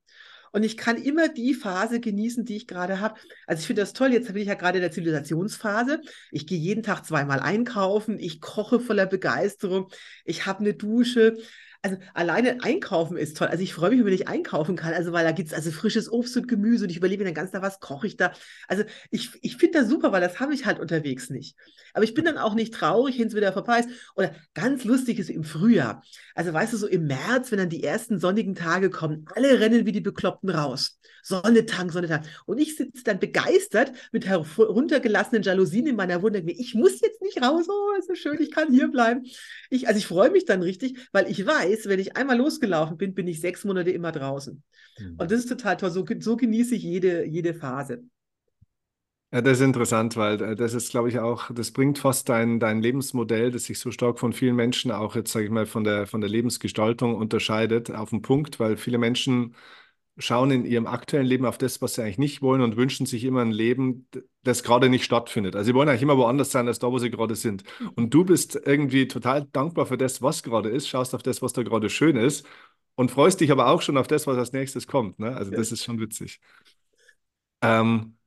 Und 0.52 0.64
ich 0.64 0.78
kann 0.78 0.98
immer 0.98 1.30
die 1.30 1.54
Phase 1.54 2.00
genießen, 2.00 2.46
die 2.46 2.56
ich 2.56 2.68
gerade 2.68 3.00
habe. 3.00 3.20
Also 3.46 3.62
ich 3.62 3.68
finde 3.68 3.82
das 3.82 3.94
toll. 3.94 4.12
Jetzt 4.12 4.28
bin 4.28 4.38
ich 4.38 4.48
ja 4.48 4.56
gerade 4.56 4.80
in 4.80 4.82
der 4.82 4.92
Zivilisationsphase. 4.92 6.02
Ich 6.32 6.48
gehe 6.48 6.58
jeden 6.58 6.84
Tag 6.84 7.06
zweimal 7.06 7.40
einkaufen. 7.40 8.18
Ich 8.20 8.42
koche 8.42 8.80
voller 8.80 9.06
Begeisterung. 9.06 9.90
Ich 10.26 10.46
habe 10.46 10.60
eine 10.60 10.74
Dusche. 10.74 11.38
Also 11.82 11.98
alleine 12.14 12.62
einkaufen 12.62 13.16
ist 13.16 13.38
toll. 13.38 13.48
Also 13.48 13.64
ich 13.64 13.74
freue 13.74 13.92
mich, 13.92 14.04
wenn 14.04 14.14
ich 14.14 14.28
einkaufen 14.28 14.76
kann. 14.76 14.94
Also 14.94 15.14
weil 15.14 15.24
da 15.24 15.32
gibt 15.32 15.48
es 15.48 15.54
also 15.54 15.72
frisches 15.72 16.12
Obst 16.12 16.36
und 16.36 16.50
Gemüse 16.50 16.84
und 16.84 16.90
ich 16.90 16.98
überlege 16.98 17.24
mir 17.24 17.30
dann 17.30 17.34
ganz 17.34 17.52
da, 17.52 17.62
was 17.62 17.80
koche 17.80 18.06
ich 18.06 18.18
da. 18.18 18.34
Also 18.68 18.84
ich, 19.12 19.32
ich 19.42 19.56
finde 19.56 19.80
das 19.80 19.90
super, 19.90 20.12
weil 20.12 20.20
das 20.20 20.42
habe 20.42 20.54
ich 20.54 20.66
halt 20.66 20.80
unterwegs 20.80 21.30
nicht. 21.30 21.56
Aber 21.94 22.04
ich 22.04 22.14
bin 22.14 22.26
dann 22.26 22.38
auch 22.38 22.54
nicht 22.54 22.74
traurig, 22.74 23.18
wenn 23.18 23.28
es 23.28 23.36
wieder 23.36 23.54
vorbei 23.54 23.80
ist. 23.80 23.90
Oder 24.16 24.36
ganz 24.54 24.84
lustig 24.84 25.20
ist 25.20 25.30
im 25.30 25.46
Frühjahr. 25.46 26.04
Also 26.36 26.52
weißt 26.52 26.74
du, 26.74 26.78
so 26.78 26.88
im 26.88 27.08
März, 27.08 27.52
wenn 27.52 27.60
dann 27.60 27.70
die 27.70 27.84
ersten 27.84 28.20
sonnigen 28.20 28.56
Tage 28.56 28.90
kommen, 28.90 29.26
alle 29.34 29.62
rennen 29.62 29.86
wie 29.86 29.94
die 29.94 30.02
Bekloppten 30.02 30.50
raus. 30.50 31.00
Sonne 31.24 31.66
tank, 31.66 31.94
Sonne 31.94 32.08
tank. 32.08 32.26
Und 32.46 32.60
ich 32.60 32.76
sitze 32.76 33.04
dann 33.04 33.20
begeistert 33.20 33.94
mit 34.12 34.26
heruntergelassenen 34.26 35.44
Jalousien 35.44 35.88
in 35.88 35.96
meiner 35.96 36.22
Wohnung. 36.22 36.44
Ich 36.48 36.76
muss 36.76 37.00
jetzt 37.02 37.22
nicht 37.22 37.42
raus. 37.42 37.68
Oh, 37.70 37.98
ist 37.98 38.08
so 38.08 38.16
schön, 38.16 38.42
ich 38.42 38.52
kann 38.52 38.72
hier 38.72 38.90
bleiben. 38.90 39.24
Ich, 39.70 39.88
also 39.88 39.98
ich 39.98 40.08
freue 40.08 40.30
mich 40.30 40.46
dann 40.46 40.62
richtig, 40.62 41.08
weil 41.12 41.30
ich 41.30 41.46
weiß, 41.46 41.69
weiß, 41.70 41.88
wenn 41.88 42.00
ich 42.00 42.16
einmal 42.18 42.38
losgelaufen 42.38 42.98
bin, 42.98 43.14
bin 43.14 43.28
ich 43.28 43.42
sechs 43.42 43.66
Monate 43.66 43.92
immer 43.92 44.12
draußen. 44.12 44.64
Mhm. 45.00 45.16
Und 45.18 45.32
das 45.32 45.40
ist 45.40 45.50
total 45.50 45.78
toll. 45.78 45.92
So, 45.92 46.06
so 46.20 46.38
genieße 46.38 46.76
ich 46.76 46.84
jede, 46.84 47.26
jede 47.26 47.54
Phase. 47.54 48.04
Ja, 49.32 49.42
das 49.42 49.60
ist 49.60 49.64
interessant, 49.64 50.18
weil 50.18 50.42
äh, 50.42 50.56
das 50.56 50.74
ist, 50.74 50.90
glaube 50.90 51.10
ich, 51.10 51.20
auch, 51.20 51.52
das 51.54 51.72
bringt 51.72 52.00
fast 52.00 52.30
dein, 52.30 52.60
dein 52.60 52.82
Lebensmodell, 52.82 53.52
das 53.52 53.66
sich 53.66 53.78
so 53.78 53.92
stark 53.92 54.18
von 54.18 54.34
vielen 54.34 54.56
Menschen 54.56 54.90
auch 54.90 55.16
jetzt, 55.16 55.32
sage 55.32 55.46
ich 55.46 55.52
mal, 55.52 55.68
von 55.68 55.84
der, 55.84 56.08
von 56.08 56.20
der 56.20 56.32
Lebensgestaltung 56.32 57.16
unterscheidet, 57.16 57.92
auf 57.92 58.10
den 58.10 58.24
Punkt, 58.24 58.60
weil 58.60 58.76
viele 58.76 58.98
Menschen 58.98 59.54
schauen 60.20 60.52
in 60.52 60.66
ihrem 60.66 60.86
aktuellen 60.86 61.26
Leben 61.26 61.46
auf 61.46 61.58
das, 61.58 61.82
was 61.82 61.96
sie 61.96 62.04
eigentlich 62.04 62.18
nicht 62.18 62.42
wollen 62.42 62.62
und 62.62 62.76
wünschen 62.78 63.06
sich 63.06 63.24
immer 63.24 63.42
ein 63.42 63.52
Leben, 63.52 64.08
das 64.44 64.64
gerade 64.64 64.90
nicht 64.90 65.06
stattfindet. 65.06 65.56
Also 65.56 65.68
sie 65.68 65.74
wollen 65.74 65.90
eigentlich 65.90 66.02
immer 66.02 66.18
woanders 66.18 66.52
sein, 66.52 66.68
als 66.68 66.80
da, 66.80 66.92
wo 66.92 67.00
sie 67.00 67.10
gerade 67.10 67.36
sind. 67.36 67.64
Und 67.96 68.14
du 68.14 68.26
bist 68.26 68.60
irgendwie 68.66 69.08
total 69.08 69.48
dankbar 69.52 69.86
für 69.86 69.98
das, 69.98 70.22
was 70.22 70.44
gerade 70.44 70.70
ist, 70.70 70.88
schaust 70.88 71.16
auf 71.16 71.24
das, 71.24 71.42
was 71.42 71.54
da 71.54 71.64
gerade 71.64 71.90
schön 71.90 72.18
ist 72.18 72.46
und 72.96 73.12
freust 73.12 73.40
dich 73.40 73.52
aber 73.52 73.68
auch 73.68 73.82
schon 73.82 73.98
auf 73.98 74.08
das, 74.08 74.28
was 74.28 74.38
als 74.38 74.52
nächstes 74.52 74.86
kommt. 74.86 75.20
Ne? 75.20 75.36
Also 75.36 75.52
das 75.52 75.72
ist 75.72 75.84
schon 75.84 76.00
witzig. 76.00 76.42
Ähm, 77.62 78.18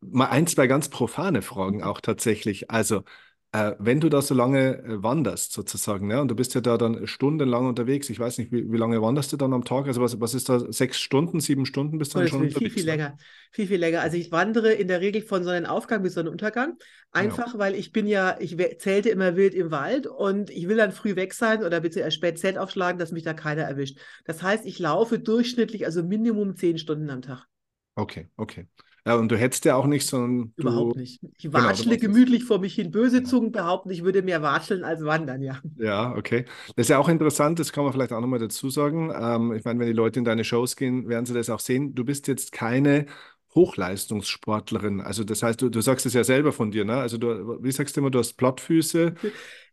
mal 0.00 0.26
ein, 0.26 0.46
zwei 0.46 0.66
ganz 0.66 0.88
profane 0.88 1.42
Fragen 1.42 1.82
auch 1.82 2.00
tatsächlich. 2.00 2.70
Also 2.70 3.02
Äh, 3.50 3.72
wenn 3.78 3.98
du 3.98 4.10
da 4.10 4.20
so 4.20 4.34
lange 4.34 4.76
äh, 4.82 5.02
wanderst, 5.02 5.52
sozusagen, 5.52 6.06
ne, 6.06 6.20
und 6.20 6.28
du 6.28 6.34
bist 6.34 6.54
ja 6.54 6.60
da 6.60 6.76
dann 6.76 7.06
stundenlang 7.06 7.66
unterwegs, 7.66 8.10
ich 8.10 8.20
weiß 8.20 8.36
nicht, 8.36 8.52
wie, 8.52 8.70
wie 8.70 8.76
lange 8.76 9.00
wanderst 9.00 9.32
du 9.32 9.38
dann 9.38 9.54
am 9.54 9.64
Tag? 9.64 9.86
Also 9.86 10.02
was, 10.02 10.20
was 10.20 10.34
ist 10.34 10.50
da, 10.50 10.70
sechs 10.70 10.98
Stunden, 10.98 11.40
sieben 11.40 11.64
Stunden 11.64 11.96
bist 11.96 12.14
du 12.14 12.18
dann 12.18 12.28
schon 12.28 12.42
will 12.42 12.48
viel, 12.48 12.56
unterwegs? 12.56 12.74
viel 12.74 12.84
ne? 12.84 12.90
länger. 12.90 13.18
Viel, 13.50 13.66
viel 13.66 13.80
länger. 13.80 14.02
Also 14.02 14.18
ich 14.18 14.30
wandere 14.30 14.72
in 14.72 14.86
der 14.86 15.00
Regel 15.00 15.22
von 15.22 15.44
Sonnenaufgang 15.44 16.02
bis 16.02 16.12
Sonnenuntergang. 16.12 16.74
Ja. 16.78 17.22
Einfach, 17.22 17.58
weil 17.58 17.74
ich 17.74 17.90
bin 17.90 18.06
ja, 18.06 18.36
ich 18.38 18.54
zelte 18.80 19.08
immer 19.08 19.34
wild 19.34 19.54
im 19.54 19.70
Wald 19.70 20.06
und 20.06 20.50
ich 20.50 20.68
will 20.68 20.76
dann 20.76 20.92
früh 20.92 21.16
weg 21.16 21.32
sein 21.32 21.64
oder 21.64 21.80
bitte 21.80 22.00
erst 22.00 22.18
spät 22.18 22.38
Zelt 22.38 22.58
aufschlagen, 22.58 22.98
dass 22.98 23.12
mich 23.12 23.22
da 23.22 23.32
keiner 23.32 23.62
erwischt. 23.62 23.98
Das 24.26 24.42
heißt, 24.42 24.66
ich 24.66 24.78
laufe 24.78 25.18
durchschnittlich, 25.18 25.86
also 25.86 26.02
Minimum 26.02 26.56
zehn 26.56 26.76
Stunden 26.76 27.08
am 27.08 27.22
Tag. 27.22 27.46
Okay, 27.94 28.28
okay. 28.36 28.66
Ja, 29.08 29.16
und 29.16 29.28
du 29.30 29.36
hättest 29.38 29.64
ja 29.64 29.76
auch 29.76 29.86
nicht, 29.86 30.06
sondern 30.06 30.54
du, 30.58 30.62
Überhaupt 30.62 30.96
nicht. 30.96 31.20
Ich 31.38 31.50
genau, 31.50 31.74
du 31.74 31.86
watschle 31.86 31.96
es. 31.96 32.00
gemütlich 32.00 32.44
vor 32.44 32.58
mich 32.58 32.74
hin. 32.74 32.90
Böse 32.90 33.22
Ja. 33.22 33.24
Zungen 33.24 33.52
behaupten, 33.52 33.90
ich 33.90 34.04
würde 34.04 34.22
mehr 34.22 34.42
watscheln 34.42 34.84
als 34.84 35.04
wandern, 35.04 35.42
ja. 35.42 35.60
Ja, 35.76 36.14
okay. 36.16 36.44
Das 36.74 36.86
ist 36.86 36.90
ja 36.90 36.98
auch 36.98 37.08
interessant, 37.08 37.58
das 37.60 37.72
kann 37.72 37.84
man 37.84 37.92
vielleicht 37.92 38.12
auch 38.12 38.20
nochmal 38.20 38.40
dazu 38.40 38.68
sagen. 38.68 39.12
Ähm, 39.14 39.52
ich 39.52 39.64
meine, 39.64 39.78
wenn 39.78 39.86
die 39.86 39.92
Leute 39.92 40.18
in 40.18 40.24
deine 40.24 40.42
Shows 40.44 40.74
gehen, 40.74 41.08
werden 41.08 41.24
sie 41.24 41.34
das 41.34 41.50
auch 41.50 41.60
sehen. 41.60 41.94
Du 41.94 42.04
bist 42.04 42.26
jetzt 42.26 42.50
keine 42.50 43.06
Hochleistungssportlerin. 43.54 45.00
Also 45.00 45.22
das 45.24 45.42
heißt, 45.42 45.62
du, 45.62 45.68
du 45.68 45.80
sagst 45.80 46.04
es 46.06 46.14
ja 46.14 46.24
selber 46.24 46.52
von 46.52 46.70
dir, 46.72 46.84
ne? 46.84 46.96
Also 46.96 47.16
du, 47.16 47.62
wie 47.62 47.70
sagst 47.72 47.96
du 47.96 48.00
immer, 48.00 48.10
du 48.10 48.18
hast 48.18 48.34
Plattfüße. 48.34 49.14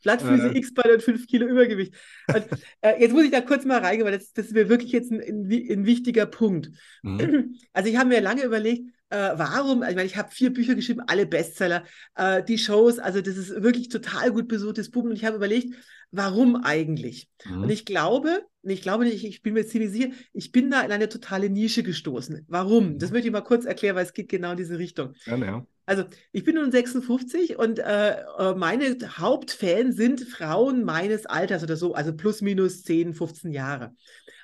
Plattfüße, 0.03 0.49
Äh. 0.51 0.57
X-Bein 0.57 0.91
und 0.93 1.01
5 1.03 1.27
Kilo 1.27 1.47
Übergewicht. 1.47 1.93
Und, 2.31 2.45
äh, 2.81 2.99
jetzt 3.01 3.11
muss 3.13 3.23
ich 3.23 3.31
da 3.31 3.41
kurz 3.41 3.65
mal 3.65 3.79
reingehen, 3.79 4.05
weil 4.05 4.17
das, 4.17 4.31
das 4.33 4.47
ist 4.47 4.53
mir 4.53 4.69
wirklich 4.69 4.91
jetzt 4.91 5.11
ein, 5.11 5.19
ein, 5.21 5.49
ein 5.51 5.85
wichtiger 5.85 6.25
Punkt. 6.27 6.69
Mhm. 7.01 7.55
Also 7.73 7.89
ich 7.89 7.97
habe 7.97 8.09
mir 8.09 8.21
lange 8.21 8.43
überlegt, 8.43 8.91
äh, 9.15 9.37
warum, 9.39 9.83
ich 9.83 9.95
meine, 9.95 10.05
ich 10.05 10.17
habe 10.17 10.31
vier 10.31 10.53
Bücher 10.53 10.75
geschrieben, 10.75 11.01
alle 11.07 11.25
Bestseller, 11.25 11.83
äh, 12.15 12.43
die 12.43 12.57
Shows, 12.57 12.99
also 12.99 13.21
das 13.21 13.37
ist 13.37 13.49
wirklich 13.61 13.89
total 13.89 14.31
gut 14.31 14.47
besuchtes 14.47 14.91
Buch 14.91 15.03
und 15.03 15.13
ich 15.13 15.25
habe 15.25 15.37
überlegt, 15.37 15.73
warum 16.11 16.55
eigentlich? 16.55 17.29
Und 17.59 17.63
Mhm. 17.67 17.69
ich 17.69 17.85
glaube, 17.85 18.43
ich 18.63 18.81
glaube 18.81 19.05
nicht, 19.05 19.23
ich 19.23 19.41
bin 19.41 19.53
mir 19.53 19.65
ziemlich 19.65 19.91
sicher, 19.91 20.09
ich 20.33 20.51
bin 20.51 20.71
da 20.71 20.81
in 20.81 20.91
eine 20.91 21.09
totale 21.09 21.49
Nische 21.49 21.83
gestoßen. 21.83 22.45
Warum? 22.47 22.97
Das 22.97 23.09
Mhm. 23.09 23.13
möchte 23.13 23.27
ich 23.27 23.33
mal 23.33 23.41
kurz 23.41 23.65
erklären, 23.65 23.95
weil 23.95 24.05
es 24.05 24.13
geht 24.13 24.29
genau 24.29 24.51
in 24.51 24.57
diese 24.57 24.77
Richtung. 24.79 25.13
Gerne, 25.25 25.45
ja. 25.45 25.65
Also, 25.87 26.05
ich 26.31 26.43
bin 26.43 26.55
nun 26.55 26.71
56 26.71 27.57
und 27.57 27.77
äh, 27.77 28.11
äh, 28.39 28.55
meine 28.55 28.97
Hauptfans 29.19 29.95
sind 29.95 30.21
Frauen 30.21 30.83
meines 30.83 31.27
Alters 31.27 31.61
oder 31.61 31.77
so, 31.77 31.93
also 31.93 32.15
plus 32.15 32.41
minus 32.41 32.81
10, 32.81 33.13
15 33.13 33.51
Jahre. 33.51 33.93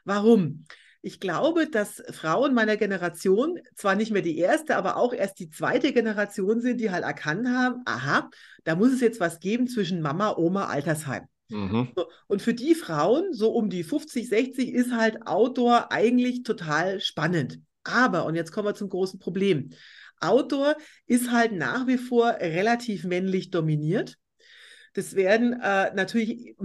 Warum? 0.05 0.65
Ich 1.03 1.19
glaube, 1.19 1.67
dass 1.67 2.03
Frauen 2.11 2.53
meiner 2.53 2.77
Generation 2.77 3.59
zwar 3.75 3.95
nicht 3.95 4.11
mehr 4.11 4.21
die 4.21 4.37
erste, 4.37 4.75
aber 4.75 4.97
auch 4.97 5.13
erst 5.13 5.39
die 5.39 5.49
zweite 5.49 5.93
Generation 5.93 6.61
sind, 6.61 6.79
die 6.79 6.91
halt 6.91 7.03
erkannt 7.03 7.47
haben, 7.47 7.81
aha, 7.85 8.29
da 8.63 8.75
muss 8.75 8.93
es 8.93 9.01
jetzt 9.01 9.19
was 9.19 9.39
geben 9.39 9.67
zwischen 9.67 10.01
Mama, 10.01 10.35
Oma, 10.37 10.65
Altersheim. 10.65 11.23
Mhm. 11.49 11.89
So, 11.95 12.05
und 12.27 12.41
für 12.41 12.53
die 12.53 12.75
Frauen, 12.75 13.33
so 13.33 13.51
um 13.51 13.69
die 13.69 13.83
50, 13.83 14.29
60, 14.29 14.73
ist 14.73 14.95
halt 14.95 15.25
Outdoor 15.25 15.91
eigentlich 15.91 16.43
total 16.43 16.99
spannend. 16.99 17.59
Aber, 17.83 18.25
und 18.25 18.35
jetzt 18.35 18.51
kommen 18.51 18.67
wir 18.67 18.75
zum 18.75 18.89
großen 18.89 19.19
Problem. 19.19 19.71
Outdoor 20.19 20.75
ist 21.07 21.31
halt 21.31 21.51
nach 21.51 21.87
wie 21.87 21.97
vor 21.97 22.29
relativ 22.39 23.03
männlich 23.03 23.49
dominiert. 23.49 24.17
Das 24.93 25.15
werden 25.15 25.53
äh, 25.53 25.93
natürlich 25.93 26.55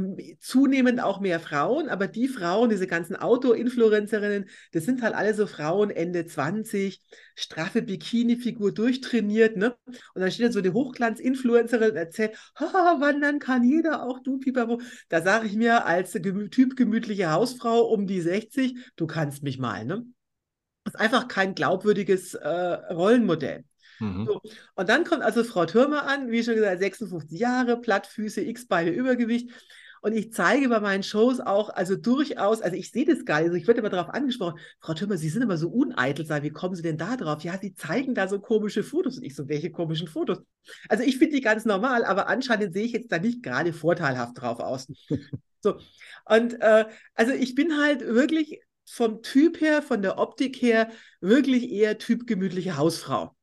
zunehmend 0.40 1.00
auch 1.00 1.20
mehr 1.20 1.38
Frauen, 1.38 1.88
aber 1.88 2.08
die 2.08 2.26
Frauen, 2.26 2.70
diese 2.70 2.88
ganzen 2.88 3.14
Outdoor-Influencerinnen, 3.14 4.48
das 4.72 4.84
sind 4.84 5.02
halt 5.02 5.14
alle 5.14 5.32
so 5.32 5.46
Frauen 5.46 5.90
Ende 5.90 6.26
20, 6.26 7.02
straffe 7.36 7.82
Bikini-Figur 7.82 8.72
durchtrainiert, 8.74 9.56
ne? 9.56 9.76
Und 9.86 10.22
dann 10.22 10.30
steht 10.32 10.46
dann 10.46 10.52
so 10.52 10.58
eine 10.58 10.72
Hochglanz-Influencerin 10.72 11.90
und 11.90 11.96
erzählt, 11.96 12.36
haha, 12.56 13.00
wandern 13.00 13.38
kann 13.38 13.62
jeder, 13.62 14.02
auch 14.02 14.18
du, 14.20 14.38
Pipapo. 14.38 14.80
Da 15.08 15.22
sage 15.22 15.46
ich 15.46 15.54
mir 15.54 15.86
als 15.86 16.12
gemü 16.14 16.50
Typ 16.50 16.76
gemütliche 16.76 17.30
Hausfrau 17.30 17.82
um 17.86 18.08
die 18.08 18.20
60, 18.20 18.76
du 18.96 19.06
kannst 19.06 19.44
mich 19.44 19.58
mal, 19.58 19.84
ne? 19.84 20.04
Das 20.82 20.94
ist 20.94 21.00
einfach 21.00 21.28
kein 21.28 21.54
glaubwürdiges 21.54 22.34
äh, 22.34 22.48
Rollenmodell. 22.48 23.64
Mhm. 24.00 24.26
So, 24.26 24.40
und 24.74 24.88
dann 24.88 25.04
kommt 25.04 25.22
also 25.22 25.44
Frau 25.44 25.66
Türmer 25.66 26.06
an, 26.06 26.30
wie 26.30 26.42
schon 26.42 26.54
gesagt, 26.54 26.80
56 26.80 27.38
Jahre, 27.38 27.80
Plattfüße, 27.80 28.42
X-Beine, 28.42 28.90
Übergewicht. 28.90 29.50
Und 30.02 30.12
ich 30.12 30.32
zeige 30.32 30.68
bei 30.68 30.78
meinen 30.78 31.02
Shows 31.02 31.40
auch, 31.40 31.70
also 31.70 31.96
durchaus, 31.96 32.60
also 32.60 32.76
ich 32.76 32.92
sehe 32.92 33.04
das 33.04 33.24
gar 33.24 33.38
nicht, 33.38 33.46
also 33.46 33.56
ich 33.56 33.66
werde 33.66 33.80
immer 33.80 33.88
darauf 33.88 34.14
angesprochen, 34.14 34.60
Frau 34.78 34.94
Türmer, 34.94 35.16
Sie 35.16 35.28
sind 35.28 35.42
immer 35.42 35.56
so 35.56 35.68
uneitel, 35.68 36.24
sein, 36.24 36.42
wie 36.42 36.50
kommen 36.50 36.76
Sie 36.76 36.82
denn 36.82 36.98
da 36.98 37.16
drauf? 37.16 37.42
Ja, 37.42 37.58
Sie 37.58 37.74
zeigen 37.74 38.14
da 38.14 38.28
so 38.28 38.38
komische 38.38 38.84
Fotos. 38.84 39.16
Und 39.16 39.24
ich 39.24 39.34
so, 39.34 39.48
welche 39.48 39.72
komischen 39.72 40.06
Fotos? 40.06 40.38
Also 40.88 41.02
ich 41.02 41.18
finde 41.18 41.34
die 41.34 41.40
ganz 41.40 41.64
normal, 41.64 42.04
aber 42.04 42.28
anscheinend 42.28 42.72
sehe 42.72 42.84
ich 42.84 42.92
jetzt 42.92 43.10
da 43.10 43.18
nicht 43.18 43.42
gerade 43.42 43.72
vorteilhaft 43.72 44.40
drauf 44.40 44.60
aus. 44.60 44.86
So, 45.62 45.80
und 46.26 46.60
äh, 46.60 46.84
also 47.14 47.32
ich 47.32 47.56
bin 47.56 47.76
halt 47.76 48.00
wirklich 48.02 48.60
vom 48.88 49.22
Typ 49.22 49.60
her, 49.60 49.82
von 49.82 50.00
der 50.00 50.18
Optik 50.18 50.62
her, 50.62 50.90
wirklich 51.20 51.72
eher 51.72 51.98
Typ 51.98 52.26
gemütliche 52.26 52.76
Hausfrau. 52.76 53.35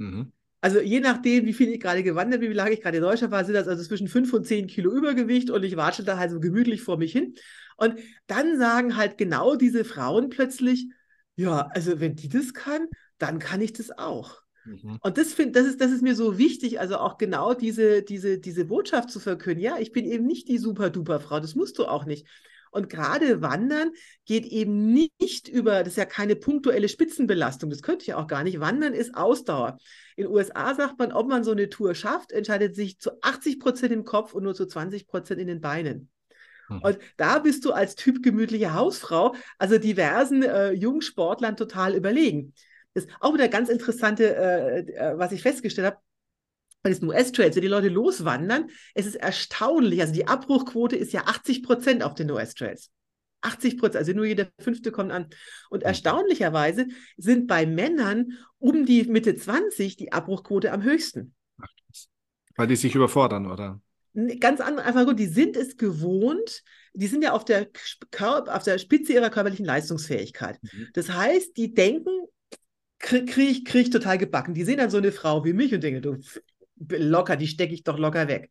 Mhm. 0.00 0.32
Also 0.62 0.80
je 0.80 1.00
nachdem, 1.00 1.46
wie 1.46 1.52
viel 1.52 1.68
ich 1.68 1.80
gerade 1.80 2.02
gewandert 2.02 2.40
bin, 2.40 2.50
wie 2.50 2.54
lange 2.54 2.72
ich 2.72 2.82
gerade 2.82 2.98
in 2.98 3.02
Deutschland 3.02 3.32
war, 3.32 3.44
sind 3.44 3.54
das 3.54 3.68
also 3.68 3.82
zwischen 3.82 4.08
5 4.08 4.32
und 4.32 4.46
10 4.46 4.66
Kilo 4.66 4.90
Übergewicht 4.92 5.50
und 5.50 5.62
ich 5.62 5.76
watschel 5.76 6.04
da 6.04 6.18
halt 6.18 6.30
so 6.30 6.40
gemütlich 6.40 6.82
vor 6.82 6.98
mich 6.98 7.12
hin. 7.12 7.34
Und 7.76 7.98
dann 8.26 8.58
sagen 8.58 8.96
halt 8.96 9.16
genau 9.16 9.56
diese 9.56 9.84
Frauen 9.84 10.28
plötzlich, 10.28 10.88
ja, 11.36 11.68
also 11.72 12.00
wenn 12.00 12.14
die 12.14 12.28
das 12.28 12.52
kann, 12.52 12.88
dann 13.16 13.38
kann 13.38 13.62
ich 13.62 13.72
das 13.72 13.90
auch. 13.96 14.42
Mhm. 14.66 14.98
Und 15.00 15.16
das, 15.16 15.32
find, 15.32 15.56
das, 15.56 15.66
ist, 15.66 15.80
das 15.80 15.90
ist 15.90 16.02
mir 16.02 16.14
so 16.14 16.36
wichtig, 16.36 16.78
also 16.78 16.98
auch 16.98 17.16
genau 17.16 17.54
diese, 17.54 18.02
diese, 18.02 18.38
diese 18.38 18.66
Botschaft 18.66 19.10
zu 19.10 19.18
verkünden. 19.18 19.62
Ja, 19.62 19.78
ich 19.78 19.92
bin 19.92 20.04
eben 20.04 20.26
nicht 20.26 20.48
die 20.48 20.58
super-duper-Frau, 20.58 21.40
das 21.40 21.54
musst 21.54 21.78
du 21.78 21.86
auch 21.86 22.04
nicht. 22.04 22.26
Und 22.70 22.88
gerade 22.88 23.42
Wandern 23.42 23.90
geht 24.24 24.46
eben 24.46 24.92
nicht 24.92 25.48
über, 25.48 25.80
das 25.80 25.88
ist 25.88 25.96
ja 25.96 26.04
keine 26.04 26.36
punktuelle 26.36 26.88
Spitzenbelastung, 26.88 27.70
das 27.70 27.82
könnte 27.82 28.04
ich 28.04 28.14
auch 28.14 28.26
gar 28.26 28.44
nicht. 28.44 28.60
Wandern 28.60 28.94
ist 28.94 29.14
Ausdauer. 29.14 29.78
In 30.16 30.24
den 30.24 30.32
USA 30.32 30.74
sagt 30.74 30.98
man, 30.98 31.12
ob 31.12 31.28
man 31.28 31.44
so 31.44 31.50
eine 31.50 31.68
Tour 31.68 31.94
schafft, 31.94 32.32
entscheidet 32.32 32.76
sich 32.76 32.98
zu 32.98 33.10
80 33.22 33.58
Prozent 33.58 33.92
im 33.92 34.04
Kopf 34.04 34.34
und 34.34 34.44
nur 34.44 34.54
zu 34.54 34.66
20 34.66 35.06
Prozent 35.06 35.40
in 35.40 35.48
den 35.48 35.60
Beinen. 35.60 36.10
Mhm. 36.68 36.78
Und 36.82 36.98
da 37.16 37.38
bist 37.40 37.64
du 37.64 37.72
als 37.72 37.96
Typ 37.96 38.22
gemütliche 38.22 38.74
Hausfrau, 38.74 39.34
also 39.58 39.78
diversen 39.78 40.42
äh, 40.42 40.72
Jungsportlern 40.72 41.56
total 41.56 41.94
überlegen. 41.94 42.54
Das 42.94 43.04
ist 43.04 43.12
auch 43.20 43.34
wieder 43.34 43.48
ganz 43.48 43.68
interessante, 43.68 44.36
äh, 44.36 44.80
äh, 44.80 45.18
was 45.18 45.32
ich 45.32 45.42
festgestellt 45.42 45.86
habe. 45.86 45.98
Bei 46.82 46.90
diesen 46.90 47.08
US-Trails, 47.08 47.54
wenn 47.56 47.62
die 47.62 47.68
Leute 47.68 47.88
loswandern, 47.88 48.68
es 48.94 49.06
ist 49.06 49.16
erstaunlich. 49.16 50.00
Also 50.00 50.14
die 50.14 50.26
Abbruchquote 50.26 50.96
ist 50.96 51.12
ja 51.12 51.24
80 51.26 51.62
Prozent 51.62 52.02
auf 52.02 52.14
den 52.14 52.30
US-Trails. 52.30 52.90
80 53.42 53.78
Prozent, 53.78 53.96
also 53.96 54.12
nur 54.12 54.24
jeder 54.26 54.48
Fünfte 54.58 54.90
kommt 54.92 55.12
an. 55.12 55.26
Und 55.70 55.80
Mhm. 55.80 55.86
erstaunlicherweise 55.86 56.86
sind 57.16 57.46
bei 57.46 57.66
Männern 57.66 58.38
um 58.58 58.86
die 58.86 59.04
Mitte 59.04 59.34
20 59.34 59.96
die 59.96 60.12
Abbruchquote 60.12 60.72
am 60.72 60.82
höchsten. 60.82 61.34
Weil 62.56 62.66
die 62.66 62.76
sich 62.76 62.94
überfordern, 62.94 63.46
oder? 63.50 63.80
Ganz 64.40 64.60
andere, 64.60 64.84
einfach 64.86 65.06
gut, 65.06 65.18
die 65.18 65.26
sind 65.26 65.56
es 65.56 65.76
gewohnt, 65.76 66.62
die 66.94 67.06
sind 67.06 67.22
ja 67.22 67.32
auf 67.32 67.44
der, 67.44 67.70
Kör- 68.10 68.48
auf 68.48 68.64
der 68.64 68.78
Spitze 68.78 69.12
ihrer 69.12 69.30
körperlichen 69.30 69.64
Leistungsfähigkeit. 69.64 70.58
Mhm. 70.62 70.88
Das 70.94 71.10
heißt, 71.10 71.56
die 71.56 71.72
denken, 71.74 72.10
krieg, 72.98 73.28
krieg, 73.28 73.50
ich- 73.50 73.64
krieg 73.64 73.82
ich 73.82 73.90
total 73.90 74.18
gebacken. 74.18 74.52
Die 74.54 74.64
sehen 74.64 74.78
dann 74.78 74.90
so 74.90 74.98
eine 74.98 75.12
Frau 75.12 75.44
wie 75.44 75.52
mich 75.52 75.72
und 75.72 75.82
denken, 75.82 76.02
du, 76.02 76.18
locker, 76.88 77.36
die 77.36 77.48
stecke 77.48 77.74
ich 77.74 77.84
doch 77.84 77.98
locker 77.98 78.28
weg. 78.28 78.50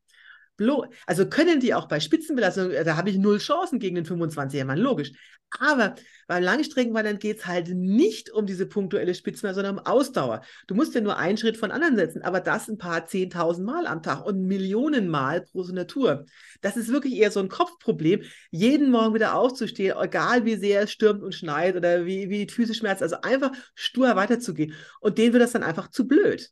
Blo 0.60 0.86
also 1.06 1.26
können 1.28 1.62
die 1.62 1.74
auch 1.74 1.88
bei 1.88 2.02
Spitzenbelastung, 2.02 2.72
äh, 2.72 2.84
da 2.84 2.98
habe 2.98 3.10
ich 3.10 3.18
null 3.18 3.40
Chancen 3.40 3.80
gegen 3.80 3.95
den 3.95 4.06
25er 4.06 4.66
Mann, 4.66 4.78
logisch. 4.78 5.12
Aber 5.58 5.95
beim 6.28 6.44
Langstreckenwandern 6.44 7.18
geht 7.18 7.40
es 7.40 7.45
halt 7.48 7.70
nicht 7.70 8.30
um 8.30 8.45
diese 8.45 8.68
punktuelle 8.68 9.16
Spitzenbelastung, 9.16 9.64
sondern 9.64 9.80
um 9.80 9.86
Ausdauer. 9.86 10.41
Du 10.68 10.76
musst 10.76 10.94
ja 10.94 11.02
nur 11.02 11.18
einen 11.18 11.38
Schritt 11.38 11.58
von 11.58 11.72
anderen 11.72 11.95
setzen, 11.95 12.22
aber 12.22 12.40
das 12.41 12.68
ein 12.68 12.78
paar 12.78 13.08
zehntausend 13.08 13.66
Mal 13.66 13.88
am 13.88 14.03
Tag 14.03 14.26
und 14.26 14.45
Millionen 14.45 15.08
Mal 15.08 15.41
pro 15.41 15.64
so 15.64 15.74
Tour. 15.86 16.26
Das 16.62 16.78
ist 16.78 16.90
wirklich 16.90 17.16
eher 17.16 17.32
so 17.32 17.40
ein 17.40 17.49
Kopfproblem, 17.49 18.24
jeden 18.52 18.91
Morgen 18.91 19.16
wieder 19.16 19.36
aufzustehen, 19.36 19.98
egal 19.99 20.45
wie 20.45 20.58
sehr 20.58 20.84
es 20.84 20.91
stürmt 20.91 21.24
und 21.24 21.34
schneit 21.34 21.76
oder 21.78 22.06
wie, 22.06 22.30
wie 22.30 22.45
die 22.45 22.53
Füße 22.53 22.74
schmerzen, 22.74 23.03
also 23.03 23.22
einfach 23.22 23.52
stur 23.76 24.16
weiterzugehen. 24.16 24.76
Und 24.99 25.18
denen 25.18 25.34
wird 25.34 25.41
das 25.41 25.53
dann 25.53 25.64
einfach 25.64 25.90
zu 25.90 26.06
blöd. 26.06 26.52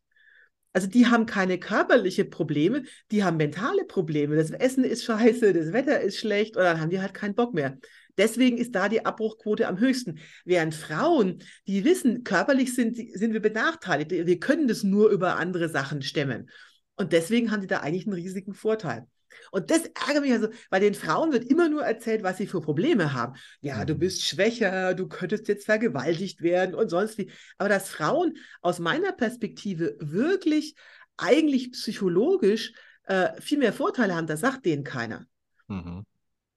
Also 0.73 0.88
die 0.88 1.07
haben 1.07 1.26
keine 1.26 1.57
körperliche 1.57 2.26
Probleme, 2.26 2.84
die 3.11 3.23
haben 3.23 3.38
mentale 3.38 3.85
Probleme. 3.85 4.35
Das 4.35 4.52
Essen 4.52 4.84
ist 4.84 5.03
scheiße, 5.06 5.53
das 5.53 5.73
Wetter 5.73 6.02
ist 6.02 6.18
schlecht 6.18 6.56
oder 6.56 6.65
dann 6.65 6.81
haben 6.81 6.89
die 6.89 7.02
halt 7.02 7.14
keinen 7.14 7.35
Bock 7.35 7.53
mehr. 7.53 7.77
Deswegen 8.18 8.57
ist 8.57 8.73
da 8.73 8.89
die 8.89 9.06
Abbruchquote 9.06 9.68
am 9.68 9.80
höchsten. 9.80 10.19
Während 10.44 10.73
Frauen, 10.73 11.44
die 11.68 11.84
wissen, 11.84 12.23
körperlich 12.23 12.73
sind, 12.73 12.95
sind 12.95 13.34
wir 13.34 13.41
benachteiligt. 13.41 14.11
Wir 14.11 14.39
können 14.39 14.68
das 14.68 14.84
nur 14.84 15.10
über 15.10 15.38
andere 15.38 15.69
Sachen 15.69 16.02
stemmen. 16.02 16.49
Und 16.95 17.14
deswegen 17.14 17.52
haben 17.52 17.61
die 17.61 17.68
da 17.68 17.80
eigentlich 17.81 18.07
einen 18.07 18.15
riesigen 18.15 18.56
Vorteil. 18.56 19.07
Und 19.51 19.72
das 19.72 19.85
ärgert 20.07 20.22
mich 20.23 20.31
also, 20.34 20.49
weil 20.69 20.81
den 20.81 20.93
Frauen 20.95 21.31
wird 21.31 21.45
immer 21.45 21.69
nur 21.69 21.84
erzählt, 21.84 22.23
was 22.23 22.38
sie 22.38 22.47
für 22.47 22.61
Probleme 22.61 23.14
haben. 23.14 23.35
Ja, 23.61 23.85
du 23.85 23.95
Mhm. 23.95 23.99
bist 23.99 24.23
schwächer, 24.23 24.93
du 24.93 25.07
könntest 25.07 25.47
jetzt 25.47 25.65
vergewaltigt 25.65 26.41
werden 26.41 26.76
und 26.76 26.89
sonst 26.89 27.18
wie. 27.18 27.31
Aber 27.57 27.69
dass 27.69 27.89
Frauen 27.89 28.38
aus 28.61 28.80
meiner 28.80 29.11
Perspektive 29.11 29.95
wirklich 29.99 30.76
eigentlich 31.18 31.72
psychologisch 31.72 32.73
äh, 33.03 33.39
viel 33.41 33.57
mehr 33.57 33.73
Vorteile 33.73 34.15
haben, 34.15 34.27
das 34.27 34.41
sagt 34.41 34.65
denen 34.65 34.84
keiner. 34.84 35.26
Mhm. 35.69 36.05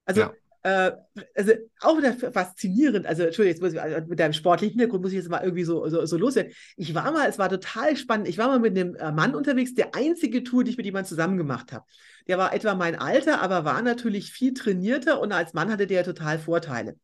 Also, 0.05 0.23
ja. 0.23 0.35
Äh, 0.63 0.93
also 1.35 1.53
auch 1.81 1.99
wieder 1.99 2.13
faszinierend. 2.33 3.07
Also, 3.07 3.23
Entschuldigung, 3.23 3.55
jetzt 3.55 3.63
muss 3.63 3.73
ich, 3.73 3.81
also 3.81 4.07
mit 4.09 4.21
deinem 4.21 4.33
sportlichen 4.33 4.79
Hintergrund 4.79 5.03
muss 5.03 5.13
ich 5.13 5.19
jetzt 5.19 5.31
mal 5.31 5.43
irgendwie 5.43 5.65
so, 5.65 5.89
so, 5.89 6.05
so 6.05 6.17
loswerden. 6.17 6.53
Ich 6.77 6.95
war 6.95 7.11
mal, 7.13 7.29
es 7.29 7.39
war 7.39 7.49
total 7.49 7.97
spannend. 7.97 8.29
Ich 8.29 8.39
war 8.39 8.49
mal 8.49 8.59
mit 8.59 8.79
einem 8.79 8.95
äh, 8.97 9.13
Mann 9.13 9.35
unterwegs, 9.35 9.75
der 9.75 9.95
einzige 9.95 10.45
Tour, 10.45 10.65
die 10.65 10.73
ich 10.73 10.77
mit 10.77 10.87
jemandem 10.87 11.09
zusammen 11.09 11.39
gemacht 11.39 11.73
habe. 11.73 11.85
Der 12.29 12.39
war 12.39 12.55
etwa 12.55 12.75
mein 12.75 12.97
Alter, 12.97 13.41
aber 13.41 13.65
war 13.65 13.81
natürlich 13.83 14.33
viel 14.33 14.53
trainierter 14.55 15.21
und 15.21 15.33
als 15.33 15.55
Mann 15.55 15.71
hatte 15.71 15.87
der 15.87 16.05
total 16.05 16.39
Vorteile. 16.39 16.97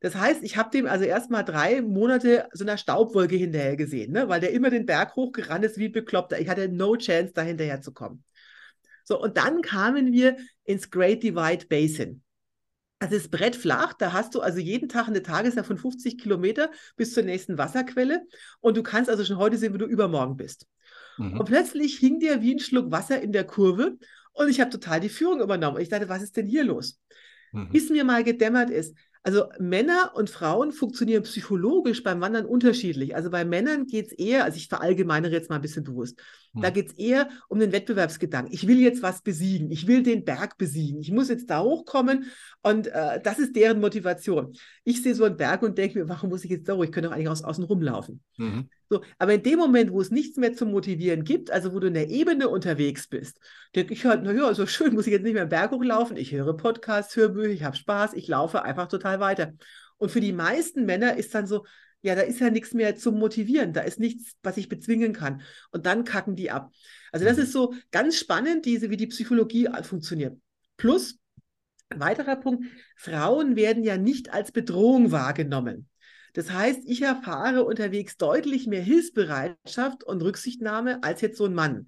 Das 0.00 0.14
heißt, 0.14 0.44
ich 0.44 0.56
habe 0.56 0.70
dem 0.70 0.86
also 0.86 1.04
erst 1.04 1.30
mal 1.30 1.42
drei 1.42 1.82
Monate 1.82 2.48
so 2.52 2.64
einer 2.64 2.78
Staubwolke 2.78 3.34
hinterher 3.34 3.76
gesehen, 3.76 4.12
ne? 4.12 4.28
weil 4.28 4.40
der 4.40 4.52
immer 4.52 4.70
den 4.70 4.86
Berg 4.86 5.16
hochgerannt 5.16 5.64
ist 5.64 5.78
wie 5.78 5.88
bekloppter. 5.88 6.38
Ich 6.40 6.48
hatte 6.48 6.68
no 6.68 6.96
chance, 6.96 7.32
da 7.34 7.42
hinterher 7.42 7.80
zu 7.80 7.92
kommen. 7.92 8.22
So, 9.04 9.20
und 9.20 9.36
dann 9.38 9.62
kamen 9.62 10.12
wir 10.12 10.36
ins 10.64 10.90
Great 10.90 11.22
Divide 11.22 11.66
Basin. 11.66 12.22
Also 13.00 13.14
das 13.14 13.28
Brett 13.28 13.54
flach, 13.54 13.92
da 13.94 14.12
hast 14.12 14.34
du 14.34 14.40
also 14.40 14.58
jeden 14.58 14.88
Tag 14.88 15.06
eine 15.06 15.22
Tageszeit 15.22 15.66
von 15.66 15.78
50 15.78 16.18
Kilometer 16.18 16.70
bis 16.96 17.14
zur 17.14 17.22
nächsten 17.22 17.56
Wasserquelle 17.56 18.22
und 18.60 18.76
du 18.76 18.82
kannst 18.82 19.08
also 19.08 19.24
schon 19.24 19.38
heute 19.38 19.56
sehen, 19.56 19.72
wo 19.72 19.78
du 19.78 19.86
übermorgen 19.86 20.36
bist. 20.36 20.66
Mhm. 21.16 21.38
Und 21.38 21.46
plötzlich 21.46 21.98
hing 21.98 22.18
dir 22.18 22.42
wie 22.42 22.54
ein 22.54 22.58
Schluck 22.58 22.90
Wasser 22.90 23.20
in 23.20 23.32
der 23.32 23.44
Kurve 23.44 23.98
und 24.32 24.48
ich 24.48 24.60
habe 24.60 24.70
total 24.70 25.00
die 25.00 25.08
Führung 25.08 25.40
übernommen. 25.40 25.76
Und 25.76 25.82
ich 25.82 25.88
dachte, 25.88 26.08
was 26.08 26.22
ist 26.22 26.36
denn 26.36 26.46
hier 26.46 26.64
los? 26.64 27.00
Mhm. 27.52 27.70
Bis 27.70 27.90
mir 27.90 28.04
mal 28.04 28.24
gedämmert 28.24 28.70
ist, 28.70 28.96
also 29.22 29.44
Männer 29.58 30.12
und 30.14 30.30
Frauen 30.30 30.72
funktionieren 30.72 31.22
psychologisch 31.22 32.02
beim 32.02 32.20
Wandern 32.20 32.46
unterschiedlich. 32.46 33.14
Also 33.14 33.30
bei 33.30 33.44
Männern 33.44 33.86
geht 33.86 34.06
es 34.06 34.12
eher, 34.12 34.44
also 34.44 34.56
ich 34.56 34.68
verallgemeinere 34.68 35.32
jetzt 35.32 35.50
mal 35.50 35.56
ein 35.56 35.62
bisschen 35.62 35.84
bewusst, 35.84 36.20
hm. 36.52 36.62
da 36.62 36.70
geht 36.70 36.88
es 36.88 36.94
eher 36.94 37.28
um 37.48 37.58
den 37.58 37.72
Wettbewerbsgedanken. 37.72 38.52
Ich 38.52 38.66
will 38.66 38.78
jetzt 38.78 39.02
was 39.02 39.22
besiegen, 39.22 39.70
ich 39.70 39.86
will 39.86 40.02
den 40.02 40.24
Berg 40.24 40.56
besiegen, 40.56 41.00
ich 41.00 41.10
muss 41.10 41.28
jetzt 41.28 41.50
da 41.50 41.62
hochkommen 41.62 42.26
und 42.62 42.86
äh, 42.88 43.20
das 43.22 43.38
ist 43.38 43.56
deren 43.56 43.80
Motivation. 43.80 44.54
Ich 44.84 45.02
sehe 45.02 45.14
so 45.14 45.24
einen 45.24 45.36
Berg 45.36 45.62
und 45.62 45.78
denke 45.78 45.98
mir, 45.98 46.08
warum 46.08 46.30
muss 46.30 46.44
ich 46.44 46.50
jetzt 46.50 46.68
da 46.68 46.74
hoch? 46.74 46.84
Ich 46.84 46.92
könnte 46.92 47.08
doch 47.08 47.14
eigentlich 47.14 47.28
aus, 47.28 47.42
außen 47.42 47.64
rumlaufen. 47.64 48.22
Mhm. 48.36 48.68
So, 48.90 49.02
aber 49.18 49.34
in 49.34 49.42
dem 49.42 49.58
Moment, 49.58 49.92
wo 49.92 50.00
es 50.00 50.10
nichts 50.10 50.38
mehr 50.38 50.54
zum 50.54 50.70
Motivieren 50.70 51.24
gibt, 51.24 51.50
also 51.50 51.74
wo 51.74 51.78
du 51.78 51.88
in 51.88 51.94
der 51.94 52.08
Ebene 52.08 52.48
unterwegs 52.48 53.06
bist, 53.06 53.38
denke 53.74 53.92
ich 53.92 54.06
halt, 54.06 54.22
naja, 54.22 54.54
so 54.54 54.66
schön, 54.66 54.94
muss 54.94 55.06
ich 55.06 55.12
jetzt 55.12 55.24
nicht 55.24 55.34
mehr 55.34 55.42
im 55.42 55.48
Berg 55.50 55.72
hochlaufen. 55.72 56.16
Ich 56.16 56.32
höre 56.32 56.56
Podcasts, 56.56 57.14
Hörbücher, 57.14 57.50
ich 57.50 57.64
habe 57.64 57.76
Spaß, 57.76 58.14
ich 58.14 58.28
laufe 58.28 58.62
einfach 58.62 58.88
total 58.88 59.20
weiter. 59.20 59.52
Und 59.98 60.10
für 60.10 60.20
die 60.20 60.32
meisten 60.32 60.86
Männer 60.86 61.16
ist 61.16 61.34
dann 61.34 61.46
so, 61.46 61.66
ja, 62.00 62.14
da 62.14 62.22
ist 62.22 62.40
ja 62.40 62.48
nichts 62.48 62.72
mehr 62.72 62.96
zum 62.96 63.18
Motivieren, 63.18 63.72
da 63.72 63.80
ist 63.82 63.98
nichts, 63.98 64.36
was 64.42 64.56
ich 64.56 64.68
bezwingen 64.68 65.12
kann. 65.12 65.42
Und 65.70 65.84
dann 65.84 66.04
kacken 66.04 66.36
die 66.36 66.50
ab. 66.50 66.72
Also 67.12 67.26
das 67.26 67.36
mhm. 67.36 67.42
ist 67.42 67.52
so 67.52 67.74
ganz 67.90 68.16
spannend, 68.16 68.64
diese, 68.64 68.88
wie 68.88 68.96
die 68.96 69.08
Psychologie 69.08 69.68
funktioniert. 69.82 70.38
Plus, 70.76 71.18
ein 71.90 72.00
weiterer 72.00 72.36
Punkt, 72.36 72.64
Frauen 72.96 73.56
werden 73.56 73.82
ja 73.82 73.96
nicht 73.96 74.32
als 74.32 74.52
Bedrohung 74.52 75.10
wahrgenommen. 75.10 75.88
Das 76.32 76.52
heißt, 76.52 76.80
ich 76.86 77.02
erfahre 77.02 77.64
unterwegs 77.64 78.16
deutlich 78.16 78.66
mehr 78.66 78.82
Hilfsbereitschaft 78.82 80.04
und 80.04 80.22
Rücksichtnahme 80.22 81.02
als 81.02 81.20
jetzt 81.20 81.38
so 81.38 81.46
ein 81.46 81.54
Mann. 81.54 81.86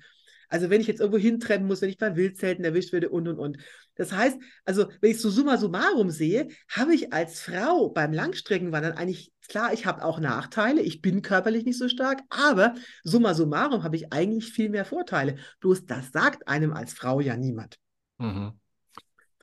Also 0.51 0.69
wenn 0.69 0.81
ich 0.81 0.89
jetzt 0.89 1.01
irgendwo 1.01 1.19
hintrennen 1.19 1.67
muss, 1.67 1.81
wenn 1.81 1.89
ich 1.89 1.97
beim 1.97 2.17
Wildzelten 2.17 2.65
erwischt 2.65 2.93
werde 2.93 3.09
und 3.09 3.29
und 3.29 3.39
und. 3.39 3.59
Das 3.95 4.12
heißt, 4.12 4.39
also 4.65 4.87
wenn 5.01 5.12
ich 5.12 5.21
so 5.21 5.31
summa 5.31 5.57
summarum 5.57 6.11
sehe, 6.11 6.49
habe 6.69 6.95
ich 6.95 7.12
als 7.12 7.41
Frau 7.41 7.89
beim 7.89 8.12
Langstreckenwandern 8.12 8.93
eigentlich, 8.93 9.33
klar, 9.49 9.73
ich 9.73 9.87
habe 9.87 10.05
auch 10.05 10.19
Nachteile, 10.19 10.81
ich 10.81 11.01
bin 11.01 11.23
körperlich 11.23 11.65
nicht 11.65 11.79
so 11.79 11.89
stark, 11.89 12.21
aber 12.31 12.75
summa 13.05 13.35
summarum 13.35 13.85
habe 13.85 13.95
ich 13.95 14.12
eigentlich 14.12 14.53
viel 14.53 14.71
mehr 14.71 14.85
Vorteile. 14.85 15.37
Bloß 15.61 15.87
das 15.87 16.11
sagt 16.11 16.49
einem 16.49 16.73
als 16.73 16.95
Frau 16.95 17.21
ja 17.21 17.37
niemand. 17.37 17.79
Mhm. 18.19 18.59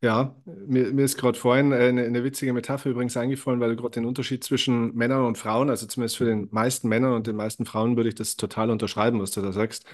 Ja, 0.01 0.35
mir, 0.45 0.93
mir 0.93 1.05
ist 1.05 1.17
gerade 1.17 1.39
vorhin 1.39 1.73
eine, 1.73 2.03
eine, 2.03 2.23
witzige 2.23 2.53
Metapher 2.53 2.91
übrigens 2.91 3.17
eingefallen, 3.17 3.59
weil 3.59 3.71
du 3.71 3.81
gerade 3.81 3.95
den 3.95 4.05
Unterschied 4.05 4.43
zwischen 4.43 4.93
Männern 4.93 5.25
und 5.25 5.39
Frauen, 5.39 5.71
also 5.71 5.87
zumindest 5.87 6.17
für 6.17 6.25
den 6.25 6.49
meisten 6.51 6.87
Männern 6.87 7.13
und 7.13 7.25
den 7.25 7.35
meisten 7.35 7.65
Frauen 7.65 7.97
würde 7.97 8.09
ich 8.09 8.15
das 8.15 8.35
total 8.35 8.69
unterschreiben, 8.69 9.19
was 9.19 9.31
du 9.31 9.41
da 9.41 9.51
sagst. 9.51 9.85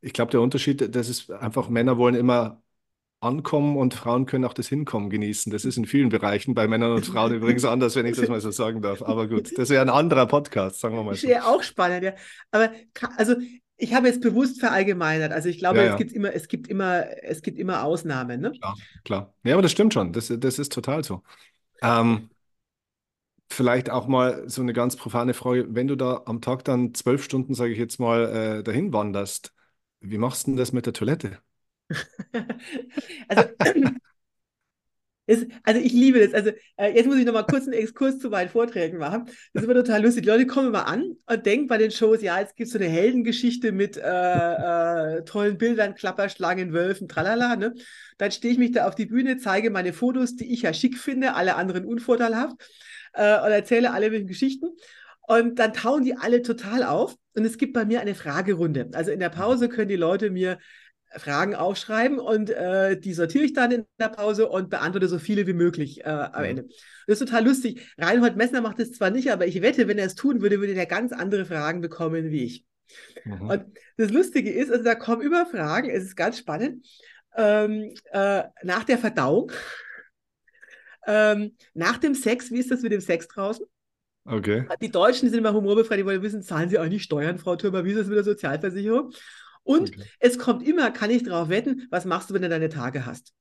Ich 0.00 0.12
glaube, 0.12 0.32
der 0.32 0.40
Unterschied, 0.40 0.94
das 0.96 1.08
ist 1.08 1.30
einfach, 1.30 1.68
Männer 1.68 1.96
wollen 1.96 2.16
immer 2.16 2.60
ankommen 3.20 3.76
und 3.76 3.94
Frauen 3.94 4.26
können 4.26 4.44
auch 4.44 4.52
das 4.52 4.66
Hinkommen 4.66 5.08
genießen. 5.08 5.52
Das 5.52 5.64
ist 5.64 5.76
in 5.76 5.86
vielen 5.86 6.08
Bereichen 6.08 6.54
bei 6.54 6.66
Männern 6.66 6.92
und 6.92 7.06
Frauen 7.06 7.32
übrigens 7.32 7.64
anders, 7.64 7.94
wenn 7.94 8.04
ich 8.04 8.16
das 8.16 8.28
mal 8.28 8.40
so 8.40 8.50
sagen 8.50 8.82
darf. 8.82 9.00
Aber 9.02 9.28
gut, 9.28 9.56
das 9.56 9.70
wäre 9.70 9.82
ein 9.82 9.90
anderer 9.90 10.26
Podcast, 10.26 10.80
sagen 10.80 10.96
wir 10.96 11.04
mal 11.04 11.14
so. 11.14 11.28
Ja, 11.28 11.44
auch 11.44 11.62
spannend, 11.62 12.02
ja. 12.02 12.14
Aber 12.50 12.72
also 13.16 13.36
ich 13.82 13.94
habe 13.94 14.06
jetzt 14.06 14.20
bewusst 14.20 14.60
verallgemeinert. 14.60 15.32
Also 15.32 15.48
ich 15.48 15.58
glaube, 15.58 15.78
ja, 15.78 15.84
ja. 15.86 15.90
es 15.92 15.98
gibt 15.98 16.12
immer, 16.12 16.32
es 16.32 16.46
gibt 16.46 16.68
immer, 16.68 17.04
es 17.22 17.42
gibt 17.42 17.58
immer 17.58 17.82
Ausnahmen. 17.82 18.40
Ne? 18.40 18.52
Klar, 18.52 18.76
klar. 19.04 19.34
Ja, 19.42 19.54
aber 19.54 19.62
das 19.62 19.72
stimmt 19.72 19.92
schon. 19.92 20.12
Das, 20.12 20.32
das 20.34 20.58
ist 20.60 20.72
total 20.72 21.02
so. 21.02 21.22
Ähm, 21.82 22.30
vielleicht 23.50 23.90
auch 23.90 24.06
mal 24.06 24.48
so 24.48 24.62
eine 24.62 24.72
ganz 24.72 24.94
profane 24.94 25.34
Frage. 25.34 25.66
Wenn 25.74 25.88
du 25.88 25.96
da 25.96 26.22
am 26.26 26.40
Tag 26.40 26.64
dann 26.64 26.94
zwölf 26.94 27.24
Stunden, 27.24 27.54
sage 27.54 27.72
ich 27.72 27.78
jetzt 27.78 27.98
mal, 27.98 28.60
äh, 28.60 28.62
dahin 28.62 28.92
wanderst, 28.92 29.52
wie 29.98 30.18
machst 30.18 30.46
du 30.46 30.52
denn 30.52 30.58
das 30.58 30.72
mit 30.72 30.86
der 30.86 30.92
Toilette? 30.92 31.38
also 33.28 33.44
ist, 35.32 35.46
also 35.62 35.80
ich 35.80 35.92
liebe 35.92 36.20
das. 36.20 36.34
Also 36.34 36.50
äh, 36.76 36.94
jetzt 36.94 37.06
muss 37.06 37.16
ich 37.16 37.24
noch 37.24 37.32
mal 37.32 37.44
kurz 37.44 37.64
einen 37.64 37.74
Exkurs 37.74 38.18
zu 38.18 38.30
meinen 38.30 38.48
Vorträgen 38.48 38.98
machen. 38.98 39.24
Das 39.52 39.62
ist 39.62 39.64
immer 39.64 39.74
total 39.74 40.02
lustig. 40.02 40.24
Die 40.24 40.28
Leute 40.28 40.46
kommen 40.46 40.68
immer 40.68 40.86
an 40.86 41.16
und 41.26 41.46
denken 41.46 41.66
bei 41.66 41.78
den 41.78 41.90
Shows, 41.90 42.22
ja, 42.22 42.38
jetzt 42.40 42.56
gibt 42.56 42.66
es 42.66 42.72
so 42.72 42.78
eine 42.78 42.88
Heldengeschichte 42.88 43.72
mit 43.72 43.96
äh, 43.96 44.00
äh, 44.02 45.24
tollen 45.24 45.58
Bildern, 45.58 45.94
Klapperschlangen, 45.94 46.72
Wölfen, 46.72 47.08
tralala. 47.08 47.56
Ne? 47.56 47.74
Dann 48.18 48.30
stehe 48.30 48.52
ich 48.52 48.58
mich 48.58 48.72
da 48.72 48.86
auf 48.86 48.94
die 48.94 49.06
Bühne, 49.06 49.38
zeige 49.38 49.70
meine 49.70 49.92
Fotos, 49.92 50.36
die 50.36 50.52
ich 50.52 50.62
ja 50.62 50.72
schick 50.72 50.98
finde, 50.98 51.34
alle 51.34 51.56
anderen 51.56 51.84
unvorteilhaft 51.84 52.56
äh, 53.14 53.38
und 53.40 53.50
erzähle 53.50 53.92
alle 53.92 54.06
möglichen 54.06 54.28
Geschichten. 54.28 54.66
Und 55.26 55.58
dann 55.58 55.72
tauen 55.72 56.04
die 56.04 56.16
alle 56.16 56.42
total 56.42 56.82
auf. 56.82 57.16
Und 57.34 57.44
es 57.44 57.56
gibt 57.56 57.72
bei 57.72 57.84
mir 57.84 58.00
eine 58.00 58.14
Fragerunde. 58.14 58.90
Also 58.92 59.10
in 59.10 59.20
der 59.20 59.30
Pause 59.30 59.68
können 59.68 59.88
die 59.88 59.96
Leute 59.96 60.30
mir 60.30 60.58
Fragen 61.16 61.54
aufschreiben 61.54 62.18
und 62.18 62.50
äh, 62.50 62.98
die 62.98 63.12
sortiere 63.12 63.44
ich 63.44 63.52
dann 63.52 63.70
in 63.70 63.86
der 63.98 64.08
Pause 64.08 64.48
und 64.48 64.70
beantworte 64.70 65.08
so 65.08 65.18
viele 65.18 65.46
wie 65.46 65.52
möglich 65.52 66.00
äh, 66.00 66.08
am 66.08 66.42
mhm. 66.42 66.48
Ende. 66.48 66.62
Das 67.06 67.20
ist 67.20 67.28
total 67.28 67.44
lustig. 67.44 67.94
Reinhold 67.98 68.36
Messner 68.36 68.60
macht 68.60 68.78
es 68.80 68.92
zwar 68.92 69.10
nicht, 69.10 69.30
aber 69.30 69.46
ich 69.46 69.62
wette, 69.62 69.88
wenn 69.88 69.98
er 69.98 70.06
es 70.06 70.14
tun 70.14 70.40
würde, 70.40 70.60
würde 70.60 70.74
er 70.74 70.86
ganz 70.86 71.12
andere 71.12 71.44
Fragen 71.44 71.80
bekommen 71.80 72.30
wie 72.30 72.44
ich. 72.44 72.64
Mhm. 73.24 73.48
Und 73.48 73.64
das 73.96 74.10
Lustige 74.10 74.50
ist, 74.50 74.70
also 74.70 74.84
da 74.84 74.94
kommen 74.94 75.22
immer 75.22 75.46
Fragen, 75.46 75.90
es 75.90 76.04
ist 76.04 76.16
ganz 76.16 76.38
spannend, 76.38 76.86
ähm, 77.36 77.94
äh, 78.12 78.44
nach 78.62 78.84
der 78.84 78.98
Verdauung, 78.98 79.52
ähm, 81.06 81.56
nach 81.74 81.98
dem 81.98 82.14
Sex, 82.14 82.50
wie 82.50 82.58
ist 82.58 82.70
das 82.70 82.82
mit 82.82 82.92
dem 82.92 83.00
Sex 83.00 83.28
draußen? 83.28 83.66
Okay. 84.24 84.66
Die 84.80 84.90
Deutschen 84.90 85.28
sind 85.28 85.38
immer 85.38 85.52
humorbefreit, 85.52 85.98
die 85.98 86.06
wollen 86.06 86.22
wissen, 86.22 86.42
zahlen 86.42 86.68
sie 86.68 86.78
eigentlich 86.78 87.02
Steuern, 87.02 87.38
Frau 87.38 87.56
Thürmer, 87.56 87.84
wie 87.84 87.90
ist 87.90 87.98
das 87.98 88.06
mit 88.06 88.16
der 88.16 88.24
Sozialversicherung? 88.24 89.12
Und 89.62 89.90
okay. 89.90 90.04
es 90.18 90.38
kommt 90.38 90.66
immer, 90.66 90.90
kann 90.90 91.10
ich 91.10 91.22
darauf 91.22 91.48
wetten, 91.48 91.86
was 91.90 92.04
machst 92.04 92.30
du, 92.30 92.34
wenn 92.34 92.42
du 92.42 92.48
deine 92.48 92.68
Tage 92.68 93.06
hast? 93.06 93.32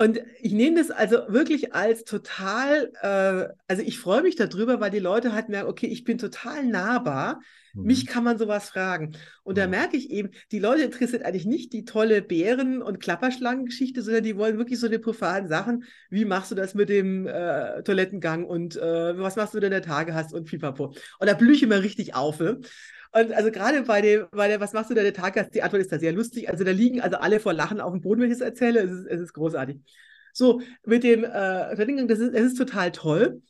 Und 0.00 0.18
ich 0.40 0.52
nehme 0.52 0.78
das 0.78 0.90
also 0.90 1.18
wirklich 1.28 1.74
als 1.74 2.04
total, 2.04 2.90
äh, 3.02 3.52
also 3.68 3.82
ich 3.82 3.98
freue 3.98 4.22
mich 4.22 4.34
darüber, 4.34 4.80
weil 4.80 4.90
die 4.90 4.98
Leute 4.98 5.34
halt 5.34 5.50
merken, 5.50 5.68
okay, 5.68 5.88
ich 5.88 6.04
bin 6.04 6.16
total 6.16 6.64
nahbar, 6.64 7.40
mhm. 7.74 7.82
mich 7.82 8.06
kann 8.06 8.24
man 8.24 8.38
sowas 8.38 8.70
fragen. 8.70 9.16
Und 9.42 9.56
mhm. 9.56 9.60
da 9.60 9.66
merke 9.66 9.98
ich 9.98 10.10
eben, 10.10 10.30
die 10.52 10.58
Leute 10.58 10.84
interessiert 10.84 11.24
eigentlich 11.24 11.44
nicht 11.44 11.74
die 11.74 11.84
tolle 11.84 12.22
Bären- 12.22 12.80
und 12.80 13.00
Klapperschlangengeschichte, 13.00 14.00
sondern 14.00 14.22
die 14.22 14.38
wollen 14.38 14.56
wirklich 14.56 14.80
so 14.80 14.88
die 14.88 14.96
profanen 14.96 15.48
Sachen, 15.48 15.84
wie 16.08 16.24
machst 16.24 16.50
du 16.50 16.54
das 16.54 16.72
mit 16.74 16.88
dem 16.88 17.26
äh, 17.26 17.82
Toilettengang 17.82 18.46
und 18.46 18.76
äh, 18.76 19.18
was 19.18 19.36
machst 19.36 19.52
du, 19.52 19.56
wenn 19.56 19.64
du 19.64 19.70
deine 19.70 19.84
Tage 19.84 20.14
hast 20.14 20.32
und 20.32 20.46
pipapo. 20.46 20.94
Und 21.18 21.28
da 21.28 21.34
blühe 21.34 21.52
ich 21.52 21.62
immer 21.62 21.82
richtig 21.82 22.14
auf. 22.14 22.40
Ne? 22.40 22.60
Und 23.12 23.32
also 23.32 23.50
gerade 23.50 23.82
bei 23.82 24.00
dem, 24.00 24.26
bei 24.30 24.48
der, 24.48 24.60
was 24.60 24.72
machst 24.72 24.90
du 24.90 24.94
da 24.94 25.02
der 25.02 25.14
Tag? 25.14 25.50
Die 25.52 25.62
Antwort 25.62 25.82
ist 25.82 25.92
da 25.92 25.98
sehr 25.98 26.12
lustig. 26.12 26.48
Also 26.48 26.64
da 26.64 26.70
liegen 26.70 27.00
also 27.00 27.16
alle 27.16 27.40
vor 27.40 27.52
Lachen 27.52 27.80
auf 27.80 27.92
dem 27.92 28.00
Boden, 28.00 28.20
wenn 28.20 28.30
ich 28.30 28.36
es 28.36 28.40
erzähle. 28.40 28.80
Es 28.80 28.90
ist, 28.90 29.06
es 29.06 29.20
ist 29.20 29.32
großartig. 29.32 29.78
So, 30.32 30.60
mit 30.84 31.02
dem 31.02 31.24
äh, 31.24 32.06
das 32.06 32.18
ist, 32.18 32.34
es 32.34 32.46
ist 32.52 32.58
total 32.58 32.92
toll. 32.92 33.42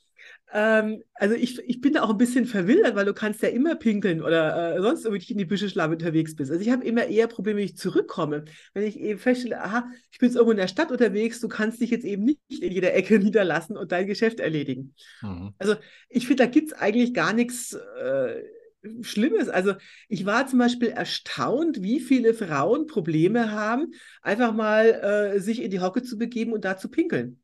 Ähm, 0.52 1.02
also 1.14 1.34
ich, 1.34 1.58
ich 1.60 1.80
bin 1.80 1.92
da 1.92 2.02
auch 2.02 2.10
ein 2.10 2.18
bisschen 2.18 2.44
verwildert, 2.44 2.96
weil 2.96 3.04
du 3.04 3.14
kannst 3.14 3.42
ja 3.42 3.50
immer 3.50 3.76
pinkeln 3.76 4.20
oder 4.22 4.76
äh, 4.76 4.82
sonst 4.82 5.04
irgendwie 5.04 5.32
in 5.32 5.38
die 5.38 5.44
Büsche 5.44 5.68
schlagen 5.68 5.92
unterwegs 5.92 6.34
bist. 6.34 6.50
Also 6.50 6.62
ich 6.62 6.70
habe 6.70 6.84
immer 6.84 7.06
eher 7.06 7.28
Probleme, 7.28 7.58
wenn 7.58 7.66
ich 7.66 7.76
zurückkomme. 7.76 8.44
Wenn 8.74 8.82
ich 8.82 8.98
eben 8.98 9.18
feststelle, 9.18 9.62
aha, 9.62 9.88
ich 10.10 10.18
bin 10.18 10.28
jetzt 10.28 10.36
irgendwo 10.36 10.52
in 10.52 10.56
der 10.56 10.68
Stadt 10.68 10.90
unterwegs, 10.90 11.40
du 11.40 11.48
kannst 11.48 11.80
dich 11.80 11.90
jetzt 11.90 12.04
eben 12.04 12.24
nicht 12.24 12.40
in 12.48 12.72
jeder 12.72 12.94
Ecke 12.94 13.18
niederlassen 13.20 13.76
und 13.76 13.92
dein 13.92 14.06
Geschäft 14.06 14.40
erledigen. 14.40 14.94
Mhm. 15.22 15.54
Also 15.58 15.76
ich 16.08 16.26
finde, 16.26 16.44
da 16.44 16.50
gibt 16.50 16.72
es 16.72 16.78
eigentlich 16.78 17.14
gar 17.14 17.32
nichts. 17.32 17.74
Äh, 17.74 18.42
Schlimmes. 19.02 19.48
Also 19.48 19.74
ich 20.08 20.26
war 20.26 20.46
zum 20.46 20.58
Beispiel 20.58 20.88
erstaunt, 20.88 21.82
wie 21.82 22.00
viele 22.00 22.34
Frauen 22.34 22.86
Probleme 22.86 23.52
haben, 23.52 23.92
einfach 24.22 24.54
mal 24.54 24.86
äh, 25.34 25.40
sich 25.40 25.62
in 25.62 25.70
die 25.70 25.80
Hocke 25.80 26.02
zu 26.02 26.16
begeben 26.16 26.52
und 26.52 26.64
da 26.64 26.76
zu 26.76 26.88
pinkeln. 26.88 27.42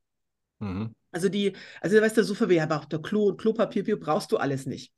Mhm. 0.58 0.94
Also 1.10 1.28
die, 1.28 1.54
also 1.80 2.00
weißt 2.00 2.16
du, 2.16 2.24
so 2.24 2.34
aber 2.62 2.76
auch 2.76 2.84
der 2.84 3.00
Klo 3.00 3.28
und 3.28 3.40
Klopapier 3.40 3.98
brauchst 3.98 4.32
du 4.32 4.36
alles 4.36 4.66
nicht. 4.66 4.92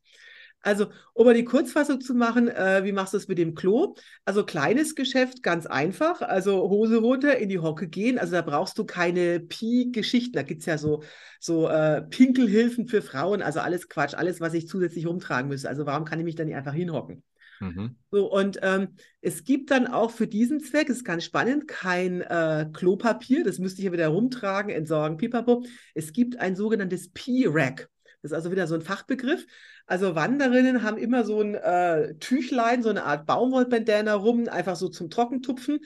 Also, 0.68 0.88
um 1.14 1.24
mal 1.24 1.32
die 1.32 1.46
Kurzfassung 1.46 2.02
zu 2.02 2.12
machen, 2.12 2.46
äh, 2.48 2.84
wie 2.84 2.92
machst 2.92 3.14
du 3.14 3.16
es 3.16 3.26
mit 3.26 3.38
dem 3.38 3.54
Klo? 3.54 3.94
Also, 4.26 4.44
kleines 4.44 4.94
Geschäft, 4.94 5.42
ganz 5.42 5.64
einfach. 5.64 6.20
Also, 6.20 6.68
Hose 6.68 6.98
runter, 6.98 7.38
in 7.38 7.48
die 7.48 7.58
Hocke 7.58 7.88
gehen. 7.88 8.18
Also, 8.18 8.32
da 8.32 8.42
brauchst 8.42 8.76
du 8.76 8.84
keine 8.84 9.40
Pi-Geschichten. 9.40 10.34
Da 10.34 10.42
gibt 10.42 10.60
es 10.60 10.66
ja 10.66 10.76
so, 10.76 11.02
so 11.40 11.68
äh, 11.68 12.02
Pinkelhilfen 12.02 12.86
für 12.86 13.00
Frauen. 13.00 13.40
Also, 13.40 13.60
alles 13.60 13.88
Quatsch, 13.88 14.12
alles, 14.12 14.42
was 14.42 14.52
ich 14.52 14.68
zusätzlich 14.68 15.06
rumtragen 15.06 15.48
müsste. 15.48 15.70
Also, 15.70 15.86
warum 15.86 16.04
kann 16.04 16.18
ich 16.18 16.26
mich 16.26 16.34
da 16.34 16.44
nicht 16.44 16.56
einfach 16.56 16.74
hinhocken? 16.74 17.22
Mhm. 17.60 17.96
So, 18.10 18.30
und 18.30 18.58
ähm, 18.60 18.88
es 19.22 19.44
gibt 19.44 19.70
dann 19.70 19.86
auch 19.86 20.10
für 20.10 20.26
diesen 20.26 20.60
Zweck, 20.60 20.90
ist 20.90 21.02
ganz 21.02 21.24
spannend, 21.24 21.66
kein 21.66 22.20
äh, 22.20 22.66
Klopapier, 22.74 23.42
das 23.42 23.58
müsste 23.58 23.80
ich 23.80 23.86
ja 23.86 23.92
wieder 23.92 24.08
rumtragen, 24.08 24.70
entsorgen, 24.70 25.16
pipapo. 25.16 25.64
Es 25.94 26.12
gibt 26.12 26.38
ein 26.38 26.56
sogenanntes 26.56 27.10
P-Rack. 27.10 27.88
Das 28.22 28.32
ist 28.32 28.36
also 28.36 28.50
wieder 28.50 28.66
so 28.66 28.74
ein 28.74 28.82
Fachbegriff. 28.82 29.46
Also 29.86 30.14
Wanderinnen 30.14 30.82
haben 30.82 30.98
immer 30.98 31.24
so 31.24 31.40
ein 31.40 31.54
äh, 31.54 32.14
Tüchlein, 32.16 32.82
so 32.82 32.88
eine 32.88 33.04
Art 33.04 33.26
Baumwollbandana 33.26 34.14
rum, 34.14 34.48
einfach 34.48 34.76
so 34.76 34.88
zum 34.88 35.08
Trockentupfen, 35.08 35.78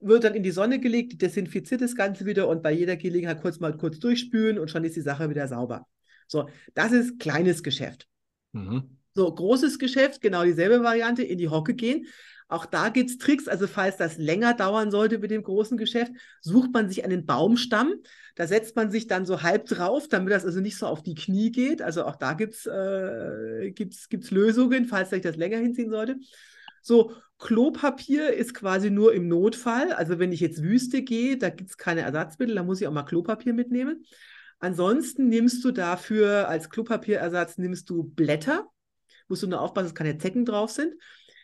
wird 0.00 0.24
dann 0.24 0.34
in 0.34 0.42
die 0.42 0.50
Sonne 0.50 0.78
gelegt, 0.78 1.20
desinfiziert 1.22 1.80
das 1.80 1.96
Ganze 1.96 2.26
wieder 2.26 2.48
und 2.48 2.62
bei 2.62 2.72
jeder 2.72 2.96
Gelegenheit 2.96 3.40
kurz 3.40 3.58
mal 3.58 3.76
kurz 3.76 3.98
durchspülen 3.98 4.58
und 4.58 4.70
schon 4.70 4.84
ist 4.84 4.96
die 4.96 5.00
Sache 5.00 5.30
wieder 5.30 5.48
sauber. 5.48 5.86
So, 6.26 6.48
das 6.74 6.92
ist 6.92 7.18
kleines 7.18 7.62
Geschäft. 7.62 8.06
Mhm. 8.52 8.98
So, 9.14 9.34
großes 9.34 9.78
Geschäft, 9.78 10.20
genau 10.20 10.44
dieselbe 10.44 10.84
Variante, 10.84 11.22
in 11.22 11.38
die 11.38 11.48
Hocke 11.48 11.74
gehen. 11.74 12.06
Auch 12.48 12.64
da 12.64 12.88
gibt 12.88 13.10
es 13.10 13.18
Tricks. 13.18 13.46
Also 13.46 13.66
falls 13.66 13.98
das 13.98 14.16
länger 14.16 14.54
dauern 14.54 14.90
sollte 14.90 15.18
mit 15.18 15.30
dem 15.30 15.42
großen 15.42 15.76
Geschäft, 15.76 16.12
sucht 16.40 16.72
man 16.72 16.88
sich 16.88 17.04
einen 17.04 17.26
Baumstamm. 17.26 17.94
Da 18.34 18.46
setzt 18.46 18.74
man 18.74 18.90
sich 18.90 19.06
dann 19.06 19.26
so 19.26 19.42
halb 19.42 19.66
drauf, 19.66 20.08
damit 20.08 20.32
das 20.32 20.46
also 20.46 20.60
nicht 20.60 20.78
so 20.78 20.86
auf 20.86 21.02
die 21.02 21.14
Knie 21.14 21.50
geht. 21.50 21.82
Also 21.82 22.04
auch 22.04 22.16
da 22.16 22.32
gibt 22.32 22.54
es 22.54 22.66
äh, 22.66 23.70
gibt's, 23.72 24.08
gibt's 24.08 24.30
Lösungen, 24.30 24.86
falls 24.86 25.10
sich 25.10 25.22
das 25.22 25.36
länger 25.36 25.58
hinziehen 25.58 25.90
sollte. 25.90 26.16
So, 26.80 27.12
Klopapier 27.38 28.32
ist 28.32 28.54
quasi 28.54 28.90
nur 28.90 29.12
im 29.12 29.28
Notfall. 29.28 29.92
Also 29.92 30.18
wenn 30.18 30.32
ich 30.32 30.40
jetzt 30.40 30.62
Wüste 30.62 31.02
gehe, 31.02 31.36
da 31.36 31.50
gibt 31.50 31.70
es 31.70 31.76
keine 31.76 32.00
Ersatzmittel, 32.00 32.54
da 32.54 32.62
muss 32.62 32.80
ich 32.80 32.86
auch 32.86 32.92
mal 32.92 33.02
Klopapier 33.02 33.52
mitnehmen. 33.52 34.04
Ansonsten 34.58 35.28
nimmst 35.28 35.64
du 35.64 35.70
dafür 35.70 36.48
als 36.48 36.70
Klopapierersatz 36.70 37.58
nimmst 37.58 37.90
du 37.90 38.04
Blätter. 38.04 38.66
Musst 39.28 39.42
du 39.42 39.46
nur 39.46 39.60
aufpassen, 39.60 39.88
dass 39.88 39.94
keine 39.94 40.18
Zecken 40.18 40.44
drauf 40.44 40.70
sind. 40.70 40.94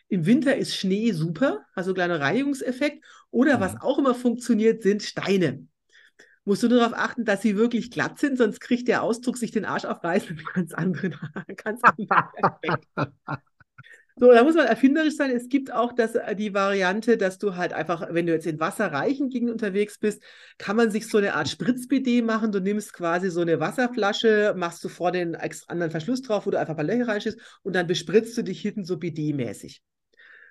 Im 0.07 0.25
Winter 0.25 0.55
ist 0.55 0.75
Schnee 0.75 1.11
super, 1.11 1.65
also 1.73 1.93
kleiner 1.93 2.19
Reinigungseffekt. 2.19 3.03
Oder 3.31 3.57
mhm. 3.57 3.61
was 3.61 3.81
auch 3.81 3.97
immer 3.97 4.15
funktioniert, 4.15 4.83
sind 4.83 5.03
Steine. 5.03 5.67
Musst 6.43 6.61
du 6.61 6.69
nur 6.69 6.79
darauf 6.79 6.95
achten, 6.95 7.25
dass 7.25 7.41
sie 7.41 7.57
wirklich 7.57 7.89
glatt 7.89 8.19
sind, 8.19 8.37
sonst 8.37 8.59
kriegt 8.59 8.87
der 8.87 9.01
Ausdruck 9.01 9.37
sich 9.37 9.51
den 9.51 9.65
Arsch 9.65 9.85
aufreißen 9.85 10.35
mit 10.35 10.45
ganz 10.53 10.73
anderen, 10.73 11.15
ganz 11.55 11.81
anderen 11.83 12.23
Effekt. 12.37 12.87
So, 14.17 14.31
da 14.31 14.45
muss 14.45 14.55
man 14.55 14.65
erfinderisch 14.65 15.17
sein. 15.17 15.29
Es 15.31 15.49
gibt 15.49 15.73
auch 15.73 15.91
das, 15.91 16.15
äh, 16.15 16.37
die 16.37 16.53
Variante, 16.53 17.17
dass 17.17 17.37
du 17.37 17.57
halt 17.57 17.73
einfach, 17.73 18.07
wenn 18.11 18.25
du 18.25 18.31
jetzt 18.31 18.47
in 18.47 18.61
wasserreichen 18.61 19.29
Gegenden 19.29 19.51
unterwegs 19.53 19.99
bist, 19.99 20.23
kann 20.57 20.77
man 20.77 20.89
sich 20.89 21.07
so 21.09 21.17
eine 21.17 21.33
Art 21.33 21.49
Spritzbidet 21.49 22.23
machen. 22.23 22.53
Du 22.53 22.61
nimmst 22.61 22.93
quasi 22.93 23.29
so 23.29 23.41
eine 23.41 23.59
Wasserflasche, 23.59 24.53
machst 24.55 24.81
du 24.85 24.89
vor 24.89 25.11
den 25.11 25.35
anderen 25.35 25.91
Verschluss 25.91 26.21
drauf, 26.21 26.45
wo 26.45 26.51
du 26.51 26.57
einfach 26.57 26.77
ein 26.77 26.77
paar 26.77 26.85
Löcher 26.85 27.09
reinschießt 27.09 27.37
und 27.63 27.75
dann 27.75 27.87
bespritzt 27.87 28.37
du 28.37 28.43
dich 28.43 28.61
hinten 28.61 28.85
so 28.85 28.97
Bidet-mäßig. 28.97 29.81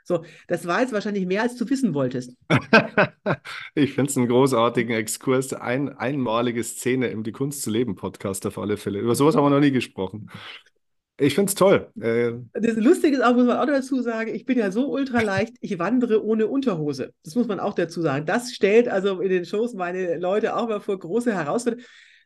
So, 0.07 0.23
das 0.49 0.66
war 0.66 0.82
jetzt 0.82 0.93
wahrscheinlich 0.93 1.24
mehr, 1.24 1.41
als 1.41 1.57
du 1.57 1.69
wissen 1.70 1.95
wolltest. 1.95 2.36
ich 3.74 3.95
finde 3.95 4.11
es 4.11 4.16
einen 4.19 4.28
großartigen 4.28 4.95
Exkurs, 4.95 5.55
ein, 5.55 5.89
einmalige 5.89 6.62
Szene 6.62 7.09
im 7.09 7.23
Die 7.23 7.32
Kunst 7.32 7.62
zu 7.62 7.70
leben 7.70 7.95
Podcast 7.95 8.45
auf 8.45 8.59
alle 8.59 8.77
Fälle. 8.77 8.99
Über 8.99 9.15
sowas 9.15 9.35
haben 9.35 9.45
wir 9.45 9.51
noch 9.51 9.61
nie 9.61 9.70
gesprochen. 9.70 10.28
Ich 11.16 11.35
finde 11.35 11.51
es 11.51 11.55
toll. 11.55 11.91
Äh, 12.01 12.32
das 12.55 12.77
Lustige 12.77 13.16
ist 13.16 13.23
auch, 13.23 13.35
muss 13.35 13.47
man 13.47 13.59
auch 13.59 13.66
dazu 13.66 14.03
sagen, 14.03 14.35
ich 14.35 14.45
bin 14.45 14.59
ja 14.59 14.73
so 14.73 14.91
ultra 14.91 15.20
leicht, 15.20 15.55
ich 15.61 15.78
wandere 15.78 16.24
ohne 16.24 16.49
Unterhose. 16.49 17.12
Das 17.23 17.36
muss 17.36 17.47
man 17.47 17.61
auch 17.61 17.74
dazu 17.74 18.03
sagen. 18.03 18.27
Das 18.27 18.53
stellt 18.53 18.89
also 18.89 19.20
in 19.20 19.31
den 19.31 19.45
Shows 19.45 19.74
meine 19.74 20.19
Leute 20.19 20.57
auch 20.57 20.69
mal 20.69 20.81
vor 20.81 20.99
große 20.99 21.32
Herausforderungen 21.32 21.85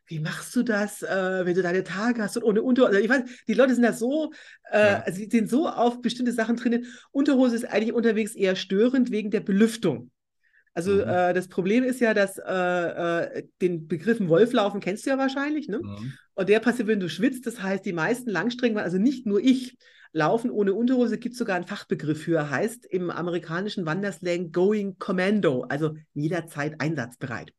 wie 0.09 0.19
machst 0.19 0.55
du 0.55 0.63
das, 0.63 1.03
äh, 1.03 1.45
wenn 1.45 1.53
du 1.53 1.61
deine 1.61 1.83
Tage 1.83 2.21
hast 2.21 2.37
und 2.37 2.43
ohne 2.43 2.63
Unterhose? 2.63 2.89
Also 2.89 3.03
ich 3.03 3.09
weiß, 3.09 3.21
die 3.47 3.53
Leute 3.53 3.75
sind 3.75 3.83
da 3.83 3.93
so, 3.93 4.31
äh, 4.71 4.79
ja. 4.79 5.03
also 5.05 5.17
sie 5.19 5.29
sind 5.29 5.49
so 5.49 5.69
auf 5.69 6.01
bestimmte 6.01 6.31
Sachen 6.31 6.55
drin. 6.55 6.87
Unterhose 7.11 7.55
ist 7.55 7.65
eigentlich 7.65 7.93
unterwegs 7.93 8.35
eher 8.35 8.55
störend 8.55 9.11
wegen 9.11 9.29
der 9.29 9.41
Belüftung. 9.41 10.09
Also 10.79 10.93
mhm. 10.93 11.09
äh, 11.09 11.33
das 11.33 11.49
Problem 11.49 11.83
ist 11.83 11.99
ja, 11.99 12.13
dass 12.13 12.37
äh, 12.37 12.43
äh, 12.47 13.43
den 13.61 13.89
Begriffen 13.89 14.29
Wolflaufen 14.29 14.79
kennst 14.79 15.05
du 15.05 15.09
ja 15.09 15.17
wahrscheinlich, 15.17 15.67
ne? 15.67 15.79
Mhm. 15.79 16.13
Und 16.35 16.47
der 16.47 16.61
passiert, 16.61 16.87
wenn 16.87 17.01
du 17.01 17.09
schwitzt. 17.09 17.45
Das 17.45 17.61
heißt, 17.61 17.85
die 17.85 17.91
meisten 17.91 18.29
Langstrecken, 18.29 18.77
also 18.77 18.97
nicht 18.97 19.25
nur 19.25 19.41
ich, 19.41 19.77
Laufen 20.13 20.49
ohne 20.49 20.73
Unterhose 20.73 21.17
gibt 21.17 21.33
es 21.33 21.39
sogar 21.39 21.57
einen 21.57 21.67
Fachbegriff 21.67 22.23
für, 22.23 22.49
heißt 22.49 22.85
im 22.85 23.11
amerikanischen 23.11 23.85
Wanderslang 23.85 24.53
Going 24.53 24.97
Commando, 24.99 25.63
also 25.63 25.97
jederzeit 26.13 26.79
einsatzbereit. 26.79 27.53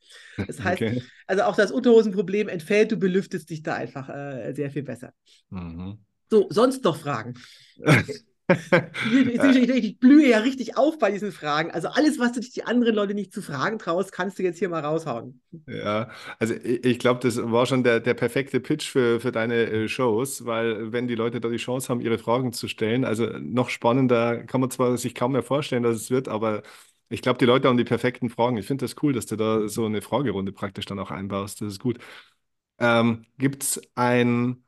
Das 0.46 0.58
heißt, 0.64 0.80
okay. 0.80 1.02
also 1.26 1.42
auch 1.42 1.56
das 1.56 1.72
Unterhosenproblem 1.72 2.48
entfällt, 2.48 2.90
du 2.90 2.96
belüftest 2.96 3.50
dich 3.50 3.62
da 3.62 3.74
einfach 3.74 4.08
äh, 4.08 4.54
sehr 4.54 4.70
viel 4.70 4.82
besser. 4.82 5.12
Mhm. 5.50 5.98
So, 6.30 6.46
sonst 6.48 6.82
noch 6.84 6.96
Fragen? 6.96 7.34
ich, 9.74 9.98
blühe 9.98 10.28
ja 10.28 10.38
richtig 10.38 10.76
auf 10.76 10.98
bei 10.98 11.10
diesen 11.10 11.32
Fragen. 11.32 11.70
Also 11.70 11.88
alles, 11.88 12.18
was 12.18 12.32
du 12.32 12.40
dich 12.40 12.52
die 12.52 12.64
anderen 12.64 12.94
Leute 12.94 13.14
nicht 13.14 13.32
zu 13.32 13.42
fragen 13.42 13.78
traust, 13.78 14.12
kannst 14.12 14.38
du 14.38 14.42
jetzt 14.42 14.58
hier 14.58 14.68
mal 14.68 14.84
raushauen. 14.84 15.40
Ja, 15.66 16.10
also 16.38 16.54
ich, 16.54 16.84
ich 16.84 16.98
glaube, 16.98 17.20
das 17.20 17.36
war 17.40 17.66
schon 17.66 17.84
der, 17.84 18.00
der 18.00 18.14
perfekte 18.14 18.60
Pitch 18.60 18.88
für, 18.90 19.20
für 19.20 19.32
deine 19.32 19.54
äh, 19.70 19.88
Shows, 19.88 20.44
weil 20.44 20.92
wenn 20.92 21.06
die 21.06 21.14
Leute 21.14 21.40
da 21.40 21.48
die 21.48 21.56
Chance 21.58 21.88
haben, 21.88 22.00
ihre 22.00 22.18
Fragen 22.18 22.52
zu 22.52 22.66
stellen, 22.68 23.04
also 23.04 23.26
noch 23.38 23.68
spannender 23.70 24.44
kann 24.44 24.60
man 24.60 24.70
zwar 24.70 24.96
sich 24.98 25.14
kaum 25.14 25.32
mehr 25.32 25.42
vorstellen, 25.42 25.82
dass 25.82 25.96
es 25.96 26.10
wird, 26.10 26.28
aber 26.28 26.62
ich 27.08 27.22
glaube, 27.22 27.38
die 27.38 27.44
Leute 27.44 27.68
haben 27.68 27.76
die 27.76 27.84
perfekten 27.84 28.30
Fragen. 28.30 28.56
Ich 28.56 28.66
finde 28.66 28.84
das 28.84 28.94
cool, 29.02 29.12
dass 29.12 29.26
du 29.26 29.36
da 29.36 29.68
so 29.68 29.84
eine 29.86 30.00
Fragerunde 30.02 30.52
praktisch 30.52 30.86
dann 30.86 30.98
auch 30.98 31.10
einbaust. 31.10 31.60
Das 31.60 31.68
ist 31.72 31.80
gut. 31.80 31.98
Ähm, 32.78 33.26
Gibt 33.38 33.62
es 33.62 33.80
ein 33.94 34.64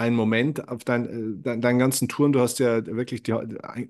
ein 0.00 0.14
Moment 0.14 0.66
auf 0.68 0.82
dein, 0.82 1.04
äh, 1.06 1.42
dein, 1.42 1.60
deinen 1.60 1.78
ganzen 1.78 2.08
Touren, 2.08 2.32
du 2.32 2.40
hast 2.40 2.58
ja 2.58 2.84
wirklich, 2.86 3.22
die, 3.22 3.34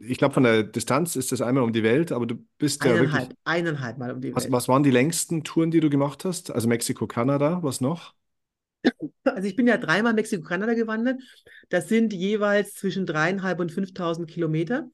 ich 0.01 0.19
glaube 0.19 0.35
von 0.35 0.43
der 0.43 0.65
Distanz 0.65 1.15
ist 1.15 1.31
das 1.31 1.41
einmal 1.41 1.63
um 1.63 1.73
die 1.73 1.85
Welt, 1.85 2.11
aber 2.11 2.27
du 2.27 2.35
bist 2.59 2.85
ja 2.85 2.91
eineinhalb, 2.91 3.29
wirklich... 3.29 3.39
Eineinhalb 3.45 3.99
Mal 3.99 4.13
um 4.13 4.21
die 4.21 4.35
was, 4.35 4.45
Welt. 4.45 4.53
Was 4.53 4.69
waren 4.69 4.83
die 4.83 4.91
längsten 4.91 5.45
Touren, 5.45 5.71
die 5.71 5.79
du 5.79 5.89
gemacht 5.89 6.25
hast? 6.25 6.51
Also 6.51 6.69
Mexiko, 6.69 7.07
Kanada, 7.07 7.63
was 7.63 7.81
noch? 7.81 8.15
Also 9.23 9.47
ich 9.47 9.55
bin 9.57 9.67
ja 9.67 9.77
dreimal 9.77 10.15
Mexiko-Kanada 10.15 10.73
gewandert. 10.73 11.23
Das 11.69 11.89
sind 11.89 12.15
jeweils 12.15 12.75
zwischen 12.75 13.05
dreieinhalb 13.05 13.61
und 13.61 13.71
5.000 13.71 14.27
Kilometer. 14.27 14.91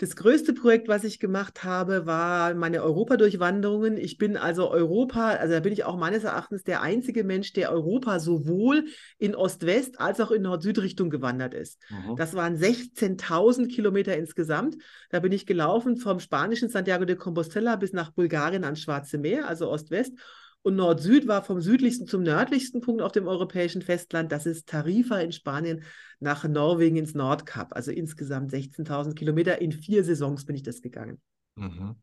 Das 0.00 0.16
größte 0.16 0.54
Projekt, 0.54 0.88
was 0.88 1.04
ich 1.04 1.20
gemacht 1.20 1.62
habe, 1.62 2.06
war 2.06 2.54
meine 2.54 2.82
Europa-Durchwanderungen. 2.82 3.98
Ich 3.98 4.16
bin 4.16 4.38
also 4.38 4.70
Europa, 4.70 5.32
also 5.32 5.52
da 5.52 5.60
bin 5.60 5.74
ich 5.74 5.84
auch 5.84 5.98
meines 5.98 6.24
Erachtens 6.24 6.62
der 6.62 6.80
einzige 6.80 7.22
Mensch, 7.22 7.52
der 7.52 7.70
Europa 7.70 8.18
sowohl 8.18 8.86
in 9.18 9.34
Ost-West 9.34 10.00
als 10.00 10.18
auch 10.22 10.30
in 10.30 10.40
Nord-Süd-Richtung 10.40 11.10
gewandert 11.10 11.52
ist. 11.52 11.78
Mhm. 11.90 12.16
Das 12.16 12.32
waren 12.32 12.56
16.000 12.56 13.68
Kilometer 13.68 14.16
insgesamt. 14.16 14.78
Da 15.10 15.20
bin 15.20 15.32
ich 15.32 15.44
gelaufen 15.44 15.98
vom 15.98 16.18
spanischen 16.18 16.70
Santiago 16.70 17.04
de 17.04 17.16
Compostela 17.16 17.76
bis 17.76 17.92
nach 17.92 18.10
Bulgarien 18.10 18.64
ans 18.64 18.80
Schwarze 18.80 19.18
Meer, 19.18 19.48
also 19.48 19.70
Ost-West. 19.70 20.14
Und 20.62 20.76
Nord-Süd 20.76 21.26
war 21.26 21.42
vom 21.42 21.60
südlichsten 21.60 22.06
zum 22.06 22.22
nördlichsten 22.22 22.80
Punkt 22.80 23.00
auf 23.00 23.12
dem 23.12 23.26
europäischen 23.26 23.80
Festland. 23.80 24.30
Das 24.30 24.44
ist 24.44 24.68
Tarifa 24.68 25.18
in 25.18 25.32
Spanien 25.32 25.84
nach 26.18 26.44
Norwegen 26.44 26.96
ins 26.96 27.14
Nordkap. 27.14 27.74
Also 27.74 27.90
insgesamt 27.92 28.52
16.000 28.52 29.14
Kilometer. 29.14 29.60
In 29.60 29.72
vier 29.72 30.04
Saisons 30.04 30.44
bin 30.44 30.56
ich 30.56 30.62
das 30.62 30.82
gegangen. 30.82 31.20
Mhm. 31.56 31.96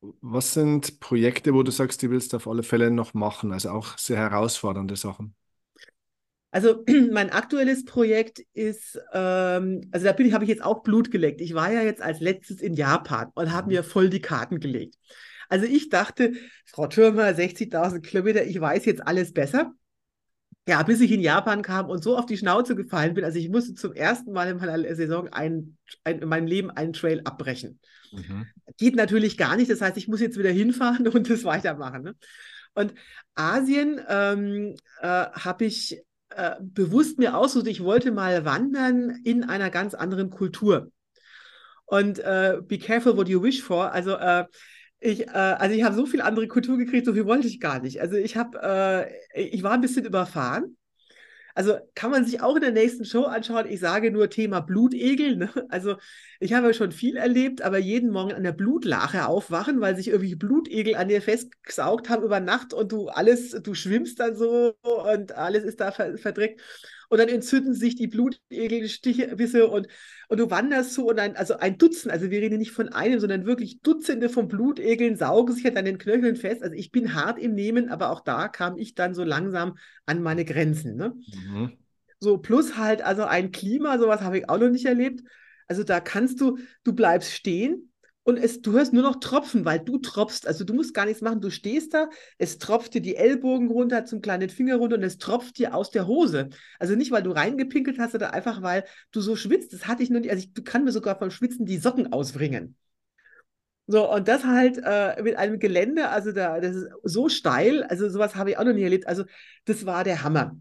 Was 0.00 0.54
sind 0.54 1.00
Projekte, 1.00 1.52
wo 1.52 1.62
du 1.62 1.70
sagst, 1.70 2.00
die 2.02 2.10
willst 2.10 2.32
du 2.32 2.38
auf 2.38 2.48
alle 2.48 2.62
Fälle 2.62 2.90
noch 2.90 3.14
machen? 3.14 3.52
Also 3.52 3.70
auch 3.70 3.98
sehr 3.98 4.16
herausfordernde 4.16 4.96
Sachen. 4.96 5.34
Also 6.50 6.84
mein 7.12 7.30
aktuelles 7.30 7.84
Projekt 7.84 8.40
ist, 8.54 8.98
ähm, 9.12 9.82
also 9.90 10.06
da 10.06 10.10
habe 10.12 10.44
ich 10.44 10.48
jetzt 10.48 10.64
auch 10.64 10.82
Blut 10.82 11.10
geleckt. 11.10 11.40
Ich 11.40 11.54
war 11.54 11.70
ja 11.70 11.82
jetzt 11.82 12.00
als 12.00 12.20
letztes 12.20 12.60
in 12.60 12.74
Japan 12.74 13.30
und 13.34 13.52
habe 13.52 13.66
mhm. 13.66 13.72
mir 13.74 13.84
voll 13.84 14.08
die 14.08 14.20
Karten 14.22 14.60
gelegt. 14.60 14.96
Also 15.48 15.66
ich 15.66 15.88
dachte, 15.88 16.34
Frau 16.66 16.86
Türmer, 16.86 17.28
60.000 17.28 18.00
Kilometer, 18.00 18.44
ich 18.44 18.60
weiß 18.60 18.84
jetzt 18.84 19.06
alles 19.06 19.32
besser. 19.32 19.72
Ja, 20.68 20.82
bis 20.82 21.00
ich 21.00 21.10
in 21.10 21.20
Japan 21.20 21.62
kam 21.62 21.88
und 21.88 22.04
so 22.04 22.18
auf 22.18 22.26
die 22.26 22.36
Schnauze 22.36 22.76
gefallen 22.76 23.14
bin. 23.14 23.24
Also 23.24 23.38
ich 23.38 23.48
musste 23.48 23.74
zum 23.74 23.94
ersten 23.94 24.32
Mal 24.32 24.50
in 24.50 24.58
meiner 24.58 24.94
Saison 24.94 25.28
ein, 25.28 25.78
ein, 26.04 26.20
in 26.20 26.28
meinem 26.28 26.46
Leben 26.46 26.70
einen 26.70 26.92
Trail 26.92 27.22
abbrechen. 27.24 27.80
Mhm. 28.12 28.46
Geht 28.76 28.94
natürlich 28.94 29.38
gar 29.38 29.56
nicht. 29.56 29.70
Das 29.70 29.80
heißt, 29.80 29.96
ich 29.96 30.08
muss 30.08 30.20
jetzt 30.20 30.38
wieder 30.38 30.50
hinfahren 30.50 31.08
und 31.08 31.30
das 31.30 31.44
weitermachen. 31.44 32.02
Ne? 32.02 32.16
Und 32.74 32.92
Asien 33.34 33.98
ähm, 34.08 34.74
äh, 35.00 35.06
habe 35.06 35.64
ich 35.64 36.02
äh, 36.30 36.56
bewusst 36.60 37.18
mir 37.18 37.36
ausgesucht, 37.36 37.68
ich 37.68 37.82
wollte 37.82 38.12
mal 38.12 38.44
wandern 38.44 39.18
in 39.24 39.44
einer 39.44 39.70
ganz 39.70 39.94
anderen 39.94 40.28
Kultur. 40.28 40.92
Und 41.86 42.18
äh, 42.18 42.58
be 42.62 42.78
careful 42.78 43.16
what 43.16 43.28
you 43.28 43.42
wish 43.42 43.62
for. 43.62 43.92
Also 43.92 44.16
äh, 44.16 44.44
ich, 45.00 45.28
äh, 45.28 45.30
also 45.30 45.74
ich 45.74 45.84
habe 45.84 45.94
so 45.94 46.06
viel 46.06 46.20
andere 46.20 46.48
Kultur 46.48 46.76
gekriegt, 46.76 47.06
so 47.06 47.14
viel 47.14 47.26
wollte 47.26 47.48
ich 47.48 47.60
gar 47.60 47.80
nicht. 47.80 48.00
Also 48.00 48.16
ich 48.16 48.36
habe, 48.36 48.58
äh, 49.34 49.48
ich 49.48 49.62
war 49.62 49.72
ein 49.72 49.80
bisschen 49.80 50.04
überfahren. 50.04 50.76
Also 51.54 51.76
kann 51.96 52.12
man 52.12 52.24
sich 52.24 52.40
auch 52.40 52.54
in 52.54 52.62
der 52.62 52.70
nächsten 52.70 53.04
Show 53.04 53.24
anschauen. 53.24 53.66
Ich 53.68 53.80
sage 53.80 54.12
nur 54.12 54.30
Thema 54.30 54.60
Blutegel. 54.60 55.36
Ne? 55.36 55.50
Also 55.70 55.96
ich 56.38 56.52
habe 56.52 56.72
schon 56.72 56.92
viel 56.92 57.16
erlebt, 57.16 57.62
aber 57.62 57.78
jeden 57.78 58.10
Morgen 58.10 58.32
an 58.32 58.44
der 58.44 58.52
Blutlache 58.52 59.26
aufwachen, 59.26 59.80
weil 59.80 59.96
sich 59.96 60.06
irgendwie 60.08 60.36
Blutegel 60.36 60.94
an 60.94 61.08
dir 61.08 61.20
festgesaugt 61.20 62.08
haben 62.10 62.22
über 62.22 62.38
Nacht 62.38 62.72
und 62.72 62.92
du 62.92 63.08
alles, 63.08 63.50
du 63.50 63.74
schwimmst 63.74 64.20
dann 64.20 64.36
so 64.36 64.76
und 64.82 65.32
alles 65.32 65.64
ist 65.64 65.80
da 65.80 65.90
verdreckt 65.90 66.60
und 67.08 67.18
dann 67.18 67.28
entzünden 67.28 67.74
sich 67.74 67.96
die 67.96 68.06
Blutegelstichbisse 68.06 69.66
und, 69.66 69.88
und 70.28 70.38
du 70.38 70.50
wanderst 70.50 70.92
so 70.92 71.08
und 71.08 71.18
ein, 71.18 71.36
also 71.36 71.56
ein 71.56 71.78
Dutzend, 71.78 72.12
also 72.12 72.30
wir 72.30 72.40
reden 72.40 72.58
nicht 72.58 72.72
von 72.72 72.90
einem, 72.90 73.18
sondern 73.18 73.46
wirklich 73.46 73.80
Dutzende 73.80 74.28
von 74.28 74.46
Blutegeln 74.46 75.16
saugen 75.16 75.54
sich 75.54 75.64
halt 75.64 75.76
an 75.76 75.86
den 75.86 75.98
Knöcheln 75.98 76.36
fest. 76.36 76.62
Also 76.62 76.74
ich 76.74 76.90
bin 76.90 77.14
hart 77.14 77.38
im 77.38 77.54
Nehmen, 77.54 77.88
aber 77.88 78.10
auch 78.10 78.20
da 78.20 78.48
kam 78.48 78.76
ich 78.76 78.94
dann 78.94 79.14
so 79.14 79.24
langsam 79.24 79.78
an 80.04 80.22
meine 80.22 80.44
Grenzen. 80.44 80.96
Ne? 80.96 81.14
Mhm. 81.48 81.72
So, 82.20 82.36
plus 82.36 82.76
halt, 82.76 83.00
also 83.00 83.24
ein 83.24 83.52
Klima, 83.52 83.98
sowas 83.98 84.20
habe 84.20 84.38
ich 84.38 84.48
auch 84.50 84.58
noch 84.58 84.68
nicht 84.68 84.84
erlebt. 84.84 85.22
Also 85.66 85.82
da 85.82 85.98
kannst 86.00 86.40
du, 86.40 86.58
du 86.84 86.92
bleibst 86.92 87.32
stehen, 87.32 87.87
und 88.28 88.36
es, 88.36 88.60
du 88.60 88.72
hörst 88.72 88.92
nur 88.92 89.02
noch 89.02 89.20
Tropfen, 89.20 89.64
weil 89.64 89.80
du 89.80 89.96
tropfst. 89.96 90.46
Also 90.46 90.62
du 90.62 90.74
musst 90.74 90.92
gar 90.92 91.06
nichts 91.06 91.22
machen. 91.22 91.40
Du 91.40 91.48
stehst 91.48 91.94
da, 91.94 92.10
es 92.36 92.58
tropft 92.58 92.92
dir 92.92 93.00
die 93.00 93.16
Ellbogen 93.16 93.70
runter 93.70 94.04
zum 94.04 94.20
kleinen 94.20 94.50
Finger 94.50 94.76
runter 94.76 94.96
und 94.96 95.02
es 95.02 95.16
tropft 95.16 95.56
dir 95.56 95.74
aus 95.74 95.90
der 95.90 96.06
Hose. 96.06 96.50
Also 96.78 96.94
nicht, 96.94 97.10
weil 97.10 97.22
du 97.22 97.30
reingepinkelt 97.30 97.98
hast, 97.98 98.12
sondern 98.12 98.32
einfach, 98.32 98.60
weil 98.60 98.84
du 99.12 99.22
so 99.22 99.34
schwitzt. 99.34 99.72
Das 99.72 99.86
hatte 99.86 100.02
ich 100.02 100.10
noch 100.10 100.20
nicht. 100.20 100.30
Also 100.30 100.42
ich 100.42 100.52
du 100.52 100.62
kann 100.62 100.84
mir 100.84 100.92
sogar 100.92 101.18
vom 101.18 101.30
Schwitzen 101.30 101.64
die 101.64 101.78
Socken 101.78 102.12
ausbringen. 102.12 102.76
So, 103.86 104.12
und 104.12 104.28
das 104.28 104.44
halt 104.44 104.78
äh, 104.84 105.22
mit 105.22 105.36
einem 105.36 105.58
Gelände, 105.58 106.10
also 106.10 106.30
da, 106.32 106.60
das 106.60 106.76
ist 106.76 106.88
so 107.04 107.30
steil, 107.30 107.82
also 107.84 108.10
sowas 108.10 108.34
habe 108.34 108.50
ich 108.50 108.58
auch 108.58 108.64
noch 108.64 108.74
nie 108.74 108.82
erlebt. 108.82 109.06
Also 109.08 109.24
das 109.64 109.86
war 109.86 110.04
der 110.04 110.22
Hammer. 110.22 110.54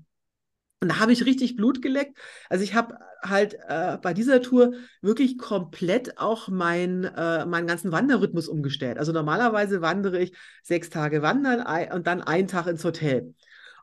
Und 0.79 0.89
da 0.89 0.99
habe 0.99 1.11
ich 1.11 1.25
richtig 1.25 1.55
Blut 1.55 1.81
geleckt. 1.81 2.17
Also 2.49 2.63
ich 2.63 2.75
habe 2.75 2.99
halt 3.23 3.57
äh, 3.67 3.97
bei 3.99 4.13
dieser 4.13 4.41
Tour 4.43 4.73
wirklich 5.01 5.39
komplett 5.39 6.19
auch 6.19 6.49
mein, 6.49 7.03
äh, 7.03 7.45
meinen 7.47 7.65
ganzen 7.65 7.91
Wanderrhythmus 7.91 8.47
umgestellt. 8.47 8.99
Also 8.99 9.11
normalerweise 9.11 9.81
wandere 9.81 10.19
ich 10.19 10.33
sechs 10.61 10.91
Tage 10.91 11.23
wandern 11.23 11.91
und 11.91 12.05
dann 12.05 12.21
einen 12.21 12.47
Tag 12.47 12.67
ins 12.67 12.83
Hotel. 12.83 13.33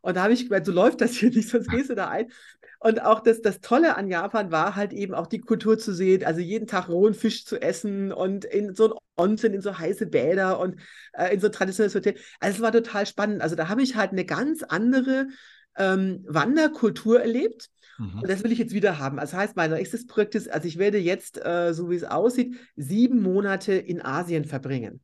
Und 0.03 0.17
da 0.17 0.23
habe 0.23 0.35
ich 0.35 0.45
gemeint, 0.45 0.67
so 0.67 0.73
läuft 0.73 1.01
das 1.01 1.13
hier 1.13 1.31
nicht, 1.31 1.49
sonst 1.49 1.69
gehst 1.69 1.91
du 1.91 1.95
da 1.95 2.09
ein. 2.09 2.31
Und 2.79 3.03
auch 3.03 3.21
das, 3.21 3.41
das 3.41 3.61
Tolle 3.61 3.97
an 3.97 4.07
Japan 4.07 4.53
war 4.53 4.77
halt 4.77 4.93
eben 4.93 5.15
auch 5.15 5.27
die 5.27 5.41
Kultur 5.41 5.79
zu 5.79 5.95
sehen, 5.95 6.23
also 6.25 6.41
jeden 6.41 6.67
Tag 6.67 6.91
rohen 6.91 7.15
Fisch 7.15 7.47
zu 7.47 7.61
essen 7.61 8.13
und 8.13 8.45
in 8.45 8.75
so 8.75 8.93
ein 8.93 8.99
Onsen, 9.17 9.55
in 9.55 9.63
so 9.63 9.79
heiße 9.79 10.07
Bäder 10.07 10.61
und 10.61 10.79
äh, 11.15 11.33
in 11.33 11.41
so 11.41 11.47
ein 11.47 11.53
traditionelles 11.53 11.95
Hotel. 11.95 12.17
Also 12.41 12.57
es 12.57 12.63
war 12.63 12.73
total 12.73 13.07
spannend. 13.07 13.41
Also 13.41 13.57
da 13.57 13.69
habe 13.69 13.83
ich 13.83 13.97
halt 13.97 14.13
eine 14.13 14.27
ganz 14.27 14.63
andere 14.63 15.29
ähm, 15.77 16.25
Wanderkultur 16.27 17.21
erlebt. 17.21 17.71
Mhm. 17.99 18.21
Und 18.21 18.29
das 18.29 18.43
will 18.43 18.53
ich 18.53 18.59
jetzt 18.59 18.75
wieder 18.75 18.99
haben. 18.99 19.17
Das 19.17 19.35
heißt, 19.35 19.57
mein 19.57 19.71
nächstes 19.71 20.07
Projekt 20.07 20.35
ist, 20.35 20.51
also 20.51 20.67
ich 20.67 20.79
werde 20.79 20.99
jetzt, 20.99 21.45
äh, 21.45 21.73
so 21.73 21.91
wie 21.91 21.97
es 21.97 22.05
aussieht, 22.05 22.57
sieben 22.77 23.23
Monate 23.23 23.75
in 23.75 24.03
Asien 24.03 24.45
verbringen. 24.45 25.01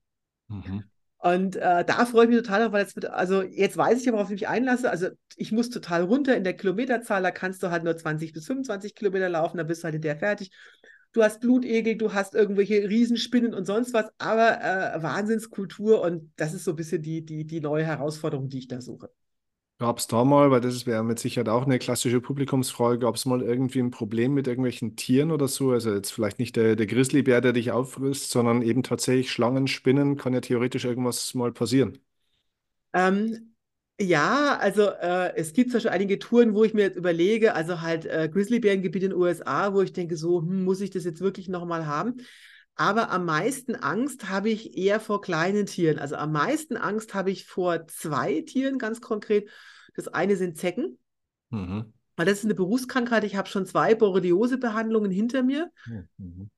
Mhm. 0.49 0.85
Und 1.23 1.57
äh, 1.57 1.85
da 1.85 2.07
freue 2.07 2.25
ich 2.25 2.31
mich 2.31 2.39
total 2.39 2.63
drauf, 2.63 2.73
weil 2.73 2.83
jetzt 2.83 2.97
wird, 2.97 3.11
also 3.11 3.43
jetzt 3.43 3.77
weiß 3.77 4.01
ich 4.01 4.09
aber, 4.09 4.17
worauf 4.17 4.31
ich 4.31 4.41
mich 4.41 4.49
einlasse. 4.49 4.91
Also 4.91 5.09
ich 5.37 5.53
muss 5.53 5.69
total 5.69 6.03
runter 6.05 6.35
in 6.35 6.45
der 6.45 6.55
Kilometerzahl, 6.55 7.23
da 7.23 7.31
kannst 7.31 7.63
du 7.63 7.71
halt 7.71 7.85
nur 7.85 7.95
20 7.95 8.33
bis 8.33 8.47
25 8.47 8.95
Kilometer 8.95 9.29
laufen, 9.29 9.59
da 9.59 9.63
bist 9.63 9.83
du 9.83 9.85
halt 9.85 9.97
in 9.97 10.03
der 10.03 10.17
fertig. 10.17 10.51
Du 11.13 11.23
hast 11.23 11.41
Blutegel, 11.41 11.97
du 11.97 12.15
hast 12.15 12.35
irgendwelche 12.35 12.89
Riesenspinnen 12.89 13.53
und 13.53 13.67
sonst 13.67 13.93
was, 13.93 14.07
aber 14.17 14.63
äh, 14.63 15.03
Wahnsinnskultur 15.03 16.01
und 16.01 16.33
das 16.37 16.55
ist 16.55 16.65
so 16.65 16.71
ein 16.71 16.77
bisschen 16.77 17.03
die, 17.03 17.23
die, 17.23 17.45
die 17.45 17.61
neue 17.61 17.85
Herausforderung, 17.85 18.49
die 18.49 18.61
ich 18.61 18.69
da 18.69 18.81
suche. 18.81 19.11
Gab 19.81 19.99
es 19.99 20.07
da 20.07 20.25
mal, 20.25 20.51
weil 20.53 20.61
das 20.61 20.85
wäre 20.87 21.03
mit 21.03 21.19
Sicherheit 21.19 21.49
auch 21.49 21.65
eine 21.65 21.79
klassische 21.81 22.21
Publikumsfrage, 22.21 22.99
gab 23.01 23.15
es 23.17 23.25
mal 23.25 23.41
irgendwie 23.43 23.79
ein 23.81 23.91
Problem 23.91 24.35
mit 24.35 24.47
irgendwelchen 24.47 24.95
Tieren 24.95 25.31
oder 25.33 25.49
so? 25.49 25.71
Also 25.73 25.93
jetzt 25.95 26.13
vielleicht 26.13 26.39
nicht 26.39 26.55
der, 26.57 26.77
der 26.77 26.87
Grizzlybär, 26.87 27.41
der 27.41 27.53
dich 27.55 27.73
auffrisst, 27.73 28.31
sondern 28.31 28.61
eben 28.63 28.83
tatsächlich 28.83 29.31
Schlangen, 29.33 29.67
Spinnen, 29.69 30.17
kann 30.19 30.35
ja 30.35 30.41
theoretisch 30.43 30.85
irgendwas 30.85 31.35
mal 31.35 31.51
passieren. 31.53 31.99
Ähm, 32.93 33.55
ja, 34.01 34.57
also 34.59 34.89
äh, 34.91 35.35
es 35.37 35.53
gibt 35.53 35.71
zwar 35.71 35.81
schon 35.81 35.91
einige 35.91 36.19
Touren, 36.19 36.55
wo 36.55 36.65
ich 36.65 36.75
mir 36.75 36.83
jetzt 36.83 36.97
überlege, 36.97 37.55
also 37.55 37.81
halt 37.83 38.07
äh, 38.07 38.29
Grizzlybärengebiet 38.33 39.03
in 39.05 39.11
den 39.11 39.19
USA, 39.19 39.75
wo 39.75 39.83
ich 39.83 39.93
denke, 39.93 40.17
so 40.17 40.41
hm, 40.41 40.65
muss 40.65 40.81
ich 40.81 40.91
das 40.91 41.05
jetzt 41.05 41.21
wirklich 41.21 41.49
nochmal 41.49 41.87
haben. 41.87 42.17
Aber 42.81 43.11
am 43.11 43.27
meisten 43.27 43.75
Angst 43.75 44.31
habe 44.31 44.49
ich 44.49 44.79
eher 44.79 45.01
vor 45.01 45.21
kleinen 45.21 45.67
Tieren. 45.67 45.99
Also 45.99 46.17
am 46.17 46.33
meisten 46.33 46.79
Angst 46.79 47.13
habe 47.13 47.31
ich 47.31 47.45
vor 47.45 47.87
zwei 47.89 48.41
Tieren 48.41 48.79
ganz 48.79 49.03
konkret. 49.03 49.51
Das 49.95 50.09
eine 50.09 50.35
sind 50.35 50.57
Zecken. 50.57 50.97
Mhm. 51.51 51.93
Weil 52.17 52.25
das 52.25 52.39
ist 52.39 52.47
eine 52.47 52.55
Berufskrankheit. 52.55 53.25
Ich 53.25 53.37
habe 53.37 53.51
schon 53.51 53.67
zwei 53.67 53.95
Borreliose-Behandlungen 53.95 55.11
hinter 55.11 55.43
mir. 55.43 55.71
Mhm. 56.17 56.49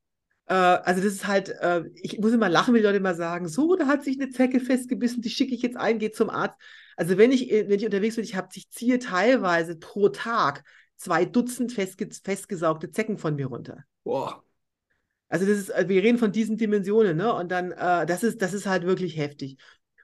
Äh, 0.47 0.55
also 0.55 1.03
das 1.03 1.13
ist 1.13 1.27
halt, 1.27 1.49
äh, 1.49 1.91
ich 1.97 2.21
muss 2.21 2.31
immer 2.31 2.49
lachen, 2.49 2.73
wenn 2.73 2.83
die 2.83 2.87
Leute 2.87 2.99
immer 2.99 3.17
sagen, 3.17 3.49
so, 3.49 3.75
da 3.75 3.89
hat 3.89 4.05
sich 4.05 4.21
eine 4.21 4.31
Zecke 4.31 4.61
festgebissen, 4.61 5.23
die 5.23 5.31
schicke 5.31 5.57
ich 5.57 5.63
jetzt 5.63 5.77
ein, 5.77 5.99
gehe 5.99 6.13
zum 6.13 6.31
Arzt. 6.31 6.57
Also 6.97 7.19
wenn 7.19 7.33
ich, 7.33 7.51
wenn 7.51 7.81
ich 7.81 7.85
unterwegs 7.85 8.15
bin, 8.15 8.25
ich 8.25 8.37
habe, 8.37 8.47
ich 8.55 8.71
ziehe 8.71 9.01
teilweise 9.01 9.75
pro 9.75 10.09
Tag 10.09 10.63
zwei 10.95 11.25
Dutzend 11.25 11.73
festge 11.73 12.09
festgesaugte 12.23 12.93
Zecken 12.93 13.19
von 13.19 13.35
mir 13.35 13.47
runter. 13.47 13.83
Boah. 14.05 14.45
Also 15.33 15.47
das 15.47 15.57
ist, 15.57 15.71
äh, 15.71 15.89
wir 15.89 16.03
reden 16.03 16.19
von 16.19 16.31
diesen 16.31 16.59
Dimensionen, 16.59 17.17
ne? 17.17 17.33
Und 17.33 17.51
dann, 17.51 17.73
äh, 17.73 18.05
das 18.05 18.23
ist, 18.23 18.43
das 18.43 18.53
ist 18.53 18.67
halt 18.67 18.85
wirklich 18.85 19.17
heftig. 19.17 19.57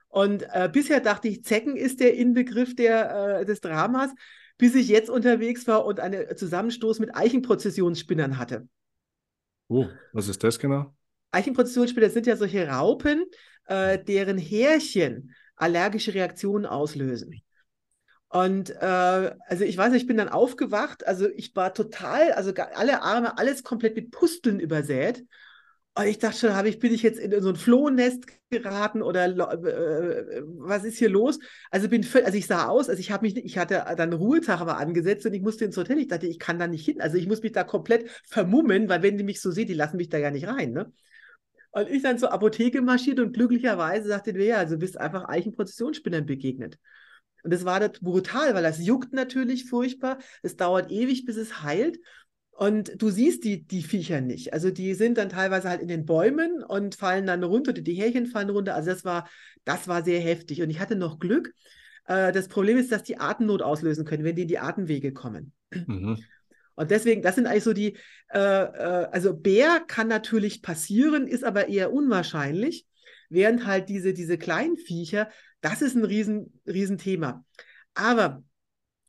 Und 0.08 0.42
äh, 0.54 0.70
bisher 0.72 1.00
dachte 1.00 1.28
ich, 1.28 1.44
Zecken 1.44 1.76
ist 1.76 2.00
der 2.00 2.14
Inbegriff 2.14 2.74
der, 2.74 3.40
äh, 3.40 3.44
des 3.44 3.60
Dramas, 3.60 4.10
bis 4.56 4.74
ich 4.74 4.88
jetzt 4.88 5.10
unterwegs 5.10 5.66
war 5.66 5.84
und 5.84 6.00
einen 6.00 6.34
Zusammenstoß 6.34 6.98
mit 7.00 7.14
Eichenprozessionsspinnern 7.14 8.38
hatte. 8.38 8.66
Oh, 9.68 9.84
was 10.14 10.28
ist 10.28 10.42
das 10.42 10.58
genau? 10.58 10.94
Eichenprozessionsspinner 11.32 12.08
sind 12.08 12.26
ja 12.26 12.34
solche 12.34 12.66
Raupen, 12.66 13.26
äh, 13.66 14.02
deren 14.02 14.38
Härchen 14.38 15.34
allergische 15.56 16.14
Reaktionen 16.14 16.64
auslösen. 16.64 17.42
Und 18.30 18.70
äh, 18.70 19.32
also 19.46 19.64
ich 19.64 19.76
weiß, 19.76 19.94
ich 19.94 20.06
bin 20.06 20.18
dann 20.18 20.28
aufgewacht, 20.28 21.06
also 21.06 21.28
ich 21.34 21.56
war 21.56 21.72
total, 21.72 22.32
also 22.32 22.52
alle 22.74 23.02
Arme, 23.02 23.38
alles 23.38 23.62
komplett 23.62 23.96
mit 23.96 24.10
Pusteln 24.10 24.60
übersät. 24.60 25.24
Und 25.94 26.06
ich 26.06 26.18
dachte 26.18 26.38
schon, 26.38 26.54
habe 26.54 26.68
ich, 26.68 26.78
bin 26.78 26.92
ich 26.92 27.02
jetzt 27.02 27.18
in 27.18 27.40
so 27.40 27.48
ein 27.48 27.56
Flohnest 27.56 28.26
geraten 28.50 29.02
oder 29.02 29.24
äh, 29.26 30.42
was 30.44 30.84
ist 30.84 30.98
hier 30.98 31.08
los? 31.08 31.40
Also 31.70 31.88
bin 31.88 32.06
also 32.24 32.38
ich 32.38 32.46
sah 32.46 32.68
aus, 32.68 32.88
also 32.88 33.00
ich 33.00 33.10
habe 33.10 33.26
mich, 33.26 33.36
ich 33.36 33.58
hatte 33.58 33.84
dann 33.96 34.12
Ruhetag 34.12 34.60
aber 34.60 34.76
angesetzt 34.76 35.26
und 35.26 35.32
ich 35.32 35.42
musste 35.42 35.64
ins 35.64 35.76
Hotel. 35.76 35.98
Ich 35.98 36.08
dachte, 36.08 36.26
ich 36.26 36.38
kann 36.38 36.58
da 36.58 36.68
nicht 36.68 36.84
hin. 36.84 37.00
Also 37.00 37.16
ich 37.16 37.26
muss 37.26 37.42
mich 37.42 37.52
da 37.52 37.64
komplett 37.64 38.08
vermummen, 38.28 38.88
weil 38.88 39.02
wenn 39.02 39.18
die 39.18 39.24
mich 39.24 39.40
so 39.40 39.50
sehen, 39.50 39.66
die 39.66 39.74
lassen 39.74 39.96
mich 39.96 40.08
da 40.08 40.18
ja 40.18 40.30
nicht 40.30 40.46
rein. 40.46 40.72
Ne? 40.72 40.92
Und 41.72 41.88
ich 41.88 42.02
dann 42.02 42.18
zur 42.18 42.32
Apotheke 42.32 42.80
marschiert 42.82 43.18
und 43.18 43.32
glücklicherweise 43.32 44.08
sagte 44.08 44.32
der, 44.34 44.44
ja, 44.44 44.56
also 44.58 44.78
bist 44.78 44.98
einfach 44.98 45.28
Eichenprozessionsspinnern 45.28 46.26
begegnet. 46.26 46.78
Und 47.42 47.52
das 47.52 47.64
war 47.64 47.80
das 47.80 48.00
brutal, 48.00 48.54
weil 48.54 48.62
das 48.62 48.84
juckt 48.84 49.12
natürlich 49.12 49.66
furchtbar. 49.66 50.18
Es 50.42 50.56
dauert 50.56 50.90
ewig, 50.90 51.24
bis 51.24 51.36
es 51.36 51.62
heilt. 51.62 51.98
Und 52.50 53.00
du 53.00 53.08
siehst 53.10 53.44
die, 53.44 53.64
die 53.64 53.82
Viecher 53.82 54.20
nicht. 54.20 54.52
Also 54.52 54.70
die 54.72 54.94
sind 54.94 55.16
dann 55.16 55.28
teilweise 55.28 55.68
halt 55.68 55.80
in 55.80 55.86
den 55.86 56.04
Bäumen 56.04 56.64
und 56.64 56.96
fallen 56.96 57.24
dann 57.24 57.44
runter, 57.44 57.72
die 57.72 57.94
Härchen 57.94 58.26
fallen 58.26 58.50
runter. 58.50 58.74
Also 58.74 58.90
das 58.90 59.04
war, 59.04 59.28
das 59.64 59.86
war 59.86 60.02
sehr 60.02 60.20
heftig. 60.20 60.60
Und 60.60 60.70
ich 60.70 60.80
hatte 60.80 60.96
noch 60.96 61.20
Glück. 61.20 61.54
Äh, 62.06 62.32
das 62.32 62.48
Problem 62.48 62.76
ist, 62.76 62.90
dass 62.90 63.04
die 63.04 63.18
Atemnot 63.18 63.62
auslösen 63.62 64.04
können, 64.04 64.24
wenn 64.24 64.34
die 64.34 64.42
in 64.42 64.48
die 64.48 64.58
Atemwege 64.58 65.12
kommen. 65.12 65.52
Mhm. 65.70 66.18
Und 66.74 66.90
deswegen, 66.90 67.22
das 67.22 67.34
sind 67.34 67.46
eigentlich 67.46 67.64
so 67.64 67.72
die, 67.72 67.96
äh, 68.32 68.38
äh, 68.38 69.08
also 69.10 69.34
Bär 69.34 69.80
kann 69.86 70.08
natürlich 70.08 70.62
passieren, 70.62 71.26
ist 71.26 71.44
aber 71.44 71.68
eher 71.68 71.92
unwahrscheinlich, 71.92 72.86
während 73.28 73.66
halt 73.66 73.88
diese, 73.88 74.14
diese 74.14 74.38
kleinen 74.38 74.76
Viecher 74.76 75.28
das 75.60 75.82
ist 75.82 75.96
ein 75.96 76.04
riesen, 76.04 76.60
riesen 76.66 76.98
Thema. 76.98 77.44
Aber 77.94 78.42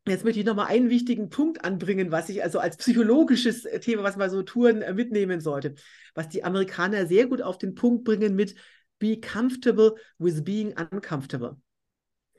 Jetzt 0.07 0.23
möchte 0.23 0.39
ich 0.39 0.45
nochmal 0.45 0.67
einen 0.67 0.89
wichtigen 0.89 1.29
Punkt 1.29 1.63
anbringen, 1.63 2.11
was 2.11 2.29
ich 2.29 2.41
also 2.41 2.59
als 2.59 2.77
psychologisches 2.77 3.63
Thema, 3.81 4.01
was 4.01 4.17
man 4.17 4.29
so 4.29 4.41
Touren 4.41 4.81
äh, 4.81 4.93
mitnehmen 4.93 5.39
sollte, 5.39 5.75
was 6.15 6.29
die 6.29 6.43
Amerikaner 6.43 7.05
sehr 7.05 7.27
gut 7.27 7.41
auf 7.41 7.57
den 7.57 7.75
Punkt 7.75 8.05
bringen 8.05 8.35
mit 8.35 8.55
be 8.97 9.19
comfortable 9.19 9.95
with 10.17 10.43
being 10.43 10.73
uncomfortable. 10.91 11.57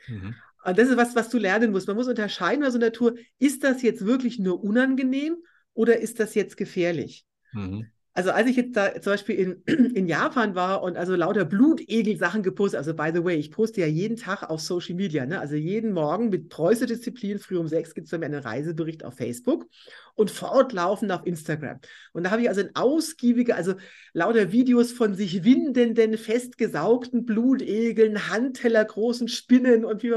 Mhm. 0.09 0.35
Und 0.65 0.78
das 0.78 0.89
ist 0.89 0.97
was, 0.97 1.15
was 1.15 1.28
du 1.28 1.39
lernen 1.39 1.70
musst. 1.70 1.87
Man 1.87 1.97
muss 1.97 2.09
unterscheiden 2.09 2.62
bei 2.62 2.70
so 2.70 2.78
einer 2.78 2.93
Tour, 2.93 3.15
ist 3.39 3.62
das 3.62 3.82
jetzt 3.82 4.05
wirklich 4.05 4.39
nur 4.39 4.62
unangenehm 4.62 5.37
oder 5.73 6.01
ist 6.01 6.20
das 6.20 6.35
jetzt 6.35 6.57
gefährlich? 6.57 7.24
Mhm. 7.53 7.87
Also 8.12 8.32
als 8.32 8.49
ich 8.49 8.57
jetzt 8.57 8.77
da 8.77 9.01
zum 9.01 9.12
Beispiel 9.12 9.62
in, 9.66 9.95
in 9.95 10.07
Japan 10.07 10.57
war 10.57 10.82
und 10.82 10.97
also 10.97 11.15
lauter 11.15 11.45
Blutegel-Sachen 11.45 12.43
gepostet, 12.43 12.78
also 12.78 12.93
by 12.93 13.11
the 13.15 13.24
way, 13.24 13.37
ich 13.37 13.53
poste 13.53 13.81
ja 13.81 13.87
jeden 13.87 14.16
Tag 14.16 14.51
auf 14.51 14.61
Social 14.61 14.97
Media, 14.97 15.27
ne? 15.27 15.39
also 15.39 15.55
jeden 15.55 15.93
Morgen 15.93 16.28
mit 16.28 16.49
preußischer 16.49 16.87
Disziplin, 16.87 17.39
früh 17.39 17.57
um 17.57 17.69
sechs 17.69 17.95
gibt 17.95 18.07
es 18.07 18.11
bei 18.11 18.19
mir 18.19 18.27
einen 18.27 18.43
Reisebericht 18.43 19.05
auf 19.05 19.15
Facebook 19.15 19.69
und 20.15 20.31
fortlaufend 20.31 21.12
auf 21.12 21.24
Instagram. 21.24 21.78
Und 22.12 22.24
da 22.24 22.32
habe 22.32 22.43
ich 22.43 22.49
also 22.49 22.62
ein 22.62 22.74
ausgiebige, 22.74 23.55
also 23.55 23.74
lauter 24.12 24.51
Videos 24.51 24.91
von 24.91 25.15
sich 25.15 25.45
windenden, 25.45 26.19
festgesaugten 26.19 27.24
Blutegeln, 27.24 28.28
Handteller, 28.28 28.85
großen 28.85 29.28
Spinnen 29.28 29.85
und 29.85 30.03
wie 30.03 30.12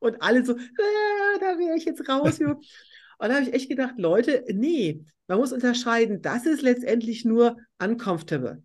und 0.00 0.20
alle 0.20 0.44
so, 0.44 0.54
ah, 0.54 1.38
da 1.40 1.58
wäre 1.58 1.76
ich 1.76 1.84
jetzt 1.86 2.06
raus. 2.08 2.38
Und 3.22 3.28
da 3.28 3.36
habe 3.36 3.44
ich 3.44 3.54
echt 3.54 3.68
gedacht, 3.68 3.94
Leute, 3.98 4.44
nee, 4.52 5.04
man 5.28 5.38
muss 5.38 5.52
unterscheiden, 5.52 6.22
das 6.22 6.44
ist 6.44 6.60
letztendlich 6.60 7.24
nur 7.24 7.56
uncomfortable. 7.80 8.64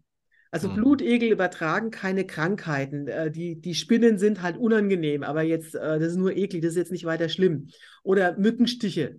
Also 0.50 0.68
mhm. 0.68 0.78
Blutegel 0.78 1.32
übertragen 1.32 1.92
keine 1.92 2.26
Krankheiten. 2.26 3.08
Äh, 3.08 3.30
die, 3.30 3.62
die 3.62 3.76
Spinnen 3.76 4.18
sind 4.18 4.42
halt 4.42 4.58
unangenehm, 4.58 5.22
aber 5.22 5.44
jetzt, 5.44 5.76
äh, 5.76 6.00
das 6.00 6.14
ist 6.14 6.18
nur 6.18 6.36
eklig, 6.36 6.64
das 6.64 6.72
ist 6.72 6.78
jetzt 6.78 6.92
nicht 6.92 7.06
weiter 7.06 7.30
schlimm. 7.30 7.68
Oder 8.02 8.36
Mückenstiche 8.40 9.18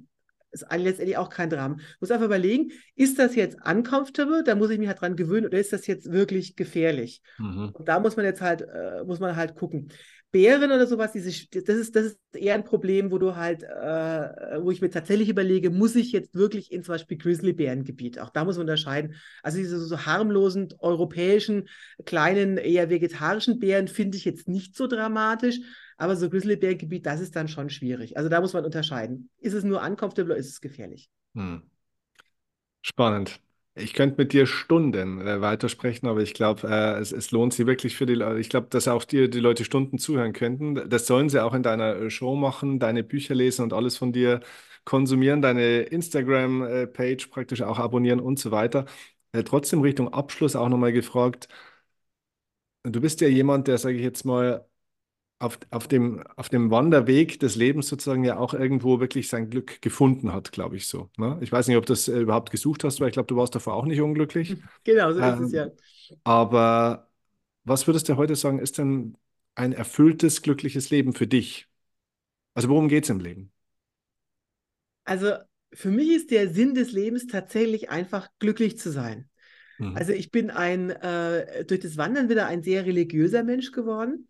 ist 0.51 0.67
letztendlich 0.75 1.19
auch 1.19 1.29
kein 1.29 1.51
Drama. 1.51 1.77
Ich 1.79 2.01
muss 2.01 2.11
einfach 2.11 2.27
überlegen, 2.27 2.73
ist 2.97 3.21
das 3.21 3.37
jetzt 3.37 3.59
uncomfortable, 3.65 4.43
da 4.43 4.57
muss 4.57 4.71
ich 4.71 4.79
mich 4.79 4.89
halt 4.89 5.01
dran 5.01 5.15
gewöhnen, 5.15 5.47
oder 5.47 5.61
ist 5.61 5.73
das 5.73 5.87
jetzt 5.87 6.11
wirklich 6.11 6.57
gefährlich? 6.57 7.23
Mhm. 7.39 7.71
Und 7.75 7.89
da 7.89 8.01
muss 8.01 8.17
man 8.17 8.25
jetzt 8.25 8.41
halt, 8.41 8.63
äh, 8.63 9.05
muss 9.05 9.21
man 9.21 9.37
halt 9.37 9.55
gucken. 9.55 9.93
Bären 10.31 10.71
oder 10.71 10.87
sowas, 10.87 11.13
diese, 11.13 11.31
das, 11.51 11.77
ist, 11.77 11.97
das 11.97 12.05
ist 12.05 12.19
eher 12.35 12.55
ein 12.55 12.65
Problem, 12.65 13.11
wo 13.11 13.19
du 13.19 13.37
halt, 13.37 13.63
äh, 13.63 14.63
wo 14.63 14.71
ich 14.71 14.83
mir 14.83 14.91
tatsächlich 14.91 15.31
überlege, 15.31 15.71
muss 15.71 15.97
ich 15.97 16.13
jetzt 16.13 16.35
wirklich 16.35 16.71
in 16.71 16.83
zum 16.83 16.95
Beispiel 16.95 17.17
Grizzlybärengebiet, 17.17 18.19
auch 18.19 18.29
da 18.29 18.45
muss 18.45 18.57
man 18.57 18.63
unterscheiden. 18.63 19.15
Also 19.43 19.57
diese 19.57 19.79
so 19.79 20.05
harmlosen 20.05 20.69
europäischen, 20.81 21.69
kleinen, 22.05 22.59
eher 22.59 22.91
vegetarischen 22.91 23.59
Bären 23.59 23.89
finde 23.89 24.19
ich 24.19 24.27
jetzt 24.27 24.49
nicht 24.49 24.77
so 24.77 24.87
dramatisch, 24.87 25.61
aber 25.97 26.15
so 26.15 26.29
Grizzlybärengebiet, 26.29 27.07
das 27.07 27.21
ist 27.21 27.35
dann 27.35 27.49
schon 27.49 27.71
schwierig. 27.71 28.19
Also 28.19 28.29
da 28.29 28.41
muss 28.43 28.53
man 28.53 28.67
unterscheiden. 28.67 29.31
Ist 29.39 29.55
es 29.55 29.65
nur 29.65 29.81
uncomfortable 29.81 30.33
oder 30.33 30.41
ist 30.41 30.51
es 30.51 30.61
gefährlich? 30.61 31.09
Hm. 31.35 31.63
Spannend. 32.83 33.41
Ich 33.79 33.95
könnte 33.95 34.17
mit 34.19 34.33
dir 34.33 34.47
Stunden 34.47 35.21
äh, 35.21 35.41
weitersprechen, 35.41 36.09
aber 36.09 36.21
ich 36.21 36.35
glaube, 36.35 36.67
äh, 36.69 36.99
es, 37.01 37.13
es, 37.13 37.31
lohnt 37.31 37.53
sich 37.55 37.67
wirklich 37.67 37.97
für 37.97 38.07
die 38.07 38.15
Leute. 38.15 38.41
Ich 38.41 38.49
glaube, 38.49 38.67
dass 38.71 38.89
auch 38.89 39.05
dir 39.05 39.29
die 39.29 39.41
Leute 39.41 39.65
Stunden 39.65 39.99
zuhören 39.99 40.33
könnten. 40.33 40.89
Das 40.89 41.07
sollen 41.07 41.29
sie 41.29 41.43
auch 41.43 41.55
in 41.55 41.63
deiner 41.63 41.97
äh, 41.97 42.11
Show 42.11 42.35
machen, 42.37 42.79
deine 42.81 43.05
Bücher 43.05 43.35
lesen 43.35 43.63
und 43.63 43.73
alles 43.73 43.97
von 43.97 44.13
dir 44.13 44.41
konsumieren, 44.85 45.43
deine 45.43 45.83
Instagram-Page 45.83 47.29
praktisch 47.29 47.63
auch 47.63 47.79
abonnieren 47.79 48.21
und 48.21 48.39
so 48.39 48.51
weiter. 48.51 48.87
Äh, 49.33 49.45
trotzdem 49.45 49.81
Richtung 49.83 50.13
Abschluss 50.13 50.57
auch 50.57 50.69
nochmal 50.69 50.93
gefragt. 50.93 51.49
Du 52.85 53.01
bist 53.01 53.21
ja 53.21 53.29
jemand, 53.29 53.69
der, 53.69 53.79
sage 53.79 53.97
ich 53.97 54.03
jetzt 54.03 54.25
mal, 54.25 54.67
auf, 55.41 55.59
auf, 55.71 55.87
dem, 55.87 56.23
auf 56.37 56.49
dem 56.49 56.71
Wanderweg 56.71 57.39
des 57.39 57.55
Lebens 57.55 57.89
sozusagen 57.89 58.25
ja 58.25 58.39
auch 58.39 58.55
irgendwo 58.55 58.99
wirklich 59.01 59.29
sein 59.29 59.51
Glück 59.51 59.81
gefunden 59.81 60.33
hat, 60.33 60.51
glaube 60.53 60.77
ich 60.77 60.89
so. 60.89 61.11
Ne? 61.17 61.39
Ich 61.41 61.53
weiß 61.53 61.69
nicht, 61.69 61.77
ob 61.77 61.87
du 61.87 61.93
das 61.93 62.09
äh, 62.09 62.19
überhaupt 62.19 62.51
gesucht 62.51 62.83
hast, 62.85 63.01
weil 63.01 63.09
ich 63.09 63.13
glaube, 63.13 63.29
du 63.29 63.37
warst 63.37 63.55
davor 63.55 63.75
auch 63.75 63.85
nicht 63.85 64.01
unglücklich. 64.01 64.57
Genau, 64.85 65.13
so 65.13 65.21
ähm, 65.21 65.35
ist 65.35 65.41
es 65.41 65.53
ja. 65.53 65.69
Aber 66.25 67.09
was 67.65 67.87
würdest 67.87 68.09
du 68.09 68.17
heute 68.17 68.35
sagen, 68.35 68.59
ist 68.59 68.79
denn 68.79 69.17
ein 69.55 69.73
erfülltes, 69.73 70.43
glückliches 70.43 70.91
Leben 70.91 71.13
für 71.13 71.27
dich? 71.27 71.69
Also 72.55 72.69
worum 72.69 72.89
geht 72.89 73.05
es 73.05 73.11
im 73.11 73.21
Leben? 73.21 73.53
Also 75.05 75.33
für 75.73 75.91
mich 75.91 76.11
ist 76.11 76.31
der 76.31 76.49
Sinn 76.49 76.75
des 76.75 76.93
Lebens 76.93 77.27
tatsächlich 77.27 77.91
einfach 77.91 78.29
glücklich 78.39 78.79
zu 78.79 78.91
sein. 78.91 79.29
Mhm. 79.79 79.97
Also 79.97 80.13
ich 80.13 80.31
bin 80.31 80.51
ein, 80.51 80.91
äh, 80.91 81.65
durch 81.65 81.81
das 81.81 81.97
Wandern 81.97 82.29
wieder 82.29 82.47
ein 82.47 82.63
sehr 82.63 82.85
religiöser 82.87 83.45
Mensch 83.45 83.73
geworden. 83.73 84.29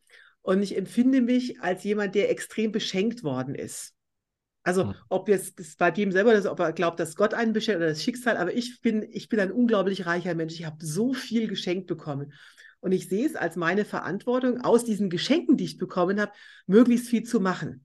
Und 0.49 0.63
ich 0.63 0.79
empfinde 0.79 1.21
mich 1.21 1.61
als 1.61 1.85
jemand, 1.85 2.15
der 2.15 2.31
extrem 2.31 2.73
beschenkt 2.73 3.23
worden 3.23 3.55
ist. 3.55 3.93
Also, 4.63 4.85
hm. 4.85 4.95
ob 5.11 5.29
jetzt 5.29 5.61
das 5.61 5.77
bei 5.77 5.93
jedem 5.93 6.11
selber 6.11 6.33
ist, 6.33 6.47
ob 6.47 6.59
er 6.61 6.73
glaubt, 6.73 6.99
dass 6.99 7.17
Gott 7.17 7.35
einen 7.35 7.53
beschenkt 7.53 7.81
oder 7.81 7.91
das 7.91 8.03
Schicksal, 8.03 8.39
aber 8.39 8.55
ich 8.55 8.81
bin, 8.81 9.07
ich 9.11 9.29
bin 9.29 9.41
ein 9.41 9.53
unglaublich 9.53 10.07
reicher 10.07 10.35
Mensch. 10.35 10.55
Ich 10.55 10.65
habe 10.65 10.83
so 10.83 11.13
viel 11.13 11.49
geschenkt 11.49 11.87
bekommen. 11.87 12.33
Und 12.81 12.93
ich 12.93 13.11
sehe 13.11 13.27
es 13.27 13.37
als 13.37 13.57
meine 13.57 13.85
Verantwortung, 13.85 14.63
aus 14.63 14.87
diesen 14.87 15.11
Geschenken, 15.11 15.59
die 15.59 15.65
ich 15.65 15.77
bekommen 15.77 16.19
habe, 16.19 16.33
möglichst 16.67 17.11
viel 17.11 17.25
zu 17.25 17.41
machen. 17.41 17.85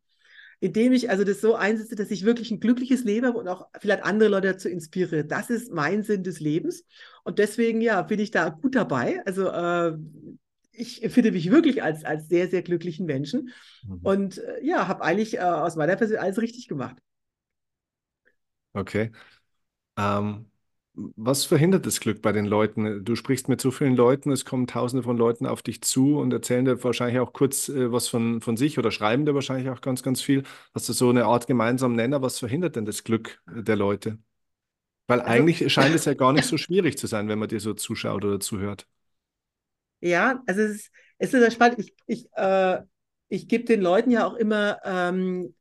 Indem 0.61 0.93
ich 0.93 1.09
also 1.09 1.25
das 1.25 1.41
so 1.41 1.55
einsetze, 1.55 1.95
dass 1.95 2.11
ich 2.11 2.23
wirklich 2.23 2.49
ein 2.49 2.61
glückliches 2.61 3.03
Leben 3.03 3.27
habe 3.27 3.39
und 3.39 3.49
auch 3.49 3.67
vielleicht 3.77 4.05
andere 4.05 4.29
Leute 4.29 4.53
dazu 4.53 4.69
inspiriere. 4.69 5.25
Das 5.25 5.49
ist 5.49 5.73
mein 5.73 6.03
Sinn 6.03 6.23
des 6.23 6.39
Lebens. 6.39 6.85
Und 7.25 7.39
deswegen, 7.39 7.81
ja, 7.81 8.01
bin 8.03 8.21
ich 8.21 8.31
da 8.31 8.47
gut 8.47 8.73
dabei. 8.73 9.21
Also, 9.25 9.49
äh, 9.49 9.97
ich 10.73 11.03
empfinde 11.03 11.31
mich 11.31 11.51
wirklich 11.51 11.83
als, 11.83 12.03
als 12.03 12.27
sehr, 12.27 12.49
sehr 12.49 12.61
glücklichen 12.61 13.05
Menschen 13.05 13.51
mhm. 13.87 13.99
und 14.03 14.37
äh, 14.39 14.63
ja, 14.63 14.87
habe 14.87 15.03
eigentlich 15.03 15.37
äh, 15.37 15.41
aus 15.41 15.75
meiner 15.75 15.95
Person 15.95 16.17
alles 16.17 16.39
richtig 16.39 16.67
gemacht. 16.67 16.97
Okay. 18.73 19.11
Ähm, 19.97 20.47
was 20.95 21.45
verhindert 21.45 21.85
das 21.85 21.99
Glück 21.99 22.21
bei 22.21 22.31
den 22.31 22.45
Leuten? 22.45 23.03
Du 23.03 23.15
sprichst 23.15 23.49
mit 23.49 23.61
so 23.61 23.71
vielen 23.71 23.95
Leuten, 23.95 24.31
es 24.31 24.45
kommen 24.45 24.67
tausende 24.67 25.03
von 25.03 25.17
Leuten 25.17 25.47
auf 25.47 25.63
dich 25.63 25.81
zu 25.81 26.17
und 26.17 26.31
erzählen 26.33 26.65
dir 26.65 26.83
wahrscheinlich 26.83 27.19
auch 27.19 27.33
kurz 27.33 27.69
äh, 27.69 27.91
was 27.91 28.07
von, 28.07 28.41
von 28.41 28.57
sich 28.57 28.77
oder 28.77 28.91
schreiben 28.91 29.25
dir 29.25 29.35
wahrscheinlich 29.35 29.69
auch 29.69 29.81
ganz, 29.81 30.03
ganz 30.03 30.21
viel. 30.21 30.43
Hast 30.73 30.89
du 30.89 30.93
so 30.93 31.09
eine 31.09 31.25
Art 31.25 31.47
gemeinsamen 31.47 31.95
Nenner? 31.95 32.21
Was 32.21 32.39
verhindert 32.39 32.75
denn 32.75 32.85
das 32.85 33.03
Glück 33.03 33.41
der 33.47 33.75
Leute? 33.75 34.19
Weil 35.07 35.21
also, 35.21 35.31
eigentlich 35.31 35.71
scheint 35.71 35.95
es 35.95 36.05
ja 36.05 36.13
gar 36.13 36.33
nicht 36.33 36.45
so 36.45 36.57
schwierig 36.57 36.97
zu 36.97 37.07
sein, 37.07 37.27
wenn 37.27 37.39
man 37.39 37.49
dir 37.49 37.59
so 37.59 37.73
zuschaut 37.73 38.23
oder 38.23 38.39
zuhört. 38.39 38.87
Ja, 40.03 40.43
also 40.45 40.61
es 40.61 40.71
ist, 40.71 40.91
es 41.17 41.33
ist 41.33 41.39
sehr 41.39 41.51
spannend. 41.51 41.79
Ich, 41.79 41.95
ich, 42.07 42.27
äh, 42.35 42.81
ich 43.29 43.47
gebe 43.47 43.63
den 43.63 43.81
Leuten 43.81 44.11
ja 44.11 44.25
auch 44.25 44.35
immer 44.35 44.79
ähm, 44.83 45.55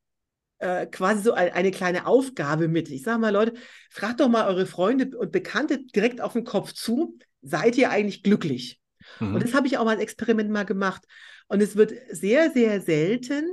äh, 0.59 0.87
quasi 0.87 1.23
so 1.23 1.33
ein, 1.33 1.53
eine 1.53 1.71
kleine 1.71 2.07
Aufgabe 2.07 2.67
mit. 2.67 2.91
Ich 2.91 3.03
sage 3.03 3.21
mal, 3.21 3.33
Leute, 3.33 3.55
fragt 3.91 4.21
doch 4.21 4.29
mal 4.29 4.49
eure 4.49 4.67
Freunde 4.67 5.17
und 5.17 5.31
Bekannte 5.31 5.85
direkt 5.85 6.21
auf 6.21 6.33
den 6.33 6.45
Kopf 6.45 6.73
zu, 6.73 7.19
seid 7.41 7.77
ihr 7.77 7.91
eigentlich 7.91 8.25
glücklich? 8.25 8.81
Mhm. 9.21 9.37
Und 9.37 9.45
das 9.45 9.55
habe 9.55 9.69
ich 9.69 9.79
auch 9.79 9.85
mal 9.85 9.93
als 9.93 10.03
Experiment 10.03 10.51
mal 10.51 10.65
gemacht. 10.65 11.05
Und 11.47 11.63
es 11.63 11.77
wird 11.77 11.93
sehr, 12.11 12.51
sehr 12.51 12.81
selten 12.81 13.45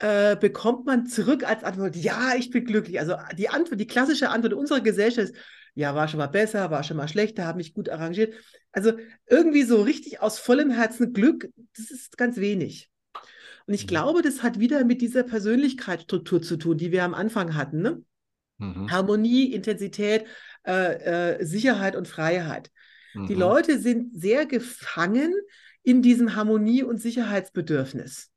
äh, 0.00 0.36
bekommt 0.36 0.84
man 0.86 1.06
zurück 1.06 1.48
als 1.48 1.62
Antwort, 1.62 1.94
ja, 1.94 2.34
ich 2.36 2.50
bin 2.50 2.64
glücklich. 2.64 2.98
Also 2.98 3.16
die 3.38 3.48
Antwort, 3.48 3.80
die 3.80 3.86
klassische 3.86 4.30
Antwort 4.30 4.52
unserer 4.52 4.80
Gesellschaft 4.80 5.30
ist, 5.30 5.36
ja, 5.74 5.94
war 5.94 6.08
schon 6.08 6.18
mal 6.18 6.28
besser, 6.28 6.70
war 6.70 6.84
schon 6.84 6.96
mal 6.96 7.08
schlechter, 7.08 7.46
habe 7.46 7.58
mich 7.58 7.74
gut 7.74 7.88
arrangiert. 7.88 8.34
Also 8.72 8.92
irgendwie 9.26 9.62
so 9.62 9.82
richtig 9.82 10.20
aus 10.20 10.38
vollem 10.38 10.70
Herzen 10.70 11.12
Glück, 11.12 11.48
das 11.76 11.90
ist 11.90 12.16
ganz 12.16 12.36
wenig. 12.36 12.90
Und 13.66 13.74
ich 13.74 13.84
mhm. 13.84 13.88
glaube, 13.88 14.22
das 14.22 14.42
hat 14.42 14.60
wieder 14.60 14.84
mit 14.84 15.00
dieser 15.00 15.22
Persönlichkeitsstruktur 15.22 16.42
zu 16.42 16.56
tun, 16.56 16.78
die 16.78 16.92
wir 16.92 17.04
am 17.04 17.14
Anfang 17.14 17.54
hatten. 17.54 17.82
Ne? 17.82 18.02
Mhm. 18.58 18.90
Harmonie, 18.90 19.52
Intensität, 19.52 20.26
äh, 20.66 21.38
äh, 21.40 21.44
Sicherheit 21.44 21.96
und 21.96 22.08
Freiheit. 22.08 22.70
Mhm. 23.14 23.26
Die 23.26 23.34
Leute 23.34 23.78
sind 23.78 24.20
sehr 24.20 24.46
gefangen 24.46 25.32
in 25.82 26.02
diesem 26.02 26.36
Harmonie- 26.36 26.82
und 26.82 27.00
Sicherheitsbedürfnis. 27.00 28.30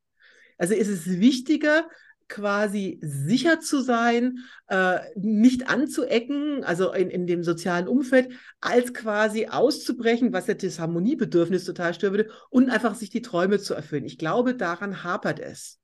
Also 0.58 0.74
ist 0.74 0.90
es 0.90 1.20
wichtiger, 1.20 1.88
quasi 2.30 3.00
sicher 3.02 3.60
zu 3.60 3.82
sein, 3.82 4.40
äh, 4.68 5.00
nicht 5.16 5.70
anzuecken, 5.70 6.64
also 6.64 6.92
in, 6.92 7.10
in 7.10 7.28
dem 7.28 7.44
sozialen 7.44 7.88
Umfeld, 7.88 8.30
als 8.60 8.94
quasi 8.94 9.48
auszubrechen, 9.48 10.34
was 10.34 10.48
ja 10.48 10.54
das 10.54 10.80
Harmoniebedürfnis 10.80 11.66
total 11.66 11.94
stören 11.94 12.14
würde, 12.14 12.30
und 12.50 12.70
einfach 12.70 12.96
sich 12.96 13.10
die 13.10 13.22
Träume 13.22 13.60
zu 13.60 13.74
erfüllen. 13.74 14.06
Ich 14.06 14.18
glaube, 14.18 14.56
daran 14.56 15.04
hapert 15.04 15.40
es 15.40 15.80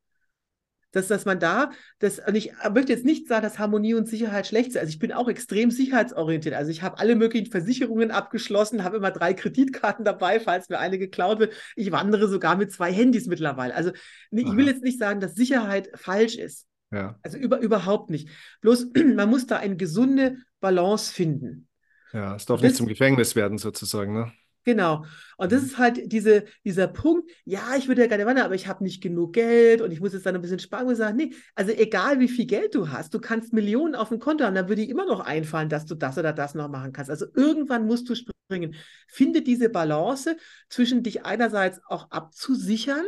dass, 0.93 1.07
dass 1.07 1.25
man 1.25 1.39
da, 1.39 1.71
das, 1.99 2.19
und 2.19 2.35
ich 2.35 2.53
möchte 2.73 2.93
jetzt 2.93 3.03
nicht 3.03 3.27
sagen, 3.27 3.43
dass 3.43 3.59
Harmonie 3.59 3.95
und 3.95 4.07
Sicherheit 4.07 4.47
schlecht 4.47 4.71
sind. 4.71 4.79
Also 4.79 4.91
ich 4.91 4.99
bin 4.99 5.11
auch 5.11 5.27
extrem 5.27 5.71
sicherheitsorientiert. 5.71 6.55
Also 6.55 6.71
ich 6.71 6.83
habe 6.83 6.99
alle 6.99 7.15
möglichen 7.15 7.51
Versicherungen 7.51 8.11
abgeschlossen, 8.11 8.83
habe 8.83 8.97
immer 8.97 9.11
drei 9.11 9.33
Kreditkarten 9.33 10.05
dabei, 10.05 10.39
falls 10.39 10.69
mir 10.69 10.79
eine 10.79 10.97
geklaut 10.97 11.39
wird. 11.39 11.53
Ich 11.75 11.91
wandere 11.91 12.29
sogar 12.29 12.55
mit 12.55 12.71
zwei 12.71 12.93
Handys 12.93 13.25
mittlerweile. 13.25 13.75
Also 13.75 13.91
ich 14.31 14.55
will 14.55 14.67
jetzt 14.67 14.83
nicht 14.83 14.99
sagen, 14.99 15.19
dass 15.19 15.35
Sicherheit 15.35 15.89
falsch 15.95 16.35
ist. 16.35 16.67
Ja. 16.91 17.17
Also 17.23 17.37
über, 17.37 17.57
überhaupt 17.59 18.09
nicht. 18.11 18.29
Bloß 18.61 18.87
man 19.15 19.29
muss 19.29 19.47
da 19.47 19.57
eine 19.57 19.75
gesunde 19.75 20.37
Balance 20.61 21.11
finden. 21.11 21.67
Ja, 22.13 22.35
es 22.35 22.45
darf 22.45 22.61
das, 22.61 22.69
nicht 22.69 22.75
zum 22.77 22.87
Gefängnis 22.87 23.35
werden 23.35 23.57
sozusagen, 23.57 24.13
ne? 24.13 24.31
Genau. 24.65 25.05
Und 25.37 25.51
das 25.51 25.61
mhm. 25.61 25.67
ist 25.67 25.77
halt 25.77 26.11
diese, 26.11 26.45
dieser 26.63 26.87
Punkt, 26.87 27.29
ja, 27.43 27.75
ich 27.77 27.87
würde 27.87 28.01
ja 28.01 28.07
gerne 28.07 28.25
wandern, 28.25 28.45
aber 28.45 28.55
ich 28.55 28.67
habe 28.67 28.83
nicht 28.83 29.01
genug 29.01 29.33
Geld 29.33 29.81
und 29.81 29.91
ich 29.91 29.99
muss 29.99 30.13
jetzt 30.13 30.25
dann 30.25 30.35
ein 30.35 30.41
bisschen 30.41 30.59
sparen 30.59 30.87
und 30.87 30.95
sagen, 30.95 31.17
nee, 31.17 31.33
also 31.55 31.71
egal 31.71 32.19
wie 32.19 32.29
viel 32.29 32.45
Geld 32.45 32.75
du 32.75 32.89
hast, 32.89 33.13
du 33.13 33.19
kannst 33.19 33.53
Millionen 33.53 33.95
auf 33.95 34.09
dem 34.09 34.19
Konto 34.19 34.45
haben, 34.45 34.55
dann 34.55 34.69
würde 34.69 34.81
dir 34.81 34.89
immer 34.89 35.05
noch 35.05 35.19
einfallen, 35.19 35.69
dass 35.69 35.85
du 35.85 35.95
das 35.95 36.17
oder 36.17 36.33
das 36.33 36.55
noch 36.55 36.69
machen 36.69 36.93
kannst. 36.93 37.11
Also 37.11 37.25
irgendwann 37.35 37.85
musst 37.85 38.09
du 38.09 38.15
springen. 38.15 38.75
Finde 39.07 39.41
diese 39.41 39.69
Balance 39.69 40.37
zwischen 40.69 41.03
dich 41.03 41.25
einerseits 41.25 41.81
auch 41.87 42.09
abzusichern, 42.11 43.05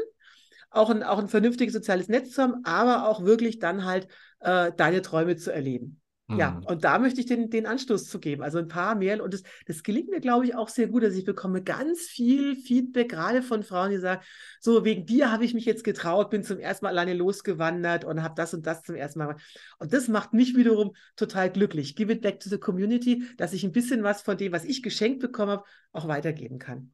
auch 0.70 0.90
ein, 0.90 1.04
auch 1.04 1.20
ein 1.20 1.30
vernünftiges 1.30 1.74
soziales 1.74 2.10
Netz 2.10 2.32
zu 2.32 2.42
haben, 2.42 2.66
aber 2.66 3.08
auch 3.08 3.24
wirklich 3.24 3.60
dann 3.60 3.86
halt 3.86 4.08
äh, 4.40 4.72
deine 4.76 5.02
Träume 5.02 5.38
zu 5.38 5.54
erleben. 5.54 6.02
Ja, 6.28 6.52
mhm. 6.52 6.66
und 6.66 6.84
da 6.84 6.98
möchte 6.98 7.20
ich 7.20 7.28
den, 7.28 7.52
den 7.52 7.68
Anstoß 7.68 8.10
zu 8.10 8.20
geben. 8.20 8.42
Also 8.42 8.58
ein 8.58 8.68
paar 8.68 8.96
mehr. 8.96 9.24
Und 9.24 9.34
das, 9.34 9.44
das 9.68 9.84
gelingt 9.84 10.10
mir, 10.10 10.20
glaube 10.20 10.46
ich, 10.46 10.56
auch 10.56 10.70
sehr 10.70 10.88
gut. 10.88 11.04
Also 11.04 11.18
ich 11.20 11.26
bekomme 11.26 11.62
ganz 11.62 12.02
viel 12.02 12.56
Feedback, 12.56 13.10
gerade 13.10 13.44
von 13.44 13.62
Frauen, 13.62 13.92
die 13.92 13.98
sagen, 13.98 14.24
so 14.60 14.84
wegen 14.84 15.06
dir 15.06 15.32
habe 15.32 15.46
ich 15.46 15.54
mich 15.54 15.66
jetzt 15.66 15.84
getraut, 15.84 16.32
bin 16.32 16.44
zum 16.44 16.58
ersten 16.58 16.86
Mal 16.86 16.90
alleine 16.90 17.14
losgewandert 17.14 18.06
und 18.06 18.24
habe 18.24 18.34
das 18.36 18.56
und 18.56 18.66
das 18.66 18.82
zum 18.82 18.96
ersten 18.96 19.20
Mal. 19.20 19.36
Und 19.78 19.94
das 19.94 20.08
macht 20.08 20.34
mich 20.34 20.56
wiederum 20.56 20.96
total 21.16 21.52
glücklich. 21.52 21.96
Give 21.96 22.12
it 22.12 22.22
back 22.22 22.40
to 22.40 22.50
the 22.50 22.58
community, 22.58 23.24
dass 23.38 23.54
ich 23.54 23.64
ein 23.64 23.72
bisschen 23.72 24.02
was 24.02 24.24
von 24.24 24.36
dem, 24.36 24.52
was 24.52 24.66
ich 24.66 24.82
geschenkt 24.82 25.20
bekommen 25.20 25.52
habe, 25.52 25.64
auch 25.92 26.08
weitergeben 26.08 26.58
kann. 26.58 26.92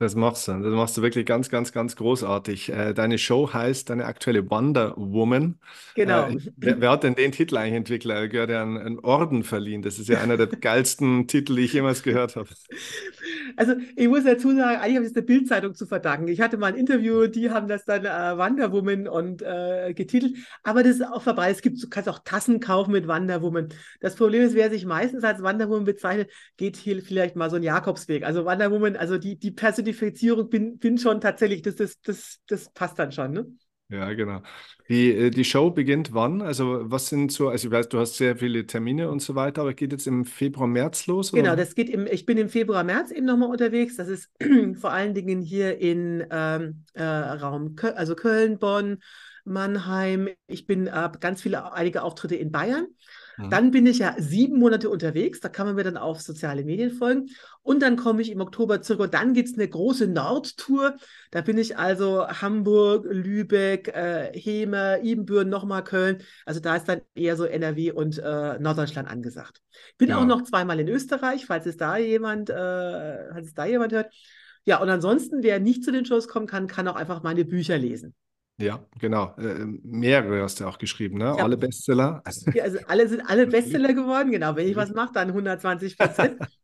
Das 0.00 0.14
machst 0.14 0.46
du. 0.46 0.52
Das 0.52 0.72
machst 0.72 0.96
du 0.96 1.02
wirklich 1.02 1.26
ganz, 1.26 1.48
ganz, 1.48 1.72
ganz 1.72 1.96
großartig. 1.96 2.70
Äh, 2.70 2.94
deine 2.94 3.18
Show 3.18 3.52
heißt, 3.52 3.90
deine 3.90 4.04
aktuelle 4.04 4.48
Wonder 4.48 4.94
Woman. 4.96 5.58
Genau. 5.96 6.28
Äh, 6.28 6.36
wer, 6.56 6.80
wer, 6.80 6.90
hat 6.90 7.02
denn 7.02 7.16
den 7.16 7.32
Titel 7.32 7.56
eigentlich 7.56 7.74
entwickelt? 7.74 8.14
Er 8.14 8.28
gehört 8.28 8.50
ja 8.50 8.62
einen 8.62 9.00
Orden 9.00 9.42
verliehen. 9.42 9.82
Das 9.82 9.98
ist 9.98 10.08
ja 10.08 10.20
einer 10.20 10.36
der 10.36 10.46
geilsten 10.60 11.26
Titel, 11.26 11.56
die 11.56 11.62
ich 11.62 11.72
jemals 11.72 12.04
gehört 12.04 12.36
habe. 12.36 12.48
Also 13.58 13.74
ich 13.96 14.06
muss 14.06 14.22
dazu 14.22 14.54
sagen, 14.54 14.78
eigentlich 14.80 14.94
habe 14.94 15.04
ich 15.04 15.08
es 15.08 15.14
der 15.14 15.22
Bildzeitung 15.22 15.74
zu 15.74 15.84
verdanken. 15.84 16.28
Ich 16.28 16.40
hatte 16.40 16.58
mal 16.58 16.68
ein 16.68 16.76
Interview, 16.78 17.26
die 17.26 17.50
haben 17.50 17.66
das 17.66 17.84
dann 17.84 18.04
äh, 18.04 18.38
Wonder 18.38 18.70
Woman 18.70 19.08
und 19.08 19.42
äh, 19.42 19.92
getitelt. 19.94 20.36
Aber 20.62 20.84
das 20.84 20.92
ist 20.92 21.02
auch 21.02 21.22
vorbei. 21.22 21.50
Es 21.50 21.60
gibt, 21.60 21.82
du 21.82 21.88
kannst 21.88 22.08
auch 22.08 22.20
Tassen 22.20 22.60
kaufen 22.60 22.92
mit 22.92 23.08
Wonder 23.08 23.42
Woman. 23.42 23.68
Das 24.00 24.14
Problem 24.14 24.42
ist, 24.42 24.54
wer 24.54 24.70
sich 24.70 24.86
meistens 24.86 25.24
als 25.24 25.42
Wonder 25.42 25.68
Woman 25.68 25.84
bezeichnet, 25.84 26.30
geht 26.56 26.76
hier 26.76 27.02
vielleicht 27.02 27.34
mal 27.34 27.50
so 27.50 27.56
einen 27.56 27.64
Jakobsweg. 27.64 28.22
Also 28.24 28.44
Wonder 28.44 28.70
Woman, 28.70 28.96
also 28.96 29.18
die, 29.18 29.36
die 29.36 29.50
Personifizierung 29.50 30.48
bin, 30.48 30.78
bin 30.78 30.96
schon 30.96 31.20
tatsächlich, 31.20 31.62
das, 31.62 31.74
das, 31.74 32.00
das, 32.02 32.38
das 32.46 32.70
passt 32.70 32.96
dann 33.00 33.10
schon, 33.10 33.32
ne? 33.32 33.46
Ja, 33.90 34.12
genau. 34.12 34.42
Die, 34.90 35.10
äh, 35.12 35.30
die 35.30 35.44
Show 35.44 35.70
beginnt 35.70 36.12
wann? 36.12 36.42
Also 36.42 36.90
was 36.90 37.08
sind 37.08 37.32
so, 37.32 37.48
also 37.48 37.68
ich 37.68 37.72
weiß, 37.72 37.88
du 37.88 37.98
hast 37.98 38.16
sehr 38.16 38.36
viele 38.36 38.66
Termine 38.66 39.10
und 39.10 39.20
so 39.20 39.34
weiter, 39.34 39.62
aber 39.62 39.72
geht 39.72 39.92
jetzt 39.92 40.06
im 40.06 40.26
Februar, 40.26 40.66
März 40.66 41.06
los? 41.06 41.32
Oder? 41.32 41.42
Genau, 41.42 41.56
das 41.56 41.74
geht 41.74 41.88
im, 41.88 42.06
ich 42.06 42.26
bin 42.26 42.36
im 42.36 42.50
Februar, 42.50 42.84
März 42.84 43.10
eben 43.10 43.24
nochmal 43.24 43.48
unterwegs. 43.48 43.96
Das 43.96 44.08
ist 44.08 44.30
vor 44.78 44.92
allen 44.92 45.14
Dingen 45.14 45.40
hier 45.40 45.78
in 45.78 46.26
ähm, 46.30 46.84
äh, 46.92 47.02
Raum, 47.02 47.76
Köln, 47.76 47.94
also 47.94 48.14
Köln, 48.14 48.58
Bonn, 48.58 48.98
Mannheim. 49.44 50.28
Ich 50.46 50.66
bin 50.66 50.86
äh, 50.86 51.10
ganz 51.18 51.40
viele, 51.40 51.72
einige 51.72 52.02
Auftritte 52.02 52.36
in 52.36 52.52
Bayern. 52.52 52.88
Mhm. 53.38 53.50
Dann 53.50 53.70
bin 53.70 53.86
ich 53.86 53.98
ja 53.98 54.14
sieben 54.18 54.58
Monate 54.58 54.90
unterwegs, 54.90 55.40
da 55.40 55.48
kann 55.48 55.66
man 55.66 55.76
mir 55.76 55.84
dann 55.84 55.96
auf 55.96 56.20
soziale 56.20 56.64
Medien 56.64 56.90
folgen. 56.90 57.28
Und 57.62 57.82
dann 57.82 57.96
komme 57.96 58.22
ich 58.22 58.30
im 58.30 58.40
Oktober 58.40 58.82
zurück 58.82 59.00
und 59.00 59.14
dann 59.14 59.34
gibt 59.34 59.48
es 59.48 59.54
eine 59.54 59.68
große 59.68 60.08
Nordtour. 60.08 60.96
Da 61.30 61.40
bin 61.42 61.58
ich 61.58 61.76
also 61.78 62.26
Hamburg, 62.26 63.06
Lübeck, 63.08 63.88
äh, 63.88 64.32
Heme, 64.34 65.00
Ibbenbüren, 65.02 65.48
nochmal 65.48 65.84
Köln. 65.84 66.22
Also 66.44 66.60
da 66.60 66.76
ist 66.76 66.88
dann 66.88 67.02
eher 67.14 67.36
so 67.36 67.44
NRW 67.44 67.92
und 67.92 68.18
äh, 68.18 68.58
Norddeutschland 68.58 69.08
angesagt. 69.08 69.60
Bin 69.98 70.10
ja. 70.10 70.18
auch 70.18 70.24
noch 70.24 70.42
zweimal 70.42 70.80
in 70.80 70.88
Österreich, 70.88 71.46
falls 71.46 71.66
es 71.66 71.76
da 71.76 71.96
jemand, 71.96 72.50
äh, 72.50 73.32
falls 73.32 73.48
es 73.48 73.54
da 73.54 73.66
jemand 73.66 73.92
hört. 73.92 74.12
Ja, 74.64 74.80
und 74.80 74.88
ansonsten, 74.90 75.42
wer 75.42 75.60
nicht 75.60 75.84
zu 75.84 75.92
den 75.92 76.04
Shows 76.04 76.28
kommen 76.28 76.46
kann, 76.46 76.66
kann 76.66 76.88
auch 76.88 76.96
einfach 76.96 77.22
meine 77.22 77.44
Bücher 77.44 77.78
lesen. 77.78 78.14
Ja, 78.60 78.84
genau. 78.98 79.36
Äh, 79.38 79.64
mehrere 79.84 80.42
hast 80.42 80.60
du 80.60 80.66
auch 80.66 80.78
geschrieben, 80.78 81.18
ne? 81.18 81.34
Ja. 81.36 81.44
Alle 81.44 81.56
Bestseller. 81.56 82.22
Ja, 82.52 82.64
also 82.64 82.78
alle 82.88 83.08
sind 83.08 83.22
alle 83.22 83.46
Bestseller 83.46 83.94
geworden, 83.94 84.32
genau. 84.32 84.56
Wenn 84.56 84.68
ich 84.68 84.76
was 84.76 84.92
mache, 84.92 85.12
dann 85.14 85.28
120 85.28 85.96
Prozent. 85.96 86.38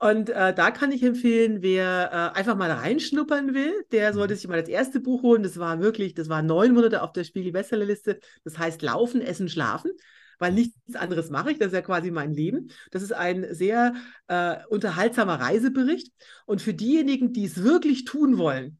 Und 0.00 0.30
äh, 0.30 0.54
da 0.54 0.70
kann 0.70 0.92
ich 0.92 1.02
empfehlen, 1.02 1.60
wer 1.60 2.32
äh, 2.34 2.38
einfach 2.38 2.56
mal 2.56 2.70
reinschnuppern 2.70 3.52
will, 3.52 3.72
der 3.90 4.12
sollte 4.12 4.34
mhm. 4.34 4.38
sich 4.38 4.48
mal 4.48 4.60
das 4.60 4.68
erste 4.68 5.00
Buch 5.00 5.22
holen. 5.22 5.42
Das 5.42 5.58
war 5.58 5.80
wirklich, 5.80 6.14
das 6.14 6.28
war 6.28 6.42
neun 6.42 6.72
Monate 6.72 7.02
auf 7.02 7.12
der 7.12 7.24
Spiegel-Bestsellerliste. 7.24 8.20
Das 8.44 8.58
heißt 8.58 8.82
Laufen, 8.82 9.22
Essen, 9.22 9.48
Schlafen, 9.48 9.90
weil 10.38 10.52
nichts 10.52 10.94
anderes 10.94 11.30
mache 11.30 11.50
ich. 11.50 11.58
Das 11.58 11.68
ist 11.68 11.72
ja 11.72 11.82
quasi 11.82 12.12
mein 12.12 12.32
Leben. 12.32 12.70
Das 12.92 13.02
ist 13.02 13.12
ein 13.12 13.52
sehr 13.52 13.94
äh, 14.28 14.58
unterhaltsamer 14.68 15.40
Reisebericht. 15.40 16.12
Und 16.46 16.62
für 16.62 16.74
diejenigen, 16.74 17.32
die 17.32 17.46
es 17.46 17.64
wirklich 17.64 18.04
tun 18.04 18.38
wollen, 18.38 18.78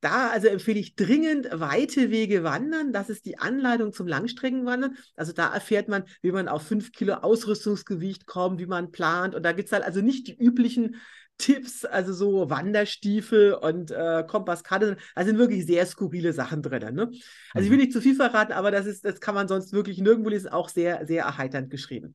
da 0.00 0.30
also 0.30 0.48
empfehle 0.48 0.78
ich 0.78 0.94
dringend 0.94 1.48
weite 1.52 2.10
Wege 2.10 2.44
wandern. 2.44 2.92
Das 2.92 3.10
ist 3.10 3.24
die 3.24 3.38
Anleitung 3.38 3.92
zum 3.92 4.06
Langstreckenwandern. 4.06 4.96
Also 5.16 5.32
da 5.32 5.52
erfährt 5.52 5.88
man, 5.88 6.04
wie 6.22 6.32
man 6.32 6.48
auf 6.48 6.62
fünf 6.62 6.92
Kilo 6.92 7.14
Ausrüstungsgewicht 7.14 8.26
kommt, 8.26 8.60
wie 8.60 8.66
man 8.66 8.92
plant. 8.92 9.34
Und 9.34 9.42
da 9.42 9.52
gibt 9.52 9.66
es 9.66 9.72
halt 9.72 9.84
also 9.84 10.00
nicht 10.00 10.28
die 10.28 10.36
üblichen 10.36 10.96
Tipps, 11.38 11.84
also 11.84 12.12
so 12.12 12.50
Wanderstiefel 12.50 13.54
und 13.54 13.90
äh, 13.90 14.24
Kompasskarte. 14.26 14.96
Da 15.14 15.24
sind 15.24 15.38
wirklich 15.38 15.66
sehr 15.66 15.86
skurrile 15.86 16.32
Sachen 16.32 16.62
drin. 16.62 16.94
Ne? 16.94 17.10
Also 17.52 17.64
ich 17.64 17.70
will 17.70 17.78
mhm. 17.78 17.84
nicht 17.84 17.92
zu 17.92 18.00
viel 18.00 18.16
verraten, 18.16 18.52
aber 18.52 18.70
das 18.70 18.86
ist, 18.86 19.04
das 19.04 19.20
kann 19.20 19.34
man 19.34 19.48
sonst 19.48 19.72
wirklich 19.72 19.98
nirgendwo 19.98 20.30
lesen, 20.30 20.48
auch 20.48 20.68
sehr, 20.68 21.06
sehr 21.06 21.24
erheiternd 21.24 21.70
geschrieben. 21.70 22.14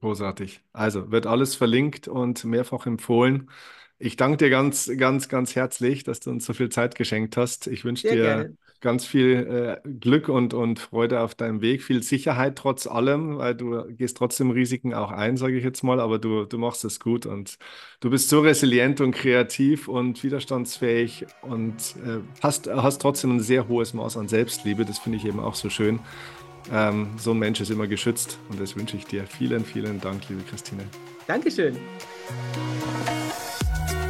Großartig. 0.00 0.60
Also 0.72 1.10
wird 1.10 1.26
alles 1.26 1.56
verlinkt 1.56 2.06
und 2.06 2.44
mehrfach 2.44 2.86
empfohlen. 2.86 3.50
Ich 3.98 4.16
danke 4.16 4.36
dir 4.36 4.50
ganz, 4.50 4.90
ganz, 4.96 5.28
ganz 5.28 5.56
herzlich, 5.56 6.04
dass 6.04 6.20
du 6.20 6.30
uns 6.30 6.46
so 6.46 6.52
viel 6.52 6.68
Zeit 6.68 6.94
geschenkt 6.94 7.36
hast. 7.36 7.66
Ich 7.66 7.84
wünsche 7.84 8.06
dir 8.08 8.16
gerne. 8.22 8.56
ganz 8.80 9.04
viel 9.04 9.80
äh, 9.84 9.88
Glück 9.88 10.28
und, 10.28 10.54
und 10.54 10.78
Freude 10.78 11.20
auf 11.20 11.34
deinem 11.34 11.62
Weg, 11.62 11.82
viel 11.82 12.02
Sicherheit 12.04 12.54
trotz 12.56 12.86
allem, 12.86 13.38
weil 13.38 13.56
du 13.56 13.84
gehst 13.96 14.16
trotzdem 14.16 14.52
Risiken 14.52 14.94
auch 14.94 15.10
ein, 15.10 15.36
sage 15.36 15.56
ich 15.58 15.64
jetzt 15.64 15.82
mal, 15.82 15.98
aber 15.98 16.20
du, 16.20 16.44
du 16.44 16.58
machst 16.58 16.84
es 16.84 17.00
gut 17.00 17.26
und 17.26 17.58
du 17.98 18.10
bist 18.10 18.28
so 18.28 18.40
resilient 18.40 19.00
und 19.00 19.12
kreativ 19.12 19.88
und 19.88 20.22
widerstandsfähig 20.22 21.26
und 21.42 21.96
äh, 22.04 22.20
hast, 22.40 22.68
hast 22.68 23.02
trotzdem 23.02 23.36
ein 23.36 23.40
sehr 23.40 23.66
hohes 23.66 23.94
Maß 23.94 24.16
an 24.16 24.28
Selbstliebe. 24.28 24.84
Das 24.84 25.00
finde 25.00 25.18
ich 25.18 25.24
eben 25.24 25.40
auch 25.40 25.56
so 25.56 25.70
schön. 25.70 25.98
Ähm, 26.70 27.14
so 27.18 27.32
ein 27.32 27.38
Mensch 27.38 27.60
ist 27.60 27.70
immer 27.70 27.88
geschützt 27.88 28.38
und 28.48 28.60
das 28.60 28.76
wünsche 28.76 28.96
ich 28.96 29.06
dir. 29.06 29.26
Vielen, 29.26 29.64
vielen 29.64 30.00
Dank, 30.00 30.28
liebe 30.28 30.42
Christine. 30.44 30.84
Dankeschön. 31.26 31.76
Thank 32.28 33.92
you. 33.92 34.07